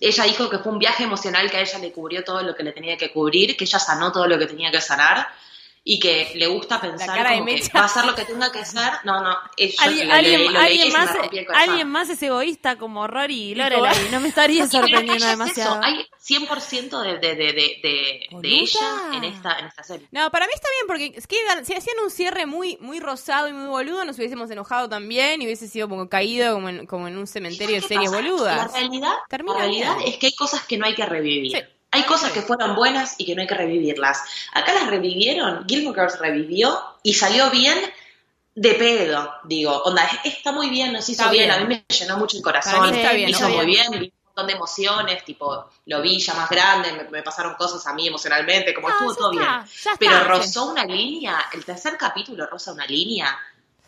Ella 0.00 0.24
dijo 0.24 0.50
que 0.50 0.58
fue 0.58 0.72
un 0.72 0.80
viaje 0.80 1.04
emocional 1.04 1.48
que 1.48 1.58
a 1.58 1.60
ella 1.60 1.78
le 1.78 1.92
cubrió 1.92 2.24
todo 2.24 2.42
lo 2.42 2.56
que 2.56 2.64
le 2.64 2.72
tenía 2.72 2.96
que 2.96 3.12
cubrir, 3.12 3.56
que 3.56 3.64
ella 3.64 3.78
sanó 3.78 4.10
todo 4.10 4.26
lo 4.26 4.36
que 4.36 4.46
tenía 4.46 4.70
que 4.70 4.80
sanar 4.80 5.28
y 5.84 5.98
que 5.98 6.30
le 6.36 6.46
gusta 6.46 6.80
pensar 6.80 7.08
como 7.08 7.44
que 7.44 7.62
va 7.74 7.80
a 7.80 7.84
hacer 7.86 8.04
lo 8.04 8.14
que 8.14 8.24
tenga 8.24 8.52
que 8.52 8.60
hacer. 8.60 8.92
No, 9.04 9.20
no, 9.20 9.36
Alguien, 9.78 10.08
lo, 10.08 10.14
alguien- 10.14 10.88
lo 10.92 10.98
más, 10.98 11.10
alguien 11.54 11.88
más 11.88 12.08
es 12.08 12.22
egoísta 12.22 12.76
como 12.76 13.08
Rory 13.08 13.50
y 13.50 13.54
Lorelai. 13.56 14.08
No 14.10 14.20
me 14.20 14.28
estaría 14.28 14.66
sorprendiendo 14.68 15.24
es 15.24 15.30
demasiado. 15.30 15.80
hay 15.82 16.06
100% 16.24 17.02
de, 17.02 17.18
de, 17.18 17.34
de, 17.34 17.52
de, 17.52 18.26
de, 18.30 18.48
ella 18.48 18.80
en 19.14 19.24
esta, 19.24 19.58
en 19.58 19.66
esta 19.66 19.82
serie. 19.82 20.06
No, 20.12 20.30
para 20.30 20.46
mí 20.46 20.52
está 20.54 20.68
bien, 20.70 20.86
porque 20.86 21.18
es 21.18 21.26
que 21.26 21.36
si 21.64 21.74
hacían 21.74 21.96
un 22.04 22.10
cierre 22.10 22.46
muy, 22.46 22.76
muy 22.80 23.00
rosado 23.00 23.48
y 23.48 23.52
muy 23.52 23.66
boludo, 23.68 24.04
nos 24.04 24.16
hubiésemos 24.18 24.50
enojado 24.52 24.88
también 24.88 25.42
y 25.42 25.46
hubiese 25.46 25.66
sido 25.66 25.88
como 25.88 26.08
caído 26.08 26.54
como 26.54 26.68
en, 26.68 26.86
como 26.86 27.08
en 27.08 27.16
un 27.18 27.26
cementerio 27.26 27.74
de 27.76 27.82
¿Qué 27.82 27.88
series 27.88 28.10
pasa? 28.10 28.22
La 28.22 28.28
boludas. 28.30 28.72
realidad, 28.72 29.14
Termina 29.28 29.54
la 29.54 29.60
realidad 29.60 29.96
es 30.06 30.16
que 30.18 30.26
hay 30.26 30.34
cosas 30.34 30.64
que 30.64 30.78
no 30.78 30.86
hay 30.86 30.94
que 30.94 31.06
revivir. 31.06 31.52
Sí. 31.52 31.62
Hay 31.92 32.02
cosas 32.04 32.32
que 32.32 32.42
fueron 32.42 32.74
buenas 32.74 33.14
y 33.18 33.24
que 33.26 33.34
no 33.34 33.42
hay 33.42 33.46
que 33.46 33.54
revivirlas. 33.54 34.22
Acá 34.52 34.72
las 34.72 34.88
revivieron, 34.88 35.64
Gilmore 35.68 36.00
Girls 36.00 36.18
revivió 36.18 36.80
y 37.02 37.14
salió 37.14 37.50
bien 37.50 37.78
de 38.54 38.74
pedo, 38.74 39.32
digo. 39.44 39.82
Onda, 39.84 40.04
es- 40.24 40.34
está 40.36 40.52
muy 40.52 40.68
bien, 40.70 40.92
nos 40.92 41.08
hizo 41.08 41.28
bien. 41.30 41.48
bien. 41.48 41.50
a 41.50 41.58
mí 41.64 41.66
me 41.88 41.94
llenó 41.94 42.16
mucho 42.18 42.36
el 42.36 42.42
corazón. 42.42 42.94
está 42.94 43.12
bien, 43.12 43.28
hizo 43.30 43.44
está 43.46 43.56
muy 43.56 43.66
bien. 43.66 43.90
bien, 43.90 44.00
vi 44.02 44.06
un 44.06 44.12
montón 44.26 44.46
de 44.46 44.52
emociones, 44.54 45.24
tipo, 45.24 45.66
lo 45.86 46.00
vi 46.02 46.18
ya 46.18 46.34
más 46.34 46.48
grande, 46.50 46.92
me, 46.92 47.04
me 47.04 47.22
pasaron 47.22 47.54
cosas 47.54 47.86
a 47.86 47.92
mí 47.94 48.08
emocionalmente, 48.08 48.72
como 48.74 48.88
No, 48.88 48.94
estuvo 48.94 49.14
todo 49.14 49.32
está, 49.32 49.58
bien. 49.58 49.64
está. 49.74 49.90
Pero 49.98 50.24
rozó 50.24 50.70
una 50.70 50.84
línea, 50.84 51.46
el 51.52 51.64
tercer 51.64 51.96
capítulo 51.98 52.46
roza 52.46 52.72
una 52.72 52.86
línea 52.86 53.38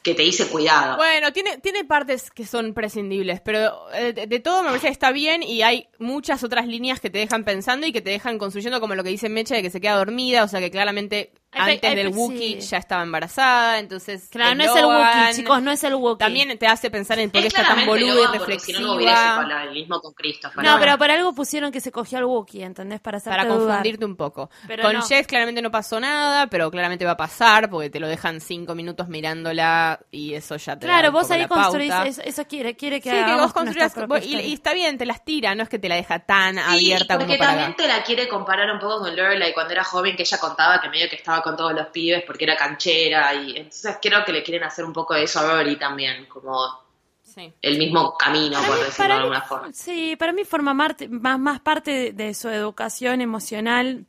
que 0.04 0.14
te 0.14 0.22
dice 0.22 0.46
cuidado. 0.46 0.98
Bueno, 0.98 1.32
tiene, 1.32 1.56
tiene 1.58 1.84
partes 1.84 2.30
que 2.30 2.44
son 2.44 2.74
prescindibles, 2.74 3.40
pero 3.40 3.90
eh, 3.94 4.12
de, 4.12 4.26
de 4.26 4.38
todo 4.38 4.62
me 4.62 4.68
parece 4.68 4.88
que 4.88 4.92
está 4.92 5.10
bien 5.12 5.42
y 5.42 5.62
hay 5.62 5.88
muchas 5.98 6.44
otras 6.44 6.68
líneas 6.68 7.00
que 7.00 7.08
te 7.08 7.18
dejan 7.18 7.42
pensando 7.42 7.86
y 7.86 7.92
que 7.92 8.02
te 8.02 8.10
dejan 8.10 8.38
construyendo 8.38 8.80
como 8.80 8.94
lo 8.94 9.02
que 9.02 9.08
dice 9.08 9.30
Mecha 9.30 9.54
de 9.54 9.62
que 9.62 9.70
se 9.70 9.80
queda 9.80 9.96
dormida, 9.96 10.44
o 10.44 10.48
sea 10.48 10.60
que 10.60 10.70
claramente 10.70 11.32
Antes 11.56 11.94
del 11.94 12.12
sí. 12.12 12.18
Wookiee 12.18 12.60
ya 12.60 12.78
estaba 12.78 13.02
embarazada, 13.02 13.78
entonces... 13.78 14.28
Claro, 14.30 14.54
no 14.54 14.64
es 14.64 14.74
el. 14.76 14.84
Wookiee, 14.86 15.34
chicos, 15.34 15.62
no 15.62 15.70
es 15.70 15.84
el 15.84 15.94
Wookiee. 15.94 16.18
También 16.18 16.58
te 16.58 16.66
hace 16.66 16.90
pensar 16.90 17.18
en 17.18 17.30
por 17.30 17.40
qué 17.40 17.46
es 17.48 17.54
está 17.54 17.74
tan 17.74 17.86
boluda 17.86 18.12
y 18.34 18.38
porque 18.38 18.58
si 18.58 18.72
reflexiva. 18.72 18.80
no, 18.80 18.86
no 18.86 18.94
hubiera 18.94 19.12
hecho 19.12 19.36
paralelismo 19.36 20.00
con 20.00 20.12
Christopher. 20.14 20.64
No, 20.64 20.78
pero 20.78 20.98
por 20.98 21.10
algo 21.10 21.32
pusieron 21.34 21.70
que 21.72 21.80
se 21.80 21.92
cogió 21.92 22.18
al 22.18 22.24
Wookiee, 22.24 22.62
¿entendés? 22.64 23.00
Para 23.00 23.20
para 23.20 23.44
dudar. 23.44 23.58
confundirte 23.58 24.04
un 24.04 24.16
poco. 24.16 24.50
Pero 24.66 24.82
Con 24.82 24.94
no. 24.94 25.02
Jess 25.02 25.26
claramente 25.26 25.62
no 25.62 25.70
pasó 25.70 26.00
nada, 26.00 26.46
pero 26.48 26.70
claramente 26.70 27.04
va 27.04 27.12
a 27.12 27.16
pasar 27.16 27.70
porque 27.70 27.90
te 27.90 28.00
lo 28.00 28.08
dejan 28.08 28.40
cinco 28.40 28.74
minutos 28.74 29.08
mirándola 29.08 30.00
y 30.10 30.34
eso 30.34 30.56
ya 30.56 30.78
te 30.78 30.86
da 30.86 30.92
Claro, 30.94 31.08
un 31.08 31.14
vos 31.14 31.22
poco 31.22 31.34
ahí 31.34 31.40
la 31.42 31.48
construís, 31.48 31.90
pauta. 31.90 32.08
eso, 32.08 32.22
eso 32.24 32.44
quiere, 32.46 32.76
quiere 32.76 33.00
que 33.00 33.10
Sí, 33.10 33.16
que 33.24 33.34
vos 33.34 33.52
construyas, 33.52 33.94
vos- 34.08 34.24
y, 34.24 34.52
está 34.54 34.72
bien, 34.72 34.98
te 34.98 35.06
las 35.06 35.24
tira, 35.24 35.54
no 35.54 35.62
es 35.62 35.68
que 35.68 35.78
te 35.78 35.88
la 35.88 35.96
deja 35.96 36.18
tan 36.20 36.54
Sí, 36.56 36.60
abierta 36.66 37.18
porque 37.18 37.36
como 37.36 37.38
para 37.38 37.50
también 37.52 37.76
te 37.76 37.86
la 37.88 38.02
quiere 38.02 38.28
comparar 38.28 38.70
un 38.70 38.78
poco 38.78 39.00
con 39.00 39.14
Lorelai 39.16 39.52
cuando 39.54 39.72
era 39.72 39.84
joven, 39.84 40.16
que 40.16 40.22
ella 40.22 40.38
contaba 40.38 40.80
que 40.80 40.88
medio 40.88 41.08
que 41.08 41.16
estaba 41.16 41.42
con 41.44 41.56
todos 41.56 41.72
los 41.74 41.86
pibes 41.88 42.24
porque 42.26 42.44
era 42.44 42.56
canchera 42.56 43.32
y 43.34 43.56
entonces 43.56 43.98
creo 44.02 44.24
que 44.24 44.32
le 44.32 44.42
quieren 44.42 44.64
hacer 44.64 44.84
un 44.84 44.92
poco 44.92 45.14
de 45.14 45.24
eso 45.24 45.38
a 45.40 45.52
Rory 45.58 45.76
también, 45.76 46.24
como 46.26 46.82
Sí. 47.22 47.52
el 47.62 47.78
mismo 47.78 48.16
camino, 48.16 48.58
por 48.66 48.78
decirlo 48.78 49.04
de 49.04 49.08
mí- 49.14 49.20
alguna 49.20 49.42
forma. 49.42 49.72
sí, 49.72 50.14
para 50.16 50.32
mí 50.32 50.44
forma 50.44 50.72
más, 50.72 50.94
más 51.10 51.60
parte 51.60 51.90
de, 51.90 52.12
de 52.12 52.32
su 52.34 52.48
educación 52.48 53.20
emocional 53.20 54.04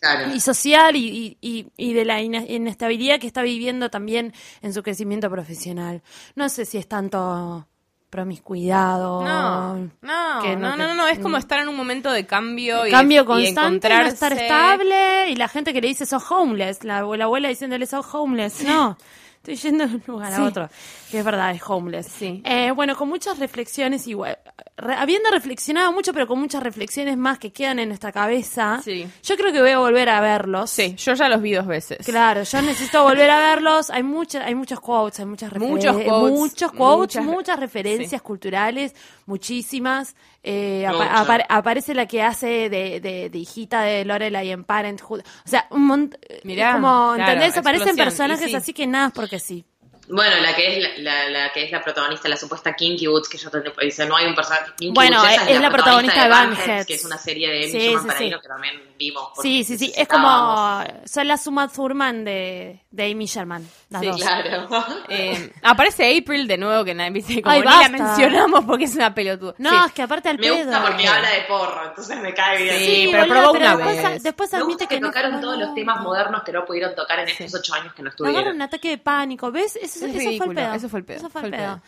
Claro. 0.00 0.32
y 0.32 0.40
social 0.40 0.94
y, 0.96 1.36
y- 1.40 1.66
y- 1.76 1.92
de 1.92 2.04
la 2.04 2.20
ine- 2.22 2.46
inestabilidad 2.48 3.18
que 3.20 3.26
está 3.26 3.42
viviendo 3.42 3.90
también 3.90 4.32
en 4.62 4.72
su 4.72 4.82
crecimiento 4.82 5.28
profesional. 5.28 6.00
No 6.36 6.48
sé 6.48 6.64
si 6.64 6.78
es 6.78 6.86
tanto 6.88 7.66
promiscuidad 8.10 8.98
No, 8.98 9.74
no, 10.02 10.42
que 10.42 10.56
no, 10.56 10.76
no, 10.76 10.76
no, 10.76 10.88
que- 10.88 10.94
no, 10.94 11.06
es 11.08 11.18
como 11.20 11.36
estar 11.36 11.60
en 11.60 11.68
un 11.68 11.76
momento 11.76 12.10
de 12.10 12.26
cambio 12.26 12.86
y 12.86 12.90
cambio 12.90 13.20
de, 13.24 13.24
y 13.24 13.26
constante, 13.54 13.88
no 13.88 14.00
estar 14.06 14.32
estable 14.32 15.30
y 15.30 15.36
la 15.36 15.48
gente 15.48 15.72
que 15.72 15.80
le 15.80 15.88
dice 15.88 16.04
sos 16.06 16.30
homeless, 16.30 16.84
la, 16.84 17.02
la 17.02 17.24
abuela 17.24 17.48
diciéndole 17.48 17.86
sos 17.86 18.06
homeless, 18.12 18.62
no. 18.64 18.96
Estoy 19.42 19.56
yendo 19.56 19.86
de 19.86 19.94
un 19.94 20.02
lugar 20.06 20.34
Sí. 20.34 20.42
a 20.42 20.44
otro, 20.44 20.68
que 21.10 21.20
es 21.20 21.24
verdad, 21.24 21.50
es 21.52 21.62
homeless. 21.66 22.06
Sí. 22.08 22.42
Eh, 22.44 22.72
bueno, 22.72 22.94
con 22.94 23.08
muchas 23.08 23.38
reflexiones 23.38 24.06
igual, 24.06 24.36
re- 24.76 24.94
habiendo 24.94 25.30
reflexionado 25.30 25.92
mucho, 25.92 26.12
pero 26.12 26.26
con 26.26 26.38
muchas 26.38 26.62
reflexiones 26.62 27.16
más 27.16 27.38
que 27.38 27.52
quedan 27.52 27.78
en 27.78 27.88
nuestra 27.88 28.12
cabeza, 28.12 28.80
Sí. 28.84 29.06
yo 29.22 29.36
creo 29.36 29.52
que 29.52 29.60
voy 29.60 29.70
a 29.70 29.78
volver 29.78 30.08
a 30.08 30.20
verlos. 30.20 30.70
Sí, 30.70 30.94
yo 30.96 31.14
ya 31.14 31.28
los 31.28 31.42
vi 31.42 31.52
dos 31.52 31.66
veces. 31.66 32.04
Claro, 32.06 32.42
yo 32.42 32.62
necesito 32.62 33.02
volver 33.04 33.30
a 33.30 33.38
verlos. 33.38 33.90
Hay 33.90 34.02
muchas, 34.02 34.44
hay 34.44 34.54
muchos 34.54 34.80
quotes, 34.80 35.20
hay 35.20 35.26
muchas 35.26 35.52
referen- 35.52 35.68
Muchos 35.68 35.96
quotes, 35.96 36.32
muchos 36.38 36.72
quotes, 36.72 37.16
muchas- 37.16 37.24
muchas, 37.24 37.60
referencias 37.60 38.20
sí. 38.20 38.26
culturales, 38.26 38.94
muchísimas. 39.26 40.14
Eh, 40.42 40.86
apa- 40.86 40.98
Mucho. 40.98 41.10
apare- 41.32 41.46
aparece 41.48 41.94
la 41.94 42.06
que 42.06 42.22
hace 42.22 42.68
de, 42.70 43.00
de, 43.00 43.28
de 43.30 43.38
hijita 43.38 43.82
de 43.82 44.04
Lorelai 44.04 44.50
en 44.50 44.64
Parenthood. 44.64 45.20
O 45.20 45.48
sea, 45.48 45.66
un 45.70 45.82
montón. 45.86 46.18
Mirá, 46.44 46.72
como, 46.74 47.12
claro, 47.14 47.32
¿entendés? 47.32 47.56
Aparecen 47.58 47.96
personajes 47.96 48.46
sí. 48.50 48.54
así 48.56 48.72
que 48.72 48.86
nada 48.86 49.08
es 49.08 49.12
porque 49.12 49.38
sí. 49.38 49.64
Bueno, 50.10 50.36
la 50.42 50.54
que 50.54 50.78
es 50.78 50.98
la, 50.98 51.12
la, 51.12 51.28
la 51.30 51.52
que 51.52 51.64
es 51.64 51.70
la 51.72 51.82
protagonista, 51.82 52.28
la 52.28 52.36
supuesta 52.36 52.74
Kinky 52.74 53.06
Woods, 53.08 53.28
que 53.28 53.38
yo 53.38 53.50
te 53.50 53.62
dice, 53.82 54.06
no 54.06 54.16
hay 54.16 54.26
un 54.26 54.34
personaje 54.34 54.72
Kinky 54.76 54.92
Bueno, 54.94 55.20
Woods, 55.22 55.32
esa 55.32 55.50
es 55.50 55.60
la 55.60 55.70
protagonista 55.70 56.22
de 56.24 56.28
Banheads. 56.28 56.86
que 56.86 56.94
es 56.94 57.04
una 57.04 57.18
serie 57.18 57.48
de 57.48 57.58
Amy 57.64 57.70
Sí, 57.70 57.78
Schumer 57.80 58.00
sí, 58.00 58.06
Paraíno 58.08 58.36
sí. 58.36 58.42
que 58.42 58.48
también 58.48 58.82
vimos. 58.98 59.28
Sí, 59.40 59.64
sí, 59.64 59.78
sí. 59.78 59.92
Es 59.96 60.08
como. 60.08 60.84
Son 61.06 61.26
la 61.28 61.36
Suma 61.36 61.68
Thurman 61.68 62.24
de, 62.24 62.80
de 62.90 63.10
Amy 63.12 63.26
Sherman. 63.26 63.66
Las 63.90 64.00
Sí, 64.02 64.06
dos. 64.08 64.20
Claro. 64.20 64.68
Eh, 65.08 65.52
aparece 65.62 66.16
April 66.16 66.46
de 66.46 66.56
nuevo, 66.58 66.84
que 66.84 66.94
nadie 66.94 67.10
viste, 67.10 67.42
como 67.42 67.52
Ay, 67.54 67.60
ni 67.62 67.66
la 67.66 67.88
mencionamos 67.88 68.64
porque 68.64 68.84
es 68.84 68.94
una 68.94 69.14
pelotuda. 69.14 69.54
No, 69.58 69.70
Sí. 69.70 69.76
es 69.88 69.92
que 69.92 70.02
aparte 70.02 70.28
al 70.28 70.38
Me 70.38 70.50
gusta 70.50 70.66
pedo. 70.70 70.82
porque 70.86 71.06
habla 71.08 71.30
de 71.30 71.40
porro, 71.42 71.84
entonces 71.88 72.18
me 72.20 72.32
cae 72.34 72.62
bien. 72.62 72.78
Sí, 72.78 73.08
pero 73.10 73.26
probó 73.26 73.52
una 73.52 73.76
después, 73.76 74.02
vez. 74.02 74.22
Después 74.22 74.52
Me 74.52 74.58
admite 74.58 74.72
gusta 74.74 74.86
que, 74.88 74.94
que 74.96 75.00
no- 75.00 75.08
tocaron 75.08 75.32
no- 75.32 75.40
todos 75.40 75.58
los 75.58 75.74
temas 75.74 76.00
modernos 76.00 76.42
que 76.44 76.52
no 76.52 76.64
pudieron 76.64 76.94
tocar 76.94 77.18
en 77.20 77.28
estos 77.28 77.54
ocho 77.54 77.74
años 77.74 77.92
que 77.94 78.02
no 78.02 78.10
Le 78.10 78.14
agarra 78.14 78.28
estuvieron. 78.30 78.56
un 78.56 78.62
ataque 78.62 78.88
de 78.90 78.98
pánico, 78.98 79.50
¿ves? 79.50 79.76
Eso, 79.76 79.99
Es 80.06 80.10
eso 80.10 80.12
fue 80.12 80.22
el 80.22 80.28
ridículo, 80.30 80.54
pedo. 80.54 80.74
eso 80.74 80.88
fue 80.88 80.98
el 81.00 81.04
pedo, 81.04 81.16
Eso 81.18 81.30
fue 81.30 81.40
fue 81.42 81.48
el 81.50 81.56
pedo. 81.56 81.64
pedo. 81.66 81.82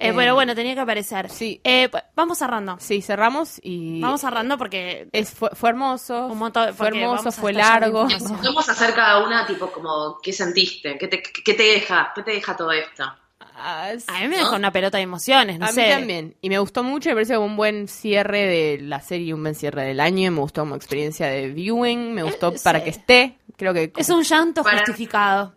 Eh, 0.00 0.08
Eh, 0.10 0.12
pero 0.14 0.34
bueno, 0.34 0.54
tenía 0.54 0.74
que 0.74 0.80
aparecer. 0.80 1.28
sí. 1.28 1.60
Eh, 1.64 1.88
pues, 1.90 2.04
vamos 2.14 2.38
cerrando. 2.38 2.76
Sí, 2.78 3.02
cerramos 3.02 3.58
y... 3.62 4.00
Vamos 4.00 4.20
cerrando 4.20 4.56
porque 4.56 5.08
Es, 5.12 5.30
fue, 5.32 5.50
fue 5.54 5.70
hermoso, 5.70 6.26
Un 6.28 6.38
montón, 6.38 6.72
fue 6.74 6.86
hermoso, 6.88 7.16
vamos 7.16 7.26
a 7.38 7.40
fue 7.40 7.52
largo. 7.52 8.02
información. 8.02 8.38
Podemos 8.38 8.68
hacer 8.68 8.94
cada 8.94 9.24
una, 9.26 9.44
tipo, 9.46 9.72
como, 9.72 10.18
¿qué 10.22 10.32
sentiste? 10.32 10.96
¿Qué 10.98 11.08
te, 11.08 11.20
qué 11.22 11.54
te 11.54 11.62
deja? 11.64 12.12
¿Qué 12.14 12.22
te 12.22 12.30
deja 12.30 12.56
todo 12.56 12.70
esto? 12.70 13.04
Ah, 13.60 13.90
es- 13.92 14.08
a 14.08 14.20
mí 14.20 14.28
me 14.28 14.36
dejó 14.36 14.54
una 14.54 14.70
pelota 14.70 14.98
de 14.98 15.02
emociones, 15.02 15.58
no 15.58 15.66
a 15.66 15.72
sé. 15.72 15.82
mí 15.82 15.90
también. 15.90 16.36
Y 16.42 16.48
me 16.48 16.60
gustó 16.60 16.84
mucho, 16.84 17.08
me 17.08 17.16
parece 17.16 17.36
un 17.36 17.56
buen 17.56 17.88
cierre 17.88 18.46
de 18.46 18.78
la 18.80 19.00
serie, 19.00 19.34
un 19.34 19.42
buen 19.42 19.56
cierre 19.56 19.82
del 19.82 19.98
año. 19.98 20.30
Me 20.30 20.38
gustó 20.40 20.60
como 20.62 20.76
experiencia 20.76 21.26
de 21.26 21.48
viewing, 21.48 22.14
me 22.14 22.22
gustó 22.22 22.52
Eh, 22.52 22.60
para 22.62 22.78
sí. 22.78 22.84
que 22.84 22.90
esté. 22.90 23.38
Creo 23.56 23.74
que... 23.74 23.92
Es 23.96 24.08
un 24.10 24.22
llanto 24.22 24.62
Para- 24.62 24.78
justificado. 24.78 25.54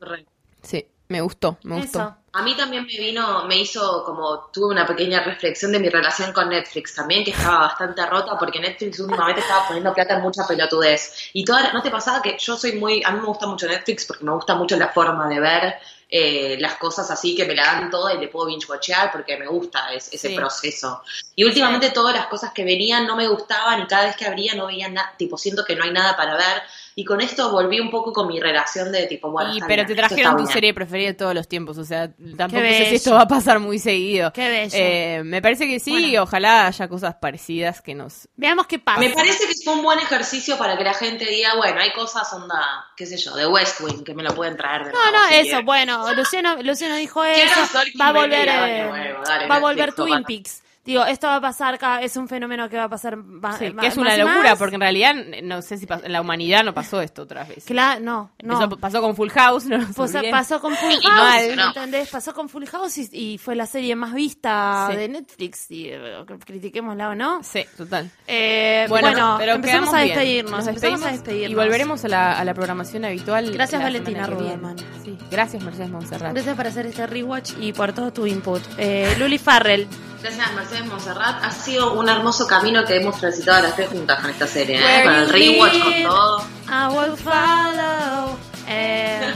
Sí, 0.64 0.84
me 1.12 1.22
gustó, 1.22 1.57
me 1.64 1.78
gustó. 1.78 2.16
A 2.34 2.41
mí 2.43 2.55
también 2.55 2.86
me 2.86 2.97
vino, 2.97 3.45
me 3.45 3.57
hizo 3.57 4.05
como, 4.05 4.49
tuve 4.53 4.68
una 4.68 4.88
pequeña 4.88 5.22
reflexión 5.22 5.74
de 5.74 5.80
mi 5.80 5.89
relación 5.89 6.32
con 6.32 6.47
Netflix 6.47 6.95
también, 6.95 7.26
que 7.26 7.32
estaba 7.32 7.59
bastante 7.59 8.05
rota, 8.05 8.38
porque 8.39 8.59
Netflix 8.59 9.01
últimamente 9.01 9.41
estaba 9.41 9.68
poniendo 9.68 9.93
plata 9.93 10.16
en 10.16 10.22
mucha 10.22 10.47
pelotudez. 10.47 11.30
Y 11.34 11.43
toda, 11.43 11.74
¿no 11.74 11.82
te 11.82 11.91
pasaba 11.91 12.22
que 12.22 12.38
yo 12.39 12.55
soy 12.55 12.74
muy, 12.80 13.03
a 13.03 13.12
mí 13.12 13.20
me 13.20 13.26
gusta 13.26 13.47
mucho 13.47 13.68
Netflix 13.68 14.05
porque 14.05 14.24
me 14.24 14.32
gusta 14.32 14.55
mucho 14.55 14.78
la 14.78 14.88
forma 14.88 15.28
de 15.28 15.39
ver 15.41 15.76
eh, 16.14 16.57
las 16.59 16.76
cosas 16.76 17.09
así, 17.09 17.36
que 17.36 17.45
me 17.45 17.55
la 17.55 17.64
dan 17.64 17.89
toda 17.89 18.14
y 18.14 18.18
le 18.20 18.28
puedo 18.28 18.47
binge-watchear 18.47 19.12
porque 19.14 19.38
me 19.38 19.47
gusta 19.47 19.93
es- 19.93 20.09
ese 20.14 20.28
Sí. 20.28 20.36
proceso. 20.36 21.01
Y 21.36 21.45
últimamente 21.45 21.89
todas 21.91 22.14
las 22.14 22.28
cosas 22.28 22.51
que 22.53 22.66
venían 22.66 23.07
no 23.07 23.16
me 23.16 23.28
gustaban 23.30 23.82
y 23.82 23.88
cada 23.88 24.05
vez 24.07 24.18
que 24.18 24.26
abría 24.26 24.53
no 24.55 24.68
veía 24.68 24.89
nada, 24.89 25.14
tipo, 25.18 25.38
siento 25.38 25.64
que 25.64 25.76
no 25.76 25.86
hay 25.86 25.91
nada 25.91 26.18
para 26.18 26.36
ver. 26.36 26.62
Y 26.93 27.05
con 27.05 27.22
esto 27.22 27.49
volví 27.51 27.80
un 27.80 27.89
poco 27.89 28.12
con 28.12 28.28
mi 28.28 28.41
relación 28.41 28.91
de 28.91 29.07
tipo, 29.07 29.32
bueno, 29.32 29.51
Y, 29.53 29.59
está 29.59 29.68
pero 29.68 29.86
bien, 29.86 29.88
te 29.88 29.95
trajeron 29.95 30.34
tu 30.36 30.43
bien. 30.43 30.53
serie 30.53 30.74
preferida 30.74 31.07
de 31.07 31.14
todos 31.14 31.34
los 31.34 31.47
tiempos, 31.47 31.78
o 31.78 31.86
sea, 31.86 32.09
tampoco 32.38 32.62
sé 32.64 32.86
si 32.89 32.95
esto 32.95 33.14
va 33.14 33.22
a 33.22 33.28
pasar 33.30 33.59
muy 33.62 33.80
seguido. 33.80 34.34
Qué 34.34 34.49
bello. 34.49 34.76
Eh, 34.78 35.22
me 35.24 35.41
parece 35.41 35.68
que 35.68 35.80
sí, 35.80 35.91
Bueno. 36.09 36.24
ojalá 36.24 36.68
haya 36.68 36.89
cosas 36.89 37.16
parecidas 37.16 37.82
que 37.82 37.95
nos... 37.95 38.28
Veamos 38.36 38.68
qué 38.68 38.78
pasa. 38.78 38.99
Me 38.99 39.12
parece 39.12 39.47
que 39.47 39.53
fue 39.64 39.74
un 39.76 39.84
buen 39.84 39.99
ejercicio 39.99 40.57
para 40.57 40.78
que 40.78 40.84
la 40.84 40.93
gente 40.93 41.26
diga, 41.26 41.55
bueno, 41.55 41.80
hay 41.80 41.93
cosas 41.93 42.32
onda, 42.34 42.86
qué 42.97 43.05
sé 43.05 43.16
yo, 43.16 43.36
de 43.36 43.47
West 43.47 43.80
Wing 43.80 44.03
que 44.03 44.14
me 44.14 44.22
lo 44.24 44.36
pueden 44.36 44.57
traer 44.57 44.84
de 44.84 44.91
No, 44.91 44.99
nuevo, 44.99 45.18
no, 45.18 45.28
si 45.30 45.34
eso, 45.36 45.43
quieren. 45.43 45.66
bueno, 45.66 46.01
Luciano, 46.16 46.62
Luciano 46.64 46.95
dijo 46.95 47.24
eso, 47.24 47.62
va 47.99 48.08
a 48.08 48.14
volver, 48.14 48.47
eh, 48.47 49.16
va 49.49 49.56
a 49.56 49.60
volver 49.60 49.93
Twin. 49.93 50.24
Peaks. 50.24 50.62
Digo, 50.84 51.05
esto 51.05 51.27
va 51.27 51.36
a 51.36 51.41
pasar, 51.41 51.77
cada- 51.77 52.01
es 52.01 52.17
un 52.17 52.27
fenómeno 52.27 52.67
que 52.67 52.75
va 52.75 52.86
a 52.86 52.89
pasar 52.89 53.15
va- 53.15 53.53
Sí, 53.53 53.65
que 53.65 53.67
es 53.67 53.73
más 53.75 53.97
una 53.97 54.17
locura, 54.17 54.49
más. 54.51 54.57
porque 54.59 54.75
en 54.75 54.82
realidad 54.82 55.13
no 55.43 55.61
sé 55.61 55.77
si 55.77 55.86
pas- 55.86 56.03
en 56.03 56.11
la 56.11 56.21
humanidad 56.21 56.63
no 56.63 56.73
pasó 56.73 57.01
esto 57.01 57.21
otra 57.21 57.43
vez. 57.43 57.65
Claro, 57.65 58.01
no, 58.01 58.32
no. 58.41 58.63
Empezó- 58.63 58.79
pasó 58.79 58.99
con 59.01 59.15
Full 59.15 59.29
House, 59.29 59.65
no 59.65 59.75
olvidemos. 59.75 60.32
pasó 60.32 60.59
con 60.59 60.73
Full 60.75 60.93
House, 61.03 61.55
¿no? 61.55 61.67
¿entendés? 61.67 62.09
Pasó 62.09 62.34
con 62.34 62.49
Full 62.49 62.65
House 62.65 62.97
y, 62.97 63.09
y 63.11 63.38
fue 63.38 63.55
la 63.55 63.67
serie 63.67 63.95
más 63.95 64.13
vista 64.15 64.88
Sí. 64.89 64.97
de 64.97 65.07
Netflix, 65.09 65.69
y, 65.69 65.89
eh, 65.89 65.99
critiquémosla 66.45 67.09
o 67.09 67.15
no. 67.15 67.43
Sí, 67.43 67.63
total. 67.77 68.09
Eh, 68.25 68.88
Bueno, 68.89 69.09
bueno, 69.11 69.36
pero 69.38 69.53
empezamos 69.53 69.93
a 69.93 69.99
despedirnos, 69.99 70.51
Nos 70.51 70.67
empezamos 70.67 71.03
a 71.05 71.11
despedirnos. 71.11 71.51
Y 71.51 71.55
volveremos 71.55 72.03
a 72.05 72.07
la, 72.07 72.39
a 72.39 72.43
la 72.43 72.53
programación 72.55 73.05
habitual. 73.05 73.51
Gracias, 73.51 73.84
Valentina. 73.84 74.25
Ruderman. 74.25 74.77
Sí, 75.03 75.15
gracias, 75.29 75.63
Mercedes 75.63 75.91
Monserrat. 75.91 76.34
Gracias 76.34 76.55
por 76.55 76.65
hacer 76.65 76.88
este 76.88 77.05
rewatch 77.05 77.51
y 77.59 77.71
por 77.71 77.93
todo 77.93 78.11
tu 78.11 78.25
input. 78.25 78.61
Eh, 78.79 79.15
Luli 79.19 79.38
Farrell. 79.38 79.88
Gracias, 80.22 80.53
Mercedes 80.53 80.86
Monserrat. 80.86 81.43
Ha 81.43 81.51
sido 81.51 81.93
un 81.93 82.07
hermoso 82.07 82.45
camino 82.45 82.86
que 82.86 82.97
hemos 82.97 83.19
transitado 83.19 83.63
las 83.63 83.76
tres 83.76 83.89
juntas 83.89 84.19
con 84.19 84.30
esta 84.30 84.47
serie, 84.47 84.78
¿eh? 84.78 85.03
Con 85.03 85.13
el 85.15 85.26
you 85.28 85.32
rewatch, 85.34 85.84
con 85.84 86.03
todo. 86.03 86.45
I 86.67 86.95
will 86.95 87.17
follow. 87.17 88.38
Eh, 88.67 89.34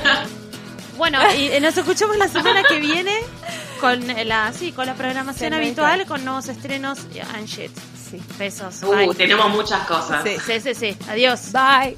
bueno, 0.98 1.20
y 1.36 1.48
eh, 1.48 1.60
nos 1.60 1.76
escuchamos 1.76 2.18
la 2.18 2.28
semana 2.28 2.64
que 2.64 2.80
viene 2.80 3.20
con 3.82 4.00
la, 4.28 4.54
sí, 4.54 4.72
con 4.72 4.86
la 4.86 4.94
programación 4.94 5.52
Sí, 5.52 5.56
habitual, 5.58 6.06
con 6.06 6.24
nuevos 6.24 6.48
estrenos 6.50 7.00
and 7.34 7.48
shit. 7.48 7.72
Sí. 8.10 8.22
Besos. 8.38 8.84
Uh, 8.84 8.96
bye. 8.96 9.16
tenemos 9.16 9.50
muchas 9.50 9.86
cosas. 9.88 10.24
Sí. 10.24 10.38
Sí, 10.46 10.60
sí, 10.62 10.76
sí. 10.76 10.98
Adiós. 11.10 11.52
Bye. 11.52 11.98